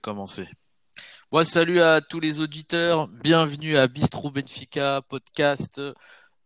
commencer. 0.00 0.48
Moi, 1.32 1.44
salut 1.44 1.80
à 1.80 2.00
tous 2.00 2.18
les 2.18 2.40
auditeurs. 2.40 3.06
Bienvenue 3.06 3.76
à 3.76 3.86
Bistro 3.86 4.30
Benfica, 4.30 5.00
podcast 5.08 5.80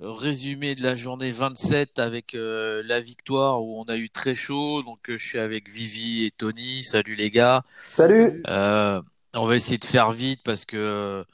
euh, 0.01 0.13
résumé 0.13 0.75
de 0.75 0.83
la 0.83 0.97
journée 0.97 1.31
27 1.31 1.99
avec 1.99 2.35
euh, 2.35 2.83
la 2.85 3.01
victoire 3.01 3.63
où 3.63 3.81
on 3.81 3.85
a 3.85 3.97
eu 3.97 4.11
très 4.11 4.35
chaud. 4.35 4.83
Donc, 4.83 5.09
euh, 5.09 5.17
je 5.17 5.27
suis 5.27 5.39
avec 5.39 5.71
Vivi 5.71 6.25
et 6.25 6.31
Tony. 6.33 6.83
Salut 6.83 7.15
les 7.15 7.31
gars. 7.31 7.63
Salut. 7.79 8.43
on 8.47 9.47
va 9.47 9.57
essayer 9.57 9.79
de 9.79 9.85
faire 9.85 10.13
vite 10.13 10.43
parce 10.45 10.65
que 10.65 11.25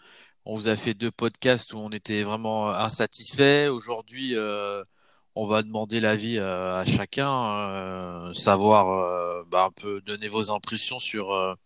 on 0.45 0.55
vous 0.55 0.69
a 0.69 0.77
fait 0.77 0.95
deux 0.95 1.11
podcasts 1.11 1.73
où 1.73 1.79
on 1.79 1.91
était 1.91 2.23
vraiment 2.23 2.71
insatisfait. 2.71 3.69
Aujourd'hui, 3.69 4.37
on 5.35 5.47
va 5.47 5.63
demander 5.63 6.01
l'avis 6.01 6.39
à 6.39 6.85
chacun, 6.87 8.33
savoir 8.33 9.45
bah, 9.47 9.65
un 9.65 9.71
peu 9.71 10.01
donner 10.03 10.29
vos 10.29 10.51
impressions 10.51 10.99
sur 10.99 11.57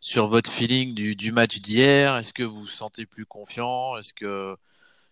sur 0.00 0.26
votre 0.28 0.50
feeling 0.50 0.94
du, 0.94 1.14
du 1.16 1.32
match 1.32 1.58
d'hier? 1.60 2.16
Est-ce 2.16 2.32
que 2.32 2.42
vous 2.42 2.60
vous 2.62 2.66
sentez 2.66 3.06
plus 3.06 3.26
confiant? 3.26 3.96
Est-ce 3.98 4.14
que 4.14 4.56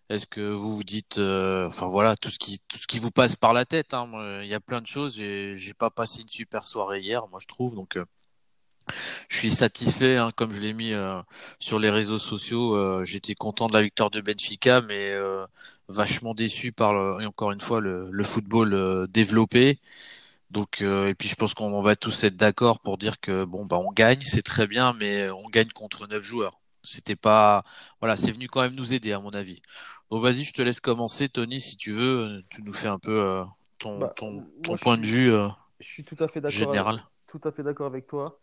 est-ce 0.09 0.27
que 0.27 0.41
vous 0.41 0.74
vous 0.74 0.84
dites, 0.84 1.19
euh, 1.19 1.66
enfin 1.66 1.87
voilà, 1.87 2.16
tout 2.16 2.30
ce 2.30 2.38
qui 2.38 2.61
tout 2.66 2.78
ce 2.78 2.87
qui 2.87 2.98
vous 2.98 3.11
passe 3.11 3.37
par 3.37 3.52
la 3.52 3.66
tête. 3.66 3.92
Hein. 3.92 4.09
Il 4.42 4.48
y 4.48 4.55
a 4.55 4.61
plein 4.61 4.80
de 4.80 4.87
choses. 4.87 5.16
J'ai 5.16 5.74
pas 5.78 5.91
passé 5.91 6.22
une 6.22 6.28
super 6.30 6.64
soirée 6.64 7.00
hier, 7.00 7.28
moi 7.28 7.41
je 7.42 7.47
trouve. 7.47 7.75
Donc 7.75 7.97
euh, 7.98 8.06
je 9.28 9.36
suis 9.36 9.50
satisfait, 9.50 10.17
hein, 10.17 10.30
comme 10.34 10.53
je 10.55 10.61
l'ai 10.61 10.72
mis 10.72 10.95
euh, 10.95 11.20
sur 11.58 11.78
les 11.78 11.91
réseaux 11.91 12.19
sociaux. 12.19 13.05
J'étais 13.05 13.34
content 13.34 13.67
de 13.67 13.75
la 13.75 13.83
victoire 13.83 14.11
de 14.11 14.23
Benfica, 14.23 14.80
mais 14.80 15.14
vachement 15.89 16.34
déçu 16.34 16.73
par 16.73 16.95
le, 16.95 17.27
encore 17.27 17.52
une 17.52 17.61
fois 17.61 17.80
le, 17.80 18.08
le 18.11 18.25
football 18.25 19.08
développé. 19.11 19.78
Donc 20.50 20.80
et 20.82 21.14
puis 21.14 21.28
je 21.28 21.34
pense 21.34 21.54
qu'on 21.54 21.82
va 21.82 21.94
tous 21.96 22.24
être 22.24 22.36
d'accord 22.36 22.80
pour 22.80 22.96
dire 22.98 23.20
que 23.20 23.44
bon 23.44 23.66
bah 23.66 23.78
on 23.78 23.92
gagne, 23.92 24.22
c'est 24.24 24.42
très 24.42 24.66
bien, 24.66 24.94
mais 24.94 25.28
on 25.30 25.48
gagne 25.48 25.68
contre 25.68 26.06
neuf 26.06 26.22
joueurs. 26.22 26.58
C'était 26.84 27.16
pas 27.16 27.64
voilà, 28.00 28.16
c'est 28.16 28.32
venu 28.32 28.46
quand 28.48 28.62
même 28.62 28.74
nous 28.74 28.92
aider 28.94 29.12
à 29.12 29.20
mon 29.20 29.30
avis. 29.30 29.60
Donc 30.10 30.22
vas-y, 30.22 30.44
je 30.44 30.52
te 30.55 30.62
laisse 30.62 30.80
commencer, 30.80 31.28
Tony, 31.28 31.60
si 31.60 31.77
tu 31.77 31.92
veux. 31.92 32.40
Tu 32.50 32.62
nous 32.62 32.72
fais 32.72 32.88
un 32.88 32.98
peu 32.98 33.20
euh, 33.22 33.44
ton, 33.78 33.98
Bah, 33.98 34.12
ton, 34.16 34.46
ton 34.62 34.77
point 34.77 34.96
de 34.96 35.05
vue 35.05 35.30
euh, 35.32 35.48
je 35.80 35.86
suis 35.86 36.05
tout 36.05 36.16
à 36.18 36.28
fait 36.28 36.40
d'accord 36.40 36.78
avec, 36.78 37.00
tout 37.27 37.40
à 37.44 37.52
fait 37.52 37.62
d'accord 37.62 37.86
avec 37.86 38.06
toi. 38.06 38.40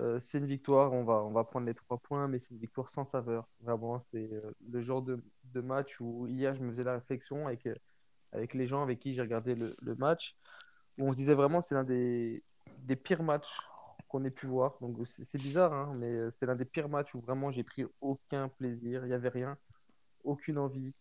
Euh, 0.00 0.20
c'est 0.20 0.38
une 0.38 0.46
victoire, 0.46 0.92
on 0.92 1.04
va, 1.04 1.24
on 1.24 1.32
va 1.32 1.44
prendre 1.44 1.66
les 1.66 1.74
trois 1.74 1.98
points, 1.98 2.28
mais 2.28 2.38
c'est 2.38 2.50
une 2.52 2.60
victoire 2.60 2.88
sans 2.88 3.04
saveur. 3.04 3.48
Vraiment, 3.60 3.98
c'est 3.98 4.30
euh, 4.32 4.52
le 4.70 4.82
genre 4.82 5.02
de, 5.02 5.22
de 5.52 5.60
match 5.60 5.96
où 6.00 6.26
hier, 6.28 6.54
je 6.54 6.60
me 6.62 6.70
faisais 6.70 6.84
la 6.84 6.94
réflexion 6.94 7.46
avec, 7.48 7.66
euh, 7.66 7.74
avec 8.32 8.54
les 8.54 8.66
gens 8.68 8.82
avec 8.82 9.00
qui 9.00 9.14
j'ai 9.14 9.22
regardé 9.22 9.54
le, 9.54 9.74
le 9.82 9.94
match, 9.96 10.36
on 10.98 11.12
se 11.12 11.18
disait 11.18 11.34
vraiment 11.34 11.60
c'est 11.60 11.74
l'un 11.74 11.84
des, 11.84 12.42
pires 13.02 13.22
matchs 13.22 13.52
qu'on 14.08 14.24
ait 14.24 14.30
pu 14.30 14.46
voir. 14.46 14.78
C'est 15.04 15.38
bizarre, 15.38 15.72
hein, 15.72 15.94
mais 15.96 16.10
euh, 16.10 16.30
c'est 16.30 16.46
l'un 16.46 16.56
des 16.56 16.64
pires 16.64 16.88
matchs 16.88 17.14
où 17.14 17.20
vraiment 17.20 17.50
j'ai 17.50 17.62
pris 17.62 17.84
aucun 18.00 18.48
plaisir, 18.48 19.04
il 19.04 19.08
n'y 19.08 19.14
avait 19.14 19.28
rien, 19.28 19.58
aucune 20.24 20.58
envie, 20.58 20.94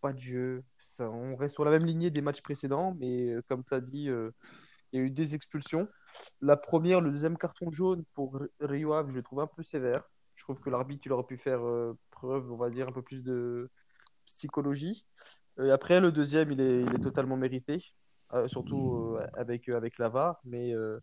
pas 0.00 0.12
de 0.12 0.18
jeu. 0.18 0.64
Ça, 0.78 1.08
on 1.08 1.36
reste 1.36 1.54
sur 1.54 1.64
la 1.64 1.70
même 1.70 1.84
lignée 1.84 2.10
des 2.10 2.22
matchs 2.22 2.42
précédents, 2.42 2.96
mais 2.98 3.28
euh, 3.30 3.42
comme 3.48 3.64
tu 3.64 3.74
as 3.74 3.80
dit, 3.80 4.08
euh, 4.08 4.30
il 4.92 5.00
y 5.00 5.02
a 5.02 5.06
eu 5.06 5.10
des 5.10 5.34
expulsions. 5.34 5.88
La 6.40 6.56
première, 6.56 7.00
le 7.00 7.12
deuxième 7.12 7.38
carton 7.38 7.70
jaune 7.70 8.04
pour 8.14 8.40
Rio 8.60 8.92
je 9.06 9.12
le 9.12 9.22
trouve 9.22 9.40
un 9.40 9.46
peu 9.46 9.62
sévère. 9.62 10.02
Je 10.34 10.42
trouve 10.42 10.58
que 10.58 10.70
l'arbitre, 10.70 11.02
il 11.06 11.12
aurait 11.12 11.26
pu 11.26 11.36
faire 11.36 11.60
preuve, 12.10 12.50
on 12.50 12.56
va 12.56 12.70
dire, 12.70 12.88
un 12.88 12.92
peu 12.92 13.02
plus 13.02 13.22
de 13.22 13.70
psychologie. 14.24 15.06
Après, 15.58 16.00
le 16.00 16.10
deuxième, 16.10 16.52
il 16.52 16.60
est, 16.60 17.02
totalement 17.02 17.36
mérité, 17.36 17.92
surtout 18.46 19.16
euh, 19.16 19.26
avec, 19.34 19.68
euh, 19.68 19.76
avec 19.76 19.98
la 19.98 20.08
VAR. 20.08 20.40
Mais 20.44 20.74
euh, 20.74 20.98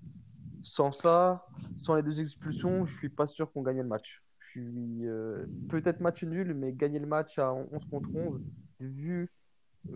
sans 0.62 0.92
ça, 0.92 1.46
sans 1.76 1.96
les 1.96 2.04
deux 2.04 2.20
expulsions, 2.22 2.86
je 2.86 2.96
suis 2.96 3.10
pas 3.10 3.28
sûr 3.28 3.52
qu'on 3.52 3.62
gagnait 3.62 3.84
le 3.84 3.88
match. 3.88 4.24
Euh, 4.56 5.46
peut-être 5.70 6.00
match 6.00 6.24
nul, 6.24 6.54
mais 6.54 6.74
gagner 6.74 7.00
le 7.00 7.06
match 7.06 7.38
à 7.38 7.54
11 7.54 7.86
contre 7.86 8.10
11, 8.14 8.42
vu 8.80 9.32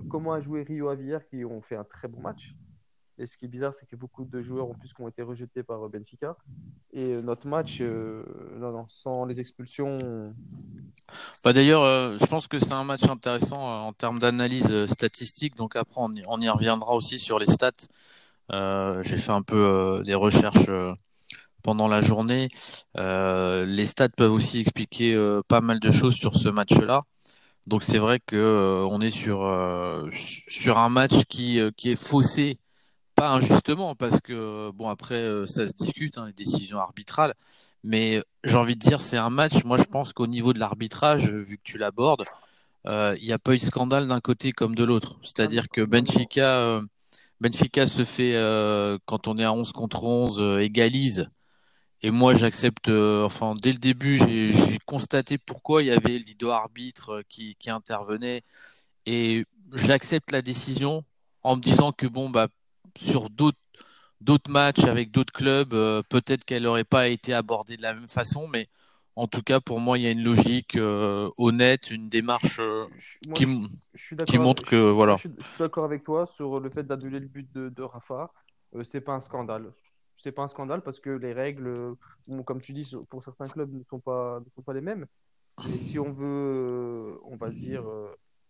comment 0.10 0.34
a 0.34 0.40
joué 0.40 0.64
Rio 0.64 0.94
hier, 0.94 1.26
qui 1.26 1.44
ont 1.46 1.62
fait 1.62 1.76
un 1.76 1.84
très 1.84 2.08
bon 2.08 2.22
match. 2.22 2.56
Et 3.18 3.28
ce 3.28 3.38
qui 3.38 3.46
est 3.46 3.48
bizarre, 3.48 3.74
c'est 3.74 3.86
que 3.86 3.96
beaucoup 3.96 4.26
de 4.26 4.42
joueurs 4.42 4.70
en 4.70 4.74
plus 4.74 4.94
qui 4.94 5.02
ont 5.02 5.08
été 5.08 5.22
rejetés 5.22 5.64
par 5.64 5.86
euh, 5.86 5.90
Benfica. 5.90 6.38
Et 6.94 7.14
euh, 7.14 7.22
notre 7.22 7.48
match, 7.48 7.78
euh, 7.82 8.24
non, 8.58 8.72
non, 8.72 8.86
sans 8.90 9.26
les 9.26 9.40
expulsions, 9.40 10.00
Bah 11.44 11.54
d'ailleurs, 11.54 12.18
je 12.20 12.26
pense 12.26 12.48
que 12.48 12.58
c'est 12.58 12.74
un 12.74 12.84
match 12.84 13.04
intéressant 13.04 13.86
en 13.86 13.94
termes 13.94 14.20
d'analyse 14.20 14.86
statistique. 14.88 15.56
Donc 15.56 15.76
après, 15.76 16.02
on 16.02 16.40
y, 16.40 16.50
reviendra 16.50 16.94
aussi 16.94 17.20
sur 17.20 17.38
les 17.38 17.46
stats. 17.46 17.72
J'ai 18.50 19.18
fait 19.18 19.32
un 19.32 19.42
peu 19.44 20.02
des 20.06 20.16
recherches 20.16 20.70
pendant 21.64 21.88
la 21.88 22.02
journée. 22.02 22.50
Les 22.96 23.86
stats 23.86 24.10
peuvent 24.10 24.32
aussi 24.32 24.62
expliquer 24.62 25.16
pas 25.48 25.62
mal 25.62 25.80
de 25.80 25.92
choses 25.92 26.16
sur 26.16 26.36
ce 26.36 26.50
match-là. 26.50 27.04
Donc 27.68 27.84
c'est 27.84 28.00
vrai 28.00 28.20
que 28.20 28.84
on 28.90 29.02
est 29.02 29.12
sur 29.12 29.40
sur 30.12 30.78
un 30.80 30.90
match 30.90 31.26
qui 31.30 31.60
qui 31.78 31.92
est 31.92 31.96
faussé, 31.96 32.58
pas 33.22 33.30
injustement 33.30 33.94
parce 33.94 34.20
que 34.20 34.72
bon 34.72 34.90
après 34.90 35.22
euh, 35.22 35.46
ça 35.46 35.68
se 35.68 35.74
discute 35.74 36.18
hein, 36.18 36.26
les 36.26 36.34
décisions 36.34 36.80
arbitrales, 36.80 37.36
mais 37.84 38.24
j'ai 38.44 38.56
envie 38.56 38.74
de 38.76 38.80
dire 38.80 39.00
c'est 39.00 39.18
un 39.18 39.30
match. 39.30 39.64
Moi 39.64 39.78
je 39.78 39.84
pense 39.84 40.12
qu'au 40.12 40.26
niveau 40.26 40.54
de 40.54 40.60
l'arbitrage, 40.60 41.30
vu 41.30 41.58
que 41.58 41.64
tu 41.64 41.78
l'abordes, 41.78 42.26
euh, 42.88 43.16
il 43.20 43.26
n'y 43.28 43.32
a 43.32 43.38
pas 43.38 43.54
eu 43.54 43.60
de 43.60 43.64
scandale 43.64 44.08
d'un 44.08 44.22
côté 44.22 44.54
comme 44.54 44.74
de 44.74 44.84
l'autre. 44.84 45.20
C'est-à-dire 45.22 45.70
que. 45.70 45.82
Benfica 45.82 46.58
euh, 46.58 46.82
Benfica 47.42 47.86
se 47.86 48.06
fait 48.06 48.34
quand 49.06 49.28
on 49.28 49.38
est 49.38 49.44
à 49.44 49.54
11 49.54 49.72
contre 49.72 50.04
11 50.04 50.40
euh, 50.40 50.60
égalise. 50.60 51.30
Et 52.02 52.10
moi, 52.10 52.34
j'accepte, 52.34 52.90
enfin, 52.90 53.54
dès 53.62 53.72
le 53.72 53.78
début, 53.78 54.18
j'ai 54.18 54.80
constaté 54.88 55.38
pourquoi 55.38 55.84
il 55.84 55.90
y 55.90 55.92
avait 55.92 56.18
le 56.18 56.26
vidéo 56.26 56.50
arbitre 56.50 57.22
qui, 57.30 57.56
qui 57.60 57.70
intervenait 57.70 58.42
et 59.06 59.46
j'accepte 59.74 60.32
la 60.32 60.42
décision 60.42 61.04
en 61.44 61.58
me 61.58 61.62
disant 61.62 61.92
que 61.92 62.08
bon, 62.08 62.32
bah, 62.32 62.48
sur 62.98 63.30
d'autres 63.30 63.58
d'autres 64.20 64.52
matchs 64.52 64.84
avec 64.84 65.10
d'autres 65.10 65.34
clubs, 65.34 65.74
euh, 65.74 66.04
peut-être 66.08 66.46
qu'elle 66.46 66.64
n'aurait 66.64 66.84
pas 66.84 67.08
été 67.08 67.34
abordée 67.34 67.76
de 67.76 67.82
la 67.82 67.96
même 67.96 68.08
façon, 68.10 68.48
mais 68.48 68.70
en 69.16 69.28
tout 69.28 69.42
cas, 69.42 69.60
pour 69.60 69.80
moi, 69.80 69.98
il 69.98 70.04
y 70.04 70.08
a 70.08 70.12
une 70.12 70.24
logique 70.24 70.76
euh, 70.76 71.30
honnête, 71.38 71.90
une 71.92 72.08
démarche 72.08 72.60
euh, 72.60 72.86
moi, 73.28 73.34
qui, 73.34 73.46
je, 73.94 74.16
je 74.16 74.38
montre 74.38 74.62
avec, 74.62 74.70
que, 74.70 74.78
je, 74.78 74.92
voilà. 74.92 75.16
je 75.18 75.22
suis 75.22 75.32
d'accord 75.58 75.86
avec 75.86 76.04
toi 76.04 76.26
sur 76.28 76.60
le 76.60 76.70
fait 76.70 76.84
d'annuler 76.84 77.20
le 77.20 77.28
but 77.28 77.52
de, 77.52 77.70
de 77.70 77.84
Rafa. 77.84 78.32
Euh, 78.76 78.84
c'est 78.84 79.02
pas 79.02 79.14
un 79.14 79.20
scandale. 79.20 79.74
C'est 80.18 80.32
pas 80.32 80.44
un 80.44 80.48
scandale 80.48 80.82
parce 80.82 81.00
que 81.00 81.10
les 81.10 81.34
règles, 81.34 81.96
bon, 82.28 82.44
comme 82.44 82.62
tu 82.62 82.74
dis, 82.74 82.90
pour 83.10 83.24
certains 83.24 83.48
clubs 83.48 83.74
ne 83.74 83.84
sont 83.90 84.00
pas, 84.00 84.40
ne 84.46 84.50
sont 84.52 84.62
pas 84.62 84.74
les 84.74 84.82
mêmes. 84.82 85.08
Mais 85.66 85.78
si 85.78 85.98
on 85.98 86.12
veut, 86.14 87.20
on 87.26 87.36
va 87.38 87.50
dire, 87.50 87.84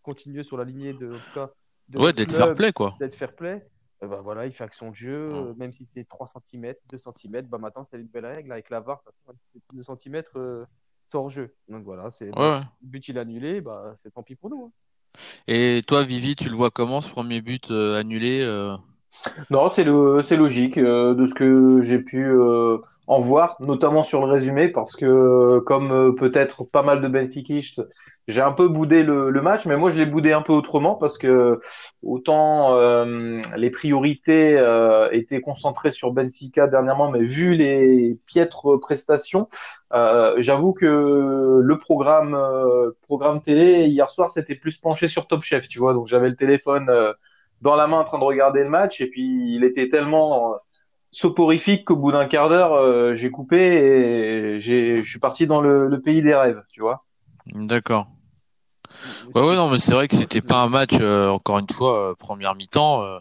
continuer 0.03 0.43
sur 0.43 0.57
la 0.57 0.65
lignée 0.65 0.93
de, 0.93 1.11
en 1.13 1.17
tout 1.17 1.33
cas, 1.33 1.49
de 1.87 1.97
Ouais, 1.97 2.13
d'être 2.13 2.33
fair 2.33 2.53
play, 2.55 2.71
quoi. 2.73 2.95
d'être 2.99 3.15
fair 3.15 3.33
play, 3.33 3.65
bah 4.07 4.21
voilà, 4.23 4.45
il 4.47 4.51
fait 4.53 4.63
action 4.63 4.89
de 4.91 4.95
jeu, 4.95 5.29
Mm. 5.29 5.51
euh, 5.51 5.53
même 5.55 5.73
si 5.73 5.85
c'est 5.85 6.03
3 6.05 6.27
cm, 6.27 6.75
2 6.89 6.97
cm, 6.97 7.47
bah 7.47 7.57
maintenant 7.57 7.83
c'est 7.83 7.97
une 7.99 8.07
belle 8.07 8.25
règle. 8.25 8.51
Avec 8.51 8.69
la 8.69 8.79
VAR, 8.79 9.03
si 9.37 9.59
c'est 9.69 9.75
2 9.75 9.83
cm, 9.83 10.23
euh, 10.35 10.65
c'est 11.05 11.17
hors 11.17 11.29
jeu. 11.29 11.55
Donc 11.69 11.83
voilà, 11.83 12.11
c'est 12.11 12.31
Ouais, 12.35 12.41
le 12.41 12.51
ouais. 12.51 12.61
but 12.81 13.07
il 13.07 13.17
est 13.17 13.19
annulé, 13.19 13.61
bah 13.61 13.95
c'est 14.03 14.11
tant 14.11 14.23
pis 14.23 14.35
pour 14.35 14.49
nous. 14.49 14.65
hein. 14.65 14.71
Et 15.47 15.83
toi, 15.87 16.03
Vivi, 16.03 16.35
tu 16.35 16.49
le 16.49 16.55
vois 16.55 16.71
comment, 16.71 17.01
ce 17.01 17.09
premier 17.09 17.41
but 17.41 17.71
euh, 17.71 17.97
annulé 17.99 18.41
euh? 18.41 18.75
Non, 19.49 19.69
c'est 19.69 19.83
le, 19.83 20.21
c'est 20.23 20.37
logique 20.37 20.77
euh, 20.77 21.13
de 21.13 21.25
ce 21.25 21.33
que 21.33 21.81
j'ai 21.81 21.99
pu 21.99 22.25
euh, 22.25 22.77
en 23.07 23.19
voir, 23.21 23.55
notamment 23.59 24.03
sur 24.03 24.25
le 24.25 24.31
résumé, 24.31 24.69
parce 24.69 24.95
que 24.95 25.05
euh, 25.05 25.61
comme 25.61 25.91
euh, 25.91 26.11
peut-être 26.13 26.63
pas 26.63 26.81
mal 26.83 27.01
de 27.01 27.07
benfiquistes, 27.07 27.81
j'ai 28.31 28.41
un 28.41 28.51
peu 28.51 28.67
boudé 28.67 29.03
le, 29.03 29.31
match, 29.41 29.65
mais 29.65 29.77
moi 29.77 29.91
je 29.91 29.97
l'ai 29.99 30.05
boudé 30.05 30.31
un 30.31 30.41
peu 30.41 30.53
autrement 30.53 30.95
parce 30.95 31.17
que 31.17 31.59
autant 32.01 32.75
euh, 32.75 33.41
les 33.55 33.69
priorités 33.69 34.57
euh, 34.57 35.09
étaient 35.11 35.41
concentrées 35.41 35.91
sur 35.91 36.11
Benfica 36.11 36.67
dernièrement, 36.67 37.11
mais 37.11 37.21
vu 37.21 37.53
les 37.53 38.17
piètres 38.25 38.77
prestations, 38.77 39.47
euh, 39.93 40.35
j'avoue 40.37 40.73
que 40.73 41.59
le 41.61 41.77
programme 41.77 42.37
programme 43.01 43.41
télé 43.41 43.85
hier 43.87 44.09
soir 44.09 44.31
c'était 44.31 44.55
plus 44.55 44.77
penché 44.77 45.07
sur 45.07 45.27
Top 45.27 45.43
Chef, 45.43 45.67
tu 45.67 45.79
vois, 45.79 45.93
donc 45.93 46.07
j'avais 46.07 46.29
le 46.29 46.35
téléphone. 46.35 46.89
dans 47.61 47.75
la 47.75 47.85
main 47.85 47.99
en 47.99 48.03
train 48.03 48.17
de 48.19 48.23
regarder 48.23 48.63
le 48.63 48.69
match 48.69 49.01
et 49.01 49.07
puis 49.07 49.55
il 49.55 49.63
était 49.63 49.89
tellement 49.89 50.55
soporifique 51.11 51.85
qu'au 51.85 51.97
bout 51.97 52.11
d'un 52.11 52.25
quart 52.25 52.49
d'heure 52.49 53.15
j'ai 53.15 53.29
coupé 53.29 53.57
et 53.57 54.61
je 54.61 55.03
suis 55.03 55.19
parti 55.19 55.45
dans 55.45 55.61
le 55.61 56.01
pays 56.01 56.21
des 56.21 56.33
rêves 56.33 56.63
tu 56.71 56.81
vois 56.81 57.03
D'accord. 57.47 58.07
Ouais, 59.35 59.41
ouais, 59.43 59.55
non, 59.55 59.69
mais 59.69 59.77
c'est 59.79 59.93
vrai 59.93 60.07
que 60.07 60.15
c'était 60.15 60.41
pas 60.41 60.61
un 60.63 60.69
match, 60.69 60.93
euh, 61.01 61.27
encore 61.29 61.59
une 61.59 61.69
fois, 61.69 62.11
euh, 62.11 62.15
première 62.15 62.55
mi-temps, 62.55 63.03
euh, 63.03 63.19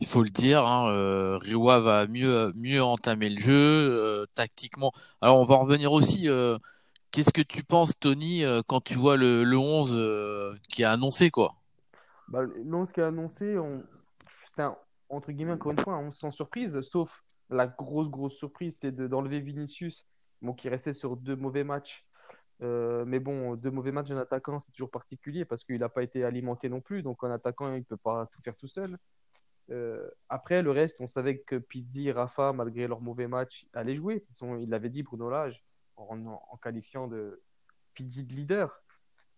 il 0.00 0.06
faut 0.06 0.22
le 0.22 0.30
dire, 0.30 0.66
hein, 0.66 1.38
Riwa 1.38 1.80
va 1.80 2.06
mieux, 2.06 2.52
mieux 2.56 2.82
entamer 2.84 3.30
le 3.30 3.40
jeu, 3.40 4.26
tactiquement. 4.34 4.92
Alors, 5.22 5.40
on 5.40 5.44
va 5.44 5.56
en 5.56 5.60
revenir 5.62 5.92
aussi, 5.92 6.28
qu'est-ce 7.12 7.32
que 7.32 7.42
tu 7.42 7.64
penses, 7.64 7.92
Tony, 8.00 8.44
quand 8.68 8.82
tu 8.82 8.94
vois 8.94 9.16
le, 9.16 9.44
le 9.44 9.58
11 9.58 9.92
euh, 9.94 10.54
qui 10.70 10.82
est 10.82 10.86
annoncé, 10.86 11.30
quoi? 11.30 11.56
bah, 12.28 12.42
non, 12.64 12.86
ce 12.86 12.92
qui 12.92 13.00
est 13.00 13.04
annoncé, 13.04 13.58
on... 13.58 13.84
c'était 14.42 14.62
un- 14.62 14.76
entre 15.08 15.32
guillemets 15.32 15.52
encore 15.52 15.72
une 15.72 15.78
fois 15.78 15.94
un 15.94 16.08
11 16.08 16.16
sans 16.18 16.30
surprise, 16.30 16.80
sauf 16.82 17.24
la 17.50 17.66
grosse 17.68 18.08
grosse 18.10 18.34
surprise, 18.36 18.76
c'est 18.80 18.92
de- 18.92 19.06
d'enlever 19.06 19.40
Vinicius 19.40 20.06
bon, 20.42 20.52
qui 20.54 20.68
restait 20.68 20.92
sur 20.92 21.16
deux 21.16 21.36
mauvais 21.36 21.64
matchs. 21.64 22.05
Euh, 22.62 23.04
mais 23.04 23.18
bon, 23.20 23.54
deux 23.56 23.70
mauvais 23.70 23.92
matchs 23.92 24.08
d'un 24.08 24.16
attaquant, 24.16 24.60
c'est 24.60 24.72
toujours 24.72 24.90
particulier 24.90 25.44
parce 25.44 25.64
qu'il 25.64 25.78
n'a 25.78 25.88
pas 25.88 26.02
été 26.02 26.24
alimenté 26.24 26.68
non 26.68 26.80
plus. 26.80 27.02
Donc, 27.02 27.22
un 27.22 27.30
attaquant, 27.30 27.72
il 27.72 27.80
ne 27.80 27.84
peut 27.84 27.96
pas 27.96 28.26
tout 28.32 28.40
faire 28.42 28.56
tout 28.56 28.68
seul. 28.68 28.96
Euh, 29.70 30.08
après, 30.28 30.62
le 30.62 30.70
reste, 30.70 31.00
on 31.00 31.06
savait 31.06 31.38
que 31.38 31.56
Pizzi 31.56 32.08
et 32.08 32.12
Rafa, 32.12 32.52
malgré 32.52 32.86
leur 32.86 33.00
mauvais 33.00 33.28
match, 33.28 33.66
allaient 33.72 33.96
jouer. 33.96 34.24
il 34.60 34.70
l'avait 34.70 34.90
dit, 34.90 35.02
Bruno 35.02 35.28
Lage, 35.28 35.64
en, 35.96 36.26
en, 36.26 36.56
qualifiant 36.62 37.08
de 37.08 37.42
Pizzi 37.94 38.24
de 38.24 38.32
leader. 38.34 38.80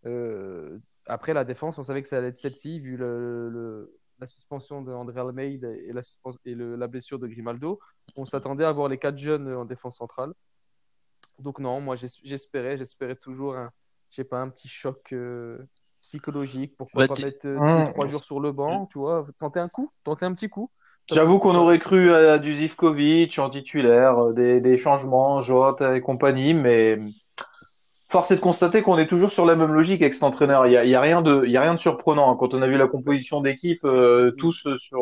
Euh, 0.06 0.78
après, 1.06 1.34
la 1.34 1.44
défense, 1.44 1.78
on 1.78 1.82
savait 1.82 2.02
que 2.02 2.08
ça 2.08 2.18
allait 2.18 2.28
être 2.28 2.36
celle-ci, 2.36 2.80
vu 2.80 2.96
la 2.96 4.26
suspension 4.26 4.82
d'André 4.82 5.20
Almeida 5.20 5.70
et, 5.70 5.92
la, 5.92 6.02
et 6.44 6.54
la 6.54 6.86
blessure 6.86 7.18
de 7.18 7.26
Grimaldo. 7.26 7.80
On 8.16 8.26
s'attendait 8.26 8.64
à 8.64 8.72
voir 8.72 8.88
les 8.88 8.98
quatre 8.98 9.18
jeunes 9.18 9.52
en 9.52 9.64
défense 9.64 9.96
centrale. 9.96 10.32
Donc 11.38 11.60
non, 11.60 11.80
moi 11.80 11.94
j'espérais, 11.96 12.76
j'espérais 12.76 13.14
toujours 13.14 13.54
un, 13.56 13.70
je 14.10 14.16
sais 14.16 14.24
pas, 14.24 14.38
un 14.40 14.48
petit 14.48 14.68
choc 14.68 15.12
euh, 15.12 15.58
psychologique. 16.02 16.74
Pourquoi 16.76 17.06
bah, 17.06 17.14
pas 17.14 17.22
mettre 17.22 17.46
euh, 17.46 17.84
deux, 17.86 17.92
trois 17.92 18.06
jours 18.08 18.24
sur 18.24 18.40
le 18.40 18.50
banc, 18.50 18.86
tu 18.86 18.98
vois, 18.98 19.24
tenter 19.38 19.60
un 19.60 19.68
coup, 19.68 19.88
tenter 20.02 20.26
un 20.26 20.34
petit 20.34 20.48
coup. 20.48 20.70
J'avoue 21.12 21.38
qu'on 21.38 21.54
aurait 21.54 21.78
cru 21.78 22.12
à 22.12 22.38
du 22.38 22.54
Zivkovic 22.54 23.38
en 23.38 23.50
titulaire, 23.50 24.18
euh, 24.18 24.32
des, 24.32 24.60
des 24.60 24.76
changements, 24.76 25.40
Jota 25.40 25.96
et 25.96 26.00
compagnie, 26.00 26.54
mais 26.54 26.98
force 28.08 28.30
est 28.30 28.36
de 28.36 28.40
constater 28.40 28.82
qu'on 28.82 28.98
est 28.98 29.06
toujours 29.06 29.30
sur 29.30 29.46
la 29.46 29.54
même 29.54 29.72
logique 29.72 30.02
avec 30.02 30.14
cet 30.14 30.24
entraîneur. 30.24 30.66
Il 30.66 30.72
y 30.72 30.76
a, 30.76 30.84
y 30.84 30.94
a 30.94 31.00
rien 31.00 31.22
de, 31.22 31.44
il 31.46 31.52
y 31.52 31.56
a 31.56 31.60
rien 31.60 31.74
de 31.74 31.80
surprenant. 31.80 32.34
Quand 32.36 32.52
on 32.52 32.62
a 32.62 32.66
vu 32.66 32.76
la 32.76 32.88
composition 32.88 33.40
d'équipe, 33.40 33.86
tous 34.38 34.68
sur, 34.76 35.00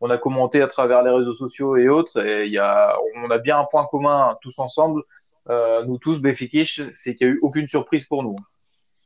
on 0.00 0.10
a 0.10 0.18
commenté 0.18 0.60
à 0.60 0.66
travers 0.66 1.02
les 1.02 1.10
réseaux 1.10 1.32
sociaux 1.32 1.76
et 1.76 1.88
autres, 1.88 2.24
et 2.24 2.46
il 2.46 2.52
y 2.52 2.58
a, 2.58 2.96
on 3.24 3.30
a 3.30 3.38
bien 3.38 3.58
un 3.58 3.64
point 3.64 3.86
commun 3.86 4.36
tous 4.42 4.58
ensemble, 4.58 5.02
euh, 5.48 5.84
nous 5.84 5.98
tous, 5.98 6.20
Béfikish, 6.20 6.82
c'est 6.94 7.14
qu'il 7.14 7.26
n'y 7.28 7.32
a 7.32 7.36
eu 7.36 7.38
aucune 7.42 7.66
surprise 7.66 8.06
pour 8.06 8.22
nous. 8.22 8.36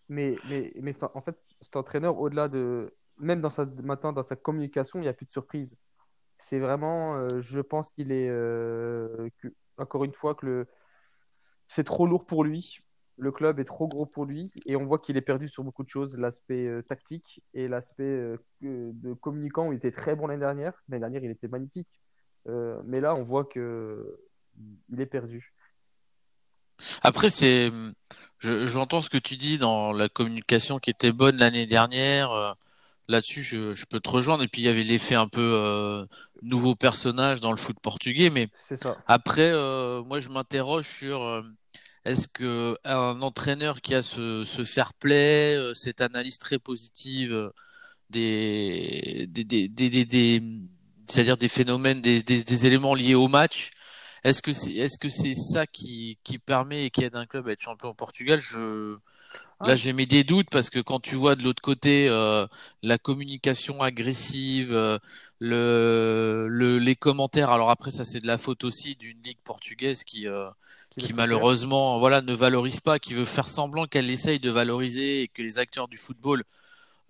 Mais, 0.09 0.37
en 1.15 1.21
fait, 1.21 1.37
cet 1.61 1.77
entraîneur, 1.77 2.19
au-delà 2.19 2.49
de. 2.49 2.95
Même 3.19 3.43
dans 3.43 3.51
sa, 3.51 3.67
maintenant, 3.83 4.13
dans 4.13 4.23
sa 4.23 4.35
communication, 4.35 4.99
il 4.99 5.03
n'y 5.03 5.09
a 5.09 5.13
plus 5.13 5.27
de 5.27 5.31
surprise. 5.31 5.77
C'est 6.39 6.59
vraiment. 6.59 7.17
Euh, 7.17 7.29
je 7.41 7.61
pense 7.61 7.93
qu'il 7.93 8.11
est. 8.13 8.29
Euh, 8.29 9.29
encore 9.77 10.05
une 10.05 10.15
fois, 10.15 10.35
que 10.35 10.67
c'est 11.69 11.85
trop 11.85 12.07
lourd 12.07 12.27
pour 12.27 12.45
lui. 12.45 12.79
Le 13.19 13.31
club 13.31 13.61
est 13.61 13.65
trop 13.65 13.87
gros 13.87 14.07
pour 14.07 14.25
lui. 14.25 14.51
Et 14.67 14.77
on 14.77 14.85
voit 14.87 14.99
qu'il 14.99 15.19
est 15.19 15.23
perdu 15.23 15.47
sur 15.49 15.63
beaucoup 15.63 15.85
de 15.85 15.91
choses. 15.91 16.17
L'aspect 16.17 16.83
tactique 16.85 17.45
et 17.53 17.69
l'aspect 17.69 18.39
de 18.63 19.13
communicant, 19.13 19.69
où 19.69 19.73
il 19.75 19.77
était 19.77 19.91
très 19.91 20.17
bon 20.17 20.27
l'année 20.27 20.41
dernière. 20.41 20.83
L'année 20.89 21.01
dernière, 21.01 21.23
il 21.23 21.31
était 21.31 21.49
magnifique. 21.49 22.01
mais 22.47 23.01
là, 23.01 23.15
on 23.15 23.23
voit 23.23 23.45
que 23.45 24.19
il 24.89 25.01
est 25.01 25.07
perdu. 25.07 25.55
Après, 27.03 27.31
c'est, 27.31 27.71
j'entends 28.41 29.01
ce 29.01 29.11
que 29.11 29.19
tu 29.19 29.37
dis 29.37 29.59
dans 29.59 29.93
la 29.93 30.09
communication 30.09 30.79
qui 30.79 30.91
était 30.91 31.13
bonne 31.13 31.37
l'année 31.37 31.67
dernière. 31.67 32.33
Euh, 32.33 32.53
là-dessus, 33.11 33.43
je, 33.43 33.75
je, 33.75 33.85
peux 33.85 34.01
te 34.01 34.09
rejoindre. 34.09 34.43
Et 34.43 34.49
puis, 34.49 34.63
il 34.63 34.65
y 34.65 34.69
avait 34.69 34.83
l'effet 34.83 35.17
un 35.17 35.29
peu 35.29 35.41
euh, 35.41 36.07
nouveau 36.43 36.75
personnage 36.75 37.41
dans 37.41 37.51
le 37.51 37.59
foot 37.59 37.77
portugais. 37.81 38.31
Mais 38.31 38.49
ça. 38.55 38.97
après, 39.07 39.51
euh, 39.53 40.03
moi, 40.03 40.21
je 40.21 40.31
m'interroge 40.31 40.87
sur 40.87 41.23
euh, 41.23 41.43
est-ce 42.05 42.29
que 42.29 42.79
un 42.85 43.21
entraîneur 43.21 43.83
qui 43.83 43.95
a 43.95 44.03
ce, 44.03 44.45
ce 44.45 44.65
fair 44.65 44.95
play, 44.95 45.59
cette 45.75 46.01
analyse 46.01 46.39
très 46.39 46.59
positive 46.59 47.51
des, 48.09 49.27
des, 49.29 49.45
des, 49.45 49.69
des, 49.69 50.05
des 50.05 50.43
c'est-à-dire 51.07 51.37
des 51.37 51.49
phénomènes, 51.49 52.01
des, 52.01 52.23
des, 52.23 52.43
des 52.43 52.67
éléments 52.67 52.95
liés 52.95 53.15
au 53.15 53.29
match, 53.29 53.73
est-ce 54.25 54.43
que 54.43 54.53
c'est 54.53 54.73
est-ce 54.73 54.99
que 54.99 55.09
c'est 55.09 55.35
ça 55.35 55.67
qui, 55.67 56.19
qui 56.25 56.39
permet 56.39 56.87
et 56.87 56.91
qui 56.91 57.05
aide 57.05 57.17
un 57.17 57.27
club 57.27 57.49
à 57.49 57.53
être 57.53 57.63
champion 57.63 57.91
au 57.91 57.95
Portugal? 57.95 58.41
Je 58.41 58.97
ah. 59.61 59.69
Là, 59.69 59.75
j'ai 59.77 59.93
mis 59.93 60.07
des 60.07 60.25
doutes 60.25 60.49
parce 60.51 60.71
que 60.71 60.79
quand 60.81 61.01
tu 61.01 61.17
vois 61.17 61.37
de 61.37 61.43
l'autre 61.43 61.61
côté 61.61 62.09
euh, 62.09 62.47
la 62.83 62.97
communication 62.97 63.83
agressive, 63.83 64.73
euh, 64.73 64.99
le, 65.39 66.47
le, 66.49 66.79
les 66.79 66.97
commentaires. 66.97 67.51
Alors 67.51 67.71
après, 67.71 67.91
ça 67.91 68.05
c'est 68.05 68.21
de 68.21 68.27
la 68.27 68.39
faute 68.39 68.65
aussi 68.65 68.97
d'une 68.97 69.23
ligue 69.23 69.39
portugaise 69.45 70.03
qui, 70.05 70.27
euh, 70.27 70.49
qui, 70.99 71.13
malheureusement, 71.13 71.99
voilà, 71.99 72.23
ne 72.23 72.35
valorise 72.35 72.81
pas, 72.81 72.99
qui 72.99 73.13
veut 73.13 73.27
faire 73.27 73.49
semblant 73.49 73.87
qu'elle 73.87 74.09
essaye 74.11 74.41
de 74.41 74.51
valoriser 74.51 75.23
et 75.23 75.29
que 75.29 75.43
les 75.43 75.59
acteurs 75.59 75.89
du 75.89 75.99
football, 75.99 76.45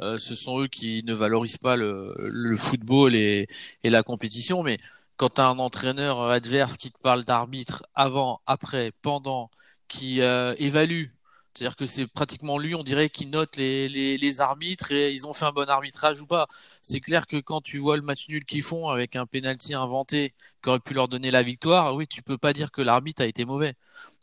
ce 0.00 0.34
sont 0.34 0.60
eux 0.60 0.66
qui 0.66 1.02
ne 1.04 1.14
valorisent 1.14 1.58
pas 1.58 1.76
le, 1.76 2.14
le 2.18 2.56
football 2.56 3.14
et, 3.14 3.48
et 3.84 3.90
la 3.90 4.02
compétition. 4.02 4.62
Mais 4.62 4.80
quand 5.20 5.34
tu 5.34 5.40
as 5.42 5.48
un 5.48 5.58
entraîneur 5.58 6.22
adverse 6.30 6.78
qui 6.78 6.90
te 6.90 6.98
parle 6.98 7.26
d'arbitre 7.26 7.84
avant, 7.94 8.40
après, 8.46 8.90
pendant, 9.02 9.50
qui 9.86 10.22
euh, 10.22 10.54
évalue, 10.58 11.08
c'est-à-dire 11.52 11.76
que 11.76 11.84
c'est 11.84 12.06
pratiquement 12.06 12.56
lui, 12.56 12.74
on 12.74 12.82
dirait, 12.82 13.10
qui 13.10 13.26
note 13.26 13.56
les, 13.56 14.16
les, 14.16 14.40
arbitres 14.40 14.92
et 14.92 15.12
ils 15.12 15.26
ont 15.26 15.34
fait 15.34 15.44
un 15.44 15.52
bon 15.52 15.68
arbitrage 15.68 16.22
ou 16.22 16.26
pas. 16.26 16.48
C'est 16.80 17.00
clair 17.00 17.26
que 17.26 17.36
quand 17.36 17.60
tu 17.60 17.76
vois 17.76 17.96
le 17.96 18.02
match 18.02 18.30
nul 18.30 18.46
qu'ils 18.46 18.62
font 18.62 18.88
avec 18.88 19.14
un 19.14 19.26
penalty 19.26 19.74
inventé 19.74 20.32
qui 20.62 20.70
aurait 20.70 20.80
pu 20.80 20.94
leur 20.94 21.08
donner 21.08 21.30
la 21.30 21.42
victoire, 21.42 21.94
oui, 21.96 22.06
tu 22.06 22.22
peux 22.22 22.38
pas 22.38 22.54
dire 22.54 22.70
que 22.70 22.80
l'arbitre 22.80 23.20
a 23.22 23.26
été 23.26 23.44
mauvais. 23.44 23.74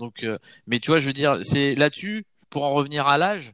Euh, 0.01 0.37
mais 0.65 0.79
tu 0.79 0.89
vois, 0.89 0.99
je 0.99 1.05
veux 1.05 1.13
dire, 1.13 1.37
c'est 1.43 1.75
là-dessus, 1.75 2.25
pour 2.49 2.63
en 2.63 2.73
revenir 2.73 3.05
à 3.07 3.19
l'âge, 3.19 3.53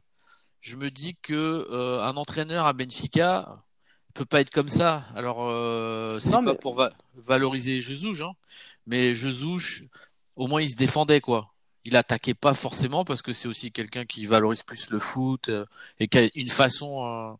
je 0.62 0.76
me 0.76 0.90
dis 0.90 1.16
que 1.20 1.34
euh, 1.70 2.02
un 2.02 2.16
entraîneur 2.16 2.64
à 2.64 2.72
Benfica, 2.72 3.64
peut 4.14 4.24
pas 4.24 4.40
être 4.40 4.50
comme 4.50 4.68
ça. 4.68 5.04
Alors, 5.14 5.44
euh, 5.46 6.18
c'est 6.20 6.30
pas 6.30 6.54
pour 6.54 6.82
valoriser 7.16 7.80
Jesus, 7.80 8.22
hein, 8.22 8.32
mais 8.86 9.12
Jesus, 9.12 9.88
au 10.36 10.46
moins, 10.46 10.62
il 10.62 10.70
se 10.70 10.76
défendait, 10.76 11.20
quoi. 11.20 11.52
Il 11.84 11.96
attaquait 11.96 12.34
pas 12.34 12.54
forcément 12.54 13.04
parce 13.04 13.20
que 13.20 13.32
c'est 13.34 13.48
aussi 13.48 13.70
quelqu'un 13.70 14.06
qui 14.06 14.24
valorise 14.24 14.62
plus 14.62 14.88
le 14.90 14.98
foot 14.98 15.50
euh, 15.50 15.66
et 16.00 16.08
qui 16.08 16.18
a 16.18 16.28
une 16.34 16.48
façon 16.48 17.04
euh, 17.04 17.32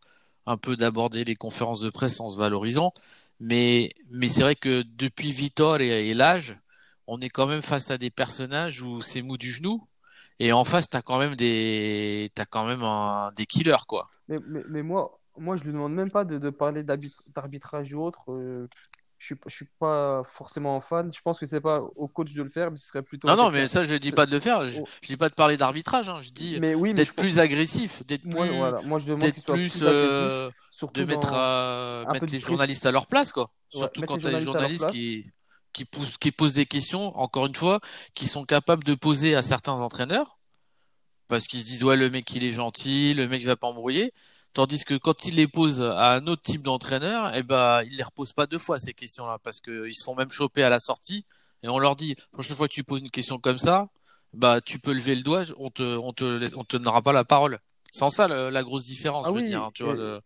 un 0.46 0.58
peu 0.58 0.76
d'aborder 0.76 1.24
les 1.24 1.34
conférences 1.34 1.80
de 1.80 1.88
presse 1.88 2.20
en 2.20 2.28
se 2.28 2.38
valorisant. 2.38 2.92
Mais, 3.40 3.90
mais 4.10 4.26
c'est 4.26 4.42
vrai 4.42 4.54
que 4.54 4.82
depuis 4.82 5.32
Vitor 5.32 5.80
et, 5.80 6.12
l'âge, 6.12 6.58
on 7.06 7.20
est 7.20 7.30
quand 7.30 7.46
même 7.46 7.62
face 7.62 7.90
à 7.90 7.96
des 7.98 8.10
personnages 8.10 8.82
où 8.82 9.00
c'est 9.00 9.22
mou 9.22 9.38
du 9.38 9.50
genou. 9.50 9.86
Et 10.40 10.52
en 10.52 10.64
face, 10.64 10.90
t'as 10.90 11.02
quand 11.02 11.18
même 11.18 11.36
des, 11.36 12.30
t'as 12.34 12.44
quand 12.44 12.66
même 12.66 12.82
un, 12.82 13.32
des 13.36 13.46
killers, 13.46 13.86
quoi. 13.86 14.10
Mais, 14.28 14.38
mais, 14.46 14.62
mais 14.68 14.82
moi, 14.82 15.20
moi, 15.38 15.56
je 15.56 15.64
lui 15.64 15.72
demande 15.72 15.94
même 15.94 16.10
pas 16.10 16.24
de, 16.24 16.38
de 16.38 16.50
parler 16.50 16.82
d'arbitrage 16.82 17.92
ou 17.92 18.02
autre. 18.02 18.30
Euh, 18.32 18.68
je 19.18 19.26
suis, 19.26 19.34
je 19.46 19.54
suis 19.54 19.68
pas 19.78 20.22
forcément 20.24 20.80
fan. 20.80 21.10
Je 21.14 21.20
pense 21.22 21.38
que 21.38 21.46
c'est 21.46 21.60
pas 21.60 21.80
au 21.96 22.08
coach 22.08 22.34
de 22.34 22.42
le 22.42 22.50
faire, 22.50 22.70
mais 22.70 22.76
ce 22.76 22.88
serait 22.88 23.02
plutôt. 23.02 23.26
Non, 23.26 23.36
non, 23.36 23.50
mais 23.50 23.68
ça, 23.68 23.84
je 23.84 23.94
dis 23.94 24.12
pas 24.12 24.26
de 24.26 24.32
le 24.32 24.40
faire. 24.40 24.68
Je, 24.68 24.80
je 25.02 25.08
dis 25.08 25.16
pas 25.16 25.28
de 25.28 25.34
parler 25.34 25.56
d'arbitrage. 25.56 26.08
Hein. 26.08 26.20
Je 26.20 26.30
dis 26.30 26.60
d'être 26.60 27.14
plus 27.14 27.38
agressif, 27.38 28.04
d'être 28.06 28.22
plus, 28.22 28.50
voilà. 28.50 28.82
moi, 28.82 28.98
je 28.98 29.06
demande 29.06 29.32
plus, 29.46 29.80
euh, 29.82 30.50
de 30.92 31.04
mettre, 31.04 31.32
à, 31.32 32.04
mettre 32.12 32.32
les 32.32 32.38
journalistes 32.38 32.86
à 32.86 32.92
leur 32.92 33.06
place, 33.06 33.32
quoi. 33.32 33.50
Surtout 33.70 34.02
quand 34.02 34.18
tu 34.18 34.26
as 34.26 34.32
des 34.32 34.40
journalistes 34.40 34.90
qui 34.90 35.26
qui 35.74 35.84
posent, 35.84 36.16
qui 36.16 36.30
posent 36.30 36.54
des 36.54 36.66
questions, 36.66 37.18
encore 37.18 37.46
une 37.46 37.54
fois, 37.54 37.80
qui 38.14 38.26
sont 38.28 38.44
capables 38.44 38.84
de 38.84 38.94
poser 38.94 39.34
à 39.34 39.42
certains 39.42 39.80
entraîneurs, 39.80 40.38
parce 41.26 41.46
qu'ils 41.46 41.60
se 41.60 41.66
disent 41.66 41.84
ouais 41.84 41.96
le 41.96 42.08
mec 42.10 42.32
il 42.34 42.44
est 42.44 42.52
gentil, 42.52 43.12
le 43.12 43.26
mec 43.28 43.42
va 43.42 43.56
pas 43.56 43.66
embrouiller, 43.66 44.14
Tandis 44.54 44.84
que 44.84 44.94
quand 44.94 45.26
il 45.26 45.34
les 45.34 45.48
pose 45.48 45.82
à 45.82 46.12
un 46.12 46.26
autre 46.28 46.42
type 46.42 46.62
d'entraîneur, 46.62 47.34
eh 47.34 47.42
ben, 47.42 47.82
il 47.82 47.96
les 47.96 48.02
repose 48.04 48.32
pas 48.32 48.46
deux 48.46 48.58
fois 48.58 48.78
ces 48.78 48.94
questions-là 48.94 49.38
parce 49.42 49.60
qu'ils 49.60 49.94
se 49.94 50.04
font 50.04 50.14
même 50.14 50.30
choper 50.30 50.62
à 50.62 50.70
la 50.70 50.78
sortie 50.78 51.26
et 51.64 51.68
on 51.68 51.78
leur 51.78 51.96
dit, 51.96 52.14
la 52.16 52.24
prochaine 52.32 52.56
fois 52.56 52.68
que 52.68 52.72
tu 52.72 52.84
poses 52.84 53.00
une 53.00 53.10
question 53.10 53.38
comme 53.38 53.58
ça, 53.58 53.88
bah, 54.32 54.60
tu 54.60 54.78
peux 54.78 54.92
lever 54.92 55.14
le 55.14 55.22
doigt, 55.22 55.42
on 55.58 55.70
te, 55.70 55.96
on 55.96 56.12
te, 56.12 56.54
on 56.56 56.62
te 56.62 56.76
donnera 56.76 57.02
pas 57.02 57.12
la 57.12 57.24
parole. 57.24 57.58
Sans 57.90 58.10
ça, 58.10 58.28
la 58.28 58.62
grosse 58.62 58.84
différence, 58.84 59.26
ah 59.26 59.30
je 59.30 59.34
veux 59.34 59.46
dire. 59.46 59.62
Hein, 59.62 59.70
tu 59.72 59.84
et, 59.84 59.86
vois, 59.86 60.20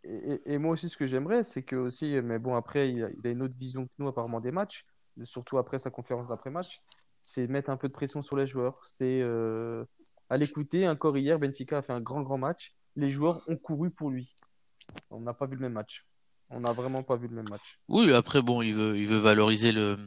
et, 0.47 0.59
moi 0.59 0.73
aussi, 0.73 0.89
ce 0.89 0.97
que 0.97 1.07
j'aimerais, 1.07 1.43
c'est 1.43 1.63
que 1.63 1.77
aussi, 1.77 2.21
mais 2.23 2.39
bon, 2.39 2.55
après, 2.55 2.91
il 2.91 3.05
a, 3.05 3.11
il 3.11 3.27
a, 3.27 3.31
une 3.31 3.43
autre 3.43 3.57
vision 3.57 3.87
que 3.87 3.93
nous, 3.99 4.09
apparemment, 4.09 4.41
des 4.41 4.53
matchs, 4.53 4.85
surtout 5.25 5.59
après 5.59 5.79
sa 5.79 5.91
conférence 5.91 6.29
d'après-match, 6.29 6.81
c'est 7.19 7.47
mettre 7.47 7.71
un 7.71 7.77
peu 7.77 7.89
de 7.89 7.93
pression 7.93 8.21
sur 8.23 8.37
les 8.37 8.47
joueurs. 8.47 8.81
C'est 8.97 9.21
euh, 9.23 9.85
à 10.31 10.37
l'écouter. 10.39 10.89
Encore 10.89 11.17
hier, 11.17 11.39
Benfica 11.39 11.79
a 11.79 11.83
fait 11.83 11.93
un 11.93 12.01
grand, 12.01 12.23
grand 12.23 12.39
match 12.39 12.75
les 12.97 13.11
joueurs 13.11 13.43
ont 13.49 13.57
couru 13.57 13.91
pour 13.91 14.11
lui. 14.11 14.37
On 15.11 15.21
n'a 15.21 15.35
pas 15.35 15.47
vu 15.47 15.55
le 15.55 15.63
même 15.63 15.73
match. 15.73 16.05
On 16.51 16.61
n'a 16.61 16.73
vraiment 16.73 17.03
pas 17.03 17.17
vu 17.17 17.29
le 17.29 17.35
même 17.35 17.49
match. 17.49 17.79
Oui, 17.89 18.13
après, 18.13 18.43
bon, 18.43 18.63
il 18.63 18.75
veut, 18.75 18.99
il 18.99 19.07
veut 19.07 19.19
valoriser 19.19 19.73
le, 19.73 19.99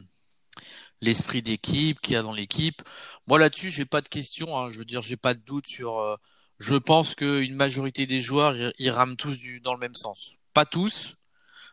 l'esprit 1.00 1.42
d'équipe 1.42 2.00
qu'il 2.00 2.14
y 2.14 2.16
a 2.16 2.22
dans 2.22 2.32
l'équipe. 2.32 2.82
Moi, 3.26 3.38
là-dessus, 3.38 3.70
j'ai 3.70 3.84
pas 3.84 4.00
de 4.00 4.08
questions. 4.08 4.56
Hein. 4.56 4.68
Je 4.70 4.78
veux 4.78 4.84
dire, 4.84 5.02
j'ai 5.02 5.16
pas 5.16 5.34
de 5.34 5.40
doute 5.40 5.66
sur. 5.66 5.98
Euh, 5.98 6.16
je 6.58 6.76
pense 6.76 7.14
qu'une 7.14 7.54
majorité 7.54 8.06
des 8.06 8.20
joueurs, 8.20 8.54
ils, 8.78 8.90
rament 8.90 9.16
tous 9.16 9.36
du, 9.36 9.60
dans 9.60 9.74
le 9.74 9.80
même 9.80 9.94
sens. 9.94 10.34
Pas 10.54 10.64
tous. 10.64 11.14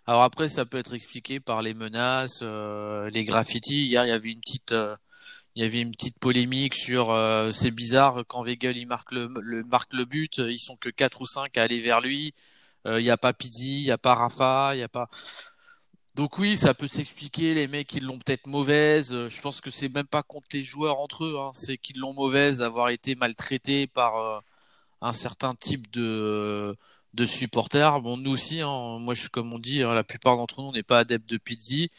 Alors 0.06 0.24
après, 0.24 0.48
ça 0.48 0.66
peut 0.66 0.78
être 0.78 0.94
expliqué 0.94 1.40
par 1.40 1.62
les 1.62 1.74
menaces, 1.74 2.40
euh, 2.42 3.10
les 3.12 3.24
graffitis. 3.24 3.86
Hier, 3.86 4.06
il 4.06 4.10
y 4.10 4.12
avait 4.12 4.32
une 4.32 4.40
petite. 4.40 4.72
Euh, 4.72 4.96
il 5.60 5.64
y 5.64 5.66
avait 5.66 5.82
une 5.82 5.92
petite 5.92 6.18
polémique 6.20 6.74
sur 6.74 7.12
euh, 7.12 7.52
c'est 7.52 7.72
bizarre 7.72 8.24
quand 8.30 8.44
Weigel 8.44 8.78
il 8.78 8.88
marque 8.88 9.12
le, 9.12 9.28
marque 9.66 9.94
le 9.94 10.06
but, 10.06 10.38
ils 10.38 10.58
sont 10.58 10.78
que 10.78 10.88
4 10.88 11.20
ou 11.20 11.26
5 11.26 11.58
à 11.58 11.64
aller 11.64 11.82
vers 11.82 12.00
lui. 12.00 12.34
Euh, 12.86 13.02
il 13.02 13.04
n'y 13.04 13.10
a 13.10 13.18
pas 13.18 13.34
Pizzi, 13.34 13.82
il 13.82 13.84
n'y 13.84 13.92
a 13.92 13.98
pas 13.98 14.16
Rafa, 14.16 14.72
il 14.74 14.78
n'y 14.78 14.84
a 14.84 14.88
pas. 14.88 15.10
Donc 16.16 16.38
oui, 16.40 16.58
ça 16.58 16.74
peut 16.74 16.88
s'expliquer. 16.88 17.54
Les 17.54 17.68
mecs, 17.68 17.94
ils 17.94 18.06
l'ont 18.06 18.20
peut-être 18.20 18.48
mauvaise. 18.48 19.14
Euh, 19.14 19.30
je 19.30 19.42
pense 19.42 19.62
que 19.62 19.70
c'est 19.70 19.90
même 19.90 20.08
pas 20.08 20.24
contre 20.24 20.48
les 20.54 20.64
joueurs 20.64 21.00
entre 21.00 21.26
eux. 21.26 21.38
Hein. 21.40 21.52
C'est 21.54 21.78
qu'ils 21.78 22.00
l'ont 22.00 22.14
mauvaise 22.14 22.60
d'avoir 22.60 22.90
été 22.90 23.16
maltraités 23.16 23.88
par 23.88 24.16
euh, 24.18 24.40
un 25.02 25.14
certain 25.14 25.56
type 25.56 25.92
de 25.92 26.76
de 27.16 27.26
supporters. 27.26 28.02
Bon, 28.02 28.18
nous 28.18 28.32
aussi. 28.32 28.62
Hein. 28.62 29.00
Moi, 29.00 29.14
je, 29.14 29.30
comme 29.30 29.54
on 29.54 29.60
dit, 29.60 29.84
hein, 29.84 29.94
la 29.94 30.04
plupart 30.04 30.38
d'entre 30.38 30.62
nous, 30.62 30.72
n'est 30.72 30.84
pas 30.84 31.00
adeptes 31.00 31.30
de 31.30 31.38
Pizzi. 31.38 31.92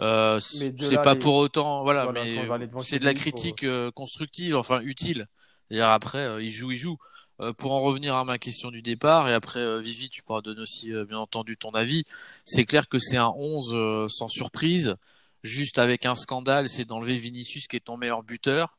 Euh, 0.00 0.38
c'est 0.40 1.02
pas 1.02 1.16
pour 1.16 1.36
autant, 1.36 1.82
voilà, 1.82 2.10
mais 2.12 2.48
c'est 2.80 2.98
de 2.98 3.04
la 3.04 3.14
critique 3.14 3.64
euh, 3.64 3.90
constructive, 3.90 4.56
enfin 4.56 4.80
utile. 4.82 5.26
Et 5.70 5.80
après, 5.80 6.42
il 6.42 6.50
joue, 6.50 6.70
il 6.70 6.76
joue. 6.76 6.98
Euh, 7.40 7.52
pour 7.52 7.72
en 7.72 7.80
revenir 7.80 8.16
à 8.16 8.24
ma 8.24 8.36
question 8.38 8.70
du 8.70 8.82
départ, 8.82 9.28
et 9.28 9.34
après 9.34 9.60
euh, 9.60 9.78
Vivi, 9.78 10.08
tu 10.08 10.22
pourras 10.24 10.40
donner 10.40 10.60
aussi 10.60 10.92
euh, 10.92 11.04
bien 11.04 11.18
entendu 11.18 11.56
ton 11.56 11.70
avis, 11.70 12.04
c'est 12.44 12.64
clair 12.64 12.88
que 12.88 12.98
c'est 12.98 13.16
un 13.16 13.32
11 13.36 14.10
sans 14.10 14.26
surprise, 14.26 14.96
juste 15.44 15.78
avec 15.78 16.04
un 16.04 16.16
scandale, 16.16 16.68
c'est 16.68 16.84
d'enlever 16.84 17.14
Vinicius 17.14 17.68
qui 17.68 17.76
est 17.76 17.80
ton 17.80 17.96
meilleur 17.96 18.24
buteur. 18.24 18.77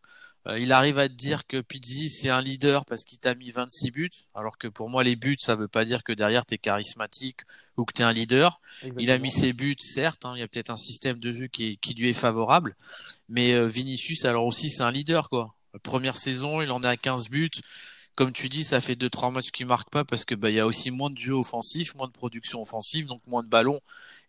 Il 0.58 0.72
arrive 0.72 1.00
à 1.00 1.08
te 1.08 1.14
dire 1.14 1.46
que 1.48 1.62
Pizzi 1.62 2.10
c'est 2.10 2.30
un 2.30 2.42
leader 2.42 2.86
parce 2.86 3.04
qu'il 3.04 3.20
t'a 3.20 3.36
mis 3.36 3.52
26 3.52 3.92
buts, 3.92 4.10
alors 4.34 4.58
que 4.58 4.68
pour 4.68 4.90
moi 4.90 5.04
les 5.04 5.16
buts 5.16 5.38
ça 5.40 5.56
veut 5.56 5.68
pas 5.68 5.86
dire 5.86 6.04
que 6.04 6.14
derrière 6.14 6.46
tu 6.46 6.56
es 6.56 6.58
charismatique 6.58 7.42
ou 7.78 7.86
que 7.86 7.94
tu 7.94 8.02
es 8.02 8.06
un 8.06 8.14
leader. 8.14 8.60
Il 8.98 9.12
a 9.12 9.18
mis 9.18 9.32
ses 9.32 9.54
buts 9.54 9.76
certes, 9.80 10.26
hein, 10.26 10.34
il 10.36 10.40
y 10.40 10.44
a 10.44 10.48
peut-être 10.48 10.70
un 10.70 10.78
système 10.78 11.20
de 11.20 11.32
jeu 11.32 11.48
qui, 11.48 11.78
qui 11.78 11.94
lui 11.94 12.10
est 12.10 12.14
favorable, 12.14 12.76
mais 13.28 13.68
Vinicius 13.68 14.26
alors 14.26 14.46
aussi 14.46 14.70
c'est 14.70 14.84
un 14.84 14.92
leader 14.92 15.30
quoi. 15.30 15.56
première 15.84 16.18
saison, 16.18 16.62
il 16.62 16.72
en 16.72 16.80
est 16.82 16.88
à 16.88 16.98
15 16.98 17.30
buts 17.30 17.62
comme 18.20 18.34
tu 18.34 18.50
dis, 18.50 18.66
ça 18.66 18.82
fait 18.82 18.98
deux 18.98 19.10
trois 19.10 19.32
matchs 19.32 19.50
qui 19.50 19.64
marquent 19.64 19.92
pas 19.92 20.04
parce 20.04 20.26
que 20.26 20.36
bah 20.36 20.50
il 20.50 20.58
y 20.58 20.60
a 20.60 20.68
aussi 20.68 20.92
moins 20.92 21.10
de 21.10 21.18
jeux 21.18 21.36
offensifs, 21.36 21.96
moins 21.96 22.08
de 22.08 22.12
production 22.12 22.62
offensive, 22.62 23.06
donc 23.06 23.22
moins 23.26 23.44
de 23.44 23.48
ballons 23.48 23.80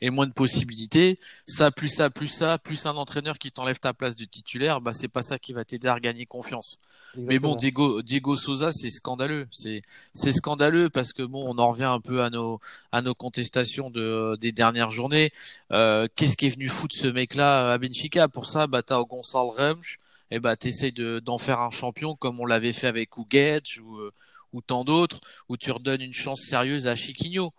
et 0.00 0.10
moins 0.10 0.26
de 0.26 0.32
possibilités. 0.32 1.18
Ça 1.46 1.70
plus 1.70 1.88
ça 1.88 2.10
plus 2.10 2.28
ça 2.28 2.58
plus 2.58 2.86
un 2.86 2.96
entraîneur 2.96 3.38
qui 3.38 3.52
t'enlève 3.52 3.78
ta 3.78 3.92
place 3.92 4.16
de 4.16 4.24
titulaire, 4.24 4.80
bah 4.80 4.92
c'est 4.92 5.08
pas 5.08 5.22
ça 5.22 5.38
qui 5.38 5.52
va 5.52 5.64
t'aider 5.64 5.88
à 5.88 5.98
gagner 6.00 6.26
confiance. 6.26 6.78
Mais 7.16 7.38
bon, 7.38 7.56
Diego 7.56 8.02
Diego 8.02 8.36
Souza, 8.36 8.70
c'est 8.72 8.90
scandaleux, 8.90 9.48
c'est 9.50 9.82
c'est 10.14 10.32
scandaleux 10.32 10.90
parce 10.90 11.12
que 11.12 11.22
bon, 11.22 11.44
on 11.44 11.58
en 11.58 11.70
revient 11.70 11.84
un 11.84 12.00
peu 12.00 12.22
à 12.22 12.30
nos 12.30 12.60
à 12.92 13.02
nos 13.02 13.14
contestations 13.14 13.90
de 13.90 14.36
des 14.40 14.52
dernières 14.52 14.90
journées. 14.90 15.32
Euh, 15.72 16.06
Qu'est-ce 16.14 16.36
qui 16.36 16.46
est 16.46 16.50
venu 16.50 16.68
foutre 16.68 16.94
ce 16.94 17.08
mec-là 17.08 17.72
à 17.72 17.78
Benfica? 17.78 18.28
Pour 18.28 18.46
ça, 18.46 18.66
bah 18.66 18.82
t'as 18.82 19.02
Gonçalo 19.02 19.50
Ramos 19.50 19.98
eh 20.30 20.38
ben, 20.38 20.56
tu 20.56 20.68
essayes 20.68 20.92
d'en 20.92 21.38
faire 21.38 21.60
un 21.60 21.70
champion 21.70 22.14
comme 22.14 22.40
on 22.40 22.46
l'avait 22.46 22.72
fait 22.72 22.86
avec 22.86 23.16
Ouguet 23.18 23.62
ou, 23.82 23.96
euh, 23.96 24.12
ou 24.52 24.60
tant 24.60 24.84
d'autres, 24.84 25.20
où 25.48 25.56
tu 25.56 25.70
redonnes 25.70 26.02
une 26.02 26.14
chance 26.14 26.42
sérieuse 26.42 26.86
à 26.86 26.94
Chiquinho, 26.94 27.52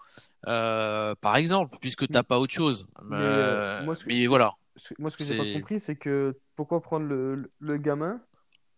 euh, 0.47 1.15
par 1.21 1.35
exemple, 1.35 1.77
puisque 1.81 2.07
tu 2.07 2.13
n'as 2.13 2.23
pas 2.23 2.39
autre 2.39 2.53
chose. 2.53 2.87
Mais, 3.03 3.17
euh, 3.17 3.83
moi, 3.83 3.95
ce 3.95 4.05
que, 4.05 4.27
voilà. 4.27 4.53
moi, 4.99 5.09
ce 5.09 5.17
que 5.17 5.23
j'ai 5.23 5.37
pas 5.37 5.59
compris, 5.59 5.79
c'est 5.79 5.95
que 5.95 6.37
pourquoi 6.55 6.81
prendre 6.81 7.05
le, 7.05 7.51
le, 7.59 7.77
gamin, 7.77 8.21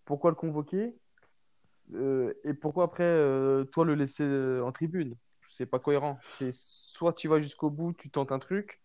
pourquoi 0.06 0.32
le 0.32 0.36
convoquer, 0.36 0.94
et 1.94 2.54
pourquoi 2.60 2.86
après, 2.86 3.14
toi, 3.72 3.86
le 3.86 3.96
laisser 3.96 4.60
en 4.62 4.72
tribune? 4.72 5.16
C'est 5.50 5.68
pas 5.68 5.80
cohérent. 5.80 6.18
C'est 6.40 6.50
soit 6.52 7.14
tu 7.14 7.28
vas 7.28 7.40
jusqu'au 7.40 7.70
bout, 7.70 7.94
tu 7.94 8.10
tentes 8.10 8.32
un 8.32 8.40
truc, 8.40 8.80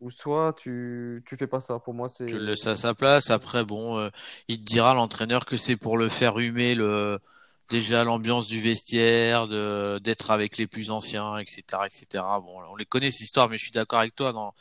ou 0.00 0.10
soit 0.10 0.54
tu 0.56 1.22
tu 1.26 1.36
fais 1.36 1.46
pas 1.46 1.60
ça. 1.60 1.78
Pour 1.78 1.94
moi, 1.94 2.08
c'est. 2.08 2.26
Tu 2.26 2.38
le 2.38 2.44
laisses 2.44 2.66
à 2.66 2.76
sa 2.76 2.94
place. 2.94 3.30
Après, 3.30 3.64
bon, 3.64 3.98
euh, 3.98 4.08
il 4.48 4.58
te 4.58 4.62
dira 4.62 4.94
l'entraîneur 4.94 5.44
que 5.44 5.56
c'est 5.56 5.76
pour 5.76 5.98
le 5.98 6.08
faire 6.08 6.38
humer 6.38 6.74
le 6.74 7.18
déjà 7.68 8.04
l'ambiance 8.04 8.46
du 8.46 8.60
vestiaire, 8.60 9.48
de 9.48 9.98
d'être 10.02 10.30
avec 10.30 10.58
les 10.58 10.66
plus 10.66 10.90
anciens, 10.90 11.38
etc., 11.38 11.62
etc. 11.86 12.06
Bon, 12.42 12.54
on 12.70 12.76
les 12.76 12.86
connaît 12.86 13.10
ces 13.10 13.24
histoires, 13.24 13.48
mais 13.48 13.56
je 13.56 13.62
suis 13.62 13.72
d'accord 13.72 14.00
avec 14.00 14.14
toi 14.14 14.32
dans 14.32 14.54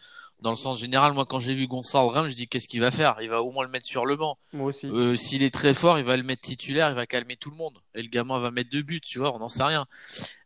dans 0.43 0.49
le 0.51 0.57
sens 0.57 0.77
général. 0.77 1.13
Moi, 1.13 1.25
quand 1.25 1.39
j'ai 1.39 1.53
vu 1.53 1.67
Gonçalo 1.67 2.09
Ramos, 2.09 2.27
je 2.27 2.35
dis 2.35 2.47
qu'est-ce 2.47 2.67
qu'il 2.67 2.81
va 2.81 2.91
faire? 2.91 3.17
Il 3.21 3.29
va 3.29 3.41
au 3.41 3.51
moins 3.51 3.63
le 3.63 3.71
mettre 3.71 3.87
sur 3.87 4.05
le 4.05 4.15
banc. 4.15 4.37
Moi 4.51 4.67
aussi. 4.67 4.87
Euh, 4.87 5.15
S'il 5.15 5.41
est 5.41 5.53
très 5.53 5.73
fort, 5.73 5.97
il 5.97 6.05
va 6.05 6.17
le 6.17 6.23
mettre 6.23 6.41
titulaire, 6.41 6.89
il 6.89 6.95
va 6.95 7.05
calmer 7.07 7.37
tout 7.37 7.49
le 7.49 7.55
monde. 7.55 7.79
Et 7.95 8.01
le 8.01 8.09
gamin 8.09 8.37
va 8.39 8.51
mettre 8.51 8.69
deux 8.69 8.81
buts, 8.83 9.01
tu 9.01 9.19
vois, 9.19 9.33
on 9.33 9.39
n'en 9.39 9.49
sait 9.49 9.63
rien. 9.63 9.85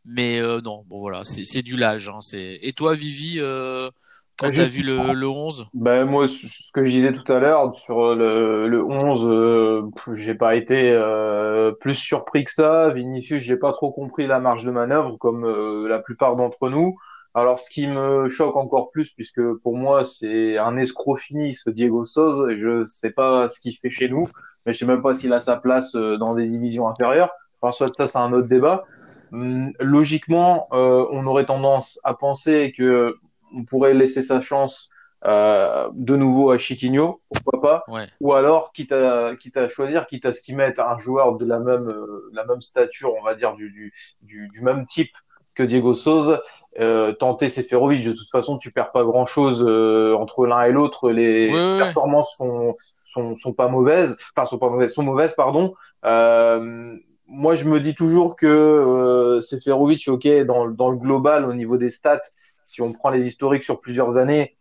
Mais 0.06 0.38
euh, 0.38 0.62
non, 0.62 0.86
bon 0.88 1.00
voilà, 1.00 1.24
c'est 1.26 1.64
du 1.64 1.76
lage. 1.76 2.10
Hein, 2.10 2.20
et 2.34 2.74
toi, 2.74 2.94
Vivi 2.94 3.40
euh, 3.40 3.90
quand 4.38 4.50
tu 4.52 4.60
as 4.60 4.68
vu 4.68 4.84
le, 4.84 5.14
le 5.14 5.28
11 5.28 5.68
ben, 5.74 6.06
Moi, 6.06 6.28
ce 6.28 6.72
que 6.72 6.86
je 6.86 6.92
disais 6.92 7.12
tout 7.12 7.32
à 7.32 7.40
l'heure, 7.40 7.74
sur 7.74 8.16
le, 8.16 8.68
le 8.68 8.84
11, 8.84 9.28
euh, 9.28 9.82
j'ai 10.14 10.36
pas 10.36 10.56
été 10.56 10.92
euh, 10.92 11.72
plus 11.72 11.96
surpris 11.96 12.44
que 12.44 12.52
ça. 12.52 12.90
Vinicius, 12.90 13.42
j'ai 13.42 13.58
pas 13.58 13.72
trop 13.72 13.92
compris 13.92 14.28
la 14.28 14.40
marge 14.40 14.64
de 14.64 14.72
manœuvre, 14.72 15.18
comme 15.18 15.46
euh, 15.46 15.88
la 15.88 16.00
plupart 16.00 16.36
d'entre 16.36 16.70
nous. 16.70 16.96
Alors, 17.34 17.60
ce 17.60 17.70
qui 17.70 17.88
me 17.88 18.30
choque 18.30 18.56
encore 18.56 18.90
plus, 18.90 19.12
puisque 19.12 19.42
pour 19.62 19.78
moi, 19.78 20.04
c'est 20.04 20.58
un 20.58 20.76
escroc 20.78 21.18
fini, 21.18 21.54
ce 21.54 21.70
Diego 21.70 22.04
Soz, 22.04 22.50
et 22.50 22.58
je 22.58 22.84
sais 22.86 23.12
pas 23.12 23.48
ce 23.50 23.60
qu'il 23.60 23.76
fait 23.78 23.90
chez 23.90 24.10
nous, 24.10 24.28
mais 24.66 24.74
je 24.74 24.80
sais 24.80 24.86
même 24.86 25.02
pas 25.02 25.14
s'il 25.14 25.34
a 25.34 25.40
sa 25.40 25.56
place 25.56 25.96
euh, 25.96 26.18
dans 26.18 26.34
des 26.36 26.48
divisions 26.48 26.88
inférieures. 26.88 27.32
Enfin, 27.62 27.72
soit 27.72 27.94
ça, 27.96 28.08
c'est 28.08 28.18
un 28.18 28.34
autre 28.34 28.48
débat. 28.48 28.86
Hum, 29.32 29.72
logiquement, 29.80 30.68
euh, 30.74 31.06
on 31.12 31.28
aurait 31.28 31.46
tendance 31.46 32.00
à 32.04 32.14
penser 32.14 32.74
que 32.78 33.16
on 33.56 33.64
pourrait 33.64 33.94
laisser 33.94 34.24
sa 34.24 34.42
chance 34.42 34.90
euh, 35.26 35.90
de 35.94 36.16
nouveau 36.16 36.52
à 36.52 36.58
Chiquinho, 36.58 37.22
pourquoi 37.30 37.62
pas, 37.62 37.84
ou 38.22 38.34
alors 38.34 38.72
quitte 38.72 38.92
à, 38.92 39.36
quitte 39.40 39.58
à 39.58 39.68
choisir, 39.68 40.06
quitte 40.06 40.26
à 40.26 40.34
ce 40.34 40.42
qu'ils 40.42 40.56
mettent 40.56 40.80
un 40.80 41.00
joueur 41.00 41.38
de 41.38 41.46
la 41.46 41.60
même, 41.60 41.88
euh, 41.90 42.30
la 42.34 42.46
même 42.46 42.62
stature, 42.62 43.14
on 43.20 43.24
va 43.24 43.34
dire 43.34 43.56
du, 43.56 43.72
du, 43.72 43.94
du, 44.22 44.48
du 44.50 44.62
même 44.62 44.86
type 44.86 45.12
que 45.56 45.64
Diego 45.64 45.96
Souza, 45.96 46.44
euh, 46.80 47.14
tenter 47.14 47.50
Seferovic. 47.50 48.06
De 48.06 48.14
toute 48.14 48.30
façon, 48.30 48.60
tu 48.60 48.72
perds 48.72 48.92
pas 48.92 49.04
grand 49.04 49.26
chose 49.26 49.66
euh, 49.68 50.14
entre 50.14 50.46
l'un 50.46 50.62
et 50.62 50.72
l'autre. 50.72 51.10
Les 51.10 51.50
performances 51.80 52.36
sont, 52.38 52.76
sont, 53.04 53.36
sont 53.36 53.54
pas 53.54 53.68
mauvaises, 53.68 54.16
enfin 54.36 54.46
sont 54.46 54.60
pas 54.60 54.70
mauvaises, 54.70 54.94
sont 54.94 55.02
mauvaises, 55.02 55.34
pardon. 55.34 55.74
Euh, 56.06 56.96
moi, 57.26 57.56
je 57.56 57.66
me 57.68 57.80
dis 57.80 57.96
toujours 57.96 58.36
que 58.36 58.46
euh, 58.46 59.42
Seferovic, 59.42 60.08
ok, 60.08 60.28
dans, 60.46 60.68
dans 60.68 60.92
le 60.92 60.98
global, 60.98 61.46
au 61.46 61.54
niveau 61.54 61.78
des 61.78 61.90
stats, 61.90 62.22
si 62.68 62.82
on 62.82 62.92
prend 62.92 63.10
les 63.10 63.26
historiques 63.26 63.64
sur 63.64 63.80
plusieurs 63.80 64.18
années, 64.18 64.54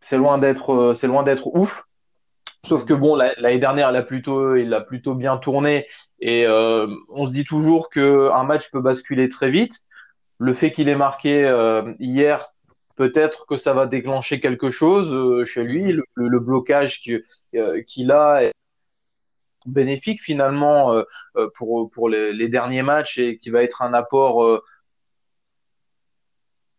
c'est 0.00 0.18
loin 0.18 0.38
d'être 0.38 0.74
euh, 0.74 0.94
c'est 0.94 1.06
loin 1.06 1.22
d'être 1.22 1.54
ouf. 1.54 1.84
Sauf 2.64 2.84
que 2.84 2.94
bon, 2.94 3.14
l'année 3.14 3.58
dernière, 3.58 3.90
il 3.90 3.96
a 3.96 4.02
plutôt 4.02 4.56
il 4.56 4.74
a 4.74 4.80
plutôt 4.80 5.14
bien 5.14 5.36
tourné 5.36 5.86
et 6.20 6.46
euh, 6.46 6.88
on 7.10 7.26
se 7.26 7.32
dit 7.32 7.44
toujours 7.44 7.90
que 7.90 8.30
un 8.32 8.42
match 8.42 8.70
peut 8.72 8.80
basculer 8.80 9.28
très 9.28 9.50
vite. 9.50 9.84
Le 10.38 10.52
fait 10.52 10.72
qu'il 10.72 10.88
ait 10.88 10.96
marqué 10.96 11.44
euh, 11.44 11.94
hier, 12.00 12.48
peut-être 12.96 13.46
que 13.46 13.56
ça 13.56 13.72
va 13.72 13.86
déclencher 13.86 14.40
quelque 14.40 14.70
chose 14.70 15.44
chez 15.44 15.62
lui. 15.62 15.96
Le, 16.14 16.40
blocage 16.40 17.00
qu'il 17.00 18.10
a 18.10 18.42
est 18.42 18.52
bénéfique 19.66 20.20
finalement 20.20 21.02
pour 21.54 21.90
pour 21.90 22.08
les, 22.08 22.48
derniers 22.48 22.82
matchs 22.82 23.18
et 23.18 23.38
qui 23.38 23.50
va 23.50 23.62
être 23.62 23.82
un 23.82 23.94
apport 23.94 24.62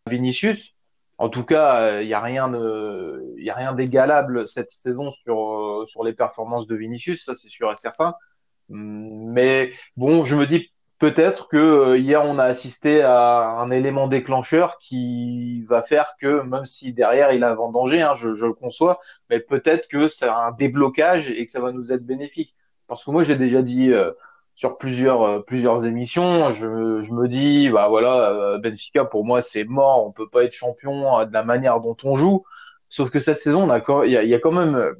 Vinicius. 0.07 0.75
En 1.17 1.29
tout 1.29 1.43
cas, 1.43 2.01
il 2.01 2.07
n'y 2.07 2.13
a 2.13 2.19
rien 2.21 2.53
a 2.53 3.53
rien 3.55 3.73
d'égalable 3.73 4.47
cette 4.47 4.71
saison 4.71 5.11
sur 5.11 5.81
euh, 5.81 5.85
sur 5.87 6.03
les 6.03 6.13
performances 6.13 6.67
de 6.67 6.75
Vinicius, 6.75 7.25
ça 7.25 7.35
c'est 7.35 7.49
sûr 7.49 7.71
et 7.71 7.75
certain. 7.75 8.15
Mais 8.69 9.73
bon, 9.97 10.25
je 10.25 10.35
me 10.35 10.45
dis 10.45 10.71
peut-être 10.99 11.47
que 11.47 11.57
euh, 11.57 11.97
hier 11.97 12.23
on 12.23 12.39
a 12.39 12.43
assisté 12.45 13.01
à 13.01 13.49
un 13.49 13.71
élément 13.71 14.07
déclencheur 14.07 14.77
qui 14.79 15.63
va 15.65 15.81
faire 15.81 16.13
que 16.19 16.41
même 16.41 16.65
si 16.65 16.93
derrière 16.93 17.33
il 17.33 17.43
a 17.43 17.53
vendangé, 17.53 18.01
hein, 18.01 18.13
je, 18.15 18.33
je 18.33 18.45
le 18.45 18.53
conçois, 18.53 18.99
mais 19.29 19.39
peut-être 19.39 19.87
que 19.87 20.07
c'est 20.09 20.27
un 20.27 20.51
déblocage 20.51 21.29
et 21.31 21.45
que 21.45 21.51
ça 21.51 21.59
va 21.61 21.71
nous 21.71 21.91
être 21.93 22.05
bénéfique. 22.05 22.55
Parce 22.87 23.03
que 23.03 23.11
moi 23.11 23.23
j'ai 23.23 23.35
déjà 23.35 23.61
dit 23.61 23.91
euh, 23.91 24.11
sur 24.55 24.77
plusieurs 24.77 25.21
euh, 25.21 25.39
plusieurs 25.41 25.85
émissions. 25.85 26.51
Je, 26.51 27.03
je 27.03 27.11
me 27.13 27.27
dis 27.27 27.69
bah 27.69 27.87
voilà 27.89 28.29
euh, 28.31 28.57
Benfica 28.57 29.05
pour 29.05 29.25
moi 29.25 29.41
c'est 29.41 29.65
mort, 29.65 30.05
on 30.07 30.11
peut 30.11 30.29
pas 30.29 30.43
être 30.43 30.53
champion 30.53 31.19
euh, 31.19 31.25
de 31.25 31.33
la 31.33 31.43
manière 31.43 31.81
dont 31.81 31.97
on 32.03 32.15
joue. 32.15 32.43
Sauf 32.89 33.09
que 33.09 33.19
cette 33.19 33.39
saison, 33.39 33.67
il 34.05 34.11
y 34.11 34.33
a, 34.33 34.39
quand 34.39 34.51
même 34.51 34.95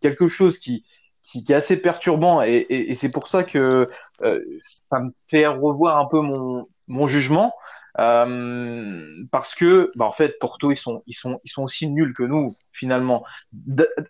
quelque 0.00 0.28
chose 0.28 0.58
qui 0.58 0.84
qui, 1.22 1.44
est 1.48 1.54
assez 1.54 1.76
perturbant 1.76 2.42
et, 2.42 2.66
et, 2.68 2.94
c'est 2.94 3.08
pour 3.08 3.26
ça 3.26 3.44
que 3.44 3.88
euh, 4.22 4.40
ça 4.62 5.00
me 5.00 5.10
fait 5.28 5.46
revoir 5.46 5.98
un 5.98 6.06
peu 6.06 6.20
mon 6.20 6.68
mon 6.86 7.06
jugement 7.06 7.52
euh, 7.98 9.04
parce 9.32 9.54
que 9.54 9.90
bah 9.96 10.06
en 10.06 10.12
fait 10.12 10.38
Porto 10.38 10.70
ils 10.70 10.76
sont 10.76 11.02
ils 11.06 11.14
sont 11.14 11.40
ils 11.44 11.50
sont 11.50 11.62
aussi 11.62 11.88
nuls 11.88 12.14
que 12.14 12.22
nous 12.22 12.56
finalement. 12.72 13.24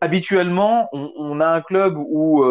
habituellement, 0.01 0.89
on, 0.93 1.11
on, 1.17 1.41
a 1.41 1.49
un 1.49 1.61
club 1.63 1.97
où 1.97 2.45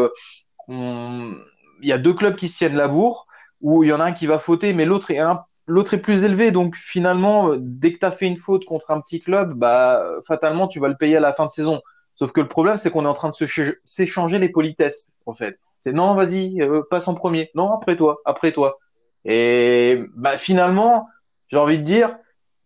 on 0.68 1.36
il 1.82 1.88
y 1.88 1.94
a 1.94 1.98
deux 1.98 2.14
clubs 2.14 2.36
qui 2.36 2.50
se 2.50 2.58
tiennent 2.58 2.76
la 2.76 2.88
bourre, 2.88 3.28
où 3.62 3.84
il 3.84 3.90
y 3.90 3.94
en 3.94 4.00
a 4.00 4.06
un 4.06 4.12
qui 4.12 4.28
va 4.28 4.40
fauter, 4.40 4.74
mais 4.74 4.86
l'autre 4.86 5.12
est 5.12 5.20
un 5.20 5.44
l'autre 5.70 5.94
est 5.94 6.02
plus 6.02 6.24
élevé. 6.24 6.52
Donc 6.52 6.76
finalement, 6.76 7.52
dès 7.58 7.94
que 7.94 8.00
tu 8.00 8.06
as 8.06 8.12
fait 8.12 8.26
une 8.26 8.38
faute 8.38 8.66
contre 8.66 8.92
un 8.92 9.00
petit 9.00 9.22
club, 9.22 9.54
bah 9.54 10.04
fatalement 10.28 10.68
tu 10.68 10.80
vas 10.80 10.88
le 10.88 10.98
payer 10.98 11.18
à 11.18 11.22
la 11.22 11.34
fin 11.34 11.46
de 11.46 11.52
saison. 11.52 11.82
Sauf 12.16 12.34
que 12.34 12.42
le 12.42 12.50
problème, 12.50 12.76
c'est 12.76 12.92
qu'on 12.92 13.06
est 13.06 13.10
en 13.10 13.14
train 13.14 13.30
de 13.30 13.76
s'échanger 13.86 14.40
les 14.40 14.50
politesses, 14.50 15.14
en 15.26 15.34
fait. 15.34 15.58
C'est 15.80 15.94
non, 15.94 16.14
vas-y, 16.16 16.62
euh, 16.62 16.82
passe 16.90 17.08
en 17.08 17.14
premier. 17.14 17.50
Non, 17.56 17.72
après 17.72 17.96
toi, 17.96 18.18
après 18.26 18.52
toi. 18.52 18.78
Et 19.24 20.02
bah 20.16 20.36
finalement, 20.36 21.08
j'ai 21.48 21.58
envie 21.58 21.80
de 21.80 21.84
dire, 21.84 22.18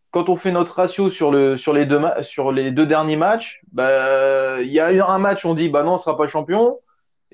quand 0.10 0.30
on 0.30 0.36
fait 0.36 0.52
notre 0.52 0.76
ratio 0.76 1.12
sur 1.12 1.30
le 1.32 1.58
sur 1.58 1.74
les 1.74 1.86
deux 1.86 2.02
sur 2.22 2.52
les 2.52 2.72
deux 2.72 2.88
derniers 2.88 3.16
matchs, 3.16 3.62
bah 3.72 4.62
il 4.62 4.72
y 4.72 4.80
a 4.80 5.08
un 5.08 5.20
match 5.20 5.46
on 5.46 5.54
dit 5.54 5.70
bah 5.70 5.84
non, 5.84 5.94
on 5.94 5.98
sera 6.00 6.18
pas 6.18 6.28
champion. 6.28 6.80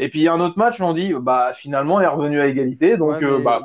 Et 0.01 0.07
puis 0.07 0.21
il 0.21 0.23
y 0.23 0.27
a 0.29 0.33
un 0.33 0.39
autre 0.39 0.57
match, 0.57 0.79
on 0.79 0.93
dit 0.93 1.11
bah 1.13 1.53
finalement 1.53 1.99
elle 1.99 2.05
est 2.05 2.09
revenue 2.09 2.39
à 2.39 2.47
égalité. 2.47 2.95
Donc 2.95 3.21
euh, 3.21 3.43
bah 3.43 3.61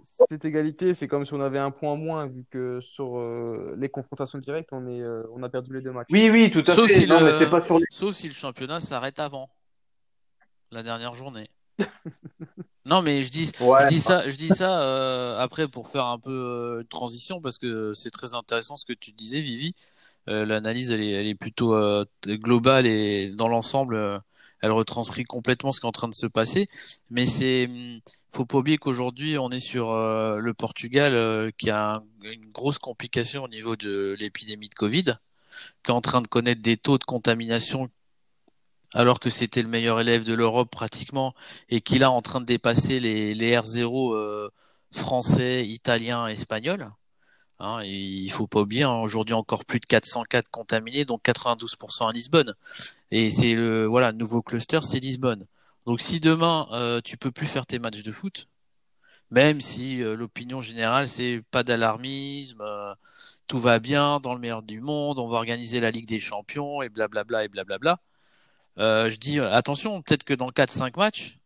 cette 0.00 0.46
égalité, 0.46 0.94
c'est 0.94 1.08
comme 1.08 1.26
si 1.26 1.34
on 1.34 1.42
avait 1.42 1.58
un 1.58 1.70
point 1.70 1.94
moins 1.94 2.26
vu 2.26 2.46
que 2.50 2.80
sur 2.80 3.18
euh, 3.18 3.76
les 3.78 3.90
confrontations 3.90 4.38
directes, 4.38 4.70
on 4.72 4.86
est 4.86 5.02
euh, 5.02 5.24
on 5.34 5.42
a 5.42 5.50
perdu 5.50 5.74
les 5.74 5.82
deux 5.82 5.92
matchs. 5.92 6.08
Oui 6.10 6.30
oui, 6.30 6.50
tout 6.50 6.64
à 6.66 6.72
sauf 6.72 6.86
fait. 6.86 7.00
Si 7.00 7.06
le... 7.06 7.50
pas 7.50 7.62
sur 7.62 7.78
Sauf 7.90 8.14
si 8.14 8.28
le 8.28 8.34
championnat 8.34 8.80
s'arrête 8.80 9.20
avant 9.20 9.50
la 10.72 10.82
dernière 10.82 11.12
journée. 11.12 11.50
non 12.86 13.02
mais 13.02 13.22
je 13.22 13.30
dis 13.30 13.44
je 13.44 13.88
dis 13.88 14.00
ça 14.00 14.28
je 14.28 14.36
dis 14.36 14.48
ça 14.48 15.38
après 15.38 15.68
pour 15.68 15.86
faire 15.86 16.06
un 16.06 16.18
peu 16.18 16.78
de 16.82 16.88
transition 16.88 17.42
parce 17.42 17.58
que 17.58 17.92
c'est 17.92 18.10
très 18.10 18.34
intéressant 18.34 18.74
ce 18.76 18.86
que 18.86 18.94
tu 18.94 19.12
disais 19.12 19.42
Vivi. 19.42 19.74
L'analyse 20.26 20.92
elle 20.92 21.02
est, 21.02 21.10
elle 21.10 21.26
est 21.26 21.34
plutôt 21.34 21.78
globale 22.26 22.86
et 22.86 23.34
dans 23.36 23.48
l'ensemble 23.48 24.22
elle 24.60 24.72
retranscrit 24.72 25.24
complètement 25.24 25.72
ce 25.72 25.80
qui 25.80 25.86
est 25.86 25.88
en 25.88 25.92
train 25.92 26.08
de 26.08 26.14
se 26.14 26.26
passer. 26.26 26.68
Mais 27.10 27.26
c'est, 27.26 27.66
hum, 27.66 28.00
faut 28.30 28.44
pas 28.46 28.58
oublier 28.58 28.78
qu'aujourd'hui 28.78 29.38
on 29.38 29.50
est 29.50 29.58
sur 29.58 29.90
euh, 29.90 30.38
le 30.38 30.54
Portugal 30.54 31.14
euh, 31.14 31.50
qui 31.56 31.70
a 31.70 32.02
une 32.22 32.50
grosse 32.50 32.78
complication 32.78 33.44
au 33.44 33.48
niveau 33.48 33.76
de 33.76 34.16
l'épidémie 34.18 34.68
de 34.68 34.74
Covid, 34.74 35.04
qui 35.82 35.90
est 35.90 35.94
en 35.94 36.00
train 36.00 36.22
de 36.22 36.28
connaître 36.28 36.62
des 36.62 36.76
taux 36.76 36.98
de 36.98 37.04
contamination 37.04 37.90
alors 38.94 39.20
que 39.20 39.30
c'était 39.30 39.62
le 39.62 39.68
meilleur 39.68 40.00
élève 40.00 40.24
de 40.24 40.34
l'Europe 40.34 40.70
pratiquement 40.70 41.34
et 41.68 41.80
qui 41.80 41.96
est 41.96 42.04
en 42.04 42.22
train 42.22 42.40
de 42.40 42.46
dépasser 42.46 43.00
les, 43.00 43.34
les 43.34 43.56
R0 43.56 44.14
euh, 44.14 44.48
français, 44.92 45.66
italiens, 45.66 46.26
espagnols. 46.26 46.90
Hein, 47.60 47.82
il 47.82 48.30
faut 48.30 48.46
pas 48.46 48.60
oublier, 48.60 48.84
hein, 48.84 48.94
aujourd'hui 49.00 49.34
encore 49.34 49.64
plus 49.64 49.80
de 49.80 49.86
404 49.86 50.48
contaminés, 50.50 51.04
donc 51.04 51.24
92% 51.24 52.08
à 52.08 52.12
Lisbonne. 52.12 52.54
Et 53.10 53.30
c'est 53.30 53.54
le 53.54 53.84
voilà, 53.86 54.12
nouveau 54.12 54.42
cluster, 54.42 54.80
c'est 54.82 55.00
Lisbonne. 55.00 55.46
Donc 55.86 56.00
si 56.00 56.20
demain 56.20 56.68
euh, 56.72 57.00
tu 57.02 57.16
peux 57.16 57.32
plus 57.32 57.46
faire 57.46 57.66
tes 57.66 57.78
matchs 57.78 58.02
de 58.02 58.12
foot, 58.12 58.48
même 59.30 59.60
si 59.60 60.02
euh, 60.02 60.16
l'opinion 60.16 60.60
générale 60.60 61.08
c'est 61.08 61.42
pas 61.50 61.62
d'alarmisme, 61.62 62.60
euh, 62.60 62.94
tout 63.46 63.58
va 63.58 63.78
bien 63.78 64.20
dans 64.20 64.34
le 64.34 64.40
meilleur 64.40 64.62
du 64.62 64.80
monde, 64.80 65.18
on 65.18 65.28
va 65.28 65.38
organiser 65.38 65.80
la 65.80 65.90
Ligue 65.90 66.06
des 66.06 66.20
Champions 66.20 66.82
et 66.82 66.88
blablabla 66.88 67.44
et 67.44 67.48
blablabla. 67.48 67.98
Euh, 68.78 69.10
je 69.10 69.18
dis 69.18 69.40
attention, 69.40 70.02
peut-être 70.02 70.24
que 70.24 70.34
dans 70.34 70.50
4-5 70.50 70.96
matchs 70.96 71.38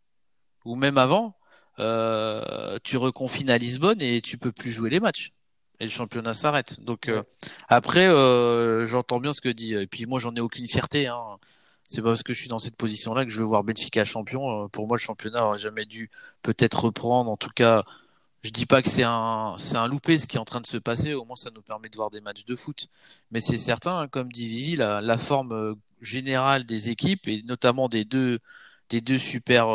ou 0.64 0.76
même 0.76 0.98
avant, 0.98 1.36
tu 1.78 2.96
reconfines 2.96 3.50
à 3.50 3.58
Lisbonne 3.58 4.02
et 4.02 4.20
tu 4.20 4.38
peux 4.38 4.52
plus 4.52 4.70
jouer 4.70 4.90
les 4.90 5.00
matchs 5.00 5.32
et 5.82 5.86
le 5.86 5.90
championnat 5.90 6.32
s'arrête. 6.32 6.80
Donc 6.80 7.08
euh, 7.08 7.24
après, 7.68 8.06
euh, 8.06 8.86
j'entends 8.86 9.18
bien 9.18 9.32
ce 9.32 9.40
que 9.40 9.48
dit. 9.48 9.74
Et 9.74 9.88
puis 9.88 10.06
moi, 10.06 10.20
j'en 10.20 10.32
ai 10.36 10.40
aucune 10.40 10.68
fierté. 10.68 11.08
Hein. 11.08 11.38
C'est 11.88 12.02
pas 12.02 12.10
parce 12.10 12.22
que 12.22 12.32
je 12.32 12.38
suis 12.38 12.48
dans 12.48 12.60
cette 12.60 12.76
position-là 12.76 13.24
que 13.24 13.32
je 13.32 13.38
veux 13.40 13.44
voir 13.44 13.64
Benfica 13.64 14.04
champion. 14.04 14.64
Euh, 14.64 14.68
pour 14.68 14.86
moi, 14.86 14.96
le 14.96 15.00
championnat 15.00 15.44
aurait 15.44 15.58
jamais 15.58 15.84
dû 15.84 16.08
peut-être 16.42 16.84
reprendre. 16.84 17.28
En 17.32 17.36
tout 17.36 17.50
cas, 17.52 17.82
je 18.44 18.50
dis 18.50 18.64
pas 18.64 18.80
que 18.80 18.88
c'est 18.88 19.02
un 19.02 19.56
c'est 19.58 19.76
un 19.76 19.88
loupé 19.88 20.18
ce 20.18 20.28
qui 20.28 20.36
est 20.36 20.40
en 20.40 20.44
train 20.44 20.60
de 20.60 20.68
se 20.68 20.76
passer. 20.76 21.14
Au 21.14 21.24
moins, 21.24 21.36
ça 21.36 21.50
nous 21.52 21.62
permet 21.62 21.88
de 21.88 21.96
voir 21.96 22.10
des 22.10 22.20
matchs 22.20 22.44
de 22.44 22.54
foot. 22.54 22.86
Mais 23.32 23.40
c'est 23.40 23.58
certain, 23.58 23.98
hein, 24.02 24.08
comme 24.08 24.30
dit 24.30 24.46
Vivi, 24.46 24.76
la, 24.76 25.00
la 25.00 25.18
forme 25.18 25.74
générale 26.00 26.64
des 26.64 26.90
équipes 26.90 27.26
et 27.26 27.42
notamment 27.42 27.88
des 27.88 28.04
deux 28.04 28.38
des 28.88 29.00
deux 29.00 29.18
super 29.18 29.66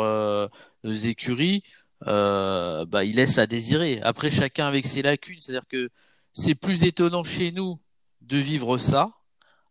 écuries 0.84 1.62
euh, 2.06 2.84
bah, 2.86 3.04
il 3.04 3.16
laisse 3.16 3.38
à 3.38 3.46
désirer. 3.46 4.00
Après, 4.02 4.30
chacun 4.30 4.66
avec 4.66 4.86
ses 4.86 5.02
lacunes, 5.02 5.40
c'est-à-dire 5.40 5.66
que 5.68 5.90
c'est 6.32 6.54
plus 6.54 6.84
étonnant 6.84 7.24
chez 7.24 7.50
nous 7.50 7.78
de 8.20 8.36
vivre 8.36 8.78
ça, 8.78 9.10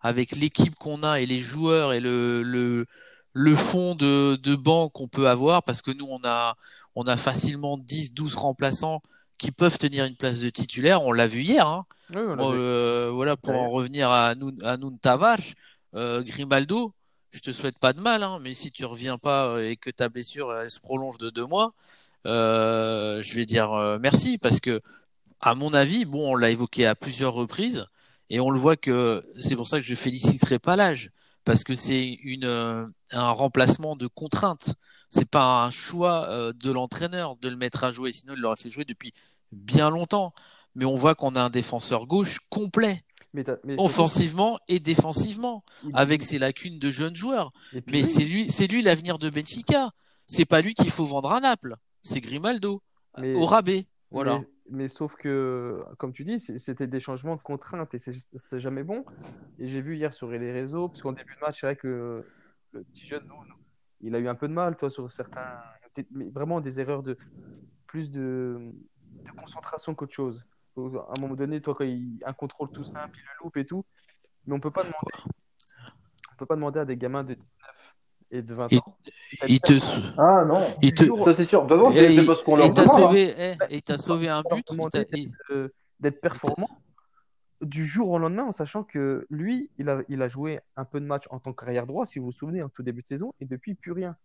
avec 0.02 0.36
l'équipe 0.36 0.76
qu'on 0.76 1.04
a 1.04 1.20
et 1.22 1.26
les 1.26 1.40
joueurs 1.40 1.94
et 1.94 2.00
le, 2.00 2.44
le, 2.44 2.86
le 3.34 3.56
fond 3.56 3.96
de, 3.96 4.36
de 4.36 4.56
banc 4.56 4.90
qu'on 4.90 5.08
peut 5.08 5.30
avoir, 5.30 5.64
parce 5.64 5.82
que 5.82 5.92
nous, 5.92 6.08
on 6.10 6.20
a, 6.24 6.58
on 6.96 7.04
a 7.04 7.18
facilement 7.18 7.78
10, 7.78 8.14
12 8.14 8.36
remplaçants 8.36 9.02
qui 9.38 9.52
peuvent 9.52 9.78
tenir 9.78 10.06
une 10.06 10.16
place 10.16 10.42
de 10.42 10.50
titulaire. 10.50 11.04
On 11.04 11.12
l'a 11.12 11.28
vu 11.28 11.44
hier. 11.44 11.68
Hein. 11.68 11.86
euh, 12.54 13.10
voilà, 13.14 13.38
pour 13.38 13.56
en 13.56 13.70
revenir 13.70 14.10
à 14.10 14.36
nous, 14.36 14.52
à 14.64 14.78
Tavares, 15.02 15.40
euh, 15.94 16.24
Grimaldo, 16.24 16.94
je 17.32 17.40
te 17.40 17.52
souhaite 17.52 17.78
pas 17.78 17.94
de 17.94 18.00
mal, 18.00 18.24
hein, 18.24 18.40
mais 18.42 18.54
si 18.54 18.72
tu 18.72 18.86
reviens 18.86 19.18
pas 19.18 19.62
et 19.62 19.76
que 19.76 19.90
ta 19.90 20.10
blessure 20.10 20.54
elle 20.56 20.72
se 20.72 20.80
prolonge 20.80 21.18
de 21.18 21.30
deux 21.30 21.46
mois, 21.46 21.74
euh, 21.74 22.17
je 22.28 23.36
vais 23.36 23.46
dire 23.46 23.74
euh, 23.74 23.98
merci 24.00 24.38
parce 24.38 24.60
que, 24.60 24.82
à 25.40 25.56
mon 25.56 25.74
avis, 25.74 26.06
bon, 26.06 26.32
on 26.32 26.36
l'a 26.36 26.50
évoqué 26.50 26.86
à 26.86 26.96
plusieurs 26.96 27.34
reprises 27.34 27.86
et 28.30 28.40
on 28.40 28.50
le 28.50 28.60
voit 28.60 28.76
que 28.76 29.24
c'est 29.40 29.56
pour 29.56 29.68
ça 29.68 29.78
que 29.78 29.86
je 29.86 29.96
féliciterai 29.96 30.60
pas 30.60 30.76
l'âge 30.76 31.12
parce 31.46 31.64
que 31.64 31.74
c'est 31.74 32.04
une 32.24 32.46
euh, 32.46 32.86
un 33.12 33.32
remplacement 33.32 33.96
de 33.96 34.08
contrainte. 34.08 34.76
C'est 35.10 35.30
pas 35.30 35.64
un 35.64 35.70
choix 35.70 36.52
de 36.54 36.72
l'entraîneur 36.72 37.38
de 37.38 37.48
le 37.48 37.56
mettre 37.56 37.86
à 37.86 37.94
jouer, 37.94 38.12
sinon 38.12 38.34
il 38.36 38.42
l'aurait 38.42 38.58
fait 38.58 38.70
jouer 38.70 38.84
depuis 38.84 39.14
bien 39.54 39.90
longtemps. 39.90 40.34
Mais 40.76 40.84
on 40.84 40.96
voit 40.96 41.16
qu'on 41.16 41.36
a 41.36 41.42
un 41.42 41.50
défenseur 41.50 42.06
gauche 42.08 42.40
complet. 42.50 43.04
offensivement 43.78 44.60
et 44.68 44.80
défensivement, 44.80 45.64
avec 45.94 46.24
ses 46.24 46.40
lacunes 46.40 46.78
de 46.78 46.90
jeunes 46.90 47.16
joueurs. 47.16 47.54
Mais 47.88 48.04
c'est 48.04 48.24
lui, 48.24 48.50
c'est 48.50 48.68
lui 48.68 48.82
l'avenir 48.82 49.18
de 49.18 49.30
Benfica. 49.30 49.92
C'est 50.26 50.46
pas 50.46 50.60
lui 50.60 50.74
qu'il 50.74 50.90
faut 50.90 51.06
vendre 51.06 51.32
à 51.32 51.40
Naples 51.40 51.78
c'est 52.08 52.22
Grimaldo 52.22 52.82
au 53.18 53.46
rabais. 53.46 53.88
Voilà. 54.12 54.42
Mais, 54.70 54.88
sauf 54.90 55.16
que, 55.16 55.84
comme 55.98 56.12
tu 56.12 56.24
dis, 56.24 56.40
c'était 56.40 56.88
des 56.88 57.00
changements 57.00 57.36
de 57.36 57.42
contraintes 57.42 57.94
et 57.94 58.00
c'est 58.00 58.60
jamais 58.60 58.84
bon. 58.84 59.06
Et 59.60 59.68
j'ai 59.68 59.82
vu 59.82 59.96
hier 59.96 60.14
sur 60.14 60.30
les 60.30 60.52
réseaux, 60.52 60.90
parce 60.90 61.02
qu'en 61.02 61.14
début 61.14 61.36
de 61.36 61.40
match, 61.40 61.62
c'est 61.62 61.68
vrai 61.68 61.76
que 61.76 62.26
le 62.72 62.84
petit 62.84 63.06
jeune, 63.06 63.30
il 64.02 64.16
a 64.16 64.20
eu 64.20 64.28
un 64.28 64.36
peu 64.36 64.48
de 64.48 64.54
mal, 64.54 64.76
toi, 64.76 64.90
sur 64.90 65.10
certains. 65.10 65.62
Vraiment 66.12 66.62
des 66.62 66.80
erreurs 66.80 67.02
de 67.02 67.18
plus 67.88 68.12
de, 68.12 68.72
concentration 69.40 69.96
qu'autre 69.96 70.14
chose. 70.14 70.46
À 70.78 70.82
un 71.18 71.22
moment 71.22 71.36
donné, 71.36 71.62
toi, 71.62 71.74
quand 71.74 71.86
il 71.86 72.20
un 72.26 72.34
contrôle 72.34 72.70
tout 72.72 72.84
simple, 72.84 73.18
il 73.18 73.24
le 73.24 73.44
loupe 73.44 73.58
et 73.58 73.66
tout. 73.66 73.84
Mais 74.46 74.54
on 74.54 74.60
peut 74.60 74.72
pas 74.72 74.84
demander. 74.84 75.34
On 76.32 76.36
peut 76.38 76.46
pas 76.46 76.56
demander 76.56 76.80
à 76.80 76.86
des 76.86 76.98
gamins 76.98 77.24
de 77.24 77.34
19 77.34 77.46
et 78.32 78.42
de 78.42 78.54
20 78.54 78.74
ans. 78.74 78.98
Il 79.48 79.60
te... 79.60 79.74
Ah 80.18 80.46
non, 80.46 80.62
il 80.82 80.94
te... 80.94 81.06
ça 81.24 81.34
c'est 81.34 81.46
sûr. 81.46 81.68
Façon, 81.68 81.92
c'est 81.92 82.26
parce 82.26 82.44
qu'on 82.44 82.56
leur 82.56 82.68
il 82.68 82.72
t'a 82.72 82.88
sauvé, 82.88 83.34
eh, 83.38 83.56
il 83.70 83.82
t'a 83.82 83.98
sauvé 83.98 84.30
un 84.30 84.42
but. 84.42 84.66
D'être 86.00 86.22
performant 86.22 86.70
du 87.62 87.86
jour 87.86 88.10
au 88.10 88.20
lendemain 88.20 88.44
en 88.44 88.52
sachant 88.52 88.84
que 88.84 89.26
lui, 89.30 89.70
il 89.78 89.90
a, 89.90 90.02
il 90.10 90.22
a 90.22 90.30
joué 90.30 90.60
un 90.76 90.86
peu 90.86 91.00
de 91.00 91.06
match 91.06 91.26
en 91.30 91.40
tant 91.40 91.54
qu'arrière 91.54 91.88
droit, 91.88 92.06
si 92.06 92.20
vous 92.20 92.26
vous 92.26 92.32
souvenez, 92.32 92.62
en 92.62 92.70
tout 92.70 92.84
début 92.84 93.02
de 93.02 93.08
saison, 93.08 93.34
et 93.40 93.46
depuis, 93.46 93.74
plus 93.74 93.92
rien. 93.92 94.16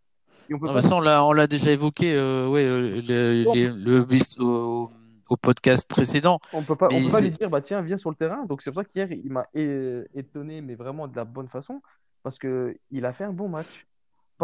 Et 0.50 0.54
on, 0.54 0.58
peut 0.58 0.72
pas... 0.72 0.82
ça, 0.82 0.96
on 0.96 1.32
l'a 1.32 1.46
déjà 1.46 1.70
évoqué 1.70 2.14
euh, 2.14 2.48
ouais, 2.48 2.64
euh, 2.64 3.00
le, 3.00 3.74
le, 3.74 4.44
au, 4.44 4.90
au, 5.28 5.36
podcast 5.36 5.88
précédent. 5.88 6.40
On 6.52 6.62
peut 6.62 6.76
pas, 6.76 6.88
on 6.90 7.02
peut 7.02 7.10
pas 7.10 7.20
lui 7.20 7.30
dire, 7.30 7.48
bah, 7.48 7.60
tiens, 7.62 7.80
viens 7.80 7.96
sur 7.96 8.10
le 8.10 8.16
terrain. 8.16 8.44
Donc 8.46 8.62
c'est 8.62 8.70
pour 8.70 8.82
ça 8.82 8.84
qu'hier, 8.84 9.10
il 9.10 9.30
m'a 9.30 9.46
étonné, 9.54 10.60
mais 10.60 10.74
vraiment 10.74 11.08
de 11.08 11.16
la 11.16 11.24
bonne 11.24 11.48
façon, 11.48 11.80
parce 12.22 12.38
qu'il 12.38 13.04
a 13.04 13.12
fait 13.12 13.24
un 13.24 13.32
bon 13.32 13.48
match. 13.48 13.86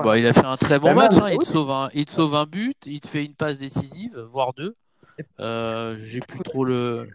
Bah, 0.02 0.18
il 0.18 0.26
a 0.26 0.32
fait 0.32 0.44
un 0.44 0.56
très 0.56 0.78
bon 0.78 0.94
match. 0.94 1.16
Hein. 1.20 1.30
Il, 1.30 1.38
te 1.38 1.44
sauve 1.44 1.70
un, 1.70 1.88
il 1.94 2.04
te 2.04 2.10
sauve 2.10 2.34
un 2.34 2.44
but, 2.44 2.76
il 2.86 3.00
te 3.00 3.08
fait 3.08 3.24
une 3.24 3.34
passe 3.34 3.58
décisive, 3.58 4.18
voire 4.28 4.52
deux. 4.54 4.74
Euh, 5.40 5.96
J'ai 6.04 6.20
plus 6.20 6.40
trop 6.40 6.64
le. 6.64 7.08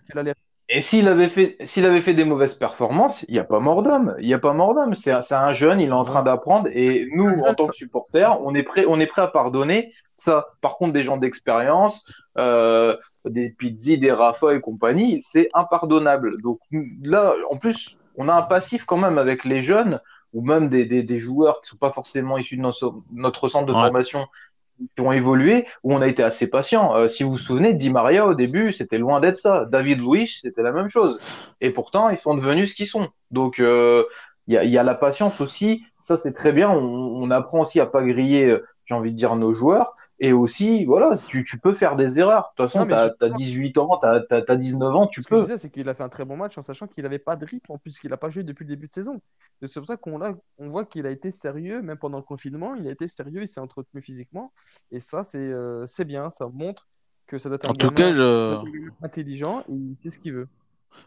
Et 0.70 0.82
s'il 0.82 1.08
avait 1.08 1.28
fait, 1.28 1.58
s'il 1.66 1.86
avait 1.86 2.02
fait 2.02 2.14
des 2.14 2.24
mauvaises 2.24 2.56
performances, 2.56 3.24
il 3.28 3.34
n'y 3.34 3.40
a 3.40 3.44
pas 3.44 3.60
mort 3.60 3.84
d'homme. 3.84 4.16
Il 4.20 4.28
n'y 4.28 4.34
a 4.34 4.40
pas 4.40 4.54
mort 4.54 4.74
d'homme. 4.74 4.96
C'est 4.96 5.12
un 5.12 5.54
jeune, 5.54 5.80
il 5.80 5.90
est 5.90 5.92
en 5.92 6.06
train 6.06 6.24
d'apprendre. 6.24 6.70
Et 6.74 7.08
nous, 7.14 7.30
en 7.46 7.54
tant 7.54 7.68
que 7.68 7.76
supporters, 7.76 8.42
on 8.42 8.56
est 8.56 8.64
prêt, 8.64 8.86
on 8.88 9.00
est 9.00 9.06
prêt 9.06 9.22
à 9.22 9.28
pardonner 9.28 9.94
ça. 10.16 10.48
Par 10.62 10.78
contre, 10.78 10.94
des 10.94 11.04
gens 11.04 11.18
d'expérience, 11.18 12.06
euh, 12.38 12.96
des 13.26 13.52
Pizzi, 13.52 13.98
des 13.98 14.12
Rafa 14.12 14.54
et 14.54 14.62
compagnie, 14.62 15.22
c'est 15.22 15.50
impardonnable. 15.54 16.42
Donc 16.42 16.60
là, 17.04 17.34
en 17.52 17.58
plus, 17.58 17.98
on 18.16 18.30
a 18.30 18.34
un 18.34 18.42
passif 18.42 18.86
quand 18.86 18.98
même 18.98 19.18
avec 19.18 19.44
les 19.44 19.62
jeunes 19.62 20.00
ou 20.34 20.42
même 20.42 20.70
des, 20.70 20.86
des, 20.86 21.04
des, 21.04 21.18
joueurs 21.18 21.62
qui 21.62 21.70
sont 21.70 21.78
pas 21.78 21.92
forcément 21.92 22.38
issus 22.38 22.58
de 22.58 22.62
notre, 22.62 22.96
notre 23.12 23.48
centre 23.48 23.68
de 23.68 23.74
formation 23.74 24.28
qui 24.96 25.02
ont 25.02 25.12
évolué, 25.12 25.68
où 25.84 25.94
on 25.94 26.02
a 26.02 26.08
été 26.08 26.24
assez 26.24 26.50
patient. 26.50 26.96
Euh, 26.96 27.08
si 27.08 27.24
vous 27.24 27.32
vous 27.32 27.38
souvenez, 27.38 27.74
Di 27.74 27.90
Maria 27.90 28.26
au 28.26 28.34
début, 28.34 28.74
c'était 28.74 28.98
loin 28.98 29.20
d'être 29.20 29.38
ça. 29.38 29.66
David 29.66 30.00
Luiz, 30.00 30.40
c'était 30.42 30.64
la 30.64 30.72
même 30.72 30.88
chose. 30.88 31.20
Et 31.62 31.70
pourtant, 31.70 32.10
ils 32.10 32.18
sont 32.18 32.36
devenus 32.36 32.72
ce 32.72 32.76
qu'ils 32.76 32.88
sont. 32.88 33.10
Donc, 33.32 33.60
euh, 33.60 34.04
il 34.48 34.56
y, 34.56 34.58
a, 34.58 34.64
y, 34.64 34.78
a, 34.78 34.84
la 34.84 34.96
patience 34.96 35.40
aussi. 35.40 35.84
Ça, 36.02 36.18
c'est 36.18 36.34
très 36.34 36.52
bien. 36.52 36.70
On, 36.70 36.84
on, 36.84 37.32
apprend 37.32 37.62
aussi 37.62 37.80
à 37.80 37.86
pas 37.86 38.04
griller, 38.04 38.46
euh, 38.46 38.66
j'ai 38.86 38.96
envie 38.96 39.12
de 39.12 39.18
dire, 39.18 39.36
nos 39.36 39.54
joueurs. 39.54 39.96
Et 40.24 40.32
aussi, 40.32 40.86
voilà, 40.86 41.18
tu, 41.18 41.44
tu 41.44 41.60
peux 41.60 41.74
faire 41.74 41.98
des 41.98 42.18
erreurs. 42.18 42.54
De 42.58 42.64
toute 42.64 42.72
façon, 42.72 42.88
tu 42.88 42.94
as, 42.94 43.30
18 43.30 43.78
ans, 43.78 44.00
tu 44.02 44.08
as, 44.08 44.56
19 44.56 44.96
ans, 44.96 45.08
tu 45.08 45.22
peux. 45.22 45.24
Ce 45.24 45.30
que 45.30 45.36
je 45.36 45.42
disais, 45.42 45.58
c'est 45.58 45.70
qu'il 45.70 45.90
a 45.90 45.94
fait 45.94 46.04
un 46.04 46.08
très 46.08 46.24
bon 46.24 46.38
match 46.38 46.58
en 46.58 46.62
sachant 46.62 46.88
qu'il 46.88 47.04
n'avait 47.04 47.20
pas 47.20 47.36
de 47.36 47.46
rythme 47.46 47.74
en 47.74 47.78
plus, 47.78 48.00
qu'il 48.00 48.10
n'a 48.10 48.16
pas 48.16 48.30
joué 48.30 48.44
depuis 48.44 48.64
le 48.64 48.70
début 48.70 48.88
de 48.88 48.94
saison. 48.94 49.20
C'est 49.68 49.82
pour 49.82 49.88
ça 49.88 49.98
qu'on 49.98 50.22
on 50.60 50.70
voit 50.70 50.86
qu'il 50.86 51.06
a 51.08 51.12
été 51.12 51.30
sérieux, 51.32 51.82
même 51.82 51.98
pendant 51.98 52.20
le 52.20 52.24
confinement, 52.24 52.74
il 52.76 52.88
a 52.88 52.92
été 52.92 53.10
sérieux, 53.10 53.42
il 53.42 53.50
s'est 53.50 53.60
entretenu 53.60 54.02
physiquement. 54.02 54.54
Et 54.92 55.02
ça, 55.02 55.26
c'est 55.26 55.40
euh, 55.40 55.86
bien, 56.06 56.30
ça 56.30 56.48
montre 56.48 56.88
que 57.28 57.38
ça 57.38 57.50
doit 57.50 57.58
être 57.58 57.68
un 57.68 57.72
en 57.72 57.74
tout 57.74 57.90
cas, 57.90 58.14
intelligent 59.02 59.60
et 59.68 59.74
il 59.74 59.98
sait 60.02 60.10
ce 60.10 60.20
qu'il 60.20 60.32
veut. 60.32 60.48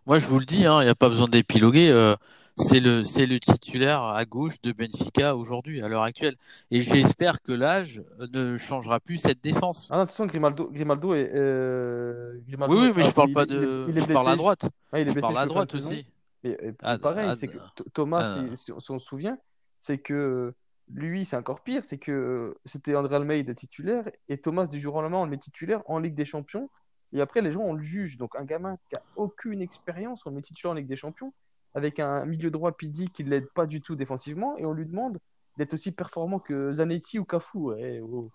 moi 0.04 0.18
je 0.18 0.26
vous 0.26 0.38
le 0.38 0.44
dis, 0.44 0.60
il 0.60 0.66
hein, 0.66 0.84
n'y 0.84 0.90
a 0.90 0.94
pas 0.94 1.08
besoin 1.08 1.26
d'épiloguer. 1.26 1.88
Euh, 1.88 2.16
c'est 2.56 2.80
le, 2.80 3.04
c'est 3.04 3.26
le 3.26 3.38
titulaire 3.38 4.02
à 4.02 4.24
gauche 4.24 4.60
de 4.62 4.72
Benfica 4.72 5.36
aujourd'hui, 5.36 5.82
à 5.82 5.88
l'heure 5.88 6.02
actuelle. 6.02 6.36
Et 6.70 6.80
j'espère 6.80 7.42
que 7.42 7.52
l'âge 7.52 8.02
ne 8.32 8.56
changera 8.56 8.98
plus 9.00 9.18
cette 9.18 9.42
défense. 9.42 9.88
Ah 9.90 9.96
non, 9.96 10.00
de 10.02 10.04
toute 10.06 10.12
façon, 10.12 10.26
Grimaldo, 10.26 10.70
Grimaldo 10.72 11.14
est. 11.14 11.30
euh, 11.34 12.38
Grimaldo 12.48 12.74
Oui, 12.74 12.80
oui, 12.80 12.88
est- 12.88 12.94
mais 12.96 13.02
je 13.02 13.08
ah, 13.08 13.12
parle 13.12 13.32
pas 13.32 13.42
il- 13.44 13.48
de. 13.48 13.86
il 13.88 13.98
est 13.98 14.00
je 14.00 14.12
parle 14.12 14.28
à 14.28 14.36
droite. 14.36 14.64
Ah, 14.92 15.00
il 15.00 15.06
est 15.06 15.10
Je 15.10 15.12
blessé 15.14 15.20
parle 15.20 15.38
à 15.38 15.44
de 15.44 15.48
droite 15.48 15.72
saison. 15.72 15.90
aussi. 15.90 16.06
Euh, 16.46 16.72
Ah, 16.82 16.98
pareil, 16.98 17.28
ah, 17.30 17.36
c'est 17.36 17.48
que 17.48 17.58
Th- 17.58 17.92
Thomas, 17.92 18.36
ah. 18.38 18.54
si, 18.56 18.72
on 18.72 18.78
si 18.80 18.90
on 18.92 18.98
se 18.98 19.06
souvient, 19.06 19.36
c'est 19.78 19.98
que 19.98 20.54
lui, 20.92 21.24
c'est 21.24 21.36
encore 21.36 21.60
pire, 21.60 21.82
c'est 21.84 21.98
que 21.98 22.56
c'était 22.64 22.94
André 22.94 23.16
Almeida 23.16 23.52
titulaire 23.54 24.04
et 24.28 24.38
Thomas, 24.38 24.66
du 24.66 24.78
jour 24.80 24.94
au 24.94 25.02
lendemain, 25.02 25.18
on 25.18 25.24
le 25.24 25.30
met 25.30 25.38
titulaire 25.38 25.82
en 25.86 25.98
Ligue 25.98 26.14
des 26.14 26.24
Champions. 26.24 26.70
Et 27.12 27.20
après, 27.20 27.40
les 27.42 27.52
gens, 27.52 27.60
on 27.60 27.72
le 27.74 27.82
juge. 27.82 28.16
Donc, 28.16 28.34
un 28.36 28.44
gamin 28.44 28.76
qui 28.88 28.96
a 28.96 29.02
aucune 29.16 29.60
expérience, 29.60 30.24
on 30.26 30.30
le 30.30 30.36
met 30.36 30.42
titulaire 30.42 30.72
en 30.72 30.74
Ligue 30.74 30.86
des 30.86 30.96
Champions, 30.96 31.32
avec 31.76 32.00
un 32.00 32.24
milieu 32.24 32.50
droit 32.50 32.72
Pidi 32.72 33.08
qui 33.10 33.22
ne 33.22 33.30
l'aide 33.30 33.48
pas 33.54 33.66
du 33.66 33.80
tout 33.82 33.94
défensivement, 33.94 34.56
et 34.58 34.64
on 34.64 34.72
lui 34.72 34.86
demande 34.86 35.18
d'être 35.58 35.74
aussi 35.74 35.92
performant 35.92 36.38
que 36.40 36.72
Zanetti 36.72 37.18
ou 37.20 37.24
Cafu. 37.24 37.58
Ouais, 37.58 38.00
oh. 38.02 38.30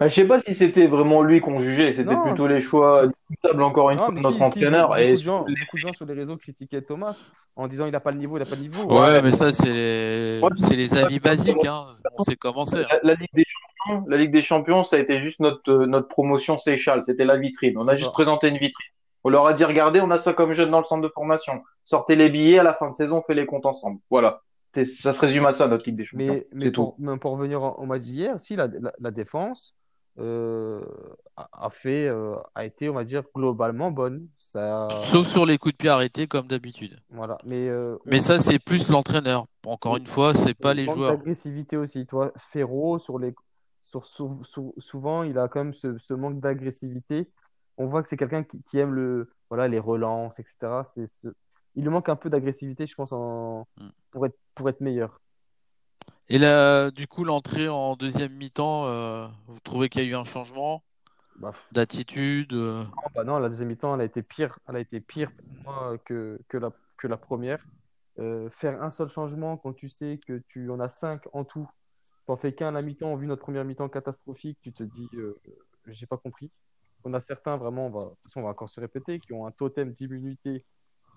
Bah, 0.00 0.08
je 0.08 0.14
sais 0.14 0.24
pas 0.26 0.40
si 0.40 0.54
c'était 0.54 0.86
vraiment 0.86 1.22
lui 1.22 1.40
qu'on 1.42 1.60
jugeait, 1.60 1.92
c'était 1.92 2.16
plutôt 2.16 2.46
les 2.46 2.60
choix 2.60 3.06
discutables 3.30 3.62
encore 3.62 3.90
une 3.90 3.98
Non, 3.98 4.06
fois 4.06 4.14
de 4.14 4.20
notre 4.20 4.32
si, 4.32 4.38
si, 4.38 4.42
entraîneur. 4.44 4.88
beaucoup, 4.88 5.00
Et 5.00 5.10
de 5.10 5.16
gens, 5.16 5.40
beaucoup 5.40 5.76
de 5.76 5.80
gens 5.82 5.92
sur 5.92 6.06
les 6.06 6.14
réseaux 6.14 6.36
critiquaient 6.38 6.80
Thomas 6.82 7.16
en 7.56 7.68
disant 7.68 7.84
il 7.86 7.92
n'a 7.92 8.00
pas 8.00 8.10
le 8.10 8.16
niveau, 8.18 8.36
il 8.36 8.40
n'a 8.40 8.46
pas 8.46 8.56
le 8.56 8.62
niveau. 8.62 8.84
Ouais, 8.84 9.20
mais 9.22 9.30
ça, 9.30 9.52
c'est 9.52 9.72
les, 9.72 10.40
Ouais, 10.42 10.48
c'est 10.56 10.76
les 10.76 10.96
avis 10.96 11.20
basiques, 11.20 11.64
hein. 11.66 11.84
On 12.18 12.24
sait 12.24 12.36
comment 12.36 12.64
c'est. 12.64 12.84
hein. 12.84 12.88
la, 13.02 13.12
la 13.12 13.14
Ligue 13.16 13.28
des 13.34 13.44
Champions, 13.44 14.04
la 14.08 14.16
Ligue 14.16 14.32
des 14.32 14.42
Champions, 14.42 14.82
ça 14.84 14.96
a 14.96 14.98
été 14.98 15.18
juste 15.20 15.40
notre, 15.40 15.70
euh, 15.70 15.86
notre 15.86 16.08
promotion 16.08 16.56
Seychelles, 16.58 17.02
c'était 17.04 17.26
la 17.26 17.36
vitrine. 17.36 17.76
On 17.76 17.86
a 17.86 17.96
juste 17.96 18.12
présenté 18.12 18.48
une 18.48 18.58
vitrine. 18.58 18.90
On 19.24 19.28
leur 19.28 19.46
a 19.46 19.52
dit, 19.54 19.64
regardez, 19.64 20.00
on 20.00 20.10
a 20.10 20.18
ça 20.18 20.32
comme 20.32 20.52
jeune 20.52 20.70
dans 20.70 20.78
le 20.78 20.84
centre 20.84 21.02
de 21.02 21.08
formation. 21.08 21.62
Sortez 21.84 22.14
les 22.16 22.28
billets, 22.28 22.58
à 22.58 22.62
la 22.62 22.74
fin 22.74 22.88
de 22.90 22.94
saison, 22.94 23.18
on 23.18 23.22
fait 23.22 23.34
les 23.34 23.46
comptes 23.46 23.66
ensemble. 23.66 24.00
Voilà. 24.10 24.42
Ça 24.84 25.12
se 25.14 25.20
résume 25.20 25.46
à 25.46 25.54
ça, 25.54 25.66
notre 25.68 25.84
Ligue 25.86 25.96
des 25.96 26.04
Champions. 26.04 26.34
Mais, 26.34 26.46
mais 26.52 26.70
pour, 26.70 26.96
mais 26.98 27.16
pour 27.16 27.32
revenir 27.32 27.62
au 27.62 27.86
match 27.86 28.02
d'hier, 28.02 28.38
si 28.40 28.56
la, 28.56 28.66
la, 28.66 28.92
la 29.00 29.10
défense 29.10 29.74
euh, 30.18 30.80
a, 31.36 31.48
a 31.66 31.70
fait, 31.70 32.06
euh, 32.08 32.36
a 32.54 32.64
été, 32.66 32.88
on 32.88 32.94
va 32.94 33.04
dire, 33.04 33.22
globalement 33.34 33.90
bonne. 33.90 34.28
Ça, 34.38 34.86
Sauf 35.04 35.26
sur 35.26 35.44
les 35.46 35.58
coups 35.58 35.74
de 35.74 35.76
pied 35.78 35.88
arrêtés, 35.90 36.26
comme 36.26 36.46
d'habitude. 36.46 36.98
voilà. 37.10 37.38
Mais, 37.44 37.68
euh, 37.68 37.96
on- 37.96 38.10
Mais 38.10 38.20
ça, 38.20 38.38
c'est 38.38 38.58
plus 38.58 38.90
l'entraîneur. 38.90 39.46
Encore 39.66 39.96
une 39.96 40.06
fois, 40.06 40.34
c'est 40.34 40.54
pas 40.54 40.74
les 40.74 40.84
joueurs. 40.86 41.10
d'agressivité 41.16 41.76
aussi. 41.76 42.06
Toi, 42.06 42.32
Ferro, 42.36 42.98
sur 42.98 43.18
les, 43.18 43.34
sur, 43.80 44.04
sou- 44.04 44.40
sou- 44.44 44.74
souvent, 44.78 45.22
il 45.22 45.38
a 45.38 45.48
quand 45.48 45.64
même 45.64 45.74
ce, 45.74 45.96
ce 45.98 46.14
manque 46.14 46.40
d'agressivité. 46.40 47.28
On 47.78 47.86
voit 47.86 48.02
que 48.02 48.08
c'est 48.08 48.16
quelqu'un 48.16 48.44
qui, 48.44 48.62
qui 48.64 48.78
aime 48.78 48.94
le, 48.94 49.30
voilà, 49.50 49.68
les 49.68 49.78
relances, 49.78 50.38
etc. 50.38 50.84
C'est 50.84 51.06
ce- 51.06 51.28
Il 51.74 51.82
lui 51.84 51.90
manque 51.90 52.08
un 52.08 52.16
peu 52.16 52.30
d'agressivité, 52.30 52.86
je 52.86 52.94
pense, 52.94 53.12
en... 53.12 53.66
Mm. 53.78 53.90
pour 54.10 54.26
être, 54.26 54.38
pour 54.54 54.68
être 54.68 54.80
meilleur. 54.80 55.20
Et 56.28 56.38
là, 56.38 56.90
du 56.90 57.06
coup, 57.06 57.24
l'entrée 57.24 57.68
en 57.68 57.96
deuxième 57.96 58.32
mi-temps, 58.32 58.86
euh, 58.86 59.28
vous 59.46 59.60
trouvez 59.60 59.88
qu'il 59.88 60.02
y 60.02 60.06
a 60.06 60.08
eu 60.08 60.14
un 60.16 60.24
changement 60.24 60.82
Bah, 61.36 61.52
d'attitude 61.72 62.52
euh, 62.54 62.84
non, 62.94 63.02
bah 63.14 63.24
non, 63.24 63.38
la 63.38 63.48
deuxième 63.48 63.68
mi-temps, 63.68 63.94
elle 63.94 64.00
a 64.02 64.04
été 64.04 64.22
pire. 64.22 64.58
Elle 64.68 64.76
a 64.76 64.80
été 64.80 65.00
pire 65.00 65.30
pour 65.32 65.46
moi 65.64 65.98
que, 66.04 66.40
que 66.48 66.56
la, 66.58 66.70
que 66.98 67.06
la 67.08 67.16
première. 67.16 67.64
Euh, 68.18 68.48
faire 68.50 68.82
un 68.82 68.90
seul 68.90 69.08
changement 69.08 69.56
quand 69.58 69.74
tu 69.74 69.88
sais 69.88 70.18
que 70.26 70.42
tu 70.48 70.70
en 70.70 70.80
as 70.80 70.88
cinq 70.88 71.24
en 71.34 71.44
tout, 71.44 71.68
t'en 72.26 72.36
fais 72.36 72.54
qu'un 72.54 72.68
à 72.68 72.70
la 72.72 72.82
mi-temps, 72.82 73.16
vu 73.16 73.26
notre 73.26 73.42
première 73.42 73.64
mi-temps 73.64 73.88
catastrophique, 73.90 74.58
tu 74.62 74.72
te 74.72 74.82
dis, 74.84 75.08
j'ai 75.86 76.06
pas 76.06 76.18
compris. 76.18 76.50
On 77.08 77.12
a 77.12 77.20
certains 77.20 77.56
vraiment, 77.56 77.86
on 77.86 77.90
va, 77.90 78.00
de 78.00 78.08
toute 78.08 78.22
façon, 78.24 78.40
on 78.40 78.42
va 78.42 78.48
encore 78.48 78.68
se 78.68 78.80
répéter, 78.80 79.20
qui 79.20 79.32
ont 79.32 79.46
un 79.46 79.52
totem 79.52 79.92
d'immunité. 79.92 80.66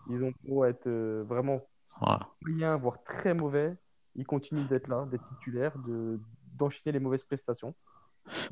Ils 0.08 0.24
ont 0.24 0.32
beau 0.48 0.64
être 0.64 0.86
euh, 0.86 1.24
vraiment 1.28 1.62
voilà. 2.00 2.28
moyens, 2.46 2.80
voire 2.80 3.02
très 3.04 3.34
mauvais. 3.34 3.76
Ils 4.16 4.26
continuent 4.26 4.68
d'être 4.68 4.88
là, 4.88 5.08
d'être 5.10 5.24
titulaires, 5.24 5.76
de, 5.88 6.20
d'enchaîner 6.54 6.92
les 6.92 7.00
mauvaises 7.00 7.24
prestations. 7.24 7.74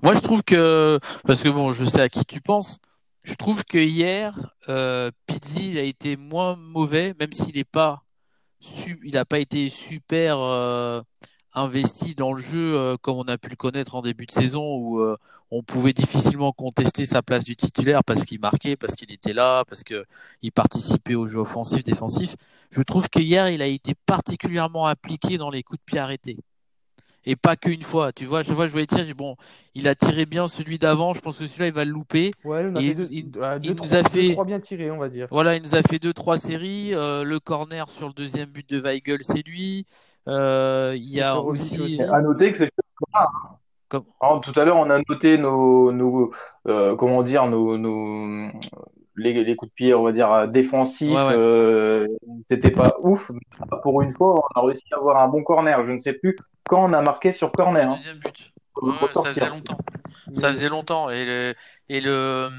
Moi, 0.02 0.16
je 0.16 0.22
trouve 0.22 0.42
que, 0.42 1.00
parce 1.28 1.44
que 1.44 1.50
bon, 1.50 1.72
je 1.74 1.86
sais 1.86 2.02
à 2.02 2.10
qui 2.10 2.26
tu 2.26 2.42
penses, 2.42 2.80
je 3.22 3.36
trouve 3.36 3.64
que 3.66 3.78
hier, 3.78 4.34
euh, 4.68 5.12
Pizzi, 5.28 5.70
il 5.70 5.78
a 5.78 5.84
été 5.84 6.18
moins 6.18 6.56
mauvais, 6.56 7.14
même 7.20 7.34
s'il 7.34 7.56
n'est 7.56 7.64
pas, 7.64 8.02
su- 8.60 9.00
il 9.04 9.14
n'a 9.14 9.26
pas 9.26 9.38
été 9.38 9.70
super 9.70 10.40
euh, 10.40 11.04
investi 11.54 12.16
dans 12.16 12.34
le 12.34 12.42
jeu 12.42 12.76
euh, 12.76 12.98
comme 12.98 13.18
on 13.18 13.28
a 13.28 13.38
pu 13.38 13.50
le 13.52 13.56
connaître 13.56 13.94
en 13.94 14.02
début 14.02 14.26
de 14.26 14.32
saison 14.32 14.76
où 14.76 15.06
on 15.52 15.64
pouvait 15.64 15.94
difficilement 15.94 16.52
contester 16.52 17.06
sa 17.06 17.22
place 17.22 17.44
du 17.44 17.56
titulaire 17.56 18.04
parce 18.04 18.26
qu'il 18.26 18.40
marquait, 18.40 18.76
parce 18.76 18.96
qu'il 18.96 19.12
était 19.12 19.34
là, 19.34 19.64
parce 19.66 19.84
que 19.84 20.06
il 20.42 20.52
participait 20.52 21.16
au 21.16 21.28
jeu 21.28 21.40
offensif, 21.40 21.84
défensif. 21.84 22.36
Je 22.72 22.82
trouve 22.82 23.10
que 23.10 23.20
hier, 23.20 23.50
il 23.50 23.62
a 23.62 23.68
été 23.68 23.94
particulièrement 24.06 24.86
appliqué 24.88 25.38
dans 25.38 25.50
les 25.50 25.64
coups 25.64 25.80
de 25.80 25.86
pied 25.86 26.00
arrêtés. 26.00 26.38
Et 27.30 27.36
pas 27.36 27.58
qu'une 27.58 27.82
fois, 27.82 28.14
tu 28.14 28.26
vois, 28.26 28.42
je 28.42 28.54
vois, 28.54 28.68
je 28.68 28.72
voyais 28.72 28.88
tirer, 28.88 29.02
je 29.02 29.08
dis, 29.08 29.14
bon, 29.14 29.36
il 29.76 29.90
a 29.90 29.96
tiré 29.96 30.26
bien 30.26 30.48
celui 30.48 30.80
d'avant, 30.80 31.14
je 31.14 31.20
pense 31.20 31.38
que 31.38 31.46
celui-là, 31.46 31.68
il 31.68 31.74
va 31.74 31.84
le 31.84 31.92
louper. 31.92 32.32
Ouais, 32.46 32.66
on 32.72 32.76
a 32.76 32.82
Et 32.82 32.86
fait 32.86 32.90
il- 32.92 32.96
deux, 32.96 33.08
il- 33.12 33.32
deux, 33.32 33.42
il 33.64 33.76
trois, 33.76 33.86
nous 33.86 33.96
a 33.96 34.02
deux, 34.04 34.10
fait- 34.10 34.32
trois 34.32 34.46
bien 34.46 34.60
tirés, 34.62 34.92
on 34.92 34.98
va 34.98 35.10
dire. 35.10 35.28
Voilà, 35.30 35.58
il 35.58 35.62
nous 35.62 35.76
a 35.76 35.82
fait 35.82 36.00
deux, 36.00 36.14
trois 36.14 36.38
séries. 36.38 36.94
Euh, 36.94 37.24
le 37.26 37.42
corner 37.42 37.90
sur 37.90 38.08
le 38.08 38.14
deuxième 38.14 38.50
but 38.50 38.70
de 38.70 38.80
Weigel, 38.80 39.20
c'est 39.24 39.46
lui. 39.46 39.86
Euh, 40.30 40.94
il 40.96 41.10
y 41.10 41.20
a 41.20 41.38
aussi. 41.38 42.02
À 42.02 42.22
noter 42.22 42.54
que 42.54 42.60
c'est 42.60 42.70
Comme- 43.90 44.06
Alors, 44.20 44.42
tout 44.42 44.58
à 44.60 44.66
l'heure, 44.66 44.78
on 44.78 44.90
a 44.90 45.00
noté 45.10 45.38
nos, 45.38 45.92
nos 45.92 46.32
euh, 46.68 46.96
comment 46.96 47.24
dire, 47.24 47.48
nos, 47.48 47.78
nos 47.78 48.52
les, 49.16 49.44
les 49.44 49.56
coups 49.56 49.72
de 49.72 49.74
pied, 49.76 49.94
on 49.94 50.04
va 50.04 50.12
dire 50.12 50.32
euh, 50.32 50.48
défensifs. 50.48 51.10
Ouais, 51.10 51.26
ouais. 51.28 51.34
euh, 51.36 52.08
c'était 52.52 52.72
pas 52.72 52.96
ouf. 53.02 53.32
mais 53.32 53.40
Pour 53.84 54.02
une 54.02 54.12
fois, 54.14 54.36
on 54.56 54.60
a 54.60 54.66
réussi 54.66 54.84
à 54.92 54.98
avoir 54.98 55.18
un 55.18 55.28
bon 55.28 55.44
corner. 55.44 55.84
Je 55.84 55.92
ne 55.94 55.98
sais 55.98 56.14
plus 56.14 56.38
quand 56.66 56.84
on 56.90 56.94
a 56.94 57.02
marqué 57.02 57.32
sur 57.32 57.52
corner. 57.52 57.90
hein. 57.90 57.96
Deuxième 57.96 58.20
but. 58.20 58.52
Ouais, 58.82 58.94
ça 59.14 59.34
faisait 59.34 59.50
longtemps. 59.50 59.78
Ça 60.34 60.50
faisait 60.50 60.70
longtemps. 60.70 61.10
Et 61.10 61.26
le, 61.26 61.56
et 61.90 62.02
le, 62.02 62.50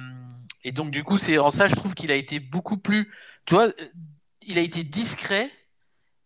et 0.65 0.73
donc, 0.73 0.91
du 0.91 1.05
coup, 1.05 1.19
c'est, 1.19 1.39
en 1.39 1.51
ça, 1.51 1.69
je 1.69 1.77
trouve 1.77 1.95
qu'il 1.95 2.11
a 2.11 2.17
été 2.17 2.41
beaucoup 2.41 2.77
plus, 2.77 3.13
tu 3.47 3.55
vois, 3.55 3.69
il 4.43 4.59
a 4.59 4.63
été 4.63 4.83
discret, 4.83 5.49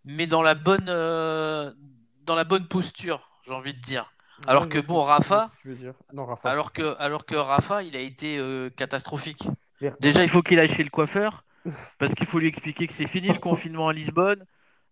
mais 0.04 0.26
dans 0.26 0.40
la 0.42 0.54
bonne, 0.54 0.86
euh, 0.88 1.70
dans 2.24 2.34
la 2.34 2.44
bonne 2.44 2.68
posture, 2.68 3.28
j'ai 3.46 3.52
envie 3.52 3.74
de 3.74 3.80
dire. 3.80 4.10
Alors 4.46 4.68
que 4.68 4.78
bon, 4.78 5.02
Rafa- 5.02 5.22
je 5.22 5.28
vois 5.28 5.44
ce 5.44 5.56
que 5.56 5.62
tu 5.62 5.68
veux 5.68 5.74
dire? 5.76 5.94
Non, 6.12 6.26
Rafa. 6.26 6.50
Alors 6.50 6.72
que, 6.72 6.96
alors 6.98 7.24
que 7.26 7.34
Rafa, 7.34 7.82
il 7.82 7.96
a 7.96 8.00
été 8.00 8.38
euh, 8.38 8.70
catastrophique. 8.70 9.48
Déjà, 10.00 10.22
il 10.22 10.28
faut 10.28 10.42
qu'il 10.42 10.58
aille 10.58 10.68
chez 10.68 10.84
le 10.84 10.90
coiffeur, 10.90 11.44
parce 11.98 12.14
qu'il 12.14 12.26
faut 12.26 12.38
lui 12.38 12.48
expliquer 12.48 12.86
que 12.86 12.92
c'est 12.92 13.06
fini 13.06 13.28
le 13.28 13.38
confinement 13.38 13.88
à 13.88 13.92
Lisbonne, 13.92 14.44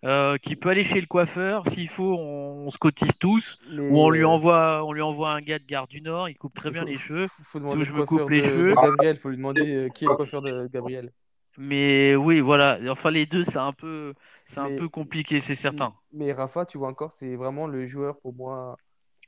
euh, 0.05 0.39
qu'il 0.39 0.57
peut 0.57 0.71
aller 0.71 0.85
chez 0.85 1.01
le 1.01 1.07
coiffeur. 1.07 1.67
S'il 1.69 1.89
faut, 1.89 2.17
on, 2.19 2.67
on 2.67 2.71
se 2.71 2.79
cotise 2.79 3.17
tous, 3.19 3.59
ou 3.71 4.01
on 4.01 4.11
lui 4.11 4.25
envoie, 4.25 4.85
on 4.85 4.93
lui 4.93 5.03
envoie 5.03 5.33
un 5.33 5.41
gars 5.41 5.59
de 5.59 5.65
Gare 5.65 5.87
du 5.89 6.01
Nord, 6.01 6.29
il 6.29 6.37
coupe 6.37 6.55
très 6.55 6.71
bien 6.71 6.85
les 6.85 6.97
cheveux. 6.97 7.27
Faut, 7.29 7.59
demander 7.59 7.85
je 7.85 7.93
me 7.93 8.05
coupe 8.05 8.31
les 8.31 8.43
cheveux. 8.43 8.75
Gabriel. 8.81 9.17
Faut 9.17 9.29
lui 9.29 9.37
demander 9.37 9.77
euh, 9.77 9.89
qui 9.89 10.05
est 10.05 10.09
le 10.09 10.15
coiffeur 10.15 10.43
de 10.43 10.69
Gabriel. 10.73 11.13
Mais 11.59 12.15
oui, 12.17 12.41
voilà. 12.41 12.79
Enfin, 12.89 13.11
les 13.11 13.27
deux, 13.27 13.45
c'est 13.45 13.59
un 13.59 13.73
peu, 13.73 14.15
c'est 14.45 14.61
un 14.61 14.71
peu 14.77 14.89
compliqué, 14.89 15.41
c'est 15.41 15.55
certain. 15.55 15.93
Mais 16.13 16.33
Rafa, 16.33 16.65
tu 16.65 16.79
vois 16.79 16.89
encore, 16.89 17.13
c'est 17.13 17.37
vraiment 17.37 17.67
le 17.67 17.87
joueur 17.87 18.19
pour 18.21 18.33
moi, 18.35 18.77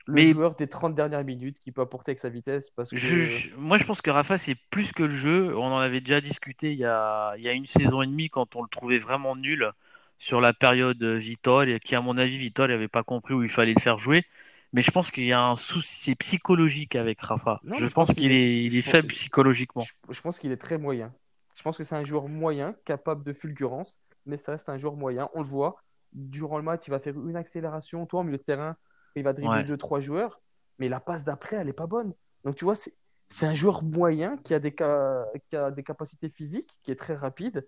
le 0.06 0.14
Mais- 0.14 0.32
joueur 0.32 0.54
des 0.56 0.66
30 0.66 0.94
dernières 0.94 1.24
minutes 1.24 1.58
qui 1.62 1.70
peut 1.72 1.80
apporter 1.80 2.10
avec 2.10 2.18
sa 2.18 2.28
vitesse 2.28 2.70
parce 2.70 2.90
que 2.90 2.96
Je- 2.96 3.54
moi, 3.56 3.78
je 3.78 3.84
pense 3.84 4.02
que 4.02 4.10
Rafa, 4.10 4.36
c'est 4.38 4.56
plus 4.70 4.92
que 4.92 5.02
le 5.04 5.10
jeu. 5.10 5.56
On 5.56 5.66
en 5.66 5.78
avait 5.78 6.00
déjà 6.00 6.20
discuté 6.20 6.72
il 6.72 6.78
y 6.78 6.84
a, 6.84 7.34
il 7.36 7.42
y 7.42 7.48
a 7.48 7.52
une 7.52 7.66
saison 7.66 8.02
et 8.02 8.06
demie 8.06 8.28
quand 8.28 8.56
on 8.56 8.62
le 8.62 8.68
trouvait 8.68 8.98
vraiment 8.98 9.36
nul 9.36 9.70
sur 10.18 10.40
la 10.40 10.52
période 10.52 11.02
Vitol, 11.02 11.68
et 11.68 11.78
qui, 11.80 11.94
à 11.96 12.00
mon 12.00 12.16
avis, 12.18 12.36
Vitol 12.38 12.70
n'avait 12.70 12.88
pas 12.88 13.02
compris 13.02 13.34
où 13.34 13.42
il 13.42 13.48
fallait 13.48 13.74
le 13.74 13.80
faire 13.80 13.98
jouer. 13.98 14.24
Mais 14.72 14.80
je 14.80 14.90
pense 14.90 15.10
qu'il 15.10 15.24
y 15.24 15.32
a 15.32 15.42
un 15.42 15.56
souci 15.56 16.14
psychologique 16.14 16.96
avec 16.96 17.20
Rafa. 17.20 17.60
Non, 17.64 17.74
je 17.74 17.84
pense 17.86 18.08
pense 18.08 18.14
qu'il 18.16 18.32
est, 18.32 18.64
il 18.64 18.82
faible 18.82 19.08
que- 19.08 19.14
psychologiquement. 19.14 19.82
je, 19.82 19.92
je 20.14 20.20
pense 20.20 20.38
qu'il 20.38 20.50
est 20.52 20.56
très 20.56 20.78
moyen. 20.78 21.12
Je 21.56 21.62
pense 21.62 21.76
que 21.76 21.84
c'est 21.84 21.94
un 21.94 22.04
joueur 22.04 22.28
moyen, 22.28 22.74
capable 22.86 23.22
de 23.24 23.32
fulgurance, 23.34 23.98
mais 24.24 24.36
ça 24.38 24.52
reste 24.52 24.68
un 24.68 24.78
joueur 24.78 24.94
moyen. 24.96 25.28
On 25.34 25.42
le 25.42 25.46
voit. 25.48 25.76
Durant 26.14 26.56
le 26.56 26.62
match, 26.64 26.82
il 26.86 26.90
va 26.90 27.00
faire 27.00 27.14
une 27.14 27.36
accélération. 27.36 28.06
Toi, 28.06 28.20
au 28.20 28.22
milieu 28.22 28.38
de 28.38 28.42
terrain, 28.42 28.76
il 29.20 29.24
va 29.24 29.32
dribbler 29.32 29.58
Ouais. 29.58 29.64
deux, 29.64 29.76
trois 29.76 30.00
joueurs, 30.00 30.40
mais 30.78 30.88
la 30.88 31.00
passe 31.00 31.24
d'après, 31.24 31.56
elle 31.56 31.66
n'est 31.66 31.72
pas 31.72 31.86
bonne. 31.86 32.12
Donc, 32.44 32.56
tu 32.56 32.64
vois, 32.64 32.74
c'est 32.74 32.92
c'est 33.28 33.46
un 33.46 33.54
joueur 33.54 33.82
moyen 33.82 34.36
qui 34.38 34.52
a, 34.52 34.58
des 34.58 34.74
ca- 34.76 35.24
qui 35.48 35.56
a 35.56 35.70
des 35.70 35.82
capacités 35.82 36.28
physiques, 36.28 36.68
qui 36.82 36.90
est 36.90 36.96
très 36.96 37.14
rapide, 37.14 37.66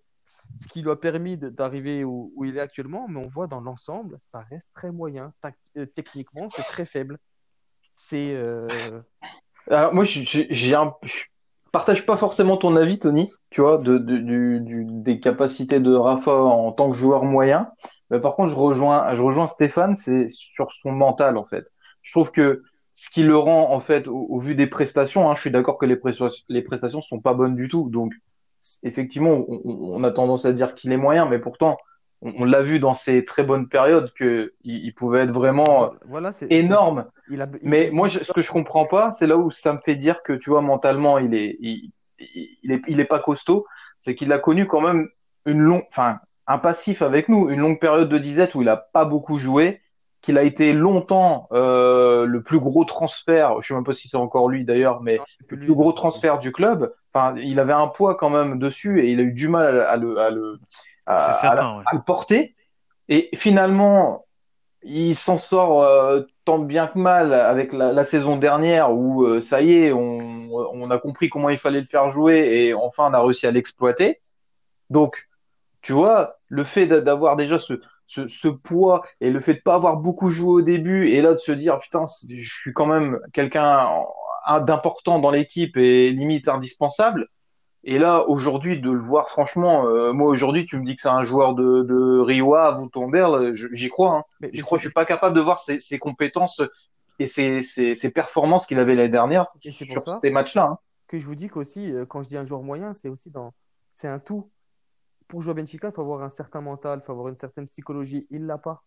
ce 0.61 0.66
qui 0.68 0.83
lui 0.83 0.90
a 0.90 0.96
permis 0.96 1.38
d'arriver 1.38 2.04
où, 2.04 2.33
où 2.37 2.44
il 2.44 2.57
est 2.59 2.61
actuellement. 2.61 3.07
Mais 3.09 3.18
on 3.18 3.28
voit 3.28 3.46
dans 3.46 3.61
l'ensemble, 3.62 4.18
ça 4.20 4.40
reste 4.50 4.70
très 4.74 4.90
moyen. 4.90 5.33
Tac- 5.40 5.54
euh, 5.78 5.87
techniquement, 5.87 6.48
c'est 6.50 6.64
très 6.64 6.85
faible. 6.85 7.18
C'est. 7.92 8.35
euh, 8.35 8.68
Alors, 9.70 9.94
moi, 9.94 10.04
je, 10.04 10.74
un, 10.74 10.94
partage 11.72 12.04
pas 12.04 12.16
forcément 12.18 12.57
ton 12.59 12.76
avis, 12.76 12.98
Tony, 12.98 13.33
tu 13.50 13.62
vois, 13.62 13.78
de, 13.78 13.96
de- 13.98 14.18
du, 14.18 14.61
du- 14.61 14.85
des 14.87 15.18
capacités 15.18 15.80
de 15.80 15.94
Rafa 15.94 16.33
en 16.33 16.72
tant 16.72 16.90
que 16.90 16.96
joueur 16.96 17.24
moyen. 17.24 17.70
Mais 18.14 18.20
par 18.20 18.37
contre, 18.37 18.50
je 18.50 18.57
rejoins, 18.57 19.12
je 19.16 19.22
rejoins 19.22 19.48
Stéphane, 19.48 19.96
c'est 19.96 20.29
sur 20.29 20.72
son 20.72 20.92
mental, 20.92 21.37
en 21.37 21.44
fait. 21.44 21.66
Je 22.03 22.12
trouve 22.12 22.31
que 22.31 22.62
ce 22.94 23.11
qui 23.11 23.24
le 23.24 23.37
rend, 23.37 23.72
en 23.72 23.81
fait, 23.81 24.07
au, 24.07 24.27
au 24.31 24.38
vu 24.38 24.55
des 24.55 24.68
prestations, 24.68 25.29
hein, 25.29 25.35
je 25.35 25.40
suis 25.40 25.50
d'accord 25.50 25.79
que 25.79 25.85
les 25.85 25.96
prestations, 25.96 26.44
les 26.48 26.62
prestations 26.62 27.03
sont 27.03 27.20
pas 27.20 27.35
bonnes 27.35 27.57
du 27.57 27.68
tout. 27.68 27.90
Donc, 27.90 28.12
effectivement, 28.85 29.44
on, 29.48 30.05
a 30.05 30.12
tendance 30.12 30.44
à 30.44 30.53
dire 30.53 30.77
qu'il 30.77 30.92
est 30.92 30.96
moyen, 30.96 31.27
mais 31.27 31.40
pourtant, 31.40 31.77
on, 32.22 32.44
l'a 32.44 32.62
vu 32.62 32.79
dans 32.79 32.94
ses 32.94 33.24
très 33.24 33.42
bonnes 33.42 33.68
périodes 33.68 34.12
que 34.14 34.55
il, 34.62 34.94
pouvait 34.94 35.22
être 35.22 35.33
vraiment 35.33 35.92
voilà, 36.07 36.31
énorme. 36.50 37.07
mais 37.62 37.90
moi, 37.92 38.09
ce 38.09 38.33
que 38.33 38.42
je 38.42 38.50
comprends 38.53 38.87
pas, 38.87 39.12
c'est 39.12 39.27
là 39.27 39.37
où 39.37 39.50
ça 39.50 39.72
me 39.72 39.79
fait 39.79 39.96
dire 39.96 40.22
que 40.22 40.33
tu 40.33 40.50
vois 40.50 40.62
mentalement, 40.62 41.18
il 41.18 41.35
est, 41.35 41.57
il, 41.59 41.90
est, 42.70 42.81
il 42.87 43.00
est 43.00 43.07
pas 43.07 43.18
costaud. 43.18 43.66
C'est 43.98 44.14
qu'il 44.14 44.33
a 44.33 44.38
connu 44.38 44.68
quand 44.68 44.81
même 44.81 45.09
une 45.46 45.61
longue, 45.61 45.85
enfin, 45.88 46.20
un 46.46 46.59
passif 46.59 47.02
avec 47.02 47.28
nous, 47.28 47.48
une 47.48 47.61
longue 47.61 47.80
période 47.80 48.09
de 48.09 48.18
disette 48.18 48.54
où 48.54 48.62
il 48.62 48.68
a 48.68 48.76
pas 48.76 49.04
beaucoup 49.04 49.38
joué 49.38 49.80
qu'il 50.24 50.38
a 50.38 50.42
été 50.42 50.72
longtemps 50.72 51.48
euh, 51.52 52.24
le 52.24 52.42
plus 52.42 52.59
gros 52.59 52.85
transfert, 52.85 53.61
je 53.61 53.68
sais 53.68 53.74
même 53.74 53.85
pas 53.85 53.92
si 53.92 54.09
c'est 54.09 54.16
encore 54.16 54.48
lui 54.48 54.64
d'ailleurs, 54.64 55.02
mais 55.02 55.20
le 55.48 55.59
plus 55.59 55.74
gros 55.74 55.92
transfert 55.92 56.38
du 56.38 56.50
club. 56.50 56.94
Enfin, 57.12 57.35
il 57.37 57.61
avait 57.61 57.74
un 57.74 57.88
poids 57.88 58.14
quand 58.14 58.30
même 58.30 58.59
dessus 58.59 59.04
et 59.04 59.11
il 59.11 59.20
a 59.20 59.22
eu 59.22 59.33
du 59.33 59.48
mal 59.48 59.83
à 59.83 59.96
le, 59.96 60.16
à 60.18 60.30
le, 60.30 60.59
à, 61.07 61.85
le 61.92 62.00
porter. 62.00 62.54
Et 63.11 63.28
finalement, 63.35 64.24
il 64.83 65.14
s'en 65.14 65.37
sort 65.37 65.83
euh, 65.83 66.22
tant 66.46 66.59
bien 66.59 66.87
que 66.87 66.98
mal 66.98 67.35
avec 67.35 67.74
la, 67.74 67.92
la 67.92 68.04
saison 68.07 68.37
dernière 68.37 68.92
où 68.92 69.24
euh, 69.24 69.42
ça 69.42 69.61
y 69.61 69.74
est, 69.74 69.92
on, 69.92 70.48
on, 70.50 70.90
a 70.90 70.98
compris 70.98 71.28
comment 71.28 71.50
il 71.50 71.59
fallait 71.59 71.80
le 71.80 71.87
faire 71.87 72.09
jouer 72.09 72.66
et 72.66 72.74
enfin 72.74 73.11
on 73.11 73.14
a 73.14 73.20
réussi 73.20 73.46
à 73.46 73.50
l'exploiter. 73.50 74.22
Donc, 74.88 75.28
tu 75.85 75.92
vois, 75.92 76.38
le 76.49 76.64
fait 76.64 76.87
d'avoir 76.87 77.37
déjà 77.37 77.59
ce, 77.59 77.75
ce, 78.07 78.27
ce, 78.27 78.49
poids 78.49 79.05
et 79.20 79.31
le 79.31 79.38
fait 79.38 79.55
de 79.55 79.61
pas 79.61 79.75
avoir 79.75 79.99
beaucoup 79.99 80.31
joué 80.31 80.49
au 80.49 80.62
début 80.62 81.09
et 81.09 81.20
là 81.20 81.33
de 81.33 81.38
se 81.38 81.53
dire 81.53 81.79
putain 81.79 82.07
je 82.29 82.53
suis 82.53 82.73
quand 82.73 82.87
même 82.87 83.20
quelqu'un 83.33 83.88
d'important 84.62 85.18
dans 85.18 85.31
l'équipe 85.31 85.77
et 85.77 86.11
limite 86.11 86.49
indispensable 86.49 87.29
et 87.83 87.99
là 87.99 88.25
aujourd'hui 88.29 88.81
de 88.81 88.90
le 88.90 88.99
voir 88.99 89.29
franchement 89.29 89.87
euh, 89.87 90.12
moi 90.12 90.29
aujourd'hui 90.29 90.64
tu 90.64 90.79
me 90.79 90.85
dis 90.85 90.97
que 90.97 91.03
c'est 91.03 91.09
un 91.09 91.23
joueur 91.23 91.55
de, 91.55 91.83
de 91.83 92.18
Riwa 92.18 92.81
ou 92.81 92.88
Tondel 92.88 93.55
j'y 93.55 93.88
crois 93.88 94.16
hein. 94.16 94.25
mais, 94.40 94.51
je 94.53 94.62
crois 94.62 94.79
je 94.79 94.85
suis 94.85 94.92
pas 94.92 95.05
capable 95.05 95.37
de 95.37 95.40
voir 95.40 95.61
ses, 95.61 95.81
ses 95.81 95.99
compétences 95.99 96.62
et 97.18 97.27
ses, 97.27 97.62
ses, 97.62 97.94
ses 97.94 98.11
performances 98.11 98.66
qu'il 98.66 98.79
avait 98.79 98.94
l'année 98.94 99.11
dernière 99.11 99.47
sur 99.61 100.03
ces 100.20 100.31
matchs 100.31 100.55
là 100.55 100.64
hein. 100.73 100.79
que 101.09 101.18
je 101.18 101.27
vous 101.27 101.35
dis 101.35 101.49
qu'aussi 101.49 101.92
euh, 101.92 102.07
quand 102.07 102.23
je 102.23 102.29
dis 102.29 102.37
un 102.38 102.44
joueur 102.44 102.62
moyen 102.62 102.94
c'est 102.94 103.09
aussi 103.09 103.31
dans 103.31 103.53
c'est 103.92 104.09
un 104.09 104.18
tout 104.18 104.51
pour 105.28 105.42
jouer 105.42 105.52
à 105.52 105.54
Benfica, 105.54 105.88
il 105.88 105.92
faut 105.92 106.02
avoir 106.02 106.22
un 106.22 106.28
certain 106.28 106.60
mental, 106.60 107.00
il 107.02 107.06
faut 107.06 107.12
avoir 107.12 107.28
une 107.28 107.37
certaine 107.37 107.66
psychologie. 107.66 108.26
Il 108.30 108.46
l'a 108.46 108.58
pas. 108.58 108.84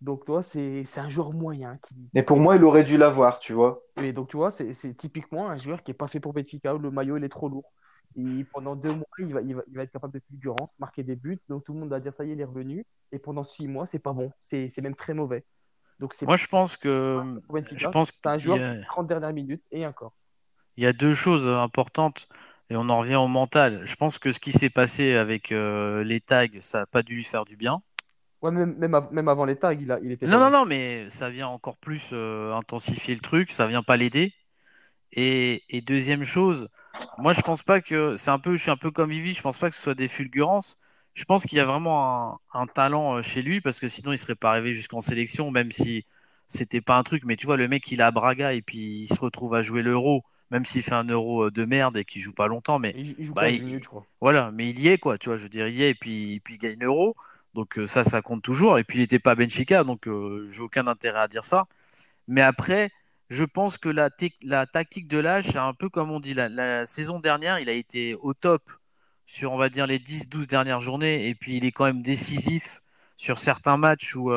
Donc, 0.00 0.24
toi, 0.26 0.42
c'est 0.42 0.86
un 0.98 1.08
joueur 1.08 1.32
moyen. 1.32 1.78
Qui... 1.78 2.10
Mais 2.12 2.22
pour 2.22 2.38
moi, 2.38 2.56
il 2.56 2.64
aurait 2.64 2.84
dû 2.84 2.98
l'avoir, 2.98 3.38
tu 3.38 3.52
vois. 3.52 3.82
Et 4.02 4.12
donc, 4.12 4.28
tu 4.28 4.36
vois, 4.36 4.50
c'est 4.50 4.94
typiquement 4.96 5.48
un 5.48 5.56
joueur 5.56 5.82
qui 5.82 5.90
n'est 5.90 5.96
pas 5.96 6.08
fait 6.08 6.20
pour 6.20 6.32
Benfica, 6.32 6.74
où 6.74 6.78
le 6.78 6.90
maillot, 6.90 7.16
il 7.16 7.24
est 7.24 7.28
trop 7.28 7.48
lourd. 7.48 7.72
Et 8.16 8.44
pendant 8.52 8.76
deux 8.76 8.92
mois, 8.92 9.06
il 9.18 9.32
va, 9.32 9.40
il 9.40 9.54
va, 9.56 9.62
il 9.66 9.76
va 9.76 9.82
être 9.82 9.92
capable 9.92 10.12
de 10.12 10.20
fulgurance, 10.20 10.78
marquer 10.78 11.02
des 11.02 11.16
buts. 11.16 11.40
Donc, 11.48 11.64
tout 11.64 11.72
le 11.72 11.80
monde 11.80 11.88
va 11.88 12.00
dire, 12.00 12.12
ça 12.12 12.24
y 12.24 12.30
est, 12.30 12.32
il 12.34 12.40
est 12.40 12.44
revenu. 12.44 12.84
Et 13.12 13.18
pendant 13.18 13.44
six 13.44 13.66
mois, 13.66 13.86
c'est 13.86 13.98
pas 13.98 14.12
bon. 14.12 14.30
C'est 14.38 14.80
même 14.82 14.94
très 14.94 15.14
mauvais. 15.14 15.44
Donc, 16.00 16.14
Moi, 16.22 16.36
je 16.36 16.46
pense 16.48 16.76
que. 16.76 17.40
je 17.74 17.88
pense 17.88 18.12
que 18.12 18.28
un 18.28 18.38
joueur 18.38 18.60
a... 18.60 18.84
30 18.88 19.06
dernières 19.06 19.32
minutes 19.32 19.64
et 19.70 19.86
encore. 19.86 20.12
Il 20.76 20.84
y 20.84 20.86
a 20.86 20.92
deux 20.92 21.14
choses 21.14 21.48
importantes. 21.48 22.28
Et 22.70 22.76
on 22.76 22.88
en 22.88 22.98
revient 22.98 23.16
au 23.16 23.28
mental. 23.28 23.82
Je 23.84 23.94
pense 23.96 24.18
que 24.18 24.30
ce 24.30 24.40
qui 24.40 24.52
s'est 24.52 24.70
passé 24.70 25.14
avec 25.14 25.52
euh, 25.52 26.02
les 26.02 26.20
tags, 26.20 26.46
ça 26.60 26.80
n'a 26.80 26.86
pas 26.86 27.02
dû 27.02 27.14
lui 27.14 27.24
faire 27.24 27.44
du 27.44 27.56
bien. 27.56 27.82
Ouais, 28.40 28.50
même, 28.50 28.76
même, 28.78 29.28
avant 29.28 29.44
les 29.44 29.56
tags, 29.56 29.72
il, 29.72 29.90
a, 29.90 29.98
il 30.02 30.12
était. 30.12 30.26
Non, 30.26 30.38
non, 30.38 30.50
non, 30.50 30.66
mais 30.66 31.08
ça 31.10 31.30
vient 31.30 31.48
encore 31.48 31.78
plus 31.78 32.10
euh, 32.12 32.52
intensifier 32.52 33.14
le 33.14 33.20
truc, 33.20 33.52
ça 33.52 33.66
vient 33.66 33.82
pas 33.82 33.96
l'aider. 33.96 34.34
Et, 35.12 35.62
et, 35.70 35.80
deuxième 35.80 36.24
chose, 36.24 36.68
moi 37.18 37.32
je 37.32 37.40
pense 37.40 37.62
pas 37.62 37.80
que. 37.80 38.16
c'est 38.18 38.30
un 38.30 38.38
peu, 38.38 38.56
Je 38.56 38.62
suis 38.62 38.70
un 38.70 38.76
peu 38.76 38.90
comme 38.90 39.10
Vivi, 39.10 39.32
je 39.34 39.42
pense 39.42 39.56
pas 39.56 39.70
que 39.70 39.76
ce 39.76 39.82
soit 39.82 39.94
des 39.94 40.08
fulgurances. 40.08 40.76
Je 41.14 41.24
pense 41.24 41.44
qu'il 41.46 41.56
y 41.58 41.60
a 41.60 41.64
vraiment 41.64 42.34
un, 42.54 42.60
un, 42.60 42.66
talent 42.66 43.16
euh, 43.16 43.22
chez 43.22 43.40
lui, 43.40 43.60
parce 43.60 43.80
que 43.80 43.88
sinon 43.88 44.12
il 44.12 44.18
serait 44.18 44.34
pas 44.34 44.50
arrivé 44.50 44.72
jusqu'en 44.74 45.00
sélection, 45.00 45.50
même 45.50 45.72
si 45.72 46.04
c'était 46.48 46.80
pas 46.80 46.98
un 46.98 47.02
truc. 47.02 47.22
Mais 47.24 47.36
tu 47.36 47.46
vois, 47.46 47.56
le 47.56 47.68
mec 47.68 47.90
il 47.92 48.02
a 48.02 48.10
Braga 48.10 48.52
et 48.52 48.62
puis 48.62 49.02
il 49.02 49.08
se 49.08 49.20
retrouve 49.20 49.54
à 49.54 49.62
jouer 49.62 49.82
l'euro 49.82 50.24
même 50.50 50.64
s'il 50.64 50.82
fait 50.82 50.94
un 50.94 51.04
euro 51.04 51.46
euh, 51.46 51.50
de 51.50 51.64
merde 51.64 51.96
et 51.96 52.04
qu'il 52.04 52.22
joue 52.22 52.32
pas 52.32 52.46
longtemps, 52.46 52.78
mais 52.78 52.94
il, 52.96 53.24
joue 53.24 53.34
bah, 53.34 53.42
pas 53.42 53.50
minutes, 53.50 53.84
je 53.84 53.88
crois. 53.88 54.06
Voilà, 54.20 54.50
mais 54.52 54.68
il 54.68 54.80
y 54.80 54.88
est 54.88 54.98
quoi, 54.98 55.18
tu 55.18 55.28
vois, 55.28 55.38
je 55.38 55.44
veux 55.44 55.48
dire, 55.48 55.68
il 55.68 55.76
y 55.76 55.82
est 55.82 55.90
et 55.90 55.94
puis, 55.94 56.40
puis 56.40 56.54
il 56.54 56.58
gagne 56.58 56.78
l'euro, 56.78 57.16
donc 57.54 57.78
euh, 57.78 57.86
ça, 57.86 58.04
ça 58.04 58.22
compte 58.22 58.42
toujours. 58.42 58.78
Et 58.78 58.84
puis 58.84 58.98
il 58.98 59.00
n'était 59.00 59.18
pas 59.18 59.34
Benfica, 59.34 59.84
donc 59.84 60.06
euh, 60.06 60.46
j'ai 60.50 60.62
aucun 60.62 60.86
intérêt 60.86 61.20
à 61.20 61.28
dire 61.28 61.44
ça. 61.44 61.66
Mais 62.28 62.42
après, 62.42 62.90
je 63.30 63.44
pense 63.44 63.78
que 63.78 63.88
la, 63.88 64.10
la 64.42 64.66
tactique 64.66 65.08
de 65.08 65.18
l'âge, 65.18 65.46
c'est 65.52 65.58
un 65.58 65.74
peu 65.74 65.88
comme 65.88 66.10
on 66.10 66.20
dit, 66.20 66.34
la, 66.34 66.86
saison 66.86 67.20
dernière, 67.20 67.58
il 67.58 67.68
a 67.68 67.72
été 67.72 68.14
au 68.14 68.34
top 68.34 68.62
sur, 69.26 69.52
on 69.52 69.56
va 69.56 69.70
dire, 69.70 69.86
les 69.86 69.98
10-12 69.98 70.46
dernières 70.46 70.80
journées, 70.80 71.28
et 71.28 71.34
puis 71.34 71.56
il 71.56 71.64
est 71.64 71.72
quand 71.72 71.86
même 71.86 72.02
décisif 72.02 72.82
sur 73.16 73.38
certains 73.38 73.78
matchs 73.78 74.14
où 74.16 74.30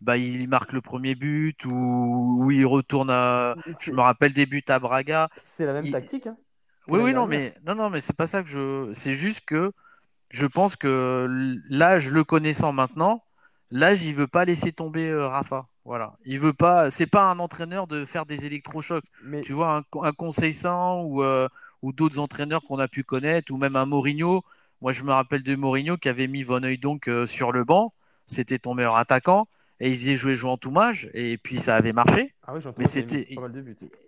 bah, 0.00 0.16
il 0.16 0.48
marque 0.48 0.72
le 0.72 0.80
premier 0.80 1.14
but 1.14 1.64
ou, 1.66 2.50
il 2.50 2.64
retourne 2.64 3.10
à. 3.10 3.54
Je 3.80 3.92
me 3.92 4.00
rappelle 4.00 4.32
des 4.32 4.46
buts 4.46 4.64
à 4.68 4.78
Braga. 4.78 5.28
C'est 5.36 5.66
la 5.66 5.72
même 5.74 5.90
tactique. 5.90 6.26
Hein, 6.26 6.36
oui, 6.88 7.00
oui, 7.00 7.12
non, 7.12 7.26
mais 7.26 7.54
non, 7.64 7.74
non, 7.74 7.90
mais 7.90 8.00
c'est 8.00 8.16
pas 8.16 8.26
ça 8.26 8.42
que 8.42 8.48
je. 8.48 8.90
C'est 8.94 9.14
juste 9.14 9.44
que 9.44 9.72
je 10.30 10.46
pense 10.46 10.76
que 10.76 11.26
l'âge 11.68 12.10
le 12.10 12.24
connaissant 12.24 12.72
maintenant, 12.72 13.22
l'âge 13.70 14.02
il 14.02 14.14
veut 14.14 14.26
pas 14.26 14.44
laisser 14.44 14.72
tomber 14.72 15.10
euh, 15.10 15.28
Rafa. 15.28 15.66
Voilà, 15.84 16.14
il 16.24 16.38
veut 16.38 16.52
pas. 16.52 16.90
C'est 16.90 17.06
pas 17.06 17.30
un 17.30 17.38
entraîneur 17.38 17.86
de 17.86 18.04
faire 18.04 18.24
des 18.24 18.46
électrochocs. 18.46 19.04
Mais... 19.24 19.42
Tu 19.42 19.52
vois, 19.52 19.76
un, 19.76 20.00
un 20.02 20.12
Conseil 20.12 20.54
sans 20.54 21.02
ou 21.02 21.22
euh, 21.22 21.48
ou 21.82 21.92
d'autres 21.92 22.18
entraîneurs 22.18 22.62
qu'on 22.62 22.78
a 22.78 22.88
pu 22.88 23.04
connaître 23.04 23.52
ou 23.52 23.58
même 23.58 23.76
un 23.76 23.86
Mourinho. 23.86 24.42
Moi, 24.80 24.92
je 24.92 25.04
me 25.04 25.12
rappelle 25.12 25.42
de 25.42 25.54
Mourinho 25.56 25.98
qui 25.98 26.08
avait 26.08 26.26
mis 26.26 26.42
Von 26.42 26.62
donc 26.80 27.08
euh, 27.08 27.26
sur 27.26 27.52
le 27.52 27.64
banc. 27.64 27.92
C'était 28.24 28.58
ton 28.58 28.74
meilleur 28.74 28.96
attaquant 28.96 29.46
et 29.80 29.90
il 29.90 29.96
faisait 29.96 30.16
jouer 30.16 30.34
jouant 30.34 30.56
tout 30.56 30.70
mage 30.70 31.10
et 31.14 31.38
puis 31.38 31.58
ça 31.58 31.74
avait 31.76 31.92
marché. 31.92 32.34
Ah 32.46 32.54
oui, 32.54 32.60
mais 32.76 32.86
c'était 32.86 33.26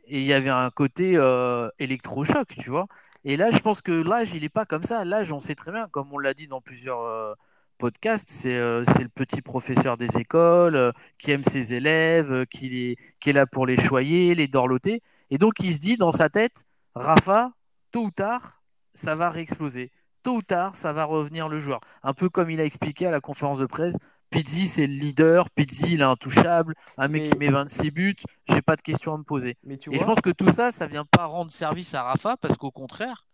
et 0.06 0.20
il 0.20 0.26
y 0.26 0.32
avait 0.34 0.50
un 0.50 0.70
côté 0.70 1.14
euh, 1.16 1.70
électrochoc, 1.78 2.48
tu 2.58 2.68
vois. 2.68 2.86
Et 3.24 3.36
là, 3.36 3.50
je 3.50 3.58
pense 3.60 3.80
que 3.80 3.92
l'âge, 3.92 4.34
il 4.34 4.44
est 4.44 4.50
pas 4.50 4.66
comme 4.66 4.82
ça. 4.82 5.04
L'âge, 5.04 5.32
on 5.32 5.40
sait 5.40 5.54
très 5.54 5.72
bien, 5.72 5.88
comme 5.88 6.12
on 6.12 6.18
l'a 6.18 6.34
dit 6.34 6.48
dans 6.48 6.60
plusieurs 6.60 7.00
euh, 7.02 7.34
podcasts, 7.78 8.28
c'est 8.28 8.56
euh, 8.56 8.84
c'est 8.84 9.02
le 9.02 9.08
petit 9.08 9.40
professeur 9.40 9.96
des 9.96 10.18
écoles 10.18 10.92
qui 11.18 11.30
aime 11.30 11.44
ses 11.44 11.72
élèves, 11.72 12.44
qui 12.46 12.90
est 12.90 12.96
qui 13.20 13.30
est 13.30 13.32
là 13.32 13.46
pour 13.46 13.66
les 13.66 13.76
choyer, 13.76 14.34
les 14.34 14.48
dorloter. 14.48 15.02
Et 15.30 15.38
donc, 15.38 15.54
il 15.60 15.72
se 15.72 15.78
dit 15.78 15.96
dans 15.96 16.12
sa 16.12 16.28
tête, 16.28 16.66
Rafa, 16.94 17.52
tôt 17.90 18.04
ou 18.04 18.10
tard, 18.10 18.60
ça 18.94 19.14
va 19.14 19.30
réexploser 19.30 19.90
tôt 20.22 20.36
ou 20.36 20.42
tard, 20.42 20.76
ça 20.76 20.92
va 20.92 21.04
revenir 21.04 21.48
le 21.48 21.58
joueur. 21.58 21.80
Un 22.02 22.14
peu 22.14 22.28
comme 22.28 22.50
il 22.50 22.60
a 22.60 22.64
expliqué 22.64 23.06
à 23.06 23.10
la 23.10 23.20
conférence 23.20 23.58
de 23.58 23.66
presse 23.66 23.96
Pizzi, 24.32 24.66
c'est 24.66 24.86
le 24.86 24.94
leader. 24.94 25.50
Pizzi, 25.50 25.92
il 25.92 26.00
est 26.00 26.04
intouchable. 26.04 26.74
Un 26.96 27.08
mec 27.08 27.30
qui 27.30 27.38
met 27.38 27.50
26 27.50 27.90
buts, 27.90 28.16
j'ai 28.48 28.62
pas 28.62 28.76
de 28.76 28.80
questions 28.80 29.14
à 29.14 29.18
me 29.18 29.24
poser. 29.24 29.56
et 29.68 29.98
je 29.98 30.04
pense 30.04 30.20
que 30.20 30.30
tout 30.30 30.50
ça, 30.50 30.72
ça 30.72 30.86
vient 30.86 31.04
pas 31.04 31.26
rendre 31.26 31.50
service 31.50 31.94
à 31.94 32.02
Rafa 32.02 32.36
parce 32.38 32.56
qu'au 32.56 32.70
contraire, 32.70 33.26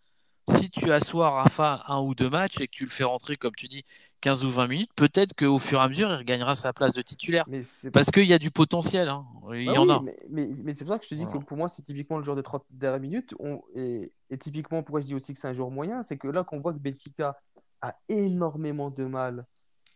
si 0.57 0.71
tu 0.71 0.91
assois 0.91 1.31
Rafa 1.31 1.85
un 1.87 2.01
ou 2.01 2.15
deux 2.15 2.31
matchs 2.31 2.61
et 2.61 2.67
que 2.67 2.73
tu 2.73 2.85
le 2.85 2.91
fais 2.91 3.05
rentrer, 3.05 3.37
comme 3.37 3.55
tu 3.55 3.69
dis, 3.69 3.85
15 4.23 4.45
ou 4.45 4.51
20 4.51 4.67
minutes, 4.67 4.91
peut-être 4.97 5.35
qu'au 5.35 5.59
fur 5.59 5.79
et 5.79 5.83
à 5.83 5.89
mesure, 5.89 6.11
il 6.11 6.17
regagnera 6.17 6.55
sa 6.57 6.73
place 6.73 6.93
de 6.93 7.03
titulaire. 7.03 7.45
parce 7.93 8.11
qu'il 8.11 8.27
y 8.27 8.33
a 8.33 8.39
du 8.39 8.51
potentiel. 8.51 9.09
Hein. 9.09 9.25
Il 9.53 9.63
y 9.63 9.67
bah 9.67 9.81
en 9.81 9.89
a. 9.89 10.03
Mais, 10.29 10.75
c'est 10.75 10.85
pour 10.85 10.95
ça 10.95 10.99
que 10.99 11.05
je 11.05 11.11
te 11.11 11.15
dis 11.15 11.27
que 11.27 11.39
pour 11.39 11.57
moi, 11.57 11.69
c'est 11.69 11.83
typiquement 11.83 12.19
le 12.19 12.25
joueur 12.25 12.37
de 12.37 12.43
30 12.43 12.65
dernières 12.71 13.01
minutes. 13.01 13.35
et, 13.77 14.11
et, 14.31 14.39
typiquement, 14.39 14.83
pourquoi 14.83 15.01
je 15.01 15.07
dis 15.07 15.15
aussi 15.15 15.33
que 15.33 15.39
c'est 15.39 15.49
un 15.49 15.53
joueur 15.53 15.71
moyen, 15.71 16.03
c'est 16.03 16.17
que 16.17 16.29
là, 16.29 16.43
qu'on 16.43 16.61
voit 16.61 16.73
que 16.73 16.79
Benfica 16.79 17.39
a 17.81 17.95
énormément 18.09 18.91
de 18.91 19.05
mal 19.05 19.47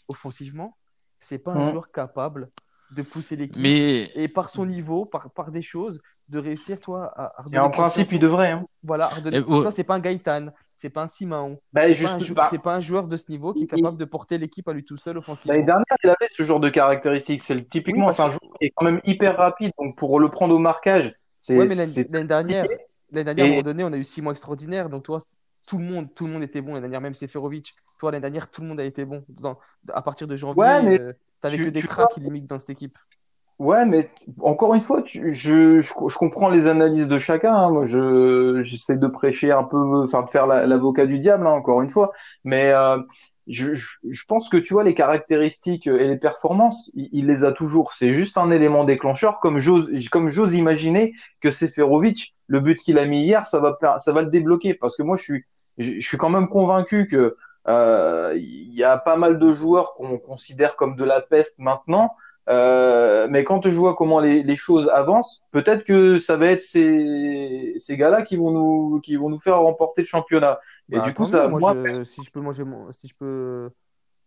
offensivement, 0.08 0.76
c'est 1.22 1.38
pas 1.38 1.52
un 1.52 1.70
joueur 1.70 1.90
capable 1.90 2.50
de 2.90 3.02
pousser 3.02 3.36
l'équipe 3.36 3.56
mais... 3.56 4.10
et 4.14 4.28
par 4.28 4.50
son 4.50 4.66
niveau, 4.66 5.06
par, 5.06 5.30
par 5.30 5.50
des 5.50 5.62
choses, 5.62 6.00
de 6.28 6.38
réussir 6.38 6.78
toi 6.78 7.12
à. 7.16 7.32
et 7.52 7.58
en 7.58 7.70
principe, 7.70 8.12
il 8.12 8.18
devrait. 8.18 8.50
Hein. 8.50 8.66
Voilà, 8.82 9.10
toi, 9.46 9.70
c'est 9.70 9.84
pas 9.84 9.94
un 9.94 10.00
Gaëtan, 10.00 10.48
c'est 10.74 10.90
pas 10.90 11.02
un 11.02 11.08
Simon, 11.08 11.58
bah, 11.72 11.82
c'est 12.50 12.60
pas, 12.60 12.74
un 12.74 12.80
joueur 12.80 13.06
de 13.06 13.16
ce 13.16 13.30
niveau 13.30 13.54
qui 13.54 13.64
est 13.64 13.66
capable 13.66 13.96
de 13.96 14.04
porter 14.04 14.38
l'équipe 14.38 14.68
à 14.68 14.72
lui 14.72 14.84
tout 14.84 14.96
seul 14.96 15.18
offensivement. 15.18 15.54
L'année 15.54 15.66
dernière, 15.66 15.96
il 16.02 16.10
avait 16.10 16.28
ce 16.32 16.42
genre 16.42 16.60
de 16.60 16.68
caractéristiques. 16.68 17.42
C'est 17.42 17.68
typiquement 17.68 18.08
un 18.08 18.12
joueur 18.12 18.40
qui 18.58 18.66
est 18.66 18.72
quand 18.74 18.84
même 18.84 19.00
hyper 19.04 19.36
rapide, 19.36 19.72
donc 19.78 19.96
pour 19.96 20.18
le 20.20 20.28
prendre 20.28 20.54
au 20.54 20.58
marquage, 20.58 21.12
c'est. 21.38 21.56
Ouais, 21.56 21.66
mais 21.66 21.74
l'année 21.74 22.24
dernière, 22.24 22.66
l'année 23.10 23.24
dernière, 23.24 23.44
à 23.44 23.48
un 23.48 23.50
moment 23.50 23.62
donné, 23.62 23.84
on 23.84 23.92
a 23.92 23.96
eu 23.96 24.04
six 24.04 24.22
mois 24.22 24.32
extraordinaires, 24.32 24.88
donc 24.88 25.04
toi, 25.04 25.22
tout 25.66 25.78
le 25.78 25.84
monde, 25.84 26.12
tout 26.14 26.26
le 26.26 26.32
monde 26.32 26.42
était 26.42 26.60
bon 26.60 26.74
l'année 26.74 26.82
dernière, 26.82 27.00
même 27.00 27.14
Seferovic. 27.14 27.74
Toi, 28.02 28.10
l'année 28.10 28.22
dernière, 28.22 28.50
tout 28.50 28.62
le 28.62 28.66
monde 28.66 28.80
a 28.80 28.84
été 28.84 29.04
bon. 29.04 29.24
à 29.92 30.02
partir 30.02 30.26
de 30.26 30.36
janvier, 30.36 30.60
ouais, 30.60 30.82
mais 30.82 31.00
euh, 31.00 31.12
t'avais 31.40 31.56
que 31.56 31.70
des 31.70 31.82
cracks 31.82 32.10
qui 32.12 32.18
limitent 32.18 32.48
dans 32.48 32.58
cette 32.58 32.70
équipe. 32.70 32.98
Ouais, 33.60 33.86
mais 33.86 34.10
encore 34.40 34.74
une 34.74 34.80
fois, 34.80 35.04
je, 35.06 35.28
je, 35.28 35.78
je, 35.78 36.18
comprends 36.18 36.48
les 36.48 36.66
analyses 36.66 37.06
de 37.06 37.18
chacun. 37.18 37.54
Hein. 37.54 37.70
Moi, 37.70 37.84
je 37.84 38.60
j'essaie 38.64 38.96
de 38.96 39.06
prêcher 39.06 39.52
un 39.52 39.62
peu, 39.62 40.02
enfin 40.02 40.24
de 40.24 40.30
faire 40.30 40.48
l'avocat 40.48 41.06
du 41.06 41.20
diable, 41.20 41.46
hein, 41.46 41.52
encore 41.52 41.80
une 41.80 41.90
fois. 41.90 42.10
Mais 42.42 42.72
euh, 42.72 42.98
je, 43.46 43.72
je, 43.76 44.24
pense 44.26 44.48
que 44.48 44.56
tu 44.56 44.74
vois 44.74 44.82
les 44.82 44.94
caractéristiques 44.94 45.86
et 45.86 46.08
les 46.08 46.16
performances, 46.16 46.90
il, 46.96 47.28
les 47.28 47.44
a 47.44 47.52
toujours. 47.52 47.92
C'est 47.92 48.14
juste 48.14 48.36
un 48.36 48.50
élément 48.50 48.82
déclencheur, 48.82 49.38
comme 49.38 49.60
j'ose 49.60 50.08
comme 50.08 50.28
j'ose 50.28 50.54
imaginer 50.54 51.14
que 51.40 51.50
Seferovic, 51.50 52.34
le 52.48 52.58
but 52.58 52.80
qu'il 52.80 52.98
a 52.98 53.06
mis 53.06 53.22
hier, 53.22 53.46
ça 53.46 53.60
va 53.60 53.78
ça 54.00 54.10
va 54.10 54.22
le 54.22 54.28
débloquer. 54.28 54.74
Parce 54.74 54.96
que 54.96 55.04
moi, 55.04 55.14
je 55.14 55.22
suis 55.22 55.44
je 55.78 56.00
suis 56.00 56.18
quand 56.18 56.30
même 56.30 56.48
convaincu 56.48 57.06
que 57.06 57.36
il 57.68 58.74
y 58.74 58.84
a 58.84 58.98
pas 58.98 59.16
mal 59.16 59.38
de 59.38 59.52
joueurs 59.52 59.94
qu'on 59.94 60.18
considère 60.18 60.76
comme 60.76 60.96
de 60.96 61.04
la 61.04 61.20
peste 61.20 61.58
maintenant. 61.58 62.14
Euh, 62.48 63.28
mais 63.30 63.44
quand 63.44 63.68
je 63.68 63.76
vois 63.76 63.94
comment 63.94 64.18
les, 64.18 64.42
les 64.42 64.56
choses 64.56 64.88
avancent, 64.88 65.44
peut-être 65.52 65.84
que 65.84 66.18
ça 66.18 66.36
va 66.36 66.48
être 66.48 66.62
ces, 66.62 67.74
ces 67.78 67.96
gars-là 67.96 68.22
qui 68.22 68.36
vont 68.36 68.50
nous 68.50 69.00
qui 69.00 69.14
vont 69.16 69.28
nous 69.28 69.38
faire 69.38 69.58
remporter 69.60 70.02
le 70.02 70.06
championnat. 70.06 70.58
Et 70.90 71.00
Bah, 71.00 71.00
du 71.00 71.14
coup, 71.14 71.24
ça. 71.24 71.46
Moi, 71.46 71.60
moi, 71.60 71.74
je- 71.94 72.04
si 72.04 72.22
je 72.22 72.30
peux 72.30 72.40
manger 72.40 72.64
si 72.92 73.08
je 73.08 73.14
peux, 73.14 73.70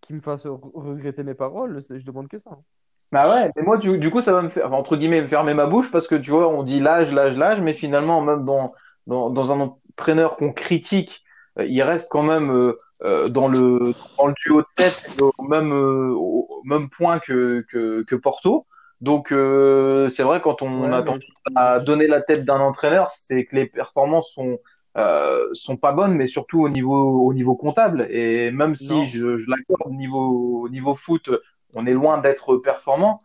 qu'il 0.02 0.16
me 0.18 0.22
fasse 0.22 0.46
re- 0.46 0.72
regretter 0.74 1.24
mes 1.24 1.36
paroles, 1.36 1.82
je 1.82 2.06
demande 2.06 2.30
que 2.30 2.38
ça. 2.40 2.52
hein. 2.54 2.64
bah 3.12 3.30
ouais, 3.30 3.52
mais 3.56 3.64
moi, 3.64 3.78
du, 3.78 3.98
du 3.98 4.10
coup, 4.12 4.22
ça 4.22 4.34
va 4.34 4.42
me 4.42 4.50
faire, 4.50 4.68
enfin, 4.68 4.76
entre 4.76 4.98
guillemets, 4.98 5.22
me 5.22 5.28
fermer 5.28 5.54
ma 5.54 5.66
bouche 5.68 5.92
parce 5.92 6.08
que 6.08 6.16
tu 6.16 6.32
vois, 6.32 6.50
on 6.50 6.64
dit 6.64 6.80
l'âge, 6.80 7.14
l'âge, 7.14 7.38
l'âge, 7.38 7.62
mais 7.62 7.74
finalement, 7.74 8.22
même 8.22 8.44
dans, 8.46 8.74
dans, 9.08 9.30
dans 9.30 9.52
un 9.52 9.60
entraîneur 9.62 10.36
qu'on 10.38 10.52
critique, 10.54 11.24
euh, 11.60 11.66
il 11.66 11.82
reste 11.82 12.10
quand 12.12 12.24
même 12.24 12.52
euh, 12.52 12.80
euh, 13.04 13.28
dans 13.28 13.48
le, 13.48 13.94
dans 14.18 14.28
le 14.28 14.34
duo 14.44 14.62
de 14.62 14.68
tête, 14.76 15.08
au 15.20 15.44
même, 15.44 15.72
euh, 15.74 16.14
au 16.16 16.62
même 16.66 16.90
point 16.90 17.20
que, 17.20 17.66
que, 17.70 18.04
que 18.04 18.16
Porto. 18.16 18.66
Donc, 19.02 19.32
euh, 19.32 20.10
c'est 20.10 20.24
vrai, 20.24 20.42
quand 20.42 20.62
on 20.62 20.84
Ouais, 20.84 20.92
a 20.92 21.02
mais 21.02 21.04
tendance 21.04 21.24
à 21.56 21.80
donner 21.80 22.08
la 22.08 22.22
tête 22.22 22.46
d'un 22.46 22.60
entraîneur, 22.60 23.12
c'est 23.12 23.46
que 23.46 23.56
les 23.56 23.66
performances 23.68 24.32
sont, 24.34 24.58
euh, 24.98 25.48
sont 25.54 25.78
pas 25.78 25.92
bonnes, 25.92 26.14
mais 26.16 26.28
surtout 26.28 26.62
au 26.62 26.70
niveau, 26.70 27.26
au 27.26 27.34
niveau 27.34 27.56
comptable. 27.56 28.08
Et 28.10 28.52
même 28.52 28.76
si 28.76 28.94
non. 28.94 29.04
je, 29.04 29.38
je 29.38 29.50
l'accorde, 29.50 29.94
niveau, 29.94 30.68
niveau 30.70 30.96
foot, 30.96 31.30
on 31.76 31.86
est 31.86 31.94
loin 31.94 32.18
d'être 32.20 32.58
performant. 32.58 33.20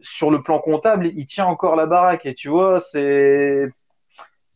Sur 0.00 0.30
le 0.30 0.42
plan 0.42 0.58
comptable, 0.58 1.06
il 1.06 1.26
tient 1.26 1.46
encore 1.46 1.76
la 1.76 1.86
baraque. 1.86 2.26
Et 2.26 2.34
tu 2.34 2.48
vois, 2.48 2.80
c'est. 2.80 3.68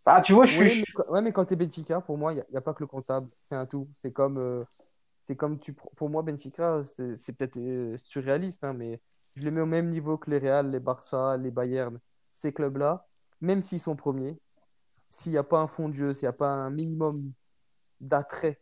Ah, 0.07 0.21
tu 0.23 0.33
vois, 0.33 0.47
je 0.47 0.53
suis. 0.53 0.71
mais, 0.71 1.05
ouais, 1.09 1.21
mais 1.23 1.33
quand 1.33 1.45
tu 1.47 1.55
es 1.55 1.57
Benfica, 1.57 2.01
pour 2.01 2.17
moi, 2.19 2.33
il 2.33 2.45
n'y 2.51 2.57
a, 2.57 2.61
pas 2.61 2.75
que 2.75 2.83
le 2.83 2.87
comptable, 2.87 3.29
c'est 3.39 3.55
un 3.57 3.67
tout. 3.67 3.89
C'est 3.95 4.13
comme, 4.13 4.39
euh, 4.39 4.65
c'est 5.19 5.37
comme 5.37 5.59
tu, 5.59 5.73
pour 5.75 6.11
moi, 6.11 6.23
Benfica, 6.23 6.83
c'est 6.85 7.17
c'est 7.17 7.33
peut-être 7.33 7.57
euh, 7.59 7.97
surréaliste, 7.99 8.63
hein, 8.65 8.73
mais 8.73 9.01
je 9.35 9.43
les 9.45 9.51
mets 9.51 9.61
au 9.61 9.67
même 9.67 9.87
niveau 9.91 10.19
que 10.19 10.31
les 10.31 10.39
Real, 10.39 10.71
les 10.71 10.81
Barça, 10.81 11.37
les 11.37 11.51
Bayern. 11.51 11.99
Ces 12.33 12.53
clubs-là, 12.53 13.07
même 13.41 13.63
s'ils 13.63 13.81
sont 13.81 13.97
premiers, 13.97 14.39
s'il 15.07 15.33
n'y 15.33 15.39
a 15.39 15.45
pas 15.45 15.61
un 15.61 15.67
fond 15.69 15.89
de 15.91 15.95
jeu, 15.95 16.13
s'il 16.13 16.25
n'y 16.27 16.31
a 16.31 16.35
pas 16.35 16.49
un 16.51 16.71
minimum 16.71 17.33
d'attrait 18.01 18.61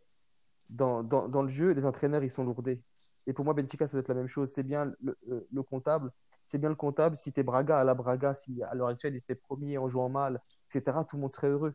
dans, 0.70 1.02
dans, 1.02 1.28
dans 1.28 1.42
le 1.42 1.48
jeu, 1.48 1.72
les 1.72 1.87
entraîneurs, 1.87 2.24
ils 2.24 2.30
sont 2.30 2.44
lourdés. 2.44 2.83
Et 3.26 3.33
pour 3.33 3.44
moi, 3.44 3.54
Benfica, 3.54 3.87
ça 3.87 3.92
doit 3.92 4.00
être 4.02 4.09
la 4.09 4.14
même 4.14 4.28
chose. 4.28 4.50
C'est 4.52 4.62
bien 4.64 4.87
le, 5.02 5.16
le- 5.26 5.46
le 5.52 5.62
comptable. 5.62 6.11
C'est 6.44 6.59
bien 6.59 6.68
le 6.68 6.74
comptable. 6.76 7.16
Si 7.16 7.33
tu 7.33 7.40
es 7.40 7.42
Braga, 7.42 7.78
à 7.78 7.85
la 7.85 7.94
Braga, 7.94 8.35
si 8.35 8.62
à 8.64 8.74
l'heure 8.74 8.88
actuelle, 8.88 9.14
ils 9.14 9.18
étaient 9.18 9.35
premiers 9.35 9.78
en 9.78 9.88
jouant 9.88 10.09
mal, 10.11 10.40
etc., 10.70 11.04
tout 11.04 11.16
le 11.16 11.22
monde 11.22 11.33
serait 11.33 11.48
heureux. 11.48 11.74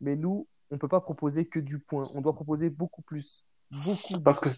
Mais 0.00 0.16
nous, 0.16 0.46
on 0.70 0.74
ne 0.76 0.80
peut 0.80 0.88
pas 0.88 1.00
proposer 1.00 1.46
que 1.46 1.60
du 1.60 1.78
point. 1.78 2.04
On 2.14 2.20
doit 2.20 2.34
proposer 2.34 2.70
beaucoup 2.70 3.02
plus. 3.02 3.44
Beaucoup, 3.70 4.18
Parce 4.24 4.40
beaucoup 4.40 4.48
que 4.48 4.50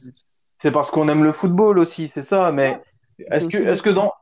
c'est 0.63 0.71
parce 0.71 0.91
qu'on 0.91 1.09
aime 1.09 1.25
le 1.25 1.33
football 1.33 1.79
aussi, 1.79 2.09
c'est 2.09 2.23
ça. 2.23 2.53
Mais 2.53 2.79
est-ce 3.19 3.49
que, 3.49 3.57
est-ce 3.57 3.83
que 3.83 3.91
dans, 3.91 4.13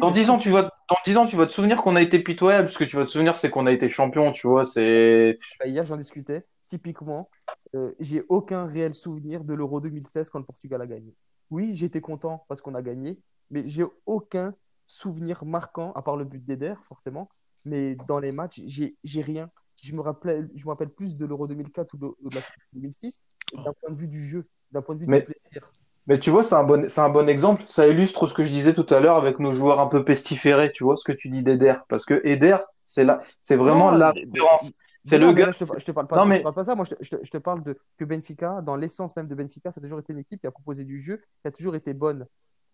dans 0.00 0.08
mais 0.08 0.14
10 0.14 0.24
si- 0.24 0.30
ans, 0.30 0.38
tu 0.38 0.50
vas, 0.50 0.62
dans 0.88 0.96
10 1.04 1.16
ans, 1.16 1.26
tu 1.26 1.36
vas 1.36 1.46
te 1.46 1.52
souvenir 1.52 1.78
qu'on 1.82 1.96
a 1.96 2.02
été 2.02 2.20
pitoyable. 2.20 2.68
Ce 2.68 2.78
que 2.78 2.84
tu 2.84 2.96
vas 2.96 3.04
te 3.04 3.10
souvenir, 3.10 3.36
c'est 3.36 3.50
qu'on 3.50 3.66
a 3.66 3.72
été 3.72 3.88
champion, 3.88 4.32
tu 4.32 4.46
vois. 4.46 4.64
C'est. 4.64 5.36
Bah, 5.58 5.66
Hier, 5.66 5.84
j'en 5.84 5.96
discutais. 5.96 6.46
Typiquement, 6.66 7.28
euh, 7.74 7.92
j'ai 8.00 8.22
aucun 8.28 8.66
réel 8.66 8.94
souvenir 8.94 9.44
de 9.44 9.54
l'Euro 9.54 9.80
2016 9.80 10.30
quand 10.30 10.38
le 10.38 10.44
Portugal 10.44 10.80
a 10.82 10.86
gagné. 10.86 11.14
Oui, 11.50 11.74
j'étais 11.74 12.00
content 12.00 12.44
parce 12.48 12.60
qu'on 12.60 12.74
a 12.74 12.82
gagné, 12.82 13.18
mais 13.50 13.66
j'ai 13.66 13.84
aucun 14.06 14.54
souvenir 14.90 15.44
marquant, 15.44 15.92
à 15.92 16.02
part 16.02 16.16
le 16.16 16.24
but 16.24 16.44
d'Eder, 16.44 16.74
forcément. 16.82 17.28
Mais 17.64 17.96
dans 18.08 18.18
les 18.18 18.32
matchs, 18.32 18.60
j'ai 18.66 19.22
rien. 19.22 19.50
Je 19.82 19.94
me 19.94 20.00
rappelle, 20.00 20.50
je 20.54 20.64
me 20.64 20.70
rappelle 20.70 20.90
plus 20.90 21.16
de 21.16 21.24
l'Euro 21.24 21.46
2004 21.46 21.94
ou 21.94 21.96
de, 21.96 22.06
de 22.30 22.34
la 22.34 22.40
Coupe 22.42 22.62
2006 22.74 23.22
d'un 23.54 23.72
point 23.72 23.90
de 23.90 23.96
vue 23.98 24.08
du 24.08 24.24
jeu, 24.26 24.46
d'un 24.72 24.82
point 24.82 24.94
de 24.94 25.00
vue 25.00 25.06
Mais- 25.08 25.20
du 25.20 25.26
plaisir. 25.32 25.70
Mais 26.06 26.18
tu 26.18 26.30
vois, 26.30 26.42
c'est 26.42 26.54
un 26.56 26.64
bon, 26.64 26.86
un 26.96 27.08
bon 27.10 27.28
exemple. 27.28 27.62
Ça 27.66 27.86
illustre 27.86 28.26
ce 28.26 28.34
que 28.34 28.42
je 28.42 28.48
disais 28.48 28.74
tout 28.74 28.86
à 28.92 28.98
l'heure 29.00 29.16
avec 29.16 29.38
nos 29.38 29.52
joueurs 29.52 29.78
un 29.80 29.86
peu 29.86 30.04
pestiférés. 30.04 30.72
Tu 30.72 30.82
vois 30.82 30.96
ce 30.96 31.04
que 31.04 31.12
tu 31.12 31.28
dis 31.28 31.42
d'Eder. 31.42 31.74
Parce 31.88 32.04
que 32.04 32.20
Eder, 32.24 32.56
c'est 32.84 33.04
là, 33.04 33.20
c'est 33.40 33.54
vraiment 33.56 33.92
Non, 33.92 33.98
la 33.98 34.10
référence. 34.10 34.72
C'est 35.04 35.18
le 35.18 35.32
gars. 35.32 35.46
là, 35.46 35.52
je 35.52 35.64
te, 35.64 35.78
je 35.78 35.84
te 35.84 35.92
parle 35.92 36.08
pas, 36.08 36.16
Non, 36.16 36.30
je 36.32 36.38
te 36.38 36.42
parle 36.42 36.54
pas 36.54 36.62
de 36.62 36.66
ça. 36.66 36.74
Moi, 36.74 36.84
je 36.84 36.94
te, 36.94 37.04
je 37.04 37.10
te- 37.16 37.24
je 37.24 37.30
te 37.30 37.38
parle 37.38 37.62
de 37.62 37.78
que 37.96 38.04
Benfica, 38.04 38.60
dans 38.62 38.76
l'essence 38.76 39.14
même 39.14 39.28
de 39.28 39.34
Benfica, 39.34 39.70
ça 39.70 39.78
a 39.78 39.82
toujours 39.82 40.00
été 40.00 40.12
une 40.12 40.18
équipe 40.18 40.40
qui 40.40 40.46
a 40.46 40.50
proposé 40.50 40.84
du 40.84 40.98
jeu, 40.98 41.18
qui 41.42 41.48
a 41.48 41.50
toujours 41.52 41.76
été 41.76 41.94
bonne. 41.94 42.26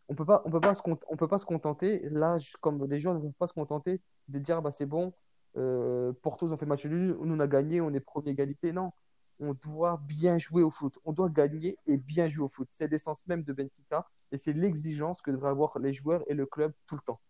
On 0.09 0.15
peut 0.15 0.25
pas, 0.25 0.43
on 0.45 0.51
peut 0.51 0.61
pas 0.61 0.75
se, 0.75 0.83
cont- 0.83 0.99
on 1.09 1.17
peut 1.17 1.29
pas 1.29 1.39
se 1.39 1.47
contenter. 1.47 2.09
Là, 2.11 2.37
comme 2.61 2.85
les 2.89 3.01
joueurs 3.01 3.15
ne 3.15 3.21
peuvent 3.21 3.33
pas 3.33 3.47
se 3.47 3.53
contenter 3.53 4.01
de 4.29 4.39
dire, 4.39 4.63
bah 4.63 4.71
c'est 4.71 4.87
bon, 4.87 5.13
euh, 5.57 6.13
Porto 6.23 6.47
ils 6.47 6.53
ont 6.53 6.57
fait 6.57 6.67
match 6.67 6.87
nul, 6.87 7.17
nous 7.21 7.35
on 7.35 7.41
a 7.41 7.47
gagné, 7.47 7.81
on 7.81 7.93
est 7.93 8.01
premier 8.01 8.31
égalité. 8.31 8.73
Non, 8.73 8.93
on 9.41 9.55
doit 9.55 10.01
bien 10.07 10.39
jouer 10.39 10.63
au 10.63 10.71
foot. 10.71 10.99
On 11.05 11.13
doit 11.13 11.29
gagner 11.29 11.77
et 11.87 11.97
bien 11.97 12.27
jouer 12.29 12.45
au 12.45 12.49
foot. 12.49 12.69
C'est 12.71 12.91
l'essence 12.91 13.27
même 13.27 13.43
de 13.43 13.53
Benfica 13.53 14.07
et 14.33 14.37
c'est 14.37 14.53
l'exigence 14.53 15.21
que 15.23 15.31
devraient 15.31 15.51
avoir 15.51 15.79
les 15.79 15.93
joueurs 15.93 16.23
et 16.29 16.35
le 16.35 16.47
club 16.47 16.73
tout 16.87 16.95
le 16.95 17.03
temps. 17.03 17.21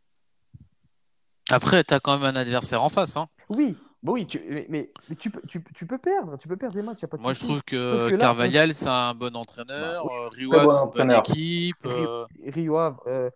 Après, 1.51 1.85
tu 1.85 1.95
as 1.95 2.01
quand 2.01 2.19
même 2.19 2.35
un 2.37 2.39
adversaire 2.41 2.83
en 2.83 2.89
face. 2.89 3.17
Hein. 3.17 3.29
Oui, 3.49 3.77
oui, 4.12 4.27
tu, 4.27 4.40
mais, 4.49 4.66
mais, 4.69 4.90
mais 5.09 5.16
tu, 5.16 5.31
peux, 5.31 5.40
tu, 5.49 5.62
tu 5.75 5.87
peux 5.87 5.99
perdre, 5.99 6.37
tu 6.38 6.49
peux 6.49 6.57
perdre 6.57 6.75
des 6.75 6.83
matchs, 6.83 7.03
y 7.03 7.05
a 7.05 7.09
pas 7.09 7.16
de 7.16 7.23
Moi, 7.23 7.33
je 7.33 7.40
trouve 7.40 7.62
que, 7.62 8.16
Carvajal, 8.16 8.75
c'est 8.75 8.88
un 8.88 9.14
bon 9.14 9.35
entraîneur. 9.37 10.07
Bah, 10.07 10.29
Riwa, 10.33 10.64
bon 10.64 10.71
c'est 10.71 10.85
une 10.85 11.09
bonne 11.09 11.19
équipe. 11.19 11.87
Ave, 11.87 12.97
euh, 13.07 13.31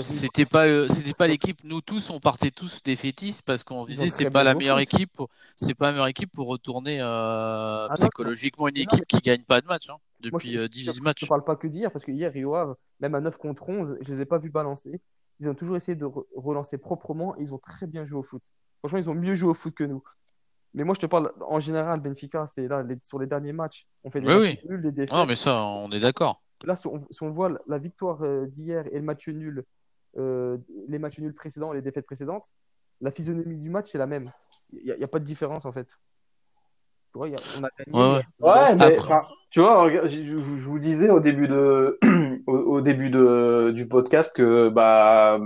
C'était 0.00 0.46
pas, 0.46 0.88
c'était 0.88 1.12
pas 1.12 1.26
l'équipe. 1.26 1.58
Nous 1.64 1.80
tous, 1.80 2.10
on 2.10 2.18
partait 2.18 2.50
tous 2.50 2.82
défaitistes 2.82 3.42
parce 3.42 3.62
qu'on 3.62 3.82
se 3.82 3.88
disait 3.88 4.08
c'est 4.08 4.30
pas 4.30 4.42
la 4.42 4.54
meilleure 4.54 4.78
équipe. 4.78 5.12
Pour, 5.12 5.28
c'est 5.54 5.74
pas 5.74 5.86
la 5.86 5.92
meilleure 5.92 6.08
équipe 6.08 6.32
pour 6.32 6.48
retourner 6.48 6.98
euh, 7.00 7.88
non, 7.88 7.94
psychologiquement 7.94 8.68
une 8.68 8.76
non, 8.76 8.82
équipe 8.82 9.06
qui 9.06 9.18
gagne 9.18 9.42
pas 9.42 9.60
de 9.60 9.66
match 9.66 9.90
hein, 9.90 9.96
Moi, 10.30 10.40
je, 10.42 10.48
depuis 10.48 10.52
je, 10.56 10.62
euh, 10.62 10.62
je, 10.62 10.66
18 10.68 10.94
je 10.94 11.02
matchs. 11.02 11.28
parle 11.28 11.44
pas 11.44 11.56
que 11.56 11.66
d'hier, 11.66 11.92
parce 11.92 12.04
que 12.04 12.10
hier, 12.10 12.32
Rio 12.32 12.54
Ave, 12.54 12.74
même 13.00 13.14
à 13.14 13.20
9 13.20 13.36
contre 13.38 13.68
11, 13.68 13.98
je 14.00 14.14
les 14.14 14.22
ai 14.22 14.24
pas 14.24 14.38
vus 14.38 14.50
balancer. 14.50 15.00
Ils 15.40 15.48
ont 15.48 15.54
toujours 15.54 15.76
essayé 15.76 15.96
de 15.96 16.06
re- 16.06 16.24
relancer 16.34 16.78
proprement. 16.78 17.36
et 17.36 17.42
Ils 17.42 17.52
ont 17.52 17.58
très 17.58 17.86
bien 17.86 18.04
joué 18.04 18.18
au 18.18 18.22
foot. 18.22 18.42
Franchement, 18.80 18.98
ils 18.98 19.10
ont 19.10 19.14
mieux 19.14 19.34
joué 19.34 19.50
au 19.50 19.54
foot 19.54 19.74
que 19.74 19.84
nous. 19.84 20.02
Mais 20.74 20.84
moi, 20.84 20.94
je 20.94 21.00
te 21.00 21.06
parle 21.06 21.32
en 21.48 21.58
général, 21.60 22.00
Benfica, 22.00 22.46
c'est 22.46 22.68
là, 22.68 22.82
les- 22.82 23.00
sur 23.00 23.18
les 23.18 23.26
derniers 23.26 23.52
matchs, 23.52 23.86
on 24.04 24.10
fait 24.10 24.20
des 24.20 24.26
Oui, 24.28 24.34
matchs 24.34 24.58
oui. 24.62 24.68
nuls, 24.68 24.80
des 24.82 24.92
défaites. 24.92 25.12
Non, 25.12 25.26
mais 25.26 25.34
ça, 25.34 25.62
on 25.64 25.90
est 25.90 26.00
d'accord. 26.00 26.42
Là, 26.64 26.76
si 26.76 26.86
on, 26.86 26.98
si 27.10 27.22
on 27.22 27.30
voit 27.30 27.50
la- 27.66 27.78
victoire 27.78 28.22
euh, 28.22 28.46
d'hier 28.46 28.86
et 28.92 28.96
le 28.96 29.02
match 29.02 29.28
nul, 29.28 29.64
euh, 30.18 30.58
les 30.88 30.98
matchs 30.98 31.18
nuls 31.18 31.34
précédents 31.34 31.72
et 31.72 31.76
les 31.76 31.82
défaites 31.82 32.06
précédentes, 32.06 32.52
la 33.00 33.10
physionomie 33.10 33.56
du 33.58 33.68
match, 33.70 33.90
c'est 33.90 33.98
la 33.98 34.06
même. 34.06 34.30
Il 34.72 34.94
n'y 34.96 35.04
a 35.04 35.08
pas 35.08 35.18
de 35.18 35.24
différence, 35.24 35.64
en 35.66 35.72
fait. 35.72 35.88
Tu 37.16 37.18
vois, 37.18 37.28
il 37.28 37.32
y 37.32 37.36
a- 37.36 37.40
on 37.58 37.64
a 37.64 37.68
gagné. 37.78 37.98
Ouais, 37.98 38.16
ouais. 38.18 38.22
on 38.40 38.46
a- 38.48 38.68
Ouais, 38.68 38.74
mais 38.76 38.82
Après- 38.84 38.98
enfin, 38.98 39.22
tu 39.50 39.60
vois, 39.60 39.82
regarde, 39.82 40.08
je, 40.10 40.22
je- 40.22 40.36
je 40.36 40.68
vous 40.68 40.78
disais 40.78 41.08
au 41.08 41.18
début 41.20 41.48
de 41.48 41.98
au, 42.46 42.52
au 42.58 42.80
début 42.82 43.08
de 43.08 43.72
du 43.74 43.86
podcast 43.88 44.36
que 44.36 44.68
bah 44.68 45.38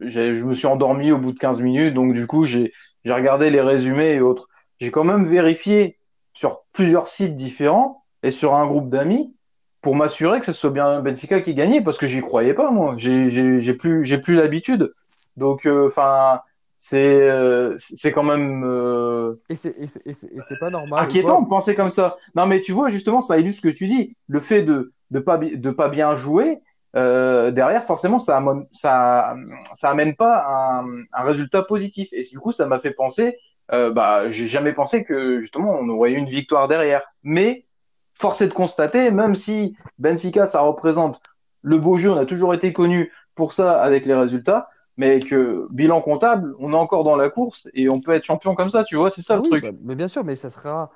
je 0.00 0.20
me 0.44 0.52
suis 0.54 0.66
endormi 0.66 1.12
au 1.12 1.18
bout 1.18 1.32
de 1.32 1.38
15 1.38 1.62
minutes, 1.62 1.94
donc 1.94 2.12
du 2.12 2.26
coup 2.26 2.44
j'ai 2.44 2.72
j'ai 3.06 3.12
regardé 3.14 3.48
les 3.48 3.62
résumés 3.62 4.12
et 4.12 4.20
autres. 4.20 4.48
J'ai 4.80 4.90
quand 4.90 5.04
même 5.04 5.24
vérifié 5.24 5.98
sur 6.34 6.60
plusieurs 6.74 7.06
sites 7.08 7.36
différents 7.36 8.04
et 8.22 8.30
sur 8.30 8.54
un 8.54 8.66
groupe 8.66 8.90
d'amis 8.90 9.34
pour 9.80 9.96
m'assurer 9.96 10.40
que 10.40 10.46
ce 10.46 10.52
soit 10.52 10.70
bien 10.70 11.00
Benfica 11.00 11.40
qui 11.40 11.54
gagnait 11.54 11.80
parce 11.80 11.96
que 11.96 12.06
j'y 12.06 12.20
croyais 12.20 12.52
pas 12.54 12.70
moi. 12.70 12.96
J'ai 12.98 13.30
j'ai 13.30 13.60
j'ai 13.60 13.72
plus 13.74 14.04
j'ai 14.04 14.18
plus 14.18 14.34
l'habitude. 14.34 14.92
Donc 15.38 15.64
euh, 15.64 15.86
enfin 15.86 16.40
c'est 16.76 16.98
euh, 17.02 17.76
c'est 17.78 18.12
quand 18.12 18.22
même 18.22 18.64
euh, 18.64 19.34
Et 19.48 19.54
c'est 19.54 19.74
et 19.78 20.58
pas 20.60 20.70
normal. 20.70 21.04
Inquiétant 21.04 21.42
de 21.42 21.48
penser 21.48 21.74
comme 21.74 21.90
ça. 21.90 22.16
Non, 22.34 22.46
mais 22.46 22.60
tu 22.60 22.72
vois, 22.72 22.88
justement, 22.88 23.20
ça 23.20 23.38
illustre 23.38 23.62
ce 23.62 23.68
que 23.68 23.74
tu 23.74 23.86
dis. 23.86 24.16
Le 24.28 24.40
fait 24.40 24.62
de 24.62 24.92
de 25.10 25.18
pas 25.20 25.38
de 25.38 25.70
pas 25.70 25.88
bien 25.88 26.14
jouer 26.16 26.60
euh, 26.96 27.50
derrière, 27.50 27.84
forcément, 27.84 28.18
ça 28.18 28.36
amène 28.36 28.66
ça 28.72 29.34
ça 29.76 29.90
amène 29.90 30.14
pas 30.14 30.44
un, 30.48 30.86
un 31.12 31.22
résultat 31.22 31.62
positif. 31.62 32.08
Et 32.12 32.22
du 32.22 32.38
coup, 32.38 32.52
ça 32.52 32.66
m'a 32.66 32.80
fait 32.80 32.92
penser. 32.92 33.36
Euh, 33.72 33.90
bah, 33.90 34.30
j'ai 34.30 34.46
jamais 34.46 34.72
pensé 34.74 35.04
que 35.04 35.40
justement 35.40 35.78
on 35.80 35.88
aurait 35.88 36.12
eu 36.12 36.16
une 36.16 36.26
victoire 36.26 36.68
derrière. 36.68 37.02
Mais 37.22 37.64
force 38.14 38.40
est 38.42 38.48
de 38.48 38.54
constater, 38.54 39.10
même 39.10 39.34
si 39.34 39.76
Benfica, 39.98 40.46
ça 40.46 40.60
représente 40.60 41.20
le 41.62 41.78
beau 41.78 41.96
jeu, 41.96 42.10
on 42.10 42.16
a 42.16 42.26
toujours 42.26 42.52
été 42.54 42.72
connu 42.72 43.10
pour 43.34 43.52
ça 43.54 43.80
avec 43.80 44.04
les 44.06 44.14
résultats. 44.14 44.68
Mais 44.96 45.18
que 45.20 45.66
bilan 45.70 46.00
comptable, 46.00 46.54
on 46.58 46.72
est 46.72 46.76
encore 46.76 47.02
dans 47.04 47.16
la 47.16 47.28
course 47.30 47.68
et 47.74 47.88
on 47.90 48.00
peut 48.00 48.12
être 48.12 48.24
champion 48.24 48.54
comme 48.54 48.70
ça, 48.70 48.84
tu 48.84 48.96
vois, 48.96 49.10
c'est 49.10 49.22
ça 49.22 49.34
Ah 49.34 49.38
le 49.38 49.42
oui, 49.42 49.48
truc. 49.50 49.64
bah, 49.64 49.70
mais 49.82 49.96
bien 49.96 50.08
sûr, 50.08 50.24
mais 50.24 50.36
ça 50.36 50.50
sera. 50.50 50.90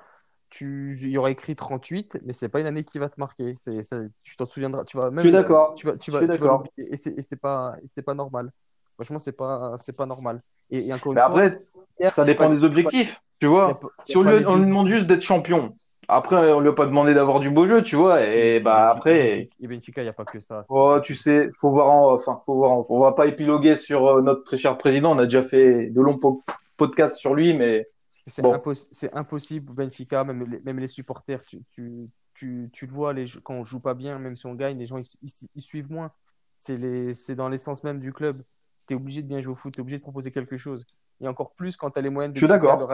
Tu, 0.49 0.97
il 1.01 1.09
y 1.09 1.17
aura 1.17 1.29
écrit 1.29 1.55
38, 1.55 2.17
mais 2.25 2.33
c'est 2.33 2.49
pas 2.49 2.59
une 2.59 2.65
année 2.65 2.83
qui 2.83 2.97
va 2.97 3.07
te 3.09 3.19
marquer. 3.19 3.55
C'est, 3.57 3.83
ça- 3.83 4.01
tu 4.23 4.35
t'en 4.35 4.45
souviendras. 4.45 4.83
Tu 4.85 4.97
vas 4.97 5.11
même. 5.11 5.17
Je 5.17 5.21
suis 5.21 5.31
d'accord. 5.31 5.75
Tu 5.75 5.85
vas, 5.85 5.97
tu 5.97 6.11
Je 6.11 6.11
vas, 6.11 6.27
tu. 6.75 6.81
Et 6.91 6.97
c'est, 6.97 7.11
et 7.17 7.21
c'est 7.21 7.35
pas, 7.35 7.75
et 7.83 7.87
c'est 7.87 8.01
pas 8.01 8.15
normal. 8.15 8.51
Franchement, 8.95 9.19
c'est 9.19 9.31
pas, 9.31 9.75
c'est 9.77 9.93
pas 9.93 10.05
normal. 10.05 10.41
Et, 10.71 10.91
encore 10.93 11.13
fois, 11.13 11.23
après, 11.23 11.61
hier, 11.99 12.13
ça 12.13 12.25
dépend 12.25 12.49
pas- 12.49 12.55
des 12.55 12.63
objectifs, 12.63 13.21
tu 13.39 13.47
vois. 13.47 13.79
Si 14.05 14.17
on 14.17 14.23
lui, 14.23 14.45
on 14.45 14.55
lui 14.57 14.65
demande 14.65 14.87
juste 14.87 15.07
d'être 15.07 15.21
champion, 15.21 15.75
après, 16.09 16.51
on 16.51 16.59
lui 16.59 16.69
a 16.69 16.73
pas 16.73 16.85
demandé 16.85 17.13
d'avoir 17.13 17.39
du 17.39 17.49
beau 17.49 17.65
jeu, 17.65 17.81
tu 17.81 17.95
vois. 17.95 18.25
Et 18.25 18.59
bah 18.59 18.89
après, 18.89 19.49
Et 19.61 19.67
Benfica, 19.67 20.01
il 20.01 20.05
n'y 20.05 20.09
a 20.09 20.13
pas 20.13 20.25
que 20.25 20.39
ça. 20.39 20.63
oh, 20.69 20.97
tu 21.01 21.15
sais, 21.15 21.49
faut 21.59 21.69
voir 21.69 21.89
en, 21.89 22.13
enfin, 22.13 22.41
faut 22.45 22.55
voir 22.55 22.71
en, 22.71 22.85
on 22.89 22.99
va 22.99 23.11
pas 23.13 23.27
épiloguer 23.27 23.75
sur 23.75 24.07
euh, 24.07 24.21
notre 24.21 24.43
très 24.43 24.57
cher 24.57 24.77
président. 24.77 25.11
On 25.15 25.19
a 25.19 25.25
déjà 25.25 25.43
fait 25.43 25.87
de 25.87 26.01
longs 26.01 26.17
po- 26.17 26.41
podcasts 26.77 27.17
sur 27.17 27.35
lui, 27.35 27.53
mais 27.53 27.87
C'est 28.07 28.43
impossible 28.45 29.11
impossible, 29.13 29.73
Benfica, 29.73 30.23
même 30.23 30.43
les, 30.49 30.59
même 30.61 30.79
les 30.79 30.87
supporters, 30.87 31.43
tu, 31.45 31.61
tu, 31.69 32.09
tu, 32.33 32.69
tu 32.73 32.85
le 32.87 32.91
vois, 32.91 33.13
les, 33.13 33.25
quand 33.43 33.53
on 33.53 33.63
joue 33.63 33.79
pas 33.79 33.93
bien, 33.93 34.17
même 34.17 34.35
si 34.35 34.47
on 34.47 34.55
gagne, 34.55 34.79
les 34.79 34.87
gens 34.87 34.97
ils, 34.97 35.61
suivent 35.61 35.91
moins. 35.91 36.11
C'est 36.55 37.35
dans 37.35 37.49
l'essence 37.49 37.83
même 37.83 37.99
du 37.99 38.11
club. 38.11 38.35
Tu 38.87 38.93
es 38.93 38.97
obligé 38.97 39.21
de 39.21 39.27
bien 39.27 39.41
jouer 39.41 39.53
au 39.53 39.55
foot, 39.55 39.73
tu 39.73 39.79
es 39.79 39.81
obligé 39.81 39.97
de 39.97 40.01
proposer 40.03 40.31
quelque 40.31 40.57
chose. 40.57 40.85
Et 41.21 41.27
encore 41.27 41.53
plus 41.53 41.77
quand 41.77 41.91
tu 41.91 41.99
as 41.99 42.01
les 42.01 42.09
moyens 42.09 42.33
de. 42.33 42.39
Je 42.39 42.45
suis 42.45 42.49
d'accord. 42.51 42.91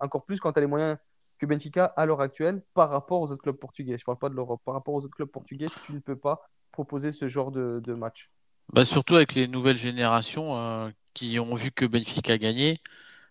Encore 0.00 0.24
plus 0.24 0.40
quand 0.40 0.52
tu 0.52 0.58
as 0.58 0.62
les 0.62 0.66
moyens 0.66 0.98
que 1.42 1.46
Benfica 1.46 1.86
à 1.96 2.06
l'heure 2.06 2.20
actuelle 2.20 2.62
par 2.72 2.88
rapport 2.88 3.20
aux 3.20 3.30
autres 3.32 3.42
clubs 3.42 3.56
portugais. 3.56 3.98
Je 3.98 4.04
parle 4.04 4.18
pas 4.18 4.28
de 4.28 4.34
l'Europe. 4.34 4.62
Par 4.64 4.74
rapport 4.74 4.94
aux 4.94 5.04
autres 5.04 5.16
clubs 5.16 5.28
portugais, 5.28 5.66
tu 5.84 5.92
ne 5.92 5.98
peux 5.98 6.14
pas 6.14 6.48
proposer 6.70 7.10
ce 7.10 7.26
genre 7.26 7.50
de, 7.50 7.94
match. 7.94 8.30
Bah 8.72 8.84
surtout 8.84 9.16
avec 9.16 9.34
les 9.34 9.48
nouvelles 9.48 9.76
générations 9.76 10.56
euh, 10.56 10.88
qui 11.14 11.40
ont 11.40 11.54
vu 11.56 11.72
que 11.72 11.84
Benfica 11.84 12.38
gagnait 12.38 12.78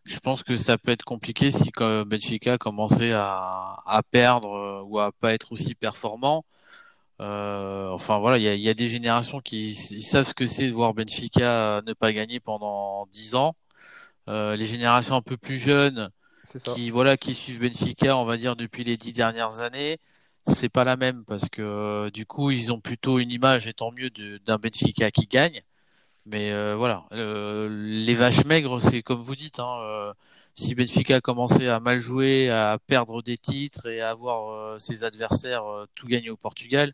je 0.03 0.19
pense 0.19 0.43
que 0.43 0.55
ça 0.55 0.79
peut 0.79 0.91
être 0.91 1.05
compliqué 1.05 1.51
si 1.51 1.71
Benfica 1.77 2.57
commençait 2.57 3.11
à, 3.13 4.01
perdre 4.09 4.49
euh, 4.55 4.81
ou 4.83 4.99
à 4.99 5.11
pas 5.11 5.31
être 5.33 5.51
aussi 5.51 5.75
performant. 5.75 6.43
Euh, 7.21 7.89
enfin 7.89 8.17
voilà, 8.17 8.39
il 8.39 8.61
y 8.61 8.69
a, 8.69 8.73
des 8.73 8.89
générations 8.89 9.41
qui 9.41 9.75
savent 9.75 10.27
ce 10.27 10.33
que 10.33 10.47
c'est 10.47 10.67
de 10.67 10.73
voir 10.73 10.95
Benfica 10.95 11.81
ne 11.85 11.93
pas 11.93 12.13
gagner 12.13 12.39
pendant 12.39 13.05
dix 13.11 13.35
ans. 13.35 13.55
Euh, 14.27 14.55
les 14.55 14.65
générations 14.65 15.15
un 15.15 15.21
peu 15.21 15.37
plus 15.37 15.57
jeunes 15.57 16.09
qui 16.59 16.89
voilà 16.89 17.17
qui 17.17 17.33
suivent 17.33 17.61
Benfica, 17.61 18.17
on 18.17 18.25
va 18.25 18.37
dire 18.37 18.55
depuis 18.55 18.83
les 18.83 18.97
dix 18.97 19.13
dernières 19.13 19.61
années, 19.61 19.99
c'est 20.45 20.69
pas 20.69 20.83
la 20.83 20.97
même 20.97 21.23
parce 21.25 21.49
que 21.49 22.09
du 22.09 22.25
coup 22.25 22.51
ils 22.51 22.71
ont 22.71 22.79
plutôt 22.79 23.19
une 23.19 23.31
image 23.31 23.67
et 23.67 23.73
tant 23.73 23.91
mieux 23.91 24.09
d'un 24.09 24.57
Benfica 24.57 25.11
qui 25.11 25.27
gagne. 25.27 25.63
Mais 26.25 26.51
euh, 26.51 26.75
voilà, 26.75 27.05
euh, 27.13 27.67
les 27.69 28.13
vaches 28.13 28.45
maigres, 28.45 28.79
c'est 28.81 29.01
comme 29.01 29.19
vous 29.21 29.35
dites. 29.35 29.59
Hein, 29.59 29.79
euh, 29.81 30.13
si 30.53 30.75
Benfica 30.75 31.19
commençait 31.19 31.67
à 31.67 31.79
mal 31.79 31.97
jouer, 31.97 32.49
à 32.49 32.77
perdre 32.85 33.23
des 33.23 33.37
titres 33.37 33.87
et 33.87 34.01
à 34.01 34.11
avoir 34.11 34.79
ses 34.79 35.03
adversaires 35.03 35.63
tout 35.95 36.07
gagner 36.07 36.29
au 36.29 36.37
Portugal, 36.37 36.93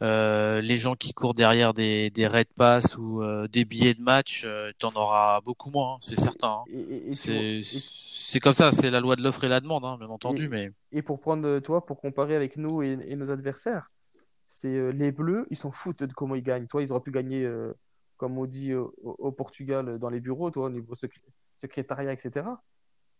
les 0.00 0.76
gens 0.76 0.94
qui 0.94 1.12
courent 1.12 1.34
derrière 1.34 1.74
des, 1.74 2.10
des 2.10 2.26
red 2.26 2.48
pass 2.54 2.96
ou 2.96 3.22
des 3.48 3.64
billets 3.64 3.94
de 3.94 4.02
match, 4.02 4.46
tu 4.78 4.86
en 4.86 4.90
auras 4.90 5.40
beaucoup 5.40 5.70
moins, 5.70 5.94
hein, 5.94 5.98
c'est 6.00 6.20
certain. 6.20 6.64
Hein. 6.68 7.60
C'est 7.62 8.40
comme 8.40 8.54
ça, 8.54 8.72
c'est 8.72 8.90
la 8.90 9.00
loi 9.00 9.16
de 9.16 9.22
l'offre 9.22 9.44
et 9.44 9.48
la 9.48 9.60
demande, 9.60 9.84
hein, 9.84 9.96
bien 9.98 10.08
entendu. 10.08 10.46
Et, 10.46 10.48
mais... 10.48 10.70
et 10.92 11.02
pour 11.02 11.20
prendre, 11.20 11.58
toi, 11.60 11.84
pour 11.86 12.00
comparer 12.00 12.36
avec 12.36 12.56
nous 12.56 12.82
et, 12.82 12.98
et 13.06 13.16
nos 13.16 13.30
adversaires, 13.30 13.90
c'est 14.46 14.92
les 14.92 15.12
Bleus, 15.12 15.46
ils 15.50 15.56
s'en 15.56 15.70
foutent 15.70 16.04
de 16.04 16.12
comment 16.12 16.34
ils 16.34 16.42
gagnent. 16.42 16.66
Toi, 16.66 16.82
ils 16.82 16.92
auraient 16.92 17.00
pu 17.00 17.10
gagner 17.10 17.48
comme 18.16 18.38
on 18.38 18.46
dit 18.46 18.74
au, 18.74 19.32
Portugal 19.32 19.98
dans 19.98 20.08
les 20.08 20.20
bureaux, 20.20 20.50
toi, 20.50 20.66
au 20.66 20.70
niveau 20.70 20.94
secrétariat, 21.54 22.12
etc. 22.12 22.46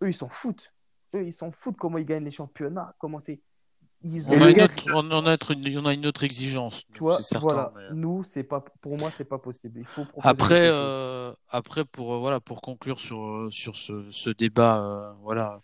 Eux, 0.03 0.09
ils 0.09 0.15
s'en 0.15 0.29
foutent. 0.29 0.73
Eux, 1.15 1.27
ils 1.27 1.33
s'en 1.33 1.51
foutent 1.51 1.77
comment 1.77 1.99
ils 1.99 2.07
gagnent 2.07 2.25
les 2.25 2.31
championnats, 2.31 2.95
comment 2.99 3.21
c'est. 3.21 3.41
On, 4.29 4.41
a 4.43 4.51
une 4.51 4.63
autre, 4.63 4.85
on, 4.95 5.87
a 5.87 5.93
une, 5.93 6.07
autre 6.07 6.25
exigence. 6.25 6.85
Tu 6.93 7.01
vois, 7.01 7.19
voilà. 7.41 7.73
Nous, 7.93 8.23
c'est 8.25 8.45
pas, 8.45 8.65
pour 8.81 8.97
moi, 8.99 9.11
c'est 9.17 9.25
pas 9.25 9.39
possible. 9.39 9.81
Il 9.81 9.87
faut 9.87 10.05
après, 10.23 10.69
euh, 10.69 11.33
après, 11.49 11.85
pour 11.85 12.15
euh, 12.15 12.19
voilà, 12.19 12.41
pour 12.41 12.61
conclure 12.61 13.01
sur 13.01 13.49
sur 13.51 13.77
ce, 13.77 14.11
ce 14.11 14.31
débat, 14.31 14.81
euh, 14.83 15.13
voilà 15.23 15.61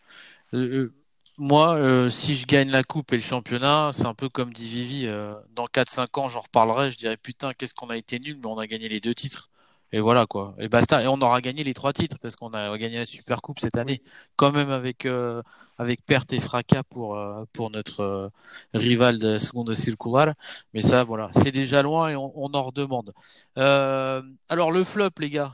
moi, 1.38 1.76
euh, 1.76 2.10
si 2.10 2.34
je 2.34 2.46
gagne 2.46 2.70
la 2.70 2.82
coupe 2.82 3.12
et 3.12 3.16
le 3.16 3.22
championnat, 3.22 3.90
c'est 3.92 4.06
un 4.06 4.14
peu 4.14 4.28
comme 4.28 4.52
dit 4.52 4.68
Vivi. 4.68 5.06
Euh, 5.06 5.34
dans 5.54 5.66
4-5 5.66 6.20
ans, 6.20 6.28
j'en 6.28 6.40
reparlerai. 6.40 6.90
Je 6.90 6.98
dirais 6.98 7.16
putain, 7.16 7.52
qu'est-ce 7.54 7.74
qu'on 7.74 7.88
a 7.90 7.96
été 7.96 8.18
nul, 8.18 8.38
mais 8.38 8.46
on 8.46 8.58
a 8.58 8.66
gagné 8.66 8.88
les 8.88 9.00
deux 9.00 9.14
titres. 9.14 9.50
Et 9.92 10.00
voilà 10.00 10.26
quoi. 10.26 10.54
Et 10.58 10.68
basta. 10.68 11.02
Et 11.02 11.06
on 11.06 11.20
aura 11.20 11.40
gagné 11.40 11.64
les 11.64 11.74
trois 11.74 11.92
titres 11.92 12.18
parce 12.20 12.36
qu'on 12.36 12.52
a 12.54 12.76
gagné 12.78 12.98
la 12.98 13.06
Super 13.06 13.42
Coupe 13.42 13.60
cette 13.60 13.76
année, 13.76 14.02
quand 14.36 14.52
même 14.52 14.70
avec 14.70 15.06
euh, 15.06 15.42
avec 15.78 16.04
perte 16.04 16.32
et 16.32 16.40
fracas 16.40 16.82
pour 16.82 17.18
pour 17.52 17.70
notre 17.70 18.30
rival 18.74 19.18
de 19.18 19.38
seconde 19.38 19.74
circulaire. 19.74 20.34
Mais 20.74 20.80
ça, 20.80 21.04
voilà, 21.04 21.30
c'est 21.34 21.52
déjà 21.52 21.82
loin 21.82 22.08
et 22.08 22.16
on, 22.16 22.32
on 22.34 22.50
en 22.54 22.62
redemande. 22.62 23.12
alors 23.56 24.72
le 24.72 24.84
flop, 24.84 25.10
les 25.18 25.30
gars. 25.30 25.52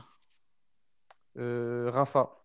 Rafa. 1.35 2.39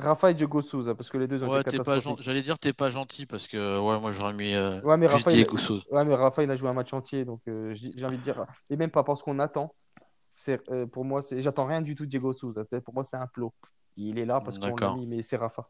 Rafa 0.00 0.30
et 0.30 0.34
Diego 0.34 0.60
Souza, 0.60 0.94
parce 0.94 1.08
que 1.08 1.18
les 1.18 1.26
deux 1.26 1.42
ont 1.42 1.48
ouais, 1.48 1.60
été 1.60 1.78
pas 1.78 1.98
J'allais 2.20 2.42
dire 2.42 2.58
t'es 2.58 2.72
pas 2.72 2.90
gentil 2.90 3.26
parce 3.26 3.48
que 3.48 3.78
ouais, 3.78 3.98
moi 3.98 4.10
j'aurais 4.10 4.34
mis 4.34 4.54
euh, 4.54 4.80
ouais, 4.82 4.96
mais 4.96 5.06
Rafa. 5.06 5.30
Ouais, 5.30 6.04
mais 6.04 6.14
Rafa 6.14 6.42
il 6.42 6.50
a 6.50 6.56
joué 6.56 6.68
un 6.68 6.74
match 6.74 6.92
entier, 6.92 7.24
donc 7.24 7.40
euh, 7.48 7.72
j'ai 7.74 8.04
envie 8.04 8.18
de 8.18 8.22
dire 8.22 8.44
et 8.68 8.76
même 8.76 8.90
pas 8.90 9.04
parce 9.04 9.22
qu'on 9.22 9.38
attend. 9.38 9.74
Euh, 10.48 10.86
pour 10.86 11.04
moi, 11.04 11.22
c'est 11.22 11.42
j'attends 11.42 11.66
rien 11.66 11.82
du 11.82 11.94
tout 11.94 12.04
de 12.04 12.10
Diego 12.10 12.32
Souza. 12.32 12.64
Pour 12.84 12.94
moi, 12.94 13.04
c'est 13.04 13.16
un 13.16 13.26
plot. 13.26 13.52
Il 13.96 14.18
est 14.18 14.26
là 14.26 14.40
parce 14.40 14.58
qu'on 14.58 14.76
l'a 14.76 14.94
mis, 14.94 15.06
mais 15.06 15.22
c'est 15.22 15.36
Rafa. 15.36 15.64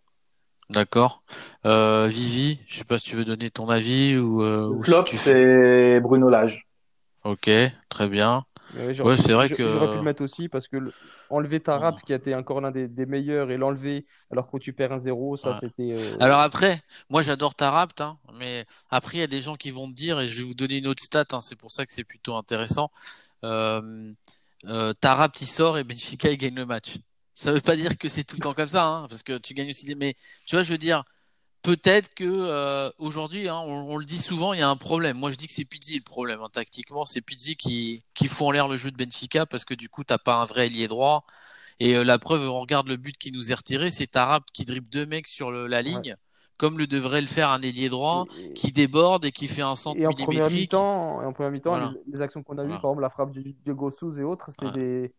D'accord. 0.69 1.23
Euh, 1.65 2.09
Vivi, 2.09 2.59
je 2.67 2.79
sais 2.79 2.85
pas 2.85 2.99
si 2.99 3.11
tu 3.11 3.17
veux 3.17 3.25
donner 3.25 3.51
ton 3.51 3.69
avis 3.69 4.17
ou. 4.17 4.41
Le 4.43 4.83
flop, 4.83 5.05
c'est 5.07 6.01
Bruno 6.01 6.29
Lage. 6.29 6.67
Ok, 7.25 7.51
très 7.89 8.09
bien. 8.09 8.45
Ouais, 8.75 9.17
c'est 9.17 9.33
vrai 9.33 9.49
que 9.49 9.69
j'aurais 9.69 9.91
pu 9.91 9.97
le 9.97 10.03
mettre 10.03 10.23
aussi 10.23 10.49
parce 10.49 10.69
que 10.69 10.77
enlever 11.31 11.61
Tarap 11.61 11.97
qui 12.03 12.13
a 12.13 12.17
été 12.17 12.35
encore 12.35 12.61
l'un 12.61 12.71
des, 12.71 13.07
meilleurs 13.07 13.51
et 13.51 13.57
l'enlever 13.57 14.07
alors 14.31 14.51
que 14.51 14.59
tu 14.59 14.73
perds 14.73 14.93
un 14.93 14.99
0 14.99 15.37
ça 15.37 15.55
c'était. 15.55 15.95
Euh, 15.97 16.17
alors 16.21 16.41
après, 16.41 16.83
moi 17.09 17.23
j'adore 17.23 17.55
Tarapt, 17.55 18.01
hein, 18.01 18.19
mais 18.35 18.67
après 18.91 19.19
il 19.19 19.21
y 19.21 19.25
a 19.25 19.29
des 19.29 19.41
gens 19.41 19.57
qui 19.57 19.71
vont 19.71 19.87
me 19.87 19.93
dire 19.93 20.21
et 20.21 20.27
je 20.27 20.39
vais 20.39 20.47
vous 20.47 20.55
donner 20.55 20.79
une 20.79 20.89
autre 20.89 21.03
stat, 21.03 21.25
hein, 21.33 21.41
c'est 21.41 21.57
pour 21.57 21.71
ça 21.71 21.87
que 21.87 21.93
c'est 21.93 22.05
plutôt 22.05 22.35
intéressant. 22.37 22.91
Euh, 23.45 24.13
euh 24.67 24.93
il 25.41 25.47
sort 25.47 25.79
et 25.79 25.85
Benfica 25.85 26.31
il 26.31 26.37
gagne 26.39 26.55
le 26.55 26.67
match. 26.67 26.99
Ça 27.35 27.53
veut 27.53 27.61
pas 27.61 27.77
dire 27.77 27.99
que 27.99 28.09
c'est 28.09 28.25
tout 28.25 28.37
le 28.37 28.43
temps 28.43 28.55
comme 28.55 28.69
ça, 28.69 28.87
hein, 28.87 29.07
parce 29.09 29.23
que 29.23 29.39
tu 29.39 29.55
gagnes 29.55 29.71
aussi 29.71 29.87
des. 29.87 29.95
Mais 29.95 30.15
tu 30.47 30.57
vois, 30.57 30.63
je 30.63 30.73
veux 30.73 30.79
dire, 30.79 31.05
peut-être 31.63 32.15
que 32.15 32.25
euh, 32.25 32.91
aujourd'hui, 32.99 33.49
hein, 33.49 33.57
on, 33.59 33.97
le 33.99 34.05
dit 34.07 34.19
souvent, 34.21 34.53
il 34.53 34.61
y 34.61 34.63
a 34.63 34.69
un 34.69 34.77
problème. 34.77 35.19
Moi, 35.19 35.31
je 35.31 35.37
dis 35.37 35.47
que 35.47 35.53
c'est 35.53 35.65
Pizzi 35.65 35.97
le 35.97 36.03
problème. 36.03 36.41
Hein. 36.43 36.49
Tactiquement, 36.53 37.05
c'est 37.05 37.21
Pizzi 37.21 37.57
qui, 37.57 38.05
qui 38.15 38.29
fout 38.29 38.47
en 38.47 38.51
l'air 38.53 38.69
le 38.69 38.77
jeu 38.77 38.91
de 38.91 38.97
Benfica 38.97 39.47
parce 39.47 39.65
que 39.65 39.75
du 39.75 39.89
coup, 39.89 40.05
t'as 40.05 40.19
pas 40.19 40.37
un 40.37 40.45
vrai 40.45 40.67
ailier 40.67 40.89
droit. 40.89 41.27
Et 41.81 41.95
euh, 41.95 42.05
la 42.05 42.19
preuve, 42.19 42.49
on 42.49 42.61
regarde 42.61 42.89
le 42.89 42.97
but 42.97 43.19
qui 43.19 43.33
nous 43.33 43.53
est 43.53 43.55
retiré, 43.55 43.91
c'est 43.91 44.07
Tarap 44.07 44.45
qui 44.53 44.65
dribble 44.65 44.89
deux 44.89 45.07
mecs 45.07 45.29
sur 45.29 45.51
la 45.51 45.83
ligne. 45.83 46.17
Comme 46.59 46.79
le 46.79 46.87
devrait 46.87 47.21
le 47.21 47.27
faire 47.27 47.51
un 47.51 47.61
ailier 47.61 47.89
droit 47.89 48.25
qui 48.55 48.73
déborde 48.73 49.25
et 49.25 49.33
qui 49.33 49.47
fait 49.47 49.63
un 49.63 49.77
centre 49.77 50.01
et 50.01 50.07
en 50.07 50.11
millimétrique. 50.11 50.73
Mi-temps, 50.73 51.23
et 51.23 51.27
en 51.27 51.33
première 51.33 51.53
mi-temps, 51.53 51.93
les, 52.11 52.23
actions 52.23 52.43
qu'on 52.43 52.57
a 52.59 52.63
vues, 52.63 52.71
par 52.71 52.91
exemple 52.91 53.03
la 53.03 53.11
frappe 53.11 53.33
de 53.33 53.43
Diego 53.65 53.91
et 53.91 54.23
autres, 54.23 54.51
c'est 54.51 54.73
des, 54.73 55.13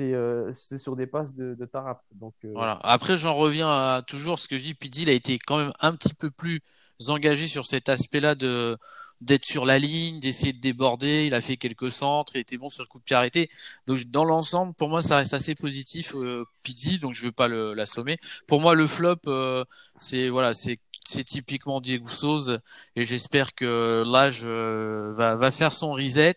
euh, 0.00 0.52
sur 0.52 0.94
des 0.96 1.06
passes 1.06 1.34
de, 1.34 1.54
de 1.54 1.64
Tarap. 1.64 2.02
Donc, 2.14 2.34
euh, 2.44 2.52
voilà. 2.54 2.78
Après, 2.82 3.16
j'en 3.16 3.34
reviens 3.34 3.68
à 3.68 4.02
toujours 4.06 4.38
ce 4.38 4.48
que 4.48 4.56
je 4.56 4.62
dis. 4.62 4.74
Pidi, 4.74 5.02
il 5.02 5.08
a 5.08 5.12
été 5.12 5.38
quand 5.38 5.58
même 5.58 5.72
un 5.80 5.92
petit 5.94 6.14
peu 6.14 6.30
plus 6.30 6.60
engagé 7.08 7.46
sur 7.46 7.66
cet 7.66 7.88
aspect-là 7.88 8.34
de 8.34 8.76
d'être 9.22 9.44
sur 9.44 9.64
la 9.66 9.78
ligne, 9.78 10.20
d'essayer 10.20 10.52
de 10.52 10.60
déborder. 10.60 11.26
Il 11.26 11.34
a 11.34 11.40
fait 11.40 11.56
quelques 11.56 11.92
centres, 11.92 12.32
il 12.36 12.40
était 12.40 12.58
bon 12.58 12.68
sur 12.68 12.82
le 12.82 12.88
coup 12.88 12.98
de 12.98 13.04
pied 13.04 13.16
arrêté. 13.16 13.50
Donc 13.86 13.98
dans 14.10 14.24
l'ensemble, 14.24 14.74
pour 14.74 14.88
moi, 14.88 15.02
ça 15.02 15.16
reste 15.16 15.34
assez 15.34 15.54
positif, 15.54 16.14
euh, 16.14 16.44
Pizzi, 16.62 16.98
donc 16.98 17.14
je 17.14 17.24
veux 17.24 17.32
pas 17.32 17.48
l'assommer. 17.48 18.18
Pour 18.46 18.60
moi, 18.60 18.74
le 18.74 18.86
flop, 18.86 19.16
euh, 19.26 19.64
c'est 19.98 20.28
voilà, 20.28 20.54
c'est 20.54 20.78
c'est 21.04 21.24
typiquement 21.24 21.80
Diego 21.80 22.06
Souza 22.08 22.60
et 22.94 23.04
j'espère 23.04 23.54
que 23.56 24.04
l'âge 24.06 24.44
va, 24.46 25.34
va 25.34 25.50
faire 25.50 25.72
son 25.72 25.92
reset 25.94 26.36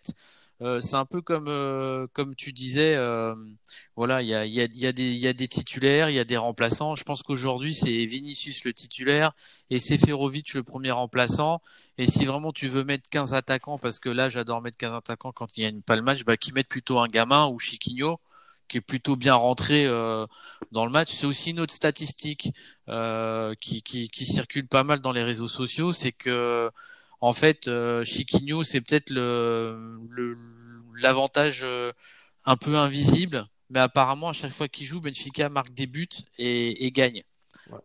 euh, 0.61 0.79
c'est 0.79 0.95
un 0.95 1.05
peu 1.05 1.21
comme 1.21 1.47
euh, 1.49 2.07
comme 2.13 2.33
tu 2.35 2.53
disais, 2.53 2.95
euh, 2.95 3.35
voilà, 3.97 4.21
il 4.21 4.29
y 4.29 4.33
a, 4.33 4.45
y, 4.45 4.61
a, 4.61 4.67
y, 4.73 4.87
a 4.87 4.91
des, 4.93 5.11
y 5.13 5.27
a 5.27 5.33
des 5.33 5.49
titulaires, 5.49 6.09
il 6.09 6.15
y 6.15 6.19
a 6.19 6.23
des 6.23 6.37
remplaçants. 6.37 6.95
Je 6.95 7.03
pense 7.03 7.23
qu'aujourd'hui 7.23 7.73
c'est 7.73 8.05
Vinicius 8.05 8.63
le 8.63 8.73
titulaire 8.73 9.33
et 9.69 9.79
Seferovic 9.79 10.53
le 10.53 10.63
premier 10.63 10.91
remplaçant. 10.91 11.61
Et 11.97 12.07
si 12.07 12.25
vraiment 12.25 12.53
tu 12.53 12.67
veux 12.67 12.85
mettre 12.85 13.09
15 13.09 13.33
attaquants, 13.33 13.77
parce 13.77 13.99
que 13.99 14.09
là 14.09 14.29
j'adore 14.29 14.61
mettre 14.61 14.77
15 14.77 14.93
attaquants 14.93 15.33
quand 15.33 15.57
il 15.57 15.63
y 15.63 15.67
a 15.67 15.71
pas 15.85 15.97
le 15.97 16.01
match, 16.01 16.23
bah 16.23 16.37
qui 16.37 16.53
mettent 16.53 16.69
plutôt 16.69 16.99
un 16.99 17.07
gamin 17.07 17.47
ou 17.47 17.59
Chiquinho 17.59 18.19
qui 18.67 18.77
est 18.77 18.81
plutôt 18.81 19.15
bien 19.15 19.35
rentré 19.35 19.85
dans 20.71 20.85
le 20.85 20.91
match. 20.91 21.11
C'est 21.11 21.27
aussi 21.27 21.51
une 21.51 21.59
autre 21.59 21.73
statistique 21.73 22.51
qui, 23.61 23.83
qui, 23.83 24.09
qui 24.09 24.25
circule 24.25 24.67
pas 24.67 24.83
mal 24.83 25.01
dans 25.01 25.11
les 25.11 25.23
réseaux 25.23 25.47
sociaux, 25.47 25.93
c'est 25.93 26.11
que 26.11 26.71
en 27.25 27.33
fait, 27.33 27.67
euh, 27.67 28.03
Chiquinho, 28.03 28.63
c'est 28.63 28.81
peut-être 28.81 29.09
le, 29.09 29.97
l'avantage 30.95 31.61
euh, 31.63 31.91
un 32.45 32.55
peu 32.55 32.75
invisible, 32.75 33.47
mais 33.71 33.79
apparemment, 33.79 34.29
à 34.29 34.33
chaque 34.33 34.51
fois 34.51 34.67
qu'il 34.67 34.85
joue, 34.85 35.01
Benfica 35.01 35.49
marque 35.49 35.73
des 35.73 35.87
buts 35.87 36.07
et, 36.37 36.91
gagne. 36.91 37.23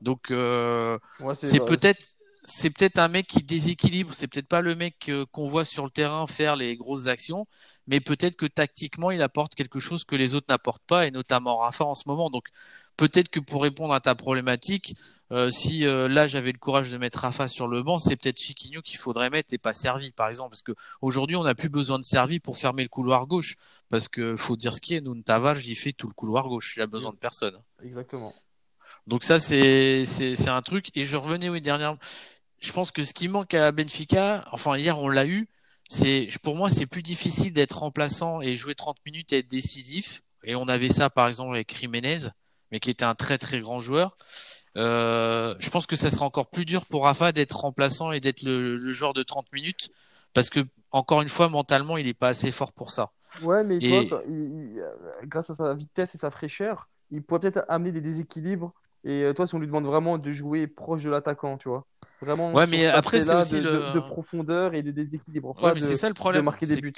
Donc, 0.03 0.31
euh, 0.31 0.99
c'est 1.33 1.65
peut-être 1.65 2.05
c'est 2.45 2.69
peut-être 2.69 2.99
un 2.99 3.09
mec 3.09 3.29
qui 3.29 3.43
déséquilibre. 3.43 4.13
C'est 4.13 4.27
peut-être 4.27 4.49
pas 4.49 4.61
le 4.61 4.75
mec 4.75 5.11
qu'on 5.33 5.47
voit 5.47 5.65
sur 5.65 5.85
le 5.85 5.91
terrain 5.91 6.27
faire 6.27 6.55
les 6.55 6.77
grosses 6.77 7.07
actions, 7.07 7.47
mais 7.87 8.01
peut-être 8.01 8.37
que 8.37 8.45
tactiquement, 8.45 9.11
il 9.11 9.23
apporte 9.23 9.55
quelque 9.55 9.79
chose 9.79 10.05
que 10.05 10.17
les 10.17 10.35
autres 10.35 10.49
n'apportent 10.51 10.87
pas, 10.87 11.07
et 11.07 11.11
notamment 11.11 11.57
Rafa 11.57 11.87
en 11.87 11.95
ce 11.95 12.03
moment. 12.07 12.29
Donc, 12.29 12.45
peut-être 12.97 13.29
que 13.29 13.41
pour 13.41 13.63
répondre 13.63 13.95
à 13.95 14.01
ta 14.01 14.15
problématique, 14.15 14.95
euh, 15.33 15.49
si 15.51 15.87
euh, 15.87 16.09
là 16.09 16.27
j'avais 16.27 16.51
le 16.51 16.59
courage 16.59 16.91
de 16.91 16.99
mettre 16.99 17.21
Rafa 17.21 17.47
sur 17.47 17.69
le 17.69 17.83
banc, 17.83 17.99
c'est 17.99 18.17
peut-être 18.17 18.41
Chiquinho 18.41 18.83
qu'il 18.83 18.99
faudrait 18.99 19.31
mettre 19.31 19.55
et 19.55 19.59
pas 19.59 19.73
Servi 19.73 20.11
par 20.11 20.29
exemple, 20.29 20.51
parce 20.51 20.63
que 20.63 20.73
aujourd'hui 21.01 21.37
on 21.37 21.45
n'a 21.45 21.55
plus 21.55 21.69
besoin 21.69 21.99
de 21.99 22.05
Servi 22.05 22.41
pour 22.41 22.57
fermer 22.57 22.83
le 22.83 22.89
couloir 22.89 23.27
gauche, 23.27 23.57
parce 23.89 24.09
que 24.09 24.35
faut 24.37 24.57
dire 24.57 24.75
ce 24.75 24.81
qui 24.81 24.95
est, 24.95 25.01
Nun 25.01 25.23
Tavares 25.23 25.67
il 25.67 25.77
fait 25.77 25.93
tout 25.93 26.09
le 26.09 26.15
couloir 26.15 26.49
gauche, 26.49 26.75
il 26.77 26.83
a 26.83 26.87
besoin 26.87 27.13
de 27.13 27.17
personne. 27.17 27.57
Exactement. 27.83 28.35
Donc 29.07 29.25
ça, 29.25 29.39
c'est 29.39 30.05
c'est 30.07 30.49
un 30.49 30.63
truc. 30.63 30.91
Et 30.95 31.05
je 31.05 31.17
revenais 31.17 31.49
oui 31.49 31.61
dernière. 31.61 31.97
Je 32.61 32.73
pense 32.73 32.93
que 32.93 33.05
ce 33.05 33.15
qui 33.15 33.29
manque 33.29 33.55
à 33.55 33.73
Benfica, 33.73 34.45
enfin 34.53 34.77
hier 34.77 34.99
on 34.99 35.09
l'a 35.09 35.27
eu, 35.27 35.49
c'est 35.89 36.29
pour 36.43 36.57
moi 36.57 36.71
c'est 36.71 36.87
plus 36.87 37.03
difficile 37.03 37.53
d'être 37.53 37.79
remplaçant 37.79 38.41
et 38.41 38.55
jouer 38.55 38.75
30 38.75 38.99
minutes 39.07 39.33
et 39.33 39.39
être 39.39 39.51
décisif. 39.51 40.23
Et 40.45 40.55
on 40.55 40.65
avait 40.65 40.91
ça 40.91 41.11
par 41.11 41.29
exemple 41.29 41.55
avec 41.55 41.75
Jiménez, 41.77 42.29
mais 42.73 42.81
qui 42.81 42.91
était 42.91 43.05
un 43.05 43.15
très 43.15 43.39
très 43.39 43.61
grand 43.61 43.81
joueur. 43.81 44.17
Euh, 44.77 45.55
je 45.59 45.71
pense 45.71 45.87
que 45.87 45.97
ça 45.97 46.11
sera 46.11 46.25
encore 46.25 46.49
plus 46.49 46.65
dur 46.65 46.87
pour 46.87 47.05
Rafa 47.05 47.33
d'être 47.33 47.59
remplaçant 47.59 48.13
et 48.13 48.21
d'être 48.21 48.43
le, 48.43 48.77
le 48.77 48.93
joueur 48.93 49.15
de 49.15 49.23
30 49.23 49.53
minutes 49.53 49.91
parce 50.33 50.49
que 50.49 50.61
encore 50.93 51.23
une 51.23 51.29
fois 51.29 51.49
mentalement 51.49 51.97
il 51.97 52.07
n'est 52.07 52.15
pas 52.15 52.29
assez 52.29 52.51
fort 52.53 52.73
pour 52.73 52.91
ça. 52.91 53.11
Ouais, 53.43 53.65
mais 53.65 53.79
toi, 53.79 54.23
grâce 55.25 55.51
à 55.51 55.55
sa 55.55 55.75
vitesse 55.75 56.15
et 56.15 56.19
sa 56.19 56.31
fraîcheur, 56.31 56.89
il 57.11 57.23
pourrait 57.23 57.41
peut-être 57.41 57.65
amener 57.69 57.93
des 57.93 58.01
déséquilibres. 58.01 58.73
Et 59.05 59.25
euh, 59.25 59.33
toi, 59.33 59.47
si 59.47 59.55
on 59.55 59.59
lui 59.59 59.67
demande 59.67 59.87
vraiment 59.87 60.19
de 60.19 60.33
jouer 60.33 60.67
proche 60.67 61.03
de 61.05 61.11
l'attaquant, 61.11 61.57
tu 61.57 61.69
vois. 61.69 61.87
Vraiment, 62.21 62.53
ouais, 62.53 62.67
mais 62.67 62.87
après, 62.87 63.21
c'est 63.21 63.35
aussi 63.35 63.57
de, 63.57 63.61
le... 63.61 63.93
de, 63.95 64.01
profondeur 64.01 64.75
et 64.75 64.83
de 64.83 64.91
déséquilibre. 64.91 65.55
Ouais, 65.63 65.73
mais 65.73 65.81
c'est 65.81 65.97
ça 65.97 66.09
le 66.09 66.15
problème. 66.15 66.43
De 66.43 66.45
marquer 66.45 66.67
des 66.67 66.77
buts. 66.77 66.93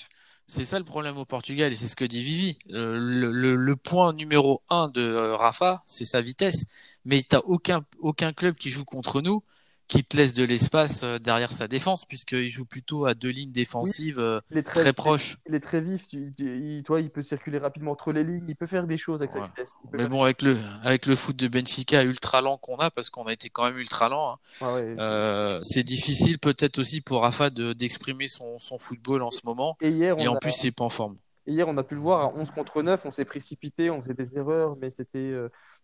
C'est 0.48 0.64
ça 0.64 0.78
le 0.78 0.84
problème 0.84 1.16
au 1.16 1.24
Portugal, 1.24 1.72
et 1.72 1.76
c'est 1.76 1.86
ce 1.86 1.94
que 1.94 2.04
dit 2.04 2.22
Vivi. 2.22 2.58
Le, 2.68 3.30
le, 3.30 3.54
le 3.54 3.76
point 3.76 4.12
numéro 4.12 4.62
un 4.68 4.88
de 4.88 5.00
euh, 5.00 5.36
Rafa, 5.36 5.84
c'est 5.86 6.04
sa 6.04 6.20
vitesse. 6.20 6.66
Mais 7.04 7.22
t'as 7.22 7.40
aucun, 7.44 7.84
aucun 8.00 8.32
club 8.32 8.56
qui 8.56 8.68
joue 8.68 8.84
contre 8.84 9.22
nous 9.22 9.44
qui 9.88 10.04
te 10.04 10.16
laisse 10.16 10.32
de 10.32 10.44
l'espace 10.44 11.02
euh, 11.02 11.18
derrière 11.18 11.52
sa 11.52 11.68
défense, 11.68 12.04
puisqu'il 12.04 12.48
joue 12.48 12.64
plutôt 12.64 13.04
à 13.06 13.14
deux 13.14 13.28
lignes 13.28 13.52
défensives 13.52 14.18
euh, 14.18 14.40
très, 14.64 14.92
proches. 14.92 15.38
Il 15.46 15.54
est 15.54 15.60
très 15.60 15.80
vif, 15.80 16.02
il, 16.12 16.82
toi, 16.84 17.00
il 17.00 17.10
peut 17.10 17.22
circuler 17.22 17.58
rapidement 17.58 17.92
entre 17.92 18.12
les 18.12 18.24
lignes, 18.24 18.44
il 18.48 18.56
peut 18.56 18.66
faire 18.66 18.86
des 18.86 18.98
choses 18.98 19.22
avec 19.22 19.32
sa 19.32 19.46
vitesse. 19.46 19.76
Mais 19.92 20.06
bon, 20.06 20.22
avec 20.22 20.42
le, 20.42 20.56
avec 20.82 21.06
le 21.06 21.14
foot 21.14 21.36
de 21.36 21.48
Benfica 21.48 22.02
ultra 22.02 22.40
lent 22.40 22.56
qu'on 22.56 22.76
a, 22.76 22.90
parce 22.90 23.10
qu'on 23.10 23.24
a 23.24 23.32
été 23.32 23.50
quand 23.50 23.64
même 23.64 23.78
ultra 23.78 24.08
lent, 24.08 24.32
hein, 24.32 24.38
ah 24.60 24.76
euh, 24.76 25.60
c'est 25.62 25.84
difficile 25.84 26.38
peut-être 26.38 26.78
aussi 26.78 27.00
pour 27.00 27.22
Rafa 27.22 27.50
d'exprimer 27.50 28.28
son, 28.28 28.58
son, 28.58 28.78
football 28.78 29.22
en 29.22 29.30
ce 29.30 29.40
moment. 29.44 29.76
Et, 29.80 29.90
hier, 29.90 30.18
et 30.18 30.28
en 30.28 30.36
plus, 30.36 30.62
il 30.62 30.66
n'est 30.66 30.72
pas 30.72 30.84
en 30.84 30.90
forme. 30.90 31.16
Et 31.46 31.52
hier, 31.52 31.68
on 31.68 31.76
a 31.76 31.82
pu 31.82 31.94
le 31.94 32.00
voir 32.00 32.20
à 32.20 32.32
11 32.34 32.50
contre 32.52 32.82
9, 32.82 33.00
on 33.04 33.10
s'est 33.10 33.24
précipité, 33.24 33.90
on 33.90 34.00
faisait 34.00 34.14
des 34.14 34.38
erreurs, 34.38 34.76
mais 34.80 34.90
c'était 34.90 35.34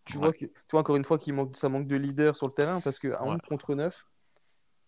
tu 0.09 0.17
vois, 0.17 0.33
que, 0.33 0.45
tu 0.45 0.51
vois 0.71 0.81
encore 0.81 0.95
une 0.95 1.03
fois 1.03 1.17
qu'il 1.17 1.33
manque, 1.33 1.55
ça 1.55 1.69
manque 1.69 1.87
de 1.87 1.95
leader 1.95 2.35
sur 2.35 2.47
le 2.47 2.53
terrain 2.53 2.81
parce 2.81 2.99
qu'à 2.99 3.21
1 3.21 3.37
contre 3.39 3.75
9, 3.75 4.05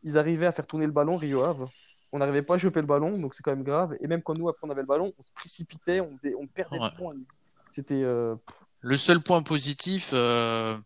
ils 0.03 0.17
arrivaient 0.17 0.47
à 0.47 0.51
faire 0.51 0.65
tourner 0.65 0.86
le 0.86 0.91
ballon, 0.91 1.15
Rio 1.15 1.43
Ave. 1.43 1.67
On 2.11 2.19
n'arrivait 2.19 2.41
pas 2.41 2.55
à 2.55 2.57
choper 2.57 2.82
le 2.82 2.88
ballon, 2.88 3.07
donc 3.07 3.36
c'est 3.36 3.43
quand 3.43 3.51
même 3.51 3.63
grave. 3.63 3.95
Et 4.01 4.07
même 4.07 4.22
quand 4.22 4.38
nous, 4.38 4.49
après, 4.49 4.67
on 4.67 4.69
avait 4.69 4.82
le 4.82 4.88
ballon, 4.88 5.13
on 5.17 5.22
se 5.22 5.32
précipitait, 5.32 6.01
on, 6.01 6.17
faisait, 6.17 6.34
on 6.36 6.47
perdait 6.47 6.80
le 6.80 6.97
point. 6.97 7.13
C'était. 7.72 8.03
Euh, 8.03 8.36
le 8.82 8.97
seul 8.97 9.22
point 9.22 9.43
positif, 9.43 10.09
euh, 10.13 10.78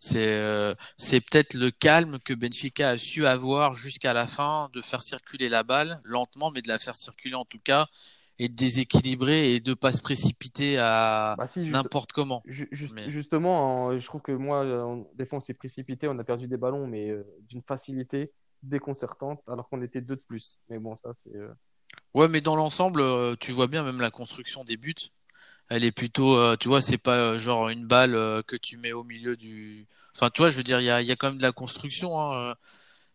c'est 0.00 0.18
euh, 0.26 0.74
c'est 0.98 1.20
peut-être 1.20 1.54
le 1.54 1.70
calme 1.70 2.18
que 2.18 2.34
Benfica 2.34 2.90
a 2.90 2.98
su 2.98 3.24
avoir 3.24 3.72
jusqu'à 3.72 4.12
la 4.12 4.26
fin, 4.26 4.68
de 4.74 4.80
faire 4.80 5.00
circuler 5.00 5.48
la 5.48 5.62
balle 5.62 6.00
lentement, 6.04 6.50
mais 6.50 6.60
de 6.60 6.68
la 6.68 6.78
faire 6.78 6.94
circuler 6.94 7.36
en 7.36 7.44
tout 7.44 7.60
cas 7.62 7.86
et 8.38 8.48
de 8.48 8.54
déséquilibrer 8.54 9.54
et 9.54 9.60
de 9.60 9.74
pas 9.74 9.92
se 9.92 10.02
précipiter 10.02 10.78
à 10.78 11.34
bah 11.38 11.46
n'importe 11.56 12.12
comment. 12.12 12.42
Justement, 12.46 13.98
je 13.98 14.06
trouve 14.06 14.20
que 14.20 14.32
moi, 14.32 14.64
en 14.84 15.06
défense, 15.14 15.44
on 15.44 15.46
s'est 15.46 15.54
précipité, 15.54 16.08
on 16.08 16.18
a 16.18 16.24
perdu 16.24 16.46
des 16.46 16.56
ballons, 16.56 16.86
mais 16.86 17.10
euh, 17.10 17.24
d'une 17.48 17.62
facilité 17.62 18.30
déconcertante, 18.62 19.42
alors 19.48 19.68
qu'on 19.68 19.82
était 19.82 20.00
deux 20.00 20.16
de 20.16 20.22
plus. 20.26 20.60
Mais 20.68 20.78
bon, 20.78 20.96
ça, 20.96 21.12
c'est. 21.14 21.34
Euh, 21.34 21.52
ouais, 22.14 22.28
mais 22.28 22.40
dans 22.40 22.56
l'ensemble, 22.56 23.00
euh, 23.00 23.36
tu 23.38 23.52
vois 23.52 23.66
bien 23.66 23.82
même 23.82 24.00
la 24.00 24.10
construction 24.10 24.64
des 24.64 24.76
buts. 24.76 24.94
Elle 25.68 25.84
est 25.84 25.92
plutôt, 25.92 26.56
tu 26.58 26.68
vois, 26.68 26.80
c'est 26.80 26.96
pas 26.96 27.38
genre 27.38 27.70
une 27.70 27.86
balle 27.88 28.12
que 28.46 28.54
tu 28.54 28.78
mets 28.78 28.92
au 28.92 29.02
milieu 29.02 29.36
du. 29.36 29.88
Enfin, 30.14 30.30
tu 30.30 30.40
vois, 30.40 30.50
je 30.50 30.56
veux 30.58 30.62
dire, 30.62 30.80
il 30.80 30.84
y 30.84 30.90
a, 30.90 31.02
y 31.02 31.10
a, 31.10 31.16
quand 31.16 31.28
même 31.28 31.38
de 31.38 31.42
la 31.42 31.50
construction. 31.50 32.20
Hein, 32.20 32.54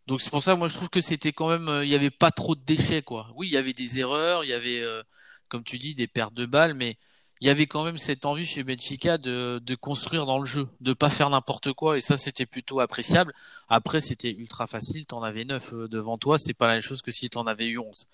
donc 0.08 0.22
c'est 0.22 0.30
pour 0.30 0.44
ça, 0.44 0.56
moi 0.56 0.68
je 0.68 0.76
trouve 0.76 0.90
que 0.90 1.02
c'était 1.02 1.32
quand 1.32 1.50
même, 1.50 1.70
euh, 1.70 1.86
il 1.86 1.90
y 1.92 1.96
avait 1.96 2.10
pas 2.10 2.32
trop 2.32 2.56
de 2.56 2.62
déchets 2.62 3.02
quoi. 3.02 3.32
Oui, 3.36 3.48
il 3.48 3.54
y 3.54 3.58
avait 3.58 3.74
des 3.74 4.00
erreurs, 4.00 4.44
il 4.44 4.50
y 4.50 4.54
avait, 4.54 4.82
euh, 4.82 5.04
comme 5.48 5.64
tu 5.64 5.78
dis, 5.78 5.96
des 5.96 6.08
pertes 6.08 6.34
de 6.34 6.46
balles, 6.46 6.74
mais 6.74 6.98
il 7.40 7.48
y 7.48 7.50
avait 7.50 7.66
quand 7.66 7.84
même 7.84 7.98
cette 7.98 8.26
envie 8.26 8.46
chez 8.46 8.64
Benfica 8.64 9.18
de, 9.18 9.76
construire 9.76 10.26
dans 10.26 10.38
le 10.38 10.46
jeu, 10.46 10.68
de 10.80 10.94
pas 10.94 11.10
faire 11.10 11.30
n'importe 11.30 11.74
quoi, 11.74 11.98
et 11.98 12.02
ça 12.02 12.18
c'était 12.18 12.46
plutôt 12.46 12.80
appréciable. 12.80 13.34
Après 13.70 14.02
c'était 14.02 14.32
ultra 14.32 14.68
facile, 14.68 15.06
t'en 15.06 15.24
avais 15.24 15.46
neuf 15.46 15.74
euh, 15.74 15.88
devant 15.88 16.18
toi, 16.18 16.38
c'est 16.38 16.54
pas 16.54 16.68
la 16.68 16.74
même 16.74 16.82
chose 16.82 17.02
que 17.02 17.12
si 17.12 17.30
t'en 17.30 17.44
avais 17.44 17.68
eu 17.68 17.78
11. 17.80 18.08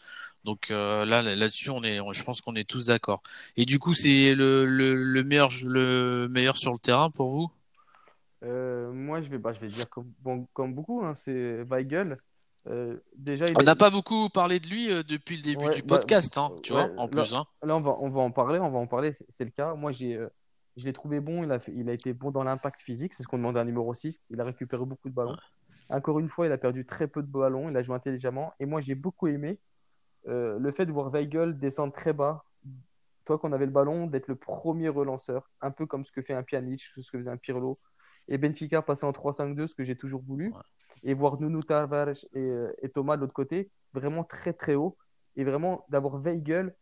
Donc 0.46 0.70
là 0.70 1.06
là-dessus 1.24 1.70
on 1.72 1.84
est, 1.84 2.00
je 2.14 2.24
pense 2.24 2.42
qu'on 2.42 2.56
est 2.56 2.68
tous 2.70 2.86
d'accord. 2.88 3.22
Et 3.58 3.66
du 3.66 3.80
coup 3.80 3.94
c'est 3.94 4.34
le, 4.36 4.66
le, 4.66 4.96
le 4.96 5.24
meilleur 5.24 5.50
le 5.66 6.28
meilleur 6.30 6.58
sur 6.58 6.72
le 6.72 6.80
terrain 6.80 7.10
pour 7.12 7.30
vous? 7.30 7.52
Euh, 8.44 8.92
moi, 8.92 9.22
je 9.22 9.30
vais, 9.30 9.38
bah, 9.38 9.54
je 9.54 9.60
vais 9.60 9.68
dire 9.68 9.90
comme, 9.90 10.14
comme 10.54 10.74
beaucoup, 10.74 11.04
hein, 11.04 11.16
c'est 11.16 11.64
Weigel. 11.64 12.18
Euh, 12.68 12.98
déjà, 13.16 13.46
on 13.58 13.64
n'a 13.64 13.76
pas 13.76 13.90
beaucoup 13.90 14.30
parlé 14.30 14.60
de 14.60 14.68
lui 14.68 14.92
euh, 14.92 15.02
depuis 15.02 15.38
le 15.38 15.42
début 15.42 15.74
du 15.74 15.82
bah, 15.82 15.96
podcast, 15.96 16.38
hein, 16.38 16.52
tu 16.62 16.74
vois, 16.74 16.90
en 16.98 17.08
plus. 17.08 17.32
Là, 17.32 17.40
hein. 17.40 17.46
là, 17.64 17.78
on, 17.78 17.80
va, 17.80 17.96
on 18.00 18.10
va 18.10 18.22
en 18.22 18.32
parler, 18.32 18.60
on 18.60 18.70
va 18.70 18.78
en 18.78 18.88
parler, 18.88 19.12
c'est 19.30 19.46
le 19.46 19.52
cas. 19.52 19.74
Moi, 19.74 19.92
j'ai, 19.92 20.20
je 20.76 20.86
l'ai 20.86 20.94
trouvé 20.94 21.20
bon, 21.20 21.44
il 21.44 21.52
a, 21.52 21.60
il 21.70 21.90
a 21.90 21.94
été 21.94 22.14
bon 22.14 22.32
dans 22.32 22.44
l'impact 22.44 22.82
physique, 22.82 23.14
c'est 23.14 23.24
ce 23.24 23.28
qu'on 23.28 23.38
demande 23.38 23.58
à 23.58 23.62
un 23.62 23.66
numéro 23.66 23.94
6. 23.94 24.28
Il 24.30 24.42
a 24.42 24.44
récupéré 24.44 24.86
beaucoup 24.86 25.10
de 25.10 25.16
ballons. 25.16 25.38
Encore 25.90 26.20
une 26.20 26.28
fois, 26.28 26.46
il 26.46 26.52
a 26.52 26.58
perdu 26.58 26.86
très 26.86 27.08
peu 27.08 27.22
de 27.22 27.28
ballons, 27.28 27.70
il 27.70 27.78
a 27.78 27.84
joué 27.84 27.96
intelligemment. 27.96 28.54
Et 28.60 28.66
moi, 28.66 28.82
j'ai 28.82 28.96
beaucoup 28.96 29.28
aimé 29.28 29.60
le 30.26 30.72
fait 30.74 30.86
de 30.86 30.92
voir 30.92 31.10
Weigel 31.10 31.58
descendre 31.58 31.94
très 31.94 32.12
bas, 32.12 32.44
toi 33.24 33.38
qu'on 33.38 33.54
avait 33.54 33.66
le 33.66 33.72
ballon, 33.72 34.08
d'être 34.08 34.28
le 34.28 34.36
premier 34.36 34.90
relanceur, 34.90 35.50
un 35.62 35.72
peu 35.72 35.86
comme 35.86 36.04
ce 36.04 36.12
que 36.12 36.22
fait 36.22 36.34
un 36.34 36.44
Pjanic, 36.44 36.82
ce 36.82 37.12
que 37.12 37.18
faisait 37.18 37.32
un 37.32 37.38
Pirlo 37.38 37.74
et 38.28 38.38
Benfica 38.38 38.82
passer 38.82 39.06
en 39.06 39.12
3-5-2, 39.12 39.68
ce 39.68 39.76
que 39.76 39.84
j'ai 39.84 39.96
toujours 39.96 40.22
voulu, 40.22 40.54
et 41.04 41.14
voir 41.14 41.40
Nuno 41.40 41.62
Tavares 41.62 42.26
et, 42.34 42.40
euh, 42.40 42.74
et, 42.82 42.90
Thomas 42.90 43.16
de 43.16 43.22
l'autre 43.22 43.34
côté, 43.34 43.72
vraiment 43.94 44.24
très 44.24 44.54
très 44.54 44.76
haut, 44.76 44.98
et 45.36 45.44
vraiment 45.44 45.86
d'avoir 45.90 46.18
Weigel, 46.18 46.76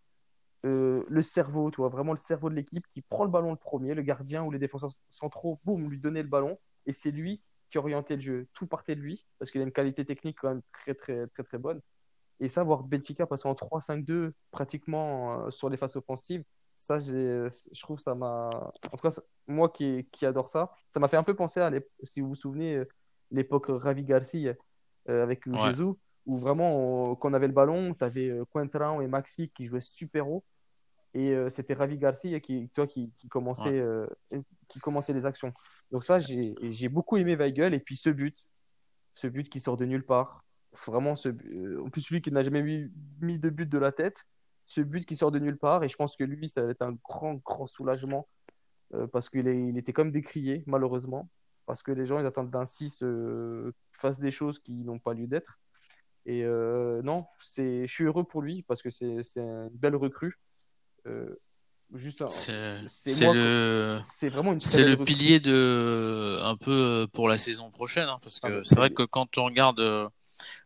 euh, 0.65 1.03
le 1.07 1.21
cerveau, 1.21 1.69
tu 1.69 1.77
vois, 1.77 1.89
vraiment 1.89 2.11
le 2.11 2.17
cerveau 2.17 2.49
de 2.49 2.55
l'équipe 2.55 2.87
qui 2.87 3.01
prend 3.01 3.23
le 3.23 3.29
ballon 3.29 3.51
le 3.51 3.57
premier, 3.57 3.93
le 3.93 4.01
gardien 4.01 4.43
ou 4.43 4.51
les 4.51 4.57
défenseurs 4.57 4.91
centraux, 5.09 5.59
boum, 5.63 5.89
lui 5.89 5.99
donner 5.99 6.23
le 6.23 6.29
ballon, 6.29 6.57
et 6.85 6.91
c'est 6.91 7.11
lui 7.11 7.41
qui 7.69 7.77
orientait 7.77 8.15
le 8.15 8.21
jeu. 8.21 8.47
Tout 8.53 8.65
partait 8.65 8.95
de 8.95 9.01
lui, 9.01 9.25
parce 9.37 9.51
qu'il 9.51 9.61
a 9.61 9.63
une 9.63 9.71
qualité 9.71 10.05
technique 10.05 10.37
quand 10.41 10.49
même 10.49 10.61
très 10.73 10.95
très 10.95 11.27
très 11.27 11.43
très 11.43 11.57
bonne. 11.57 11.81
Et 12.39 12.49
ça, 12.49 12.63
voir 12.63 12.83
Benfica 12.83 13.25
passer 13.25 13.47
en 13.47 13.53
3-5-2 13.53 14.31
pratiquement 14.51 15.45
euh, 15.45 15.51
sur 15.51 15.69
les 15.69 15.77
phases 15.77 15.95
offensives, 15.95 16.43
ça, 16.75 16.99
je 16.99 17.81
trouve 17.81 17.99
ça 17.99 18.13
m'a. 18.13 18.49
En 18.91 18.97
tout 18.97 19.09
cas, 19.09 19.15
moi 19.47 19.69
qui, 19.69 20.07
qui 20.11 20.25
adore 20.25 20.49
ça, 20.49 20.71
ça 20.89 20.99
m'a 20.99 21.07
fait 21.07 21.17
un 21.17 21.23
peu 21.23 21.33
penser 21.33 21.61
à, 21.61 21.71
si 22.03 22.19
vous 22.19 22.29
vous 22.29 22.35
souvenez, 22.35 22.75
euh, 22.75 22.87
l'époque 23.31 23.67
Ravi 23.69 24.03
Garcia 24.03 24.53
euh, 25.09 25.23
avec 25.23 25.45
le 25.45 25.57
Jésus, 25.57 25.93
où 26.25 26.37
vraiment, 26.37 27.15
quand 27.15 27.31
on 27.31 27.33
avait 27.33 27.47
le 27.47 27.53
ballon, 27.53 27.93
tu 27.93 28.03
avais 28.03 28.29
euh, 28.29 29.01
et 29.01 29.07
Maxi 29.07 29.49
qui 29.49 29.65
jouaient 29.65 29.79
super 29.79 30.29
haut. 30.29 30.43
Et 31.13 31.33
c'était 31.49 31.75
Ravi 31.75 31.97
Garcia 31.97 32.41
qui, 32.41 32.69
qui, 32.89 33.13
qui 33.17 33.29
commençait, 33.29 33.81
qui 34.67 34.81
commençait 34.81 35.13
les 35.13 35.25
actions. 35.25 35.53
Donc, 35.89 36.03
ça, 36.03 36.19
j'ai 36.19 36.89
beaucoup 36.89 37.15
aimé 37.15 37.37
Weigel. 37.37 37.73
Et 37.73 37.79
puis, 37.79 37.95
ce 37.95 38.09
but, 38.09 38.45
ce 39.13 39.27
but 39.27 39.47
qui 39.47 39.61
sort 39.61 39.77
de 39.77 39.85
nulle 39.85 40.05
part. 40.05 40.43
Vraiment 40.87 41.15
ce. 41.15 41.29
En 41.79 41.89
plus, 41.89 42.09
lui 42.09 42.21
qui 42.21 42.31
n'a 42.31 42.43
jamais 42.43 42.61
mis, 42.61 42.91
mis 43.21 43.39
de 43.39 43.49
but 43.49 43.67
de 43.67 43.77
la 43.77 43.91
tête 43.91 44.25
ce 44.65 44.81
but 44.81 45.05
qui 45.05 45.15
sort 45.15 45.31
de 45.31 45.39
nulle 45.39 45.57
part. 45.57 45.83
Et 45.83 45.89
je 45.89 45.95
pense 45.95 46.15
que 46.15 46.23
lui, 46.23 46.49
ça 46.49 46.63
va 46.63 46.71
être 46.71 46.81
un 46.81 46.97
grand, 47.03 47.35
grand 47.35 47.67
soulagement 47.67 48.27
euh, 48.93 49.07
parce 49.07 49.29
qu'il 49.29 49.47
il 49.47 49.77
était 49.77 49.93
comme 49.93 50.11
décrié, 50.11 50.63
malheureusement. 50.67 51.29
Parce 51.65 51.81
que 51.81 51.91
les 51.91 52.05
gens, 52.05 52.19
ils 52.19 52.25
attendent 52.25 52.51
d'un 52.51 52.65
6 52.65 52.99
euh, 53.01 53.71
fasse 53.91 54.19
des 54.19 54.31
choses 54.31 54.59
qui 54.59 54.73
n'ont 54.83 54.99
pas 54.99 55.13
lieu 55.13 55.27
d'être. 55.27 55.59
Et 56.27 56.43
euh, 56.43 57.01
non, 57.03 57.25
je 57.39 57.85
suis 57.87 58.03
heureux 58.03 58.23
pour 58.23 58.41
lui 58.41 58.63
parce 58.63 58.81
que 58.81 58.89
c'est 58.89 59.21
une 59.37 59.69
belle 59.73 59.95
recrue. 59.95 60.39
juste 61.93 62.23
c'est 62.27 63.31
le 63.31 63.99
c'est 64.03 64.29
vraiment 64.29 64.53
une 64.53 64.59
c'est 64.59 64.83
le 64.83 64.97
pilier 64.97 65.39
de 65.39 66.39
un 66.41 66.57
peu 66.57 67.07
pour 67.13 67.29
la 67.29 67.37
saison 67.37 67.69
prochaine 67.69 68.09
hein, 68.09 68.17
parce 68.23 68.39
que 68.39 68.59
ah, 68.59 68.61
c'est 68.63 68.75
vrai 68.75 68.89
que 68.89 69.03
quand 69.03 69.37
on 69.37 69.45
regarde 69.45 69.79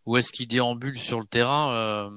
où 0.05 0.17
est-ce 0.17 0.31
qu'il 0.31 0.47
déambule 0.47 0.97
sur 0.97 1.19
le 1.19 1.25
terrain 1.25 2.09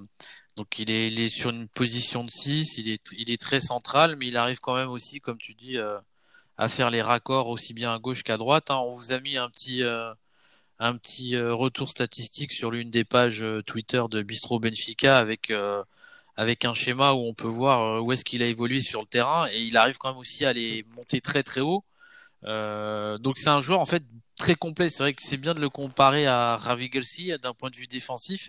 donc 0.57 0.79
il 0.79 0.91
est, 0.91 1.29
sur 1.31 1.51
une 1.51 1.69
position 1.69 2.25
de 2.25 2.31
6, 2.31 2.79
il 2.79 3.31
est, 3.31 3.41
très 3.41 3.61
central, 3.61 4.17
mais 4.17 4.27
il 4.27 4.37
arrive 4.37 4.61
quand 4.61 4.75
même 4.77 4.91
aussi, 4.91 5.21
comme 5.21 5.39
tu 5.39 5.55
dis, 5.55 5.79
euh, 5.79 5.99
à 6.59 6.69
faire 6.69 6.91
les 6.91 7.03
raccords 7.03 7.49
aussi 7.49 7.73
bien 7.75 7.95
à 7.95 7.99
gauche 7.99 8.23
qu'à 8.23 8.37
droite. 8.37 8.71
Hein. 8.71 8.77
On 8.77 8.91
vous 8.91 9.13
a 9.13 9.21
mis 9.21 9.39
un 9.39 9.49
petit, 9.51 9.83
euh, 9.83 10.13
euh, 10.81 11.55
retour 11.55 11.89
statistique 11.89 12.53
sur 12.53 12.71
l'une 12.71 12.91
des 12.91 13.05
pages 13.05 13.45
Twitter 13.67 14.03
de 14.11 14.23
Bistro 14.23 14.61
Benfica 14.61 15.19
avec 15.19 16.65
un 16.65 16.75
schéma 16.75 17.13
où 17.13 17.21
on 17.21 17.35
peut 17.35 17.49
voir 17.49 18.03
où 18.05 18.13
est-ce 18.13 18.25
qu'il 18.25 18.43
a 18.43 18.47
évolué 18.47 18.81
sur 18.81 19.01
le 19.01 19.07
terrain 19.07 19.49
et 19.51 19.63
il 19.63 19.77
arrive 19.77 19.99
quand 19.99 20.09
même 20.11 20.19
aussi 20.19 20.45
à 20.45 20.53
les 20.53 20.85
monter 20.97 21.21
très 21.21 21.43
très 21.43 21.61
haut. 21.61 21.85
donc 22.43 23.39
c'est 23.39 23.49
un 23.49 23.61
joueur 23.61 23.81
en 23.81 23.87
fait 23.87 24.03
très 24.43 24.55
complet. 24.55 24.89
C'est 24.91 25.03
vrai 25.03 25.15
que 25.15 25.23
c'est 25.23 25.37
bien 25.37 25.55
de 25.55 25.61
le 25.61 25.69
comparer 25.69 26.27
à 26.27 26.57
Ravi 26.57 26.91
Gelsi 26.93 27.33
d'un 27.43 27.55
point 27.55 27.71
de 27.71 27.77
vue 27.77 27.87
défensif, 27.87 28.49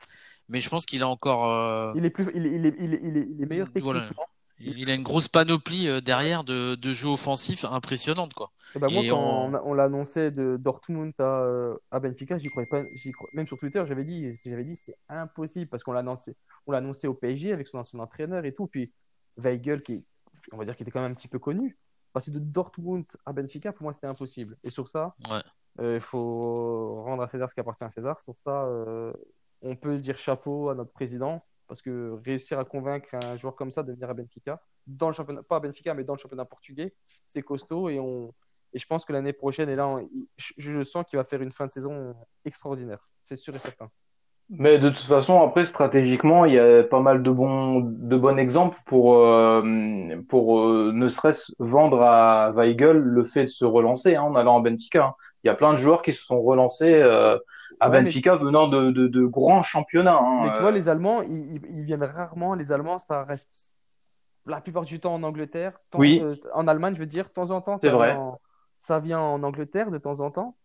mais 0.50 0.60
je 0.60 0.70
pense 0.70 0.86
qu'il 0.86 1.04
a 1.04 1.08
encore. 1.08 1.50
Euh, 1.50 1.94
il 1.96 2.06
est 2.06 2.10
plus, 2.10 2.28
il 2.34 2.46
est, 2.46 2.52
il 2.52 2.66
est, 2.66 2.76
il 2.80 2.94
est, 3.18 3.28
il 3.30 3.42
est 3.42 3.46
meilleur 3.46 3.72
techniquement. 3.72 4.26
il 4.60 4.90
a 4.90 4.94
une 4.94 5.04
grosse 5.04 5.28
panoplie 5.28 5.88
euh, 5.88 6.00
derrière 6.02 6.44
de, 6.44 6.76
de 6.76 6.92
jeux 6.94 7.10
offensifs 7.10 7.66
impressionnante, 7.66 8.34
quoi. 8.34 8.52
Et 8.76 8.80
bah, 8.80 8.90
moi, 8.90 9.04
Et 9.04 9.10
quand 9.10 9.18
on- 9.20 9.54
on, 9.54 9.62
on 9.66 9.74
l'annonçait 9.74 10.32
de 10.32 10.58
Dortmund 10.60 11.14
à, 11.20 11.24
euh, 11.44 11.76
à 11.92 12.00
Benfica, 12.00 12.38
j'y 12.38 12.50
croyais 12.50 12.70
pas. 12.70 12.84
j'y 12.94 13.12
crois- 13.12 13.30
Même 13.34 13.48
sur 13.48 13.58
Twitter, 13.58 13.84
j'avais 13.88 14.04
dit, 14.06 14.32
j'avais 14.46 14.64
dit 14.64 14.76
c'est 14.76 14.96
impossible 15.10 15.68
parce 15.70 15.84
qu'on 15.84 15.92
l'a 15.92 16.00
annoncé, 16.00 16.36
on 16.66 16.72
l'a 16.72 16.78
annoncé 16.80 17.08
au 17.08 17.14
PSG 17.14 17.52
avec 17.54 17.68
son 17.68 17.78
ancien 17.78 18.00
entraîneur 18.00 18.46
et 18.46 18.54
tout. 18.54 18.68
Puis 18.68 18.92
Weigel, 19.38 19.82
qui, 19.84 20.00
on 20.52 20.58
va 20.58 20.66
dire, 20.66 20.76
qui 20.76 20.84
était 20.84 20.92
quand 20.92 21.02
même 21.02 21.12
un 21.12 21.16
petit 21.16 21.28
peu 21.28 21.40
connu. 21.40 21.78
Passer 22.14 22.30
de 22.32 22.40
Dortmund 22.40 23.06
à 23.26 23.34
Benfica, 23.34 23.74
pour 23.74 23.84
moi, 23.84 23.94
c'était 23.94 24.08
impossible. 24.08 24.56
Et 24.64 24.70
sur 24.70 24.88
ça, 24.88 25.16
Ouais. 25.30 25.42
Euh, 25.80 25.96
il 25.96 26.02
faut 26.02 27.04
rendre 27.04 27.24
à 27.24 27.28
César 27.28 27.50
ce 27.50 27.54
qui 27.54 27.60
appartient 27.60 27.84
à 27.84 27.90
César. 27.90 28.20
Sur 28.20 28.38
ça, 28.38 28.66
euh, 28.66 29.14
on 29.62 29.76
peut 29.76 29.98
dire 29.98 30.18
chapeau 30.18 30.70
à 30.70 30.76
notre 30.76 30.92
président 30.92 31.44
parce 31.68 31.82
que 31.82 32.20
réussir 32.26 32.60
à 32.60 32.66
convaincre 32.66 33.16
un 33.16 33.38
joueur 33.38 33.56
comme 33.56 33.72
ça 33.72 33.84
de 33.84 33.94
venir 33.94 34.10
à 34.10 34.14
Benfica, 34.14 34.62
dans 34.86 35.08
le 35.08 35.14
championnat, 35.14 35.44
pas 35.44 35.56
à 35.56 35.60
Benfica, 35.60 35.94
mais 35.94 36.04
dans 36.04 36.14
le 36.14 36.20
championnat 36.20 36.46
portugais, 36.46 36.94
c'est 37.24 37.42
costaud 37.42 37.90
et 37.90 38.00
on. 38.00 38.34
Et 38.76 38.80
je 38.80 38.88
pense 38.88 39.06
que 39.06 39.14
l'année 39.14 39.34
prochaine, 39.34 39.70
et 39.70 39.76
là, 39.76 40.00
je, 40.36 40.54
je 40.58 40.84
sens 40.84 41.06
qu'il 41.06 41.18
va 41.18 41.24
faire 41.24 41.42
une 41.42 41.52
fin 41.52 41.68
de 41.68 41.72
saison 41.72 42.16
extraordinaire. 42.44 43.08
C'est 43.20 43.36
sûr 43.36 43.54
et 43.54 43.60
certain. 43.60 43.90
Mais 44.50 44.78
de 44.78 44.90
toute 44.90 45.00
façon, 45.00 45.42
après, 45.42 45.66
stratégiquement, 45.66 46.46
il 46.46 46.54
y 46.54 46.60
a 46.60 46.84
pas 46.84 47.00
mal 47.00 47.24
de 47.24 47.32
bons, 47.32 47.80
de 47.82 48.18
bons 48.18 48.38
exemples 48.38 48.78
pour, 48.86 49.16
euh, 49.18 49.62
pour 50.30 50.60
euh, 50.60 50.92
ne 50.94 51.08
serait-ce 51.08 51.52
vendre 51.60 52.02
à 52.02 52.52
Weigl 52.52 52.92
le 52.98 53.24
fait 53.24 53.46
de 53.46 53.50
se 53.50 53.66
relancer 53.66 54.16
hein, 54.16 54.24
en 54.24 54.36
allant 54.36 54.60
à 54.60 54.62
Benfica. 54.62 55.06
hein. 55.08 55.14
Il 55.44 55.48
y 55.48 55.50
a 55.50 55.56
plein 55.56 55.72
de 55.74 55.78
joueurs 55.78 56.02
qui 56.04 56.14
se 56.14 56.24
sont 56.24 56.42
relancés 56.42 56.94
euh, 56.94 57.38
à 57.80 57.90
Ouais, 57.90 57.98
mais- 57.98 58.04
Benfica 58.04 58.36
venant 58.36 58.68
de, 58.68 58.92
de, 58.92 59.08
de 59.08 59.26
grands 59.26 59.64
championnats. 59.64 60.20
hein. 60.22 60.42
Mais 60.44 60.54
tu 60.54 60.60
vois, 60.62 60.72
les 60.72 60.88
Allemands, 60.88 61.22
ils, 61.22 61.60
viennent 61.84 62.04
rarement. 62.04 62.54
Les 62.54 62.72
Allemands, 62.72 63.00
ça 63.00 63.24
reste 63.24 63.78
la 64.46 64.62
plupart 64.62 64.84
du 64.86 65.00
temps 65.00 65.16
en 65.16 65.24
Angleterre. 65.24 65.74
Oui. 65.96 66.22
en 66.54 66.68
Allemagne, 66.68 66.94
je 66.96 67.00
veux 67.00 67.06
dire, 67.06 67.26
de 67.26 67.30
temps 67.30 67.50
en 67.52 67.62
temps, 67.62 67.78
ça, 67.78 67.90
vrai. 67.92 68.12
Vient 68.12 68.20
en, 68.22 68.40
ça 68.76 69.00
vient 69.00 69.20
en 69.20 69.42
Angleterre 69.44 69.90
de 69.90 69.98
temps 69.98 70.20
en 70.20 70.30
temps. 70.32 70.56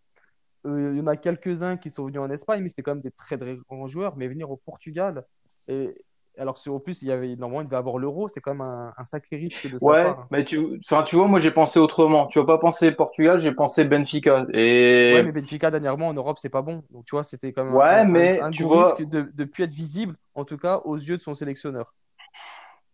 Euh, 0.67 0.93
il 0.95 0.99
y 0.99 1.01
en 1.01 1.07
a 1.07 1.17
quelques-uns 1.17 1.77
qui 1.77 1.91
sont 1.91 2.07
venus 2.07 2.21
en 2.21 2.31
Espagne, 2.31 2.63
mais 2.63 2.69
c'était 2.69 2.83
quand 2.83 2.95
même 2.95 3.03
des 3.03 3.11
très, 3.13 3.39
très 3.39 3.57
grands 3.69 3.87
joueurs. 3.89 4.17
Mais 4.17 4.29
venir 4.29 4.51
au 4.51 4.57
Portugal, 4.57 5.25
et 5.69 5.95
alors 6.39 6.63
que, 6.63 6.71
au 6.71 6.79
plus, 6.81 7.03
il 7.03 7.09
y 7.09 7.13
avait, 7.13 7.37
normalement, 7.37 7.63
il 7.63 7.67
devait 7.67 7.77
avoir 7.77 7.99
l'euro, 7.99 8.29
c'est 8.29 8.41
quand 8.41 8.53
même 8.55 8.61
un, 8.63 8.93
un 8.97 9.05
sacré 9.05 9.37
risque 9.37 9.69
de 9.69 9.81
Ouais, 9.81 10.03
part. 10.03 10.21
hein. 10.21 10.31
mais 10.31 10.45
tu, 10.45 10.59
enfin, 10.85 11.03
tu 11.05 11.17
vois, 11.17 11.27
moi 11.29 11.41
j'ai 11.41 11.51
pensé 11.51 11.79
autrement. 11.79 12.27
Tu 12.27 12.39
vas 12.39 12.45
pas 12.47 12.59
penser 12.59 12.93
Portugal, 12.93 13.39
j'ai 13.39 13.53
pensé 13.53 13.85
Benfica. 13.85 14.47
Et 14.53 14.63
Ouais, 15.09 15.23
mais 15.23 15.33
Benfica, 15.33 15.71
dernièrement, 15.71 16.09
en 16.09 16.15
Europe, 16.15 16.39
c'est 16.39 16.51
pas 16.51 16.61
bon. 16.63 16.85
Donc, 16.91 17.07
tu 17.07 17.13
vois, 17.17 17.25
c'était 17.25 17.53
quand 17.53 17.65
même 17.65 17.81
Ouais, 17.81 18.05
un, 18.05 18.07
mais 18.07 18.47
un 18.47 18.51
tu 18.51 18.65
gros 18.65 18.67
vois- 18.67 19.01
risque 19.01 19.03
de 19.03 19.33
ne 19.37 19.45
plus 19.45 19.65
être 19.65 19.73
visible, 19.73 20.17
en 20.35 20.45
tout 20.45 20.59
cas, 20.59 20.79
aux 20.85 20.97
yeux 20.97 21.17
de 21.17 21.23
son 21.23 21.35
sélectionneur. 21.35 21.95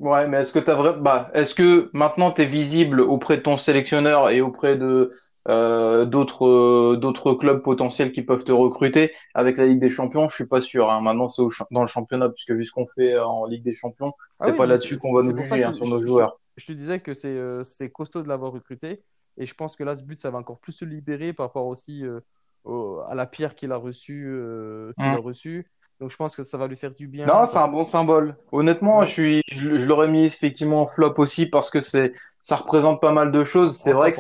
Ouais, 0.01 0.27
mais 0.29 0.39
est-ce 0.39 0.53
que 0.53 0.59
t'as 0.59 0.75
vrai, 0.75 0.95
bah, 0.99 1.31
est-ce 1.35 1.55
que 1.55 1.91
maintenant 1.93 2.33
t'es 2.33 2.47
visible 2.47 3.01
auprès 3.01 3.37
de 3.37 3.43
ton 3.43 3.57
sélectionneur 3.59 4.29
et 4.31 4.41
auprès 4.41 4.77
de 4.77 5.13
euh, 5.49 6.05
d'autres 6.07 6.47
euh, 6.47 6.97
d'autres 6.97 7.35
clubs 7.35 7.63
potentiels 7.63 8.13
qui 8.13 8.23
peuvent 8.23 8.45
te 8.45 8.53
recruter 8.53 9.13
avec 9.35 9.59
la 9.59 9.67
Ligue 9.67 9.81
des 9.81 9.91
Champions? 9.91 10.29
Je 10.29 10.35
suis 10.37 10.47
pas 10.47 10.61
sûr. 10.61 10.91
Hein. 10.91 11.01
Maintenant, 11.01 11.29
c'est 11.29 11.43
dans 11.71 11.83
le 11.83 11.87
championnat 11.89 12.29
puisque 12.31 12.51
vu 12.53 12.65
ce 12.65 12.73
qu'on 12.73 12.87
fait 12.87 13.15
euh, 13.15 13.25
en 13.27 13.47
Ligue 13.47 13.63
des 13.65 13.75
Champions, 13.75 14.13
Ah 14.39 14.49
c'est 14.49 14.53
oui, 14.53 14.57
pas 14.57 14.67
là-dessus 14.67 14.99
qu'on 14.99 15.13
va 15.15 15.23
nous 15.23 15.37
juger 15.37 15.65
hein, 15.65 15.73
sur 15.75 15.87
je- 15.87 15.89
nos 15.89 16.03
je- 16.07 16.07
joueurs. 16.07 16.39
Je 16.57 16.67
te 16.67 16.73
disais 16.73 17.01
que 17.01 17.15
c'est 17.15 17.29
euh, 17.29 17.65
c'est 17.65 17.91
costaud 17.91 18.23
de 18.23 18.29
l'avoir 18.29 18.53
recruté. 18.53 19.03
Et 19.37 19.47
je 19.47 19.55
pense 19.55 19.75
que 19.77 19.83
là, 19.85 19.97
ce 19.97 20.03
but, 20.03 20.21
ça 20.21 20.31
va 20.31 20.39
encore 20.39 20.61
plus 20.61 20.73
se 20.73 20.85
libérer 20.85 21.33
par 21.33 21.47
rapport 21.47 21.67
aussi 21.67 22.05
euh, 22.05 22.21
au- 22.65 23.01
à 23.09 23.15
la 23.15 23.27
pierre 23.27 23.55
qu'il 23.57 23.73
a 23.73 23.77
reçue. 23.77 24.27
euh, 24.29 24.93
qu'il 24.99 25.15
a 25.15 25.19
reçue. 25.19 25.71
Donc 26.01 26.11
je 26.11 26.17
pense 26.17 26.37
que 26.37 26.43
ça 26.43 26.59
va 26.59 26.69
lui 26.69 26.77
faire 26.77 26.95
du 26.95 27.09
bien. 27.09 27.29
Non, 27.29 27.47
c'est 27.47 27.59
un 27.59 27.69
bon 27.69 27.87
symbole. 27.87 28.37
Honnêtement, 28.53 29.03
Ouais. 29.03 29.05
je 29.05 29.11
suis, 29.13 29.43
je, 29.51 29.69
l'aurais 29.87 30.09
mis 30.09 30.25
effectivement 30.27 30.83
en 30.83 30.87
flop 30.87 31.15
aussi 31.19 31.47
parce 31.47 31.71
que 31.71 31.81
c'est, 31.81 32.13
ça 32.43 32.57
représente 32.57 33.01
pas 33.01 33.13
mal 33.13 33.33
de 33.33 33.45
choses. 33.45 33.77
C'est 33.79 33.93
vrai 33.93 34.13
que 34.13 34.19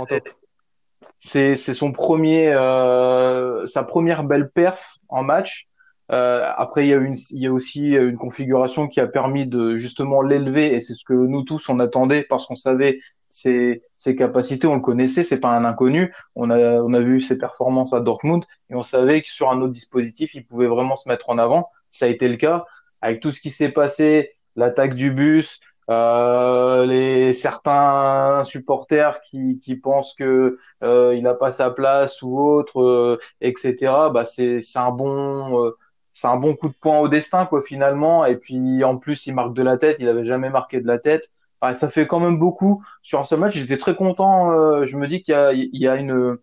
c'est, 1.27 1.57
son 1.57 1.91
premier, 1.93 2.53
euh, 2.53 3.64
sa 3.66 3.83
première 3.83 4.25
belle 4.25 4.51
perf 4.51 4.99
en 5.09 5.22
match. 5.22 5.68
Euh, 6.12 6.47
après, 6.57 6.85
il 6.85 6.89
y 6.89 6.93
a 6.93 6.99
une, 6.99 7.16
il 7.31 7.41
y 7.41 7.47
a 7.47 7.53
aussi 7.53 7.93
une 7.93 8.18
configuration 8.18 8.89
qui 8.89 9.01
a 9.01 9.07
permis 9.07 9.47
de 9.47 9.75
justement 9.75 10.20
l'élever 10.20 10.75
et 10.75 10.81
c'est 10.81 10.93
ce 10.93 11.03
que 11.03 11.14
nous 11.14 11.43
tous 11.43 11.70
on 11.70 11.81
attendait 11.81 12.25
parce 12.29 12.47
qu'on 12.47 12.57
savait 12.57 13.01
ses, 13.27 13.83
ses 13.97 14.14
capacités, 14.14 14.66
on 14.66 14.75
le 14.75 14.83
connaissait, 14.83 15.25
c'est 15.25 15.41
pas 15.41 15.57
un 15.57 15.64
inconnu. 15.64 16.14
On 16.35 16.51
a, 16.51 16.59
on 16.59 16.93
a 16.93 17.01
vu 17.01 17.20
ses 17.20 17.39
performances 17.39 17.95
à 17.95 18.01
Dortmund 18.01 18.45
et 18.68 18.75
on 18.75 18.83
savait 18.83 19.22
que 19.22 19.29
sur 19.29 19.51
un 19.51 19.62
autre 19.62 19.72
dispositif, 19.72 20.35
il 20.35 20.45
pouvait 20.45 20.66
vraiment 20.66 20.97
se 20.97 21.09
mettre 21.09 21.31
en 21.31 21.39
avant. 21.39 21.70
Ça 21.91 22.05
a 22.05 22.09
été 22.09 22.29
le 22.29 22.37
cas 22.37 22.66
avec 23.01 23.20
tout 23.20 23.33
ce 23.33 23.41
qui 23.41 23.51
s'est 23.51 23.70
passé, 23.70 24.33
l'attaque 24.57 24.95
du 24.95 25.11
bus, 25.11 25.61
euh, 25.91 26.87
les 26.87 27.35
certains 27.35 28.43
supporters 28.45 29.20
qui, 29.22 29.59
qui 29.61 29.76
pensent 29.76 30.14
que 30.14 30.59
euh, 30.82 31.14
il 31.14 31.22
n'a 31.22 31.35
pas 31.35 31.51
sa 31.51 31.70
place 31.70 32.22
ou 32.22 32.39
autre, 32.39 32.80
euh, 32.80 33.18
etc. 33.41 34.11
Bah 34.11 34.24
c'est 34.24 34.62
c'est 34.62 34.78
un 34.78 34.91
bon 34.91 35.64
euh, 35.66 35.72
c'est 36.12 36.28
un 36.28 36.37
bon 36.37 36.55
coup 36.57 36.68
de 36.68 36.74
poing 36.74 37.01
au 37.01 37.09
destin 37.09 37.47
quoi 37.47 37.62
finalement. 37.62 38.24
Et 38.24 38.37
puis 38.37 38.82
en 38.85 38.97
plus 38.99 39.26
il 39.26 39.35
marque 39.35 39.55
de 39.55 39.62
la 39.62 39.76
tête, 39.78 39.97
il 40.01 40.09
avait 40.09 40.24
jamais 40.24 40.51
marqué 40.51 40.80
de 40.80 40.87
la 40.87 40.99
tête. 40.99 41.30
Enfin, 41.61 41.74
ça 41.74 41.89
fait 41.89 42.07
quand 42.07 42.20
même 42.20 42.39
beaucoup 42.39 42.85
sur 43.03 43.20
un 43.20 43.24
seul 43.24 43.41
match. 43.41 43.53
J'étais 43.55 43.78
très 43.78 43.95
content. 43.97 44.53
euh, 44.53 44.85
je 44.85 44.97
me 44.99 45.07
dis 45.09 45.22
qu'il 45.22 45.32
y 45.32 45.37
a 45.37 45.53
il 45.53 45.68
y 45.72 45.89
a 45.89 45.97
une 45.97 46.39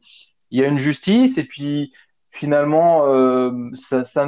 il 0.52 0.60
y 0.62 0.64
a 0.64 0.68
une 0.68 0.78
justice 0.78 1.38
et 1.38 1.44
puis 1.46 1.94
finalement 2.32 3.06
ça 3.76 4.06
ça 4.06 4.26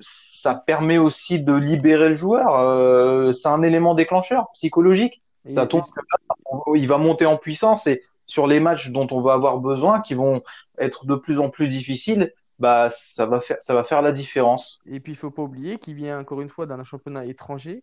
ça 0.00 0.54
permet 0.54 0.98
aussi 0.98 1.40
de 1.40 1.52
libérer 1.54 2.08
le 2.08 2.14
joueur. 2.14 2.58
Euh, 2.58 3.32
c'est 3.32 3.48
un 3.48 3.62
élément 3.62 3.94
déclencheur 3.94 4.48
psychologique. 4.54 5.22
Et- 5.46 5.54
Ça 5.54 5.66
tombe 5.66 5.82
que 5.82 6.00
là, 6.00 6.58
il 6.76 6.86
va 6.88 6.98
monter 6.98 7.26
en 7.26 7.36
puissance 7.36 7.86
et 7.86 8.02
sur 8.26 8.46
les 8.46 8.60
matchs 8.60 8.90
dont 8.90 9.08
on 9.10 9.20
va 9.20 9.32
avoir 9.34 9.58
besoin, 9.58 10.00
qui 10.00 10.14
vont 10.14 10.42
être 10.78 11.06
de 11.06 11.16
plus 11.16 11.40
en 11.40 11.50
plus 11.50 11.68
difficiles, 11.68 12.32
bah 12.58 12.88
ça 12.90 13.26
va 13.26 13.40
faire 13.40 13.56
ça 13.60 13.74
va 13.74 13.84
faire 13.84 14.02
la 14.02 14.12
différence. 14.12 14.80
Et 14.86 15.00
puis, 15.00 15.12
il 15.12 15.16
faut 15.16 15.30
pas 15.30 15.42
oublier 15.42 15.78
qu'il 15.78 15.94
vient 15.94 16.20
encore 16.20 16.40
une 16.40 16.48
fois 16.50 16.66
d'un 16.66 16.82
championnat 16.84 17.24
étranger. 17.26 17.82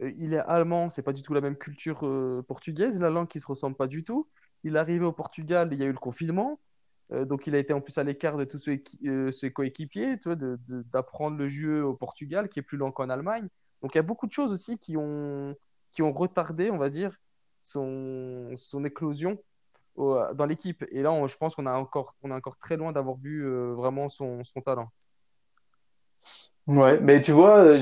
Euh, 0.00 0.12
il 0.16 0.34
est 0.34 0.38
allemand, 0.38 0.90
c'est 0.90 1.02
pas 1.02 1.12
du 1.12 1.22
tout 1.22 1.34
la 1.34 1.40
même 1.40 1.56
culture 1.56 2.00
euh, 2.06 2.42
portugaise, 2.46 3.00
la 3.00 3.10
langue 3.10 3.28
qui 3.28 3.40
se 3.40 3.46
ressemble 3.46 3.76
pas 3.76 3.86
du 3.88 4.04
tout. 4.04 4.28
Il 4.64 4.76
est 4.76 4.78
arrivé 4.78 5.04
au 5.04 5.12
Portugal, 5.12 5.68
il 5.72 5.78
y 5.78 5.82
a 5.82 5.86
eu 5.86 5.92
le 5.92 5.98
confinement, 5.98 6.58
donc 7.10 7.46
il 7.46 7.54
a 7.54 7.58
été 7.58 7.72
en 7.72 7.80
plus 7.80 7.96
à 7.98 8.02
l'écart 8.02 8.36
de 8.36 8.44
tous 8.44 8.58
ses, 8.58 8.82
euh, 9.06 9.30
ses 9.30 9.50
coéquipiers, 9.50 10.16
d'apprendre 10.92 11.38
le 11.38 11.48
jeu 11.48 11.84
au 11.84 11.94
Portugal, 11.94 12.48
qui 12.48 12.58
est 12.58 12.62
plus 12.62 12.76
lent 12.76 12.90
qu'en 12.90 13.08
Allemagne. 13.08 13.48
Donc 13.82 13.94
il 13.94 13.98
y 13.98 14.00
a 14.00 14.02
beaucoup 14.02 14.26
de 14.26 14.32
choses 14.32 14.52
aussi 14.52 14.78
qui 14.78 14.96
ont, 14.96 15.54
qui 15.92 16.02
ont 16.02 16.12
retardé, 16.12 16.70
on 16.70 16.78
va 16.78 16.90
dire, 16.90 17.16
son, 17.60 18.50
son 18.56 18.84
éclosion 18.84 19.38
dans 19.96 20.46
l'équipe. 20.46 20.84
Et 20.90 21.02
là, 21.02 21.10
je 21.26 21.36
pense 21.36 21.56
qu'on 21.56 21.66
a 21.66 21.72
encore, 21.72 22.14
on 22.22 22.30
est 22.30 22.34
encore 22.34 22.56
très 22.56 22.76
loin 22.76 22.92
d'avoir 22.92 23.16
vu 23.16 23.44
euh, 23.44 23.72
vraiment 23.74 24.08
son, 24.08 24.44
son 24.44 24.60
talent. 24.60 24.88
Ouais, 26.66 27.00
mais 27.00 27.22
tu 27.22 27.32
vois, 27.32 27.78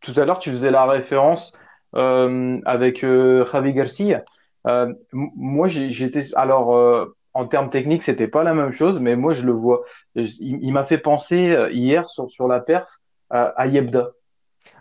tout 0.00 0.12
à 0.16 0.24
l'heure 0.24 0.38
tu 0.38 0.50
faisais 0.50 0.70
la 0.70 0.86
référence 0.86 1.56
euh, 1.94 2.60
avec 2.64 3.04
euh, 3.04 3.44
Javi 3.44 3.74
Garcia. 3.74 4.24
Euh, 4.66 4.94
moi, 5.12 5.68
j'étais 5.68 6.34
alors 6.34 6.76
euh, 6.76 7.14
en 7.34 7.46
termes 7.46 7.70
techniques, 7.70 8.02
c'était 8.02 8.28
pas 8.28 8.42
la 8.44 8.54
même 8.54 8.72
chose, 8.72 9.00
mais 9.00 9.16
moi 9.16 9.34
je 9.34 9.44
le 9.46 9.52
vois. 9.52 9.84
Il, 10.14 10.28
il 10.40 10.72
m'a 10.72 10.84
fait 10.84 10.98
penser 10.98 11.50
euh, 11.50 11.70
hier 11.72 12.08
sur 12.08 12.30
sur 12.30 12.48
la 12.48 12.60
perf 12.60 12.98
à, 13.30 13.44
à 13.44 13.66
Yebda. 13.66 14.10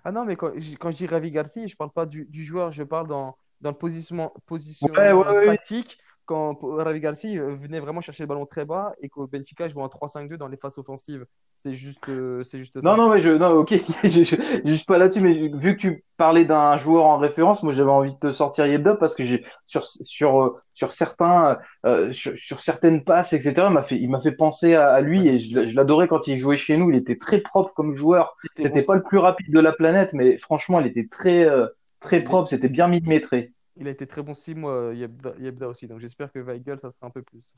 Ah 0.04 0.12
non, 0.12 0.26
mais 0.26 0.36
quand, 0.36 0.52
je- 0.60 0.76
quand 0.78 0.92
je 0.92 0.98
dis 0.98 1.08
Ravi 1.08 1.32
Garcia, 1.32 1.66
je 1.68 1.76
parle 1.76 1.92
pas 1.92 2.06
du, 2.06 2.26
du 2.26 2.44
joueur, 2.46 2.72
je 2.72 2.84
parle 2.84 3.08
dans, 3.08 3.36
dans 3.62 3.72
le 3.72 3.78
positionnement, 3.78 4.34
Ouais, 4.82 5.12
positionnement 5.12 5.14
ouais, 5.14 5.48
ouais. 5.48 5.58
tactique. 5.58 5.98
Quand 6.32 6.58
Ravi 6.62 7.00
Garcia 7.02 7.42
euh, 7.42 7.54
venait 7.56 7.80
vraiment 7.80 8.02
chercher 8.02 8.24
le 8.24 8.28
ballon 8.28 8.46
très 8.46 8.64
bas 8.66 8.94
et 9.02 9.10
qu'au 9.10 9.28
Benfica 9.28 9.68
jouait 9.68 9.84
en 9.84 9.90
3-5-2 9.90 10.38
dans 10.38 10.48
les 10.48 10.58
phases 10.58 10.78
offensives. 10.78 11.26
C'est 11.58 11.74
juste, 11.74 12.08
euh, 12.10 12.44
c'est 12.44 12.58
juste 12.58 12.76
Non, 12.78 12.92
ça. 12.92 12.96
non, 12.96 13.10
mais 13.10 13.20
je, 13.20 13.32
non, 13.32 13.50
ok, 13.50 13.74
je, 14.04 14.24
je- 14.24 14.62
juste 14.66 14.88
pas 14.88 14.98
là-dessus, 14.98 15.20
mais 15.22 15.34
vu 15.34 15.76
que 15.76 15.82
tu 15.82 16.06
parlais 16.18 16.46
d'un 16.46 16.78
joueur 16.78 17.06
en 17.06 17.18
référence, 17.18 17.64
moi 17.64 17.74
j'avais 17.74 17.92
envie 17.92 18.14
de 18.14 18.18
te 18.20 18.32
sortir 18.32 18.66
Yebda 18.66 18.96
parce 18.96 19.14
que 19.16 19.26
j'ai 19.26 19.44
sur 19.66 19.84
sur 19.86 20.42
euh, 20.42 20.56
sur 20.74 20.92
certains 20.94 21.58
euh, 21.86 22.12
sur, 22.14 22.36
sur 22.38 22.60
certaines 22.60 23.04
passes, 23.04 23.34
etc. 23.34 23.68
Il 23.70 23.74
m'a 23.74 23.84
fait 23.84 23.98
il 23.98 24.10
m'a 24.10 24.22
fait 24.22 24.32
penser 24.32 24.74
à, 24.76 24.90
à 24.94 25.02
lui 25.02 25.28
et 25.28 25.40
je, 25.40 25.56
l'a- 25.60 25.66
je 25.68 25.76
l'adorais 25.76 26.08
quand 26.08 26.28
il 26.28 26.38
jouait 26.38 26.58
chez 26.58 26.78
nous. 26.78 26.90
Il 26.92 26.96
était 26.98 27.18
très 27.18 27.40
propre 27.42 27.74
comme 27.76 27.94
joueur. 27.94 28.36
C'était- 28.56 28.64
C'était 28.64 28.82
on- 28.84 28.86
pas 28.86 28.96
le 28.96 29.04
plus 29.04 29.18
rapide 29.18 29.52
de 29.54 29.60
la 29.60 29.74
planète, 29.74 30.14
mais 30.14 30.38
franchement, 30.38 30.80
il 30.80 30.88
était 30.88 31.08
très 31.08 31.44
euh, 31.46 31.68
très 32.00 32.22
propre. 32.24 32.50
C'était 32.50 32.70
bien 32.70 32.88
millimétré. 32.88 33.52
Il 33.82 33.88
a 33.88 33.92
été 33.92 34.06
très 34.06 34.22
bon 34.22 34.36
6 34.36 34.54
mois, 34.54 34.94
Yebda, 34.94 35.34
Yebda 35.40 35.68
aussi. 35.68 35.88
Donc 35.88 36.00
j'espère 36.00 36.32
que 36.32 36.38
Weigl, 36.40 36.78
ça 36.80 36.92
sera 36.92 37.08
un 37.08 37.10
peu 37.10 37.24
plus. 37.24 37.54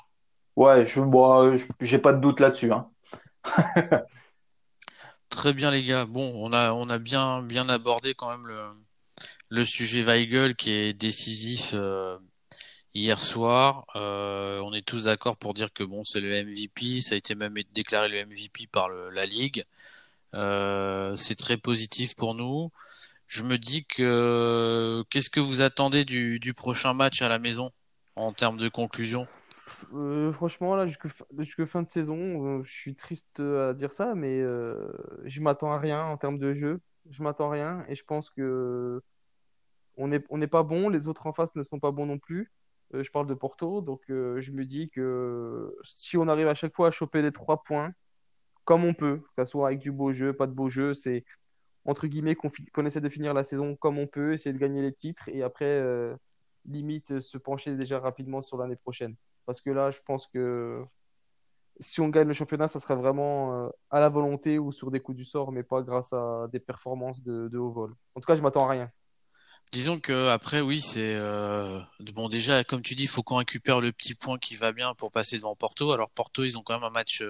Ouais, 0.55 0.85
je 0.87 1.01
bon, 1.01 1.53
j'ai 1.81 1.99
pas 1.99 2.13
de 2.13 2.21
doute 2.21 2.39
là-dessus. 2.39 2.71
Hein. 2.71 2.89
Très 5.29 5.53
bien 5.53 5.69
les 5.71 5.83
gars. 5.83 6.05
Bon, 6.05 6.31
on 6.35 6.53
a 6.53 6.71
on 6.71 6.89
a 6.89 6.97
bien 6.97 7.41
bien 7.41 7.67
abordé 7.67 8.13
quand 8.13 8.29
même 8.29 8.47
le 8.47 8.67
le 9.49 9.65
sujet 9.65 10.01
Weigl 10.01 10.55
qui 10.55 10.71
est 10.71 10.93
décisif 10.93 11.71
euh, 11.73 12.17
hier 12.93 13.19
soir. 13.19 13.85
Euh, 13.95 14.59
on 14.61 14.73
est 14.73 14.85
tous 14.85 15.05
d'accord 15.05 15.35
pour 15.37 15.53
dire 15.53 15.73
que 15.73 15.83
bon, 15.83 16.03
c'est 16.03 16.21
le 16.21 16.43
MVP. 16.45 17.01
Ça 17.01 17.15
a 17.15 17.17
été 17.17 17.35
même 17.35 17.53
déclaré 17.73 18.07
le 18.09 18.25
MVP 18.25 18.67
par 18.67 18.89
le- 18.89 19.09
la 19.09 19.25
Ligue. 19.25 19.65
Euh, 20.35 21.15
c'est 21.15 21.35
très 21.35 21.57
positif 21.57 22.15
pour 22.15 22.33
nous. 22.35 22.71
Je 23.33 23.43
me 23.43 23.57
dis 23.57 23.83
que 23.85 25.03
qu'est-ce 25.09 25.31
que 25.31 25.39
vous 25.39 25.61
attendez 25.61 26.05
du, 26.05 26.53
prochain 26.55 26.93
match 26.93 27.23
à 27.23 27.29
la 27.29 27.39
maison 27.39 27.71
en 28.15 28.31
termes 28.31 28.57
de 28.57 28.69
conclusion? 28.69 29.25
Euh, 29.95 30.31
franchement, 30.33 30.75
là, 30.75 30.85
jusque, 30.85 31.07
fin- 31.65 31.81
de 31.81 31.89
saison, 31.89 32.59
euh, 32.59 32.63
je 32.63 32.71
suis 32.71 32.93
triste 32.93 33.39
à 33.39 33.73
dire 33.73 33.91
ça, 33.91 34.13
mais 34.13 34.39
euh, 34.39 34.87
je 35.25 35.41
m'attends 35.41 35.71
à 35.71 35.79
rien 35.79 36.03
en 36.05 36.17
termes 36.17 36.37
de 36.37 36.53
jeu. 36.53 36.79
Je 37.09 37.23
m'attends 37.23 37.49
à 37.49 37.53
rien 37.53 37.85
et 37.89 37.95
je 37.95 38.03
pense 38.03 38.29
que 38.29 39.01
on 39.97 40.07
n'est 40.07 40.47
pas 40.47 40.63
bon, 40.63 40.89
les 40.89 41.07
autres 41.07 41.27
en 41.27 41.33
face 41.33 41.55
ne 41.55 41.63
sont 41.63 41.79
pas 41.79 41.91
bons 41.91 42.05
non 42.05 42.19
plus. 42.19 42.51
Euh, 42.93 43.03
je 43.03 43.11
parle 43.11 43.27
de 43.27 43.33
Porto, 43.33 43.81
donc 43.81 44.01
euh, 44.09 44.41
je 44.41 44.51
me 44.51 44.65
dis 44.65 44.89
que 44.89 45.75
si 45.83 46.17
on 46.17 46.27
arrive 46.27 46.47
à 46.47 46.55
chaque 46.55 46.73
fois 46.73 46.89
à 46.89 46.91
choper 46.91 47.21
les 47.21 47.31
trois 47.31 47.63
points, 47.63 47.91
comme 48.65 48.85
on 48.85 48.93
peut, 48.93 49.17
que 49.17 49.43
ce 49.43 49.51
soit 49.51 49.67
avec 49.67 49.79
du 49.79 49.91
beau 49.91 50.13
jeu, 50.13 50.33
pas 50.33 50.47
de 50.47 50.53
beau 50.53 50.69
jeu, 50.69 50.93
c'est 50.93 51.25
entre 51.85 52.07
guillemets 52.07 52.35
qu'on 52.35 52.85
essaie 52.85 53.01
de 53.01 53.09
finir 53.09 53.33
la 53.33 53.43
saison 53.43 53.75
comme 53.75 53.97
on 53.97 54.07
peut, 54.07 54.33
essayer 54.33 54.53
de 54.53 54.57
gagner 54.57 54.81
les 54.81 54.93
titres 54.93 55.27
et 55.27 55.43
après, 55.43 55.65
euh, 55.65 56.15
limite, 56.65 57.11
euh, 57.11 57.19
se 57.19 57.37
pencher 57.37 57.75
déjà 57.75 57.99
rapidement 57.99 58.41
sur 58.41 58.57
l'année 58.57 58.77
prochaine. 58.77 59.15
Parce 59.45 59.59
que 59.59 59.69
là, 59.69 59.91
je 59.91 59.99
pense 60.05 60.27
que 60.27 60.71
si 61.79 61.99
on 61.99 62.07
gagne 62.07 62.27
le 62.27 62.33
championnat, 62.33 62.69
ça 62.69 62.79
sera 62.79 62.95
vraiment 62.95 63.65
euh, 63.65 63.69
à 63.89 63.99
la 63.99 64.07
volonté 64.07 64.59
ou 64.59 64.71
sur 64.71 64.91
des 64.91 65.01
coups 65.01 65.17
du 65.17 65.25
sort, 65.25 65.51
mais 65.51 65.63
pas 65.63 65.81
grâce 65.81 66.13
à 66.13 66.47
des 66.51 66.59
performances 66.59 67.21
de, 67.21 67.57
haut 67.57 67.71
vol. 67.71 67.95
En 68.15 68.21
tout 68.21 68.27
cas, 68.27 68.37
je 68.37 68.41
m'attends 68.41 68.65
à 68.65 68.71
rien. 68.71 68.91
Disons 69.71 69.99
que 69.99 70.27
après 70.27 70.61
oui 70.61 70.81
c'est 70.81 71.17
bon 72.13 72.27
déjà 72.29 72.63
comme 72.63 72.83
tu 72.83 72.93
dis 72.93 73.03
il 73.03 73.09
faut 73.09 73.23
qu'on 73.23 73.37
récupère 73.37 73.81
le 73.81 73.91
petit 73.91 74.13
point 74.13 74.37
qui 74.37 74.55
va 74.55 74.71
bien 74.71 74.93
pour 74.93 75.11
passer 75.11 75.37
devant 75.37 75.55
Porto. 75.55 75.91
Alors 75.93 76.11
Porto 76.11 76.43
ils 76.43 76.59
ont 76.59 76.61
quand 76.61 76.75
même 76.75 76.83
un 76.83 76.91
match 76.91 77.23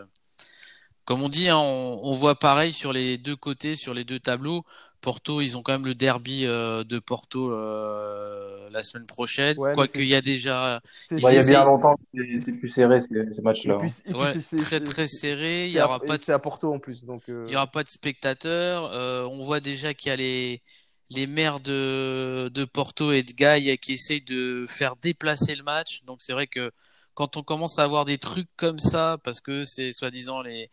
comme 1.05 1.21
on 1.21 1.29
dit 1.29 1.49
hein, 1.49 1.57
on, 1.57 1.99
on 2.03 2.13
voit 2.13 2.35
pareil 2.39 2.73
sur 2.73 2.93
les 2.93 3.17
deux 3.17 3.35
côtés 3.35 3.75
sur 3.75 3.93
les 3.93 4.03
deux 4.03 4.19
tableaux. 4.19 4.63
Porto 5.01 5.41
ils 5.41 5.57
ont 5.57 5.61
quand 5.63 5.73
même 5.73 5.85
le 5.85 5.95
derby 5.95 6.45
euh, 6.45 6.83
de 6.83 6.97
Porto 6.99 7.51
euh, 7.51 8.69
la 8.69 8.83
semaine 8.83 9.05
prochaine. 9.05 9.57
Ouais, 9.59 9.73
Quoique 9.73 9.99
il 9.99 10.07
y 10.07 10.15
a 10.15 10.21
déjà 10.21 10.81
Bah, 11.11 11.31
il 11.31 11.35
y 11.35 11.37
a 11.37 11.43
bien 11.43 11.65
longtemps 11.65 11.95
que 12.13 12.39
c'est 12.39 12.51
plus 12.53 12.69
serré 12.69 12.99
ces, 12.99 13.41
matchs-là. 13.41 13.77
ouais 13.77 14.33
très 14.57 14.79
très 14.79 15.07
serré. 15.07 15.67
Il 15.67 15.71
c'est 15.71 15.77
y 15.77 15.79
à, 15.79 15.85
aura 15.85 15.99
pas 15.99 16.17
de 16.17 16.23
c'est 16.23 16.31
à 16.31 16.39
Porto 16.39 16.73
en 16.73 16.79
plus. 16.79 17.03
Donc, 17.03 17.23
Il 17.27 17.33
euh, 17.33 17.45
y 17.49 17.55
aura 17.55 17.67
pas 17.67 17.83
de 17.83 17.89
spectateurs. 17.89 18.91
Euh, 18.93 19.25
on 19.25 19.43
voit 19.43 19.59
déjà 19.59 19.93
qu'il 19.93 20.09
y 20.09 20.13
a 20.13 20.15
les, 20.15 20.61
les 21.09 21.27
maires 21.27 21.59
de, 21.59 22.49
de 22.53 22.65
Porto 22.65 23.11
et 23.11 23.23
de 23.23 23.31
Gaï 23.33 23.77
qui 23.77 23.93
essayent 23.93 24.21
de 24.21 24.65
faire 24.69 24.95
déplacer 24.95 25.53
le 25.55 25.63
match. 25.63 26.03
Donc 26.05 26.21
c'est 26.21 26.33
vrai 26.33 26.47
que 26.47 26.71
quand 27.13 27.37
on 27.37 27.43
commence 27.43 27.79
à 27.79 27.83
avoir 27.83 28.05
des 28.05 28.17
trucs 28.17 28.49
comme 28.55 28.79
ça, 28.79 29.17
parce 29.23 29.41
que 29.41 29.63
c'est 29.63 29.91
soi-disant 29.91 30.41
les, 30.41 30.69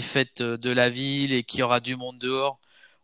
fêtes 0.00 0.42
de 0.42 0.70
la 0.70 0.90
ville 0.90 1.32
et 1.32 1.44
qu'il 1.44 1.60
y 1.60 1.62
aura 1.62 1.80
du 1.80 1.96
monde 1.96 2.18
dehors, 2.18 2.60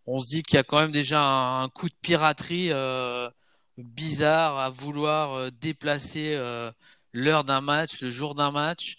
on 0.07 0.21
se 0.21 0.27
dit 0.29 0.43
qu'il 0.43 0.57
y 0.57 0.59
a 0.61 0.65
quand 0.65 0.81
même 0.81 0.93
déjà 0.93 1.23
un, 1.23 1.63
un 1.65 1.69
coup 1.71 1.89
de 1.89 1.95
piraterie 2.03 2.71
euh, 2.73 3.31
bizarre 3.79 4.59
à 4.59 4.71
vouloir 4.71 5.35
euh, 5.35 5.51
déplacer 5.51 6.35
euh, 6.35 6.71
l'heure 7.15 7.45
d'un 7.45 7.61
match, 7.61 8.01
le 8.03 8.11
jour 8.11 8.35
d'un 8.35 8.51
match. 8.51 8.97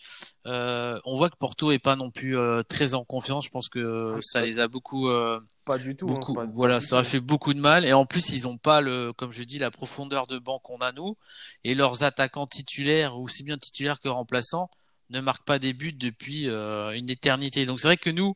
Euh, 0.47 0.99
on 1.05 1.15
voit 1.15 1.29
que 1.29 1.35
Porto 1.35 1.71
est 1.71 1.79
pas 1.79 1.95
non 1.95 2.09
plus 2.09 2.37
euh, 2.37 2.63
très 2.63 2.93
en 2.95 3.03
confiance. 3.03 3.45
Je 3.45 3.49
pense 3.49 3.67
que 3.67 4.15
ah, 4.15 4.19
ça 4.21 4.41
les 4.41 4.59
a 4.59 4.67
beaucoup, 4.67 5.09
euh, 5.09 5.39
pas 5.65 5.77
du 5.77 5.95
tout. 5.95 6.07
hein, 6.07 6.13
beaucoup, 6.15 6.33
pas 6.33 6.45
voilà, 6.45 6.79
ça 6.79 6.99
a 6.99 7.03
fait 7.03 7.19
beaucoup 7.19 7.53
de 7.53 7.59
mal. 7.59 7.85
Et 7.85 7.93
en 7.93 8.05
plus, 8.05 8.29
ils 8.29 8.47
ont 8.47 8.57
pas 8.57 8.81
le, 8.81 9.11
comme 9.13 9.31
je 9.31 9.43
dis, 9.43 9.59
la 9.59 9.69
profondeur 9.69 10.27
de 10.27 10.39
banc 10.39 10.59
qu'on 10.59 10.77
a 10.77 10.93
nous. 10.93 11.17
Et 11.63 11.75
leurs 11.75 12.03
attaquants 12.03 12.45
titulaires, 12.45 13.19
aussi 13.19 13.43
bien 13.43 13.57
titulaires 13.57 13.99
que 13.99 14.07
remplaçants, 14.07 14.71
ne 15.09 15.19
marquent 15.19 15.45
pas 15.45 15.59
des 15.59 15.73
buts 15.73 15.93
depuis 15.93 16.45
une 16.47 17.09
éternité. 17.09 17.65
Donc 17.67 17.79
c'est 17.79 17.87
vrai 17.89 17.97
que 17.97 18.09
nous, 18.09 18.35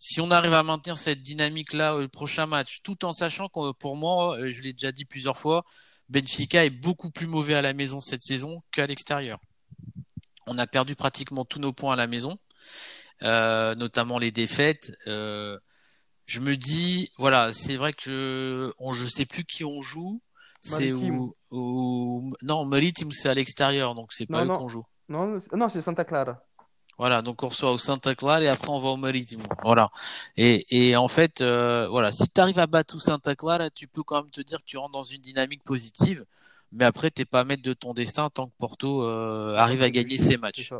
si 0.00 0.20
on 0.20 0.30
arrive 0.30 0.54
à 0.54 0.62
maintenir 0.64 0.98
cette 0.98 1.22
dynamique-là 1.22 1.96
au 1.96 2.08
prochain 2.08 2.46
match, 2.46 2.80
tout 2.82 3.04
en 3.04 3.12
sachant 3.12 3.48
que 3.48 3.72
pour 3.72 3.96
moi, 3.96 4.36
je 4.48 4.62
l'ai 4.62 4.72
déjà 4.72 4.90
dit 4.90 5.04
plusieurs 5.04 5.36
fois, 5.36 5.64
Benfica 6.08 6.64
est 6.64 6.70
beaucoup 6.70 7.10
plus 7.10 7.26
mauvais 7.26 7.54
à 7.54 7.62
la 7.62 7.72
maison 7.72 8.00
cette 8.00 8.22
saison 8.22 8.62
qu'à 8.72 8.86
l'extérieur. 8.86 9.38
On 10.46 10.56
a 10.58 10.66
perdu 10.66 10.94
pratiquement 10.94 11.44
tous 11.44 11.58
nos 11.60 11.72
points 11.72 11.92
à 11.92 11.96
la 11.96 12.06
maison, 12.06 12.38
euh, 13.22 13.74
notamment 13.74 14.18
les 14.18 14.30
défaites. 14.30 14.90
Euh, 15.06 15.58
je 16.26 16.40
me 16.40 16.56
dis, 16.56 17.10
voilà, 17.18 17.52
c'est 17.52 17.76
vrai 17.76 17.92
que 17.92 18.02
je, 18.04 18.72
on, 18.78 18.92
je 18.92 19.04
sais 19.06 19.26
plus 19.26 19.44
qui 19.44 19.64
on 19.64 19.80
joue. 19.82 20.22
C'est 20.60 20.90
Maritime. 20.92 21.18
où, 21.18 21.36
où- 21.50 22.34
non, 22.42 22.64
Maritime, 22.64 23.10
c'est 23.12 23.28
à 23.28 23.34
l'extérieur, 23.34 23.94
donc 23.94 24.12
c'est 24.12 24.26
pas 24.26 24.44
Non, 24.44 24.54
eux 24.54 24.58
qu'on 24.58 24.68
joue. 24.68 24.84
non, 25.08 25.38
non, 25.52 25.68
c'est 25.68 25.80
Santa 25.82 26.04
Clara. 26.04 26.42
Voilà, 26.98 27.22
donc 27.22 27.42
on 27.44 27.48
reçoit 27.48 27.72
au 27.72 27.78
Santa 27.78 28.14
Clara 28.14 28.42
et 28.42 28.48
après 28.48 28.68
on 28.68 28.80
va 28.80 28.88
au 28.88 28.96
Maritimo. 28.96 29.44
Voilà. 29.62 29.90
Et, 30.36 30.66
et 30.70 30.96
en 30.96 31.08
fait, 31.08 31.40
euh, 31.40 31.86
voilà, 31.88 32.10
si 32.10 32.28
tu 32.28 32.40
arrives 32.40 32.58
à 32.58 32.66
battre 32.66 32.94
tout 32.94 33.00
Santa 33.00 33.36
Clara, 33.36 33.70
tu 33.70 33.86
peux 33.86 34.02
quand 34.02 34.22
même 34.22 34.30
te 34.30 34.40
dire 34.40 34.58
que 34.58 34.64
tu 34.64 34.76
rentres 34.78 34.92
dans 34.92 35.02
une 35.02 35.20
dynamique 35.20 35.62
positive. 35.62 36.24
Mais 36.72 36.84
après, 36.84 37.10
t'es 37.10 37.24
pas 37.24 37.44
maître 37.44 37.62
de 37.62 37.72
ton 37.72 37.94
destin 37.94 38.28
tant 38.30 38.48
que 38.48 38.52
Porto 38.58 39.04
euh, 39.04 39.54
arrive 39.56 39.82
à 39.82 39.90
gagner 39.90 40.18
ses 40.18 40.36
matchs. 40.36 40.72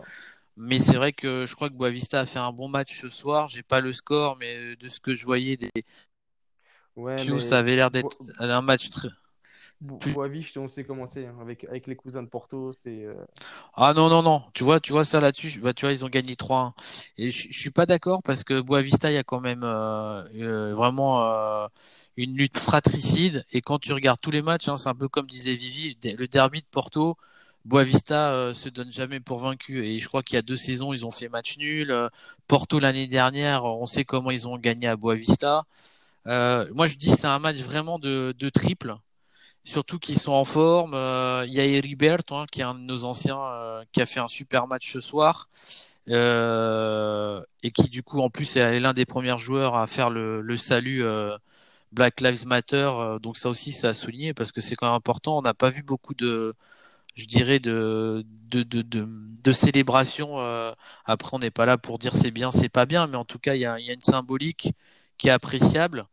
Mais 0.56 0.78
c'est 0.78 0.96
vrai 0.96 1.12
que 1.12 1.46
je 1.46 1.54
crois 1.54 1.68
que 1.68 1.74
Boavista 1.74 2.20
a 2.20 2.26
fait 2.26 2.40
un 2.40 2.52
bon 2.52 2.68
match 2.68 3.00
ce 3.00 3.08
soir. 3.08 3.46
J'ai 3.46 3.62
pas 3.62 3.80
le 3.80 3.92
score, 3.92 4.36
mais 4.38 4.74
de 4.74 4.88
ce 4.88 4.98
que 4.98 5.14
je 5.14 5.24
voyais 5.24 5.56
des 5.56 5.70
Ouais, 6.96 7.14
mais 7.30 7.38
ça 7.38 7.60
avait 7.60 7.76
l'air 7.76 7.92
d'être 7.92 8.18
un 8.40 8.60
match 8.60 8.90
très. 8.90 9.08
Boavich, 9.80 10.56
on 10.56 10.68
sait 10.68 10.84
comment 10.84 11.06
c'est. 11.06 11.26
hein, 11.26 11.36
Avec, 11.40 11.64
avec 11.64 11.86
les 11.86 11.96
cousins 11.96 12.22
de 12.22 12.28
Porto, 12.28 12.72
c'est. 12.72 13.04
euh, 13.04 13.14
Ah 13.74 13.94
non, 13.94 14.08
non, 14.08 14.22
non. 14.22 14.42
Tu 14.54 14.64
vois, 14.64 14.80
tu 14.80 14.92
vois 14.92 15.04
ça 15.04 15.20
là-dessus. 15.20 15.60
Bah, 15.60 15.72
tu 15.72 15.84
vois, 15.86 15.92
ils 15.92 16.04
ont 16.04 16.08
gagné 16.08 16.34
3-1. 16.36 16.74
Et 17.16 17.30
je, 17.30 17.52
suis 17.52 17.70
pas 17.70 17.86
d'accord 17.86 18.22
parce 18.22 18.44
que 18.44 18.60
Boavista, 18.60 19.10
il 19.10 19.14
y 19.14 19.16
a 19.18 19.24
quand 19.24 19.40
même 19.40 19.62
euh, 19.64 20.24
euh, 20.36 20.74
vraiment 20.74 21.22
euh, 21.24 21.66
une 22.16 22.36
lutte 22.36 22.58
fratricide. 22.58 23.44
Et 23.52 23.60
quand 23.60 23.78
tu 23.78 23.92
regardes 23.92 24.20
tous 24.20 24.30
les 24.32 24.42
matchs, 24.42 24.68
hein, 24.68 24.76
c'est 24.76 24.88
un 24.88 24.94
peu 24.94 25.08
comme 25.08 25.26
disait 25.26 25.54
Vivi, 25.54 25.96
le 26.04 26.16
le 26.16 26.28
derby 26.28 26.60
de 26.60 26.66
Porto, 26.70 27.16
Boavista 27.64 28.32
euh, 28.34 28.54
se 28.54 28.68
donne 28.68 28.90
jamais 28.92 29.20
pour 29.20 29.38
vaincu. 29.40 29.84
Et 29.86 29.98
je 30.00 30.08
crois 30.08 30.22
qu'il 30.22 30.34
y 30.36 30.38
a 30.38 30.42
deux 30.42 30.56
saisons, 30.56 30.92
ils 30.92 31.06
ont 31.06 31.10
fait 31.12 31.28
match 31.28 31.58
nul. 31.58 31.90
Euh, 31.92 32.08
Porto 32.48 32.80
l'année 32.80 33.06
dernière, 33.06 33.64
on 33.64 33.86
sait 33.86 34.04
comment 34.04 34.30
ils 34.30 34.48
ont 34.48 34.58
gagné 34.58 34.88
à 34.88 34.96
Boavista. 34.96 35.64
Euh, 36.26 36.68
moi, 36.74 36.86
je 36.86 36.96
dis 36.98 37.10
c'est 37.10 37.26
un 37.26 37.38
match 37.38 37.58
vraiment 37.58 37.98
de, 37.98 38.34
de 38.38 38.48
triple. 38.50 38.96
Surtout 39.68 39.98
qu'ils 39.98 40.18
sont 40.18 40.32
en 40.32 40.46
forme. 40.46 40.94
Euh, 40.94 41.44
Il 41.46 41.52
y 41.52 41.60
a 41.60 41.66
Heribert, 41.66 42.22
hein, 42.30 42.46
qui 42.50 42.62
est 42.62 42.64
un 42.64 42.74
de 42.74 42.80
nos 42.80 43.04
anciens, 43.04 43.38
euh, 43.38 43.84
qui 43.92 44.00
a 44.00 44.06
fait 44.06 44.18
un 44.18 44.26
super 44.26 44.66
match 44.66 44.90
ce 44.90 45.00
soir. 45.00 45.50
Euh, 46.08 47.42
et 47.62 47.70
qui 47.70 47.90
du 47.90 48.02
coup 48.02 48.20
en 48.20 48.30
plus 48.30 48.56
est 48.56 48.80
l'un 48.80 48.94
des 48.94 49.04
premiers 49.04 49.36
joueurs 49.36 49.76
à 49.76 49.86
faire 49.86 50.08
le, 50.08 50.56
salut 50.56 51.04
Black 51.92 52.20
Lives 52.22 52.46
Matter. 52.46 52.90
Donc 53.22 53.36
ça 53.36 53.50
aussi, 53.50 53.72
ça 53.72 53.88
a 53.88 53.94
souligné 53.94 54.32
parce 54.34 54.52
que 54.52 54.62
c'est 54.62 54.74
quand 54.74 54.86
même 54.86 54.94
important. 54.94 55.38
On 55.38 55.42
n'a 55.42 55.54
pas 55.54 55.68
vu 55.68 55.82
beaucoup 55.82 56.14
de, 56.14 56.54
je 57.14 57.26
dirais, 57.26 57.58
de, 57.60 58.24
célébration. 59.52 60.38
Après, 61.04 61.30
on 61.34 61.38
n'est 61.40 61.50
pas 61.50 61.66
là 61.66 61.76
pour 61.78 61.98
dire 61.98 62.14
c'est 62.14 62.30
bien, 62.30 62.52
c'est 62.52 62.70
pas 62.70 62.86
bien, 62.86 63.06
mais 63.06 63.16
en 63.16 63.24
tout 63.26 63.38
cas, 63.38 63.54
il 63.54 63.60
y 63.60 63.66
a 63.66 63.78
une 63.78 64.00
symbolique 64.00 64.72
qui 65.18 65.28
est 65.28 65.32
appréciable. 65.32 66.06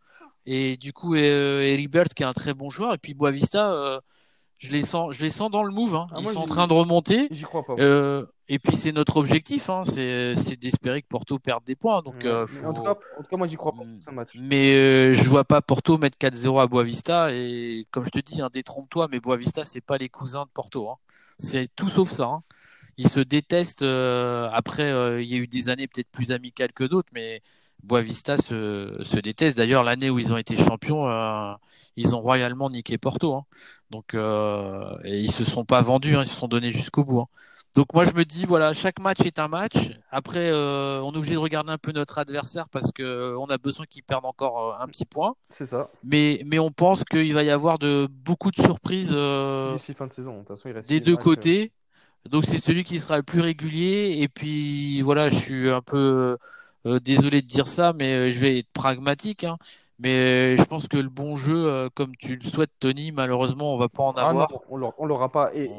Et 0.45 0.77
du 0.77 0.93
coup, 0.93 1.15
euh, 1.15 1.61
Heribert 1.61 2.05
qui 2.15 2.23
est 2.23 2.25
un 2.25 2.33
très 2.33 2.53
bon 2.53 2.69
joueur. 2.69 2.93
Et 2.93 2.97
puis 2.97 3.13
Boavista, 3.13 3.71
euh, 3.73 3.99
je 4.57 4.71
les 4.71 4.83
sens, 4.83 5.15
je 5.15 5.21
les 5.21 5.29
sens 5.29 5.49
dans 5.51 5.63
le 5.63 5.71
move. 5.71 5.95
Hein. 5.95 6.07
Ah, 6.11 6.17
Ils 6.19 6.23
moi, 6.23 6.33
sont 6.33 6.39
en 6.39 6.45
train 6.45 6.67
de 6.67 6.73
remonter. 6.73 7.27
j'y 7.31 7.43
crois 7.43 7.63
pas. 7.63 7.73
Euh, 7.79 8.25
et 8.47 8.59
puis 8.59 8.77
c'est 8.77 8.91
notre 8.91 9.17
objectif, 9.17 9.71
hein, 9.71 9.81
c'est 9.85 10.55
d'espérer 10.55 11.01
que 11.01 11.07
Porto 11.07 11.39
perde 11.39 11.63
des 11.65 11.75
points. 11.75 12.01
Donc 12.03 12.23
euh, 12.25 12.45
en 12.63 12.73
tout 12.73 12.83
cas, 12.83 12.91
en 12.91 13.23
tout 13.23 13.29
cas, 13.29 13.37
moi, 13.37 13.47
j'y 13.47 13.55
crois 13.55 13.71
pas 13.73 13.83
Mm. 13.83 13.93
pour 13.95 14.03
ce 14.11 14.15
match. 14.15 14.29
Mais 14.39 14.71
euh, 14.75 15.13
je 15.15 15.27
vois 15.29 15.45
pas 15.45 15.61
Porto 15.61 15.97
mettre 15.97 16.17
4-0 16.19 16.61
à 16.61 16.67
Boavista. 16.67 17.33
Et 17.33 17.87
comme 17.91 18.05
je 18.05 18.11
te 18.11 18.19
dis, 18.19 18.41
hein, 18.41 18.49
détrompe-toi, 18.53 19.07
mais 19.11 19.19
Boavista 19.19 19.63
c'est 19.63 19.81
pas 19.81 19.97
les 19.97 20.09
cousins 20.09 20.43
de 20.43 20.49
Porto. 20.53 20.89
Hein. 20.89 20.97
C'est 21.39 21.67
tout 21.75 21.89
sauf 21.89 22.11
ça. 22.11 22.25
Hein. 22.25 22.43
Ils 22.97 23.09
se 23.09 23.19
détestent. 23.19 23.81
après, 23.81 25.21
il 25.23 25.27
y 25.27 25.33
a 25.33 25.37
eu 25.37 25.47
des 25.47 25.67
années 25.69 25.87
peut-être 25.87 26.11
plus 26.11 26.31
amicales 26.31 26.71
que 26.71 26.83
d'autres, 26.85 27.09
mais 27.13 27.41
Boavista 27.85 28.37
se, 28.37 28.97
se 29.03 29.17
déteste. 29.19 29.57
D'ailleurs, 29.57 29.83
l'année 29.83 30.09
où 30.09 30.19
ils 30.19 30.33
ont 30.33 30.37
été 30.37 30.57
champions, 30.57 31.07
euh, 31.09 31.53
ils 31.95 32.15
ont 32.15 32.21
royalement 32.21 32.69
niqué 32.69 32.97
Porto. 32.97 33.35
Hein. 33.35 33.45
Donc, 33.91 34.13
euh, 34.15 34.97
et 35.03 35.19
ils 35.19 35.31
se 35.31 35.43
sont 35.43 35.65
pas 35.65 35.81
vendus, 35.81 36.15
hein, 36.15 36.21
ils 36.23 36.27
se 36.29 36.35
sont 36.35 36.47
donnés 36.47 36.71
jusqu'au 36.71 37.03
bout. 37.03 37.19
hein. 37.21 37.27
Donc 37.75 37.93
moi 37.93 38.05
je 38.05 38.13
me 38.13 38.23
dis 38.23 38.45
voilà 38.45 38.71
chaque 38.73 38.99
match 39.01 39.19
est 39.25 39.37
un 39.37 39.49
match. 39.49 39.73
Après 40.09 40.49
euh, 40.49 41.01
on 41.01 41.11
est 41.13 41.17
obligé 41.17 41.33
de 41.33 41.39
regarder 41.39 41.73
un 41.73 41.77
peu 41.77 41.91
notre 41.91 42.17
adversaire 42.19 42.69
parce 42.69 42.89
que 42.93 43.03
euh, 43.03 43.37
on 43.37 43.47
a 43.47 43.57
besoin 43.57 43.85
qu'il 43.85 44.01
perde 44.01 44.23
encore 44.23 44.77
un 44.79 44.87
petit 44.87 45.03
point. 45.03 45.35
C'est 45.49 45.65
ça. 45.65 45.89
Mais 46.01 46.41
mais 46.45 46.57
on 46.57 46.71
pense 46.71 47.03
qu'il 47.03 47.33
va 47.33 47.43
y 47.43 47.49
avoir 47.49 47.77
de 47.77 48.07
beaucoup 48.09 48.49
de 48.51 48.55
surprises 48.61 49.11
D'ici 49.11 49.93
fin 49.93 50.07
de 50.07 50.13
saison. 50.13 50.35
De 50.35 50.37
toute 50.39 50.55
façon, 50.55 50.69
il 50.69 50.71
reste 50.71 50.87
des 50.87 51.01
deux 51.01 51.17
côtés. 51.17 51.73
Donc 52.29 52.45
c'est 52.45 52.59
celui 52.59 52.85
qui 52.85 52.99
sera 53.01 53.17
le 53.17 53.23
plus 53.23 53.41
régulier. 53.41 54.19
Et 54.21 54.29
puis 54.29 55.01
voilà, 55.01 55.29
je 55.29 55.35
suis 55.35 55.69
un 55.69 55.81
peu 55.81 56.37
euh, 56.85 56.99
désolé 56.99 57.41
de 57.41 57.47
dire 57.47 57.67
ça, 57.67 57.93
mais 57.93 58.13
euh, 58.13 58.31
je 58.31 58.39
vais 58.39 58.59
être 58.59 58.71
pragmatique. 58.73 59.43
Hein. 59.43 59.57
Mais 59.97 60.57
je 60.57 60.63
pense 60.65 60.89
que 60.89 60.97
le 60.97 61.07
bon 61.07 61.37
jeu, 61.37 61.89
comme 61.95 62.17
tu 62.17 62.35
le 62.35 62.43
souhaites, 62.43 62.71
Tony, 62.81 63.13
malheureusement, 63.13 63.73
on 63.73 63.77
va 63.77 63.87
pas 63.87 64.03
en 64.03 64.11
ah 64.17 64.27
avoir. 64.27 64.49
on 64.69 65.05
l'aura 65.05 65.29
pas. 65.29 65.55
Et... 65.55 65.71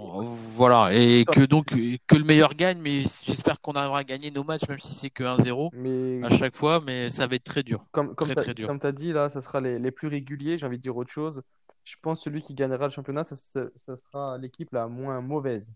Voilà, 0.55 0.95
et 0.95 1.27
que 1.27 1.45
donc 1.45 1.67
que 1.67 2.17
le 2.17 2.25
meilleur 2.25 2.55
gagne, 2.55 2.79
mais 2.81 3.03
j'espère 3.03 3.61
qu'on 3.61 3.73
arrivera 3.73 3.99
à 3.99 4.05
gagner 4.05 4.31
nos 4.31 4.43
matchs, 4.43 4.67
même 4.71 4.79
si 4.79 4.95
c'est 4.95 5.11
que 5.11 5.23
1-0 5.23 5.69
mais... 5.75 6.25
à 6.25 6.31
chaque 6.31 6.57
fois, 6.57 6.81
mais 6.81 7.11
ça 7.11 7.27
va 7.27 7.35
être 7.37 7.45
très 7.45 7.63
dur. 7.63 7.85
Comme, 7.93 8.15
comme 8.15 8.31
tu 8.35 8.87
as 8.87 8.93
dit, 8.93 9.13
là, 9.13 9.29
ça 9.29 9.43
sera 9.43 9.61
les, 9.61 9.79
les 9.79 9.91
plus 9.91 10.09
réguliers, 10.09 10.57
j'ai 10.57 10.65
envie 10.65 10.79
de 10.79 10.83
dire 10.83 10.97
autre 10.97 11.13
chose. 11.13 11.43
Je 11.85 11.97
pense 12.01 12.21
que 12.21 12.25
celui 12.25 12.41
qui 12.41 12.55
gagnera 12.55 12.87
le 12.87 12.93
championnat, 12.93 13.23
ça, 13.23 13.37
ça 13.37 13.97
sera 13.99 14.39
l'équipe 14.39 14.73
la 14.73 14.89
moins 14.89 15.21
mauvaise 15.21 15.75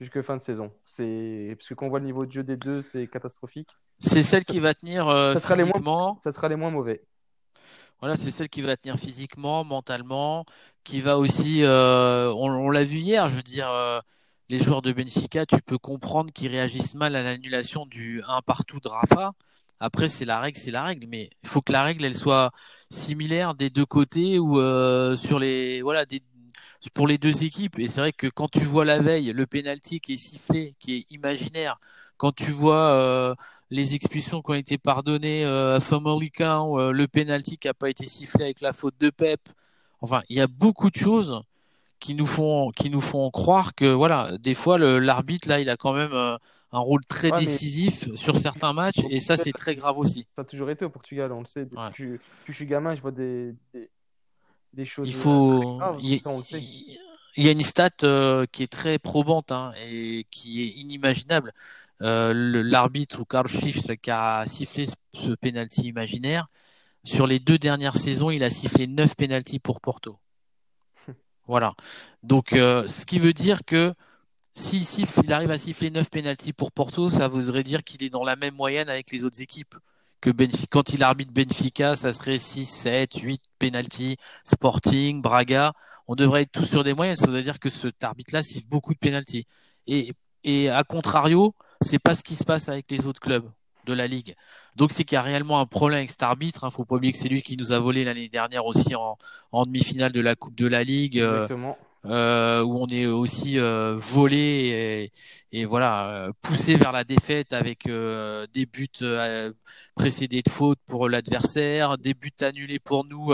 jusque 0.00 0.22
fin 0.22 0.36
de 0.36 0.40
saison. 0.40 0.72
C'est 0.84 1.54
parce 1.58 1.68
que 1.68 1.74
quand 1.74 1.86
on 1.86 1.88
voit 1.88 1.98
le 1.98 2.06
niveau 2.06 2.26
de 2.26 2.32
jeu 2.32 2.44
des 2.44 2.56
deux, 2.56 2.80
c'est 2.80 3.06
catastrophique. 3.06 3.70
C'est 4.00 4.22
celle 4.22 4.44
qui 4.44 4.60
va 4.60 4.74
tenir 4.74 5.08
euh, 5.08 5.34
ça 5.34 5.40
sera 5.40 5.56
physiquement. 5.56 5.78
Les 5.78 5.84
moins... 5.84 6.16
Ça 6.22 6.32
sera 6.32 6.48
les 6.48 6.56
moins 6.56 6.70
mauvais. 6.70 7.02
Voilà, 8.00 8.16
c'est 8.16 8.30
celle 8.30 8.48
qui 8.48 8.62
va 8.62 8.76
tenir 8.76 8.96
physiquement, 8.96 9.64
mentalement, 9.64 10.44
qui 10.84 11.00
va 11.00 11.18
aussi. 11.18 11.64
Euh, 11.64 12.32
on, 12.32 12.70
l'a 12.70 12.84
vu 12.84 12.98
hier, 12.98 13.28
je 13.28 13.36
veux 13.36 13.42
dire. 13.42 13.68
Euh, 13.70 14.00
les 14.50 14.58
joueurs 14.60 14.80
de 14.80 14.92
Benfica, 14.92 15.44
tu 15.44 15.60
peux 15.60 15.76
comprendre 15.76 16.32
qu'ils 16.32 16.48
réagissent 16.48 16.94
mal 16.94 17.14
à 17.16 17.22
l'annulation 17.22 17.84
du 17.84 18.22
1 18.26 18.40
partout 18.42 18.80
de 18.80 18.88
Rafa. 18.88 19.32
Après, 19.78 20.08
c'est 20.08 20.24
la 20.24 20.40
règle, 20.40 20.58
c'est 20.58 20.70
la 20.70 20.84
règle, 20.84 21.06
mais 21.06 21.28
il 21.42 21.48
faut 21.50 21.60
que 21.60 21.70
la 21.70 21.82
règle 21.82 22.06
elle 22.06 22.14
soit 22.14 22.50
similaire 22.90 23.54
des 23.54 23.68
deux 23.68 23.84
côtés 23.84 24.38
ou 24.38 24.56
sur 25.16 25.38
les 25.38 25.82
voilà 25.82 26.06
des, 26.06 26.22
pour 26.94 27.06
les 27.06 27.18
deux 27.18 27.44
équipes. 27.44 27.78
Et 27.78 27.88
c'est 27.88 28.00
vrai 28.00 28.12
que 28.12 28.26
quand 28.26 28.48
tu 28.48 28.60
vois 28.60 28.86
la 28.86 29.00
veille 29.00 29.32
le 29.32 29.46
penalty 29.46 30.00
qui 30.00 30.14
est 30.14 30.16
sifflé, 30.16 30.74
qui 30.80 30.96
est 30.96 31.06
imaginaire, 31.10 31.78
quand 32.18 32.34
tu 32.34 32.50
vois 32.50 32.92
euh, 32.92 33.34
les 33.70 33.94
expulsions 33.94 34.42
qui 34.42 34.50
ont 34.50 34.54
été 34.54 34.76
pardonnées 34.76 35.44
euh, 35.44 35.76
à 35.76 35.80
Famalicão, 35.80 36.78
euh, 36.78 36.92
le 36.92 37.08
penalty 37.08 37.56
qui 37.56 37.68
n'a 37.68 37.74
pas 37.74 37.88
été 37.88 38.04
sifflé 38.04 38.44
avec 38.44 38.60
la 38.60 38.74
faute 38.74 38.94
de 39.00 39.08
Pep, 39.08 39.40
enfin, 40.02 40.22
il 40.28 40.36
y 40.36 40.40
a 40.40 40.46
beaucoup 40.46 40.90
de 40.90 40.96
choses 40.96 41.40
qui 42.00 42.14
nous 42.14 42.26
font 42.26 42.70
qui 42.70 42.90
nous 42.90 43.00
font 43.00 43.30
croire 43.30 43.74
que 43.74 43.86
voilà, 43.86 44.36
des 44.38 44.54
fois 44.54 44.78
l'arbitre 44.78 45.48
là, 45.48 45.60
il 45.60 45.70
a 45.70 45.76
quand 45.76 45.94
même 45.94 46.12
un 46.12 46.78
rôle 46.78 47.04
très 47.06 47.30
décisif 47.32 48.14
sur 48.14 48.36
certains 48.36 48.72
matchs 48.72 49.00
et 49.10 49.18
ça 49.18 49.36
c'est 49.36 49.52
très 49.52 49.74
grave 49.74 49.98
aussi. 49.98 50.24
Ça 50.28 50.42
a 50.42 50.44
toujours 50.44 50.70
été 50.70 50.84
au 50.84 50.90
Portugal, 50.90 51.32
on 51.32 51.40
le 51.40 51.46
sait. 51.46 51.64
Depuis 51.64 52.18
je 52.46 52.52
suis 52.52 52.66
gamin, 52.66 52.94
je 52.94 53.00
vois 53.00 53.10
des, 53.10 53.54
il 54.76 54.86
faut. 55.14 55.80
il, 56.00 56.20
y 57.44 57.48
a 57.48 57.52
une 57.52 57.62
stat 57.62 57.90
euh, 58.02 58.46
qui 58.50 58.62
est 58.62 58.72
très 58.72 58.98
probante 58.98 59.52
hein, 59.52 59.72
et 59.88 60.26
qui 60.30 60.62
est 60.62 60.80
inimaginable. 60.80 61.52
Euh, 62.02 62.32
l'arbitre 62.64 63.20
ou 63.20 63.24
Karl 63.24 63.48
Schiff 63.48 63.86
qui 64.00 64.10
a 64.10 64.44
sifflé 64.46 64.86
ce 65.14 65.32
penalty 65.32 65.82
imaginaire, 65.82 66.48
sur 67.04 67.26
les 67.26 67.38
deux 67.38 67.58
dernières 67.58 67.96
saisons, 67.96 68.30
il 68.30 68.44
a 68.44 68.50
sifflé 68.50 68.86
9 68.86 69.16
penalties 69.16 69.58
pour 69.58 69.80
Porto. 69.80 70.18
voilà. 71.46 71.74
Donc, 72.22 72.52
euh, 72.52 72.86
ce 72.86 73.06
qui 73.06 73.18
veut 73.18 73.32
dire 73.32 73.64
que 73.64 73.94
s'il 74.54 74.84
il 75.24 75.32
arrive 75.32 75.50
à 75.50 75.58
siffler 75.58 75.90
9 75.90 76.10
penalties 76.10 76.52
pour 76.52 76.72
Porto, 76.72 77.08
ça 77.08 77.28
voudrait 77.28 77.62
dire 77.62 77.84
qu'il 77.84 78.02
est 78.02 78.10
dans 78.10 78.24
la 78.24 78.36
même 78.36 78.54
moyenne 78.54 78.88
avec 78.88 79.10
les 79.10 79.24
autres 79.24 79.40
équipes 79.40 79.74
que 80.20 80.30
Benfica, 80.30 80.66
quand 80.70 80.88
il 80.90 81.02
arbitre 81.02 81.32
Benfica, 81.32 81.96
ça 81.96 82.12
serait 82.12 82.38
6, 82.38 82.66
7, 82.66 83.14
8 83.18 83.42
penalty, 83.58 84.16
Sporting, 84.44 85.22
Braga. 85.22 85.72
On 86.08 86.14
devrait 86.14 86.42
être 86.42 86.52
tous 86.52 86.64
sur 86.64 86.84
des 86.84 86.94
moyennes. 86.94 87.16
Ça 87.16 87.30
veut 87.30 87.42
dire 87.42 87.58
que 87.58 87.68
cet 87.68 88.02
arbitre-là 88.02 88.42
siffle 88.42 88.66
beaucoup 88.66 88.94
de 88.94 88.98
penalty. 88.98 89.46
Et, 89.86 90.12
et 90.44 90.68
à 90.70 90.82
contrario, 90.84 91.54
c'est 91.80 91.98
pas 91.98 92.14
ce 92.14 92.22
qui 92.22 92.34
se 92.34 92.44
passe 92.44 92.68
avec 92.68 92.90
les 92.90 93.06
autres 93.06 93.20
clubs 93.20 93.48
de 93.86 93.92
la 93.92 94.06
ligue. 94.06 94.34
Donc 94.76 94.92
c'est 94.92 95.04
qu'il 95.04 95.16
y 95.16 95.18
a 95.18 95.22
réellement 95.22 95.60
un 95.60 95.66
problème 95.66 95.98
avec 95.98 96.10
cet 96.10 96.22
arbitre. 96.22 96.64
Hein. 96.64 96.70
Faut 96.70 96.84
pas 96.84 96.96
oublier 96.96 97.12
que 97.12 97.18
c'est 97.18 97.28
lui 97.28 97.42
qui 97.42 97.56
nous 97.56 97.72
a 97.72 97.78
volé 97.78 98.04
l'année 98.04 98.28
dernière 98.28 98.66
aussi 98.66 98.94
en, 98.94 99.16
en 99.52 99.64
demi-finale 99.64 100.12
de 100.12 100.20
la 100.20 100.34
Coupe 100.34 100.56
de 100.56 100.66
la 100.66 100.82
Ligue. 100.82 101.20
Euh, 101.20 101.44
Exactement 101.44 101.78
euh, 102.04 102.62
où 102.62 102.78
on 102.78 102.86
est 102.86 103.06
aussi 103.06 103.58
euh, 103.58 103.96
volé 103.98 105.10
et, 105.52 105.60
et, 105.60 105.64
voilà 105.64 106.30
poussé 106.42 106.76
vers 106.76 106.92
la 106.92 107.04
défaite 107.04 107.52
avec 107.52 107.86
euh, 107.86 108.46
des 108.52 108.66
buts 108.66 108.88
précédés 109.94 110.42
de 110.42 110.50
fautes 110.50 110.78
pour 110.86 111.08
l'adversaire, 111.08 111.98
des 111.98 112.14
buts 112.14 112.30
annulés 112.40 112.78
pour 112.78 113.04
nous 113.04 113.32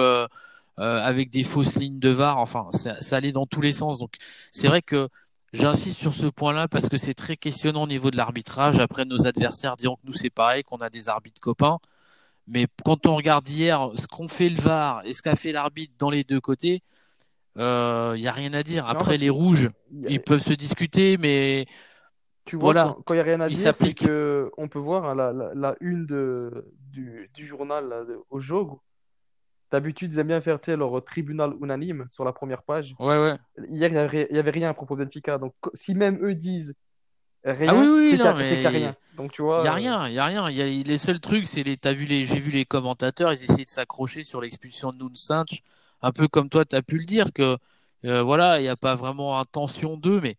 avec 0.77 1.31
des 1.31 1.45
fausses 1.45 1.77
lignes 1.77 1.99
de 1.99 2.11
VAR. 2.11 2.39
Enfin, 2.39 2.69
ça, 2.73 3.01
ça 3.01 3.17
allait 3.17 3.33
dans 3.33 3.47
tous 3.47 3.61
les 3.61 3.73
sens. 3.73 3.99
Donc 3.99 4.15
c'est 4.51 4.69
vrai 4.69 4.83
que 4.83 5.09
J'insiste 5.55 6.01
sur 6.01 6.15
ce 6.15 6.27
point-là 6.27 6.67
parce 6.67 6.89
que 6.89 6.97
c'est 6.97 7.15
très 7.15 7.37
questionnant 7.37 7.85
au 7.85 7.87
niveau 7.87 8.11
de 8.11 8.17
l'arbitrage. 8.17 8.81
Après, 8.81 9.05
nos 9.05 9.29
adversaires 9.29 9.77
diront 9.77 9.95
que 9.95 10.01
nous, 10.03 10.13
c'est 10.13 10.29
pareil, 10.29 10.65
qu'on 10.65 10.79
a 10.79 10.91
des 10.91 11.09
arbitres 11.09 11.41
copains. 11.41 11.79
Mais 12.49 12.67
quand 12.85 13.07
on 13.07 13.15
regarde 13.15 13.49
hier 13.49 13.89
ce 13.95 14.09
qu'on 14.09 14.27
fait 14.27 14.49
le 14.49 14.61
VAR 14.61 15.07
et 15.07 15.13
ce 15.13 15.23
qu'a 15.23 15.37
fait 15.37 15.53
l'arbitre 15.53 15.95
dans 15.97 16.11
les 16.11 16.25
deux 16.25 16.41
côtés, 16.41 16.83
il 17.55 17.63
euh, 17.63 18.17
y 18.19 18.27
a 18.27 18.33
rien 18.33 18.53
à 18.53 18.65
dire. 18.65 18.89
Après, 18.89 19.17
les 19.17 19.31
rouges, 19.31 19.71
ils 20.09 20.21
peuvent 20.21 20.43
se 20.43 20.55
discuter, 20.55 21.19
mais 21.19 21.67
tu 22.45 22.57
vois, 22.57 22.73
voilà, 22.73 22.97
quand 23.07 23.15
il 23.15 23.19
n'y 23.19 23.21
a 23.21 23.25
rien 23.25 23.41
à 23.41 23.49
dire, 23.49 23.77
c'est 23.77 23.95
que 23.95 24.51
on 24.59 24.67
peut 24.67 24.81
voir 24.81 25.05
hein, 25.05 25.15
la, 25.15 25.33
la, 25.55 25.77
une 25.81 26.05
de, 26.05 26.67
du, 26.91 27.31
du 27.33 27.47
journal 27.47 27.89
là, 27.89 28.03
au 28.29 28.41
Jogo. 28.41 28.83
D'habitude, 29.71 30.13
ils 30.13 30.19
aiment 30.19 30.29
bien 30.29 30.41
faire 30.41 30.59
leur 30.77 31.05
tribunal 31.05 31.55
unanime 31.61 32.07
sur 32.11 32.25
la 32.25 32.33
première 32.33 32.63
page. 32.63 32.95
Ouais, 32.99 33.19
ouais. 33.19 33.37
Hier, 33.69 33.91
il 33.91 34.33
n'y 34.33 34.39
avait, 34.39 34.51
rien 34.51 34.71
à 34.71 34.75
propos 34.75 34.97
de 34.97 35.05
Benfica. 35.05 35.39
Donc, 35.39 35.55
si 35.73 35.95
même 35.95 36.25
eux 36.25 36.35
disent 36.35 36.75
rien, 37.45 37.71
ah 37.71 37.75
oui, 37.75 38.11
c'est 38.11 38.17
qu'il 38.17 38.61
n'y 38.61 38.67
a, 38.67 38.69
rien. 38.69 38.95
Donc, 39.17 39.33
tu 39.33 39.43
vois. 39.43 39.61
Il 39.61 39.63
n'y 39.63 39.69
a 39.69 39.75
rien, 39.75 40.09
il 40.09 40.19
a 40.19 40.25
rien. 40.27 40.51
Y 40.51 40.63
a, 40.63 40.67
les 40.67 40.99
seuls 40.99 41.19
trucs, 41.19 41.47
c'est 41.47 41.63
les. 41.65 41.77
As 41.85 41.93
vu 41.93 42.05
les, 42.05 42.25
j'ai 42.25 42.39
vu 42.39 42.51
les 42.51 42.65
commentateurs, 42.65 43.33
ils 43.33 43.43
essayaient 43.43 43.65
de 43.65 43.71
s'accrocher 43.71 44.23
sur 44.23 44.41
l'expulsion 44.41 44.93
de 44.93 44.99
Nunes 44.99 45.17
un 46.05 46.13
peu 46.13 46.29
comme 46.29 46.51
toi, 46.51 46.65
tu 46.67 46.77
as 46.77 46.83
pu 46.83 46.99
le 46.99 47.05
dire, 47.05 47.33
que 47.33 47.57
euh, 48.05 48.23
voilà, 48.23 48.61
il 48.61 48.65
n'y 48.65 48.69
a 48.69 48.77
pas 48.77 48.95
vraiment 48.95 49.41
intention 49.41 49.97
d'eux, 49.97 50.21
mais, 50.21 50.37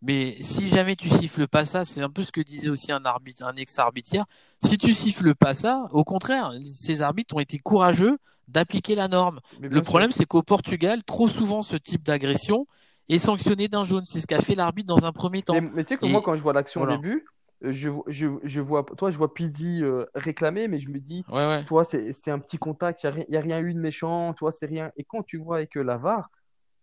mais 0.00 0.40
si 0.40 0.70
jamais 0.70 0.96
tu 0.96 1.10
siffles 1.10 1.46
pas 1.46 1.66
ça, 1.66 1.84
c'est 1.84 2.00
un 2.00 2.08
peu 2.08 2.24
ce 2.24 2.32
que 2.32 2.40
disait 2.40 2.70
aussi 2.70 2.92
un 2.92 3.04
arbitre, 3.04 3.44
un 3.44 3.54
ex-arbitre 3.54 4.24
Si 4.64 4.78
tu 4.78 4.94
siffles 4.94 5.34
pas 5.34 5.52
ça, 5.52 5.86
au 5.92 6.02
contraire, 6.02 6.52
ces 6.64 7.02
arbitres 7.02 7.36
ont 7.36 7.40
été 7.40 7.58
courageux 7.58 8.18
d'appliquer 8.48 8.94
la 8.94 9.08
norme. 9.08 9.40
Le 9.60 9.82
problème, 9.82 10.10
c'est 10.10 10.26
qu'au 10.26 10.42
Portugal, 10.42 11.02
trop 11.04 11.28
souvent, 11.28 11.62
ce 11.62 11.76
type 11.76 12.02
d'agression 12.02 12.66
est 13.08 13.18
sanctionné 13.18 13.68
d'un 13.68 13.84
jaune. 13.84 14.04
C'est 14.04 14.20
ce 14.20 14.26
qu'a 14.26 14.40
fait 14.40 14.54
l'arbitre 14.54 14.88
dans 14.88 15.06
un 15.06 15.12
premier 15.12 15.42
temps. 15.42 15.54
Mais, 15.74 15.84
tu 15.84 15.94
sais 15.94 15.96
que 15.96 16.06
moi, 16.06 16.22
quand 16.22 16.36
je 16.36 16.42
vois 16.42 16.52
l'action 16.52 16.82
au 16.82 16.86
début, 16.86 17.24
je, 17.62 17.90
je, 18.08 18.26
je, 18.42 18.60
vois, 18.60 18.84
toi, 18.96 19.10
je 19.10 19.16
vois 19.16 19.32
Pidi 19.32 19.82
euh, 19.82 20.04
réclamer, 20.14 20.66
mais 20.68 20.80
je 20.80 20.88
me 20.88 20.98
dis, 20.98 21.24
toi, 21.66 21.84
c'est 21.84 22.30
un 22.30 22.38
petit 22.38 22.58
contact, 22.58 23.04
il 23.04 23.26
n'y 23.28 23.36
a, 23.36 23.38
a, 23.38 23.42
rien 23.42 23.60
eu 23.60 23.74
de 23.74 23.80
méchant, 23.80 24.32
toi, 24.34 24.50
c'est 24.50 24.66
rien. 24.66 24.90
Et 24.96 25.04
quand 25.04 25.22
tu 25.22 25.36
vois 25.38 25.56
avec 25.56 25.76
euh, 25.76 25.82
la 25.82 25.96
VAR, 25.96 26.28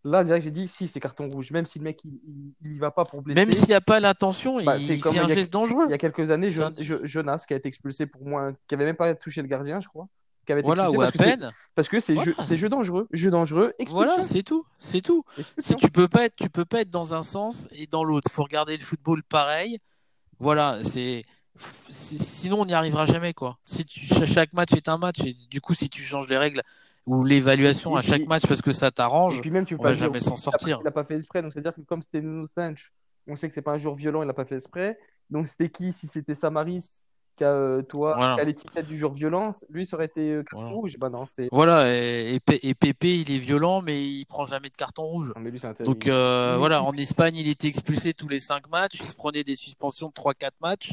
là, 0.04 0.24
j'ai 0.40 0.52
dit, 0.52 0.68
si, 0.68 0.88
c'est 0.88 1.00
carton 1.00 1.28
rouge, 1.28 1.52
même 1.52 1.66
si 1.66 1.80
le 1.80 1.84
mec, 1.84 2.00
il 2.04 2.54
n'y 2.64 2.80
va 2.80 2.92
pas 2.92 3.06
pour 3.06 3.22
blesser. 3.22 3.40
Même 3.40 3.54
s'il 3.54 3.68
n'y 3.68 3.74
a 3.74 3.82
pas 3.82 4.00
l'intention, 4.00 4.64
bah, 4.64 4.78
il 4.78 5.02
fait 5.02 5.20
un 5.20 5.28
geste 5.28 5.52
dangereux. 5.52 5.86
Il 5.88 5.92
y 5.92 5.96
a 5.96 5.98
quelques 5.98 6.32
années, 6.32 6.52
Jonas, 6.80 7.44
qui 7.48 7.54
a 7.54 7.58
été 7.58 7.68
expulsé 7.68 8.06
pour 8.06 8.26
moi, 8.26 8.52
qui 8.68 8.76
n'avait 8.76 8.86
même 8.86 8.96
pas 8.96 9.14
touché 9.16 9.42
le 9.42 9.48
gardien, 9.48 9.82
je 9.82 9.88
crois. 9.88 10.08
Qui 10.50 10.54
avait 10.54 10.64
voilà, 10.64 10.90
ou 10.90 11.00
à 11.04 11.12
peine. 11.12 11.54
Parce 11.76 11.90
que 11.90 12.00
c'est 12.00 12.16
jeu, 12.18 12.70
dangereux, 12.70 13.08
jeu 13.12 13.30
dangereux, 13.30 13.72
expulsion. 13.78 14.16
Voilà, 14.16 14.24
c'est 14.24 14.42
tout, 14.42 14.66
c'est 14.80 15.02
tout. 15.02 15.24
Si 15.60 15.76
tu 15.76 15.92
peux 15.92 16.08
pas 16.08 16.26
être, 16.26 16.36
tu 16.38 16.50
peux 16.50 16.66
pas 16.66 16.82
être 16.82 16.90
dans 16.90 17.14
un 17.14 17.22
sens 17.22 17.68
et 17.72 17.86
dans 17.86 18.04
l'autre. 18.04 18.32
Faut 18.32 18.42
regarder 18.42 18.76
le 18.76 18.82
football 18.82 19.22
pareil. 19.22 19.78
Voilà, 20.40 20.80
c'est 20.82 21.24
sinon 21.56 22.62
on 22.62 22.66
n'y 22.66 22.74
arrivera 22.74 23.06
jamais 23.06 23.36
quoi. 23.36 23.60
Si 23.64 23.86
tu 23.86 24.08
chaque 24.26 24.54
match 24.54 24.74
est 24.74 24.90
un 24.90 24.98
match 24.98 25.20
et 25.24 25.36
du 25.52 25.62
coup 25.62 25.76
si 25.76 25.88
tu 25.88 26.02
changes 26.02 26.28
les 26.28 26.38
règles 26.40 26.64
ou 27.06 27.24
l'évaluation 27.24 27.96
à 27.96 28.02
chaque 28.02 28.26
match 28.26 28.48
parce 28.48 28.64
que 28.64 28.72
ça 28.72 28.90
t'arrange, 28.90 29.42
puis 29.42 29.52
même 29.52 29.66
tu 29.66 29.78
peux 29.78 29.84
pas 29.84 29.94
jamais 29.94 30.20
s'en 30.20 30.36
sortir. 30.36 30.80
Il 30.82 30.86
n'a 30.86 30.90
pas 30.90 31.04
fait 31.04 31.18
exprès, 31.18 31.44
donc 31.44 31.54
c'est 31.54 31.60
à 31.60 31.62
dire 31.62 31.76
que 31.76 31.82
comme 31.82 32.02
c'était 32.02 32.22
Nuno 32.22 32.48
Sanch, 32.48 32.92
on 33.28 33.36
sait 33.36 33.48
que 33.48 33.54
c'est 33.54 33.62
pas 33.62 33.74
un 33.74 33.78
jour 33.78 33.94
violent, 33.94 34.24
il 34.24 34.26
n'a 34.26 34.34
pas 34.34 34.46
fait 34.46 34.56
exprès. 34.56 34.98
Donc 35.30 35.46
c'était 35.46 35.70
qui? 35.70 35.92
Si 35.92 36.08
c'était 36.08 36.34
Samaris 36.34 37.06
qui 37.40 37.46
a, 37.46 37.52
euh, 37.52 37.82
toi, 37.82 38.36
l'étiquette 38.44 38.86
du 38.86 38.98
jour 38.98 39.14
violence, 39.14 39.66
lui, 39.70 39.86
ça 39.86 39.96
aurait 39.96 40.08
été 40.08 40.30
euh, 40.30 40.44
carton 40.44 40.74
rouge. 40.74 40.98
Bah 41.00 41.10
non, 41.10 41.26
c'est... 41.26 41.48
Voilà, 41.54 41.90
et, 41.90 42.42
et, 42.48 42.74
Pépé, 42.76 43.18
il 43.20 43.32
est 43.32 43.38
violent, 43.38 43.82
mais 43.82 44.06
il 44.06 44.26
prend 44.26 44.44
jamais 44.44 44.70
de 44.70 44.76
carton 44.76 45.04
rouge. 45.04 45.32
Donc 45.86 46.08
euh, 46.08 46.58
voilà, 46.58 46.84
en 46.84 46.92
Espagne, 46.94 47.36
il 47.38 47.48
était 47.48 47.70
expulsé 47.70 48.14
tous 48.14 48.28
les 48.28 48.42
5 48.42 48.70
matchs, 48.70 49.00
il 49.02 49.08
se 49.08 49.16
prenait 49.16 49.46
des 49.46 49.56
suspensions 49.56 50.10
de 50.10 50.14
3-4 50.14 50.52
matchs. 50.62 50.92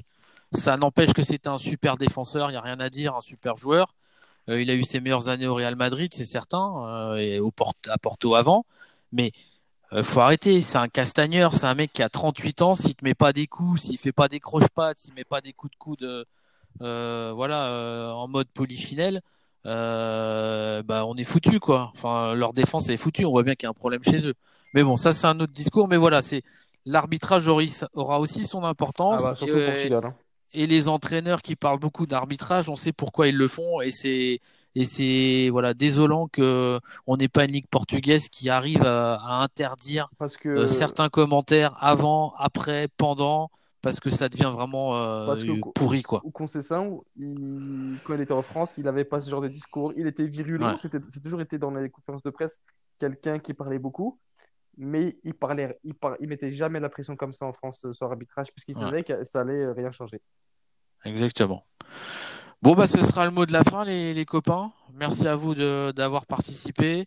Ça 0.53 0.77
n'empêche 0.77 1.13
que 1.13 1.23
c'était 1.23 1.49
un 1.49 1.59
super 1.59 1.97
défenseur, 1.97 2.49
il 2.51 2.53
n'y 2.53 2.59
a 2.59 2.61
rien 2.61 2.79
à 2.79 2.91
dire, 2.91 3.17
un 3.17 3.21
super 3.21 3.57
joueur. 3.57 3.97
il 4.47 4.71
a 4.71 4.75
eu 4.75 4.85
ses 4.85 5.01
meilleures 5.01 5.29
années 5.29 5.49
au 5.49 5.55
Real 5.57 5.75
Madrid, 5.75 6.15
c'est 6.15 6.25
certain, 6.25 7.17
et 7.17 7.41
au 7.41 7.53
à 7.89 7.99
Porto 7.99 8.37
avant. 8.37 8.65
Mais 9.11 9.33
euh, 9.93 10.03
faut 10.03 10.21
arrêter, 10.21 10.61
c'est 10.63 10.79
un 10.79 10.89
castagneur, 10.89 11.55
c'est 11.55 11.67
un 11.67 11.75
mec 11.75 11.93
qui 11.93 12.03
a 12.03 12.09
38 12.09 12.63
ans, 12.63 12.75
s'il 12.75 12.95
te 12.97 13.05
met 13.05 13.15
pas 13.15 13.33
des 13.33 13.47
coups, 13.47 13.83
s'il 13.83 13.99
fait 13.99 14.13
pas 14.13 14.29
des 14.29 14.41
croche-pattes, 14.41 14.99
s'il 14.99 15.15
met 15.15 15.25
pas 15.25 15.41
des 15.41 15.53
coups 15.53 15.71
de 15.73 15.77
coude 15.77 16.03
euh, 16.03 16.25
voilà, 16.81 17.67
euh, 17.69 18.11
en 18.11 18.29
mode 18.29 18.49
polichinelle, 18.49 19.23
euh, 19.67 20.83
bah, 20.83 21.05
on 21.07 21.15
est 21.15 21.25
foutu 21.25 21.61
quoi. 21.61 21.91
Enfin, 21.95 22.35
leur 22.35 22.53
défense 22.53 22.89
est 22.89 22.97
foutue. 22.97 23.25
On 23.25 23.31
voit 23.31 23.43
bien 23.43 23.55
qu'il 23.55 23.67
y 23.67 23.69
a 23.69 23.71
un 23.71 23.75
problème 23.75 24.03
chez 24.03 24.27
eux. 24.27 24.35
Mais 24.75 24.83
bon, 24.83 24.97
ça 24.97 25.13
c'est 25.13 25.27
un 25.27 25.39
autre 25.41 25.53
discours. 25.53 25.89
Mais 25.89 25.97
voilà, 25.97 26.23
c'est 26.23 26.43
l'arbitrage 26.85 27.49
aura 27.49 28.21
aussi 28.21 28.47
son 28.47 28.65
importance. 28.65 29.21
Ah 29.25 29.31
bah, 29.31 29.35
surtout 29.35 29.57
et, 29.57 29.67
Portugal, 29.67 30.05
hein. 30.07 30.15
et 30.55 30.67
les 30.67 30.89
entraîneurs 30.89 31.43
qui 31.43 31.57
parlent 31.57 31.81
beaucoup 31.81 32.07
d'arbitrage, 32.07 32.69
on 32.69 32.77
sait 32.77 32.93
pourquoi 32.93 33.29
ils 33.29 33.37
le 33.37 33.49
font 33.49 33.81
et 33.81 33.91
c'est 33.91 34.41
et 34.79 34.85
c'est 34.85 35.49
voilà 35.51 35.73
désolant 35.73 36.29
que 36.29 36.79
on 37.07 37.17
n'ait 37.17 37.29
pas 37.29 37.45
une 37.45 37.53
ligue 37.53 37.67
portugaise 37.67 38.29
qui 38.29 38.51
arrive 38.51 38.85
à, 38.85 39.15
à 39.15 39.43
interdire 39.43 40.11
Parce 40.19 40.37
que, 40.37 40.51
euh, 40.51 40.67
certains 40.67 41.09
commentaires 41.09 41.75
avant, 41.81 42.35
après, 42.37 42.89
pendant, 42.99 43.51
parce 43.87 44.01
que 44.01 44.11
ça 44.11 44.29
devient 44.29 44.51
vraiment 44.53 44.97
euh, 44.97 45.27
Parce 45.27 45.43
que- 45.45 45.73
pourri 45.75 46.03
quoi. 46.03 46.21
ou 46.25 46.31
Concessin, 46.31 46.91
il... 47.17 47.97
quand 48.05 48.15
il 48.15 48.21
était 48.21 48.33
en 48.33 48.43
France, 48.43 48.75
il 48.79 48.85
n'avait 48.85 49.05
pas 49.05 49.21
ce 49.21 49.31
genre 49.31 49.41
de 49.41 49.49
discours. 49.49 49.93
Il 49.97 50.07
était 50.07 50.27
virulent. 50.27 50.73
Ouais. 50.73 50.79
C'était, 50.79 50.99
c'est 51.09 51.23
toujours 51.23 51.41
été 51.41 51.59
dans 51.59 51.71
les 51.71 51.89
conférences 51.91 52.23
de 52.23 52.31
presse 52.31 52.61
quelqu'un 52.99 53.39
qui 53.39 53.53
parlait 53.55 53.79
beaucoup, 53.79 54.19
mais 54.79 55.17
il 55.25 55.35
parlait, 55.35 55.79
il, 55.85 55.95
par... 55.95 56.17
il 56.21 56.29
mettait 56.29 56.53
jamais 56.53 56.81
la 56.81 56.89
pression 56.89 57.15
comme 57.17 57.33
ça 57.33 57.45
en 57.47 57.53
France 57.53 57.85
euh, 57.85 57.93
sur 57.93 58.07
l'arbitrage, 58.09 58.49
puisqu'il 58.53 58.77
Ouais. 58.77 58.85
savait 58.85 59.05
que 59.05 59.25
ça 59.25 59.41
allait 59.41 59.65
euh, 59.65 59.73
rien 59.73 59.91
changer. 59.93 60.21
Exactement. 61.05 61.65
Bon 62.63 62.75
bah 62.75 62.87
ce 62.87 63.03
sera 63.05 63.27
le 63.27 63.31
mot 63.31 63.45
de 63.47 63.53
la 63.53 63.63
fin 63.65 63.85
les, 63.85 64.15
les 64.15 64.25
copains. 64.25 64.73
Merci 64.95 65.29
à 65.29 65.37
vous 65.37 65.55
d'avoir 65.55 66.27
participé. 66.27 67.07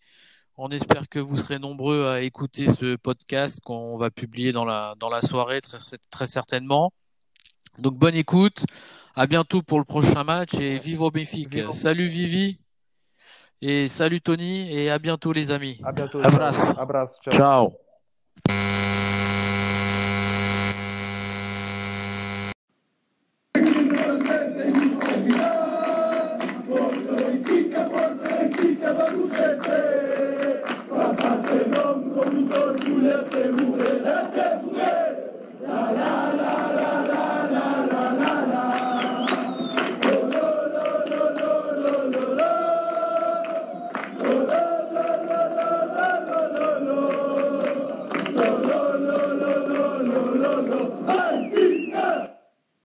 On 0.61 0.71
espère 0.71 1.07
que 1.07 1.19
vous 1.19 1.37
serez 1.37 1.57
nombreux 1.57 2.07
à 2.07 2.19
écouter 2.19 2.67
ce 2.67 2.97
podcast 2.97 3.61
qu'on 3.63 3.95
va 3.95 4.11
publier 4.11 4.51
dans 4.51 4.65
la, 4.65 4.93
dans 4.99 5.07
la 5.07 5.21
soirée 5.21 5.61
très, 5.61 5.77
très 6.11 6.25
certainement. 6.25 6.91
Donc 7.77 7.95
bonne 7.95 8.15
écoute, 8.15 8.65
à 9.15 9.25
bientôt 9.25 9.61
pour 9.61 9.79
le 9.79 9.85
prochain 9.85 10.25
match 10.25 10.55
et 10.55 10.77
vive 10.77 11.01
au 11.01 11.11
Béfic. 11.11 11.55
Vive. 11.55 11.71
Salut 11.71 12.09
Vivi 12.09 12.59
et 13.61 13.87
salut 13.87 14.19
Tony 14.19 14.69
et 14.75 14.89
à 14.89 14.99
bientôt 14.99 15.31
les 15.31 15.51
amis. 15.51 15.79
À 15.81 15.93
bientôt. 15.93 16.19
Abrace. 16.19 16.73
Ciao. 17.31 17.71
bonito, 32.19 32.75
chulete, 32.79 33.51
mujer, 33.51 34.03
este 34.05 34.63
mujer. 34.63 35.33
La, 35.61 35.91
la. 35.91 36.28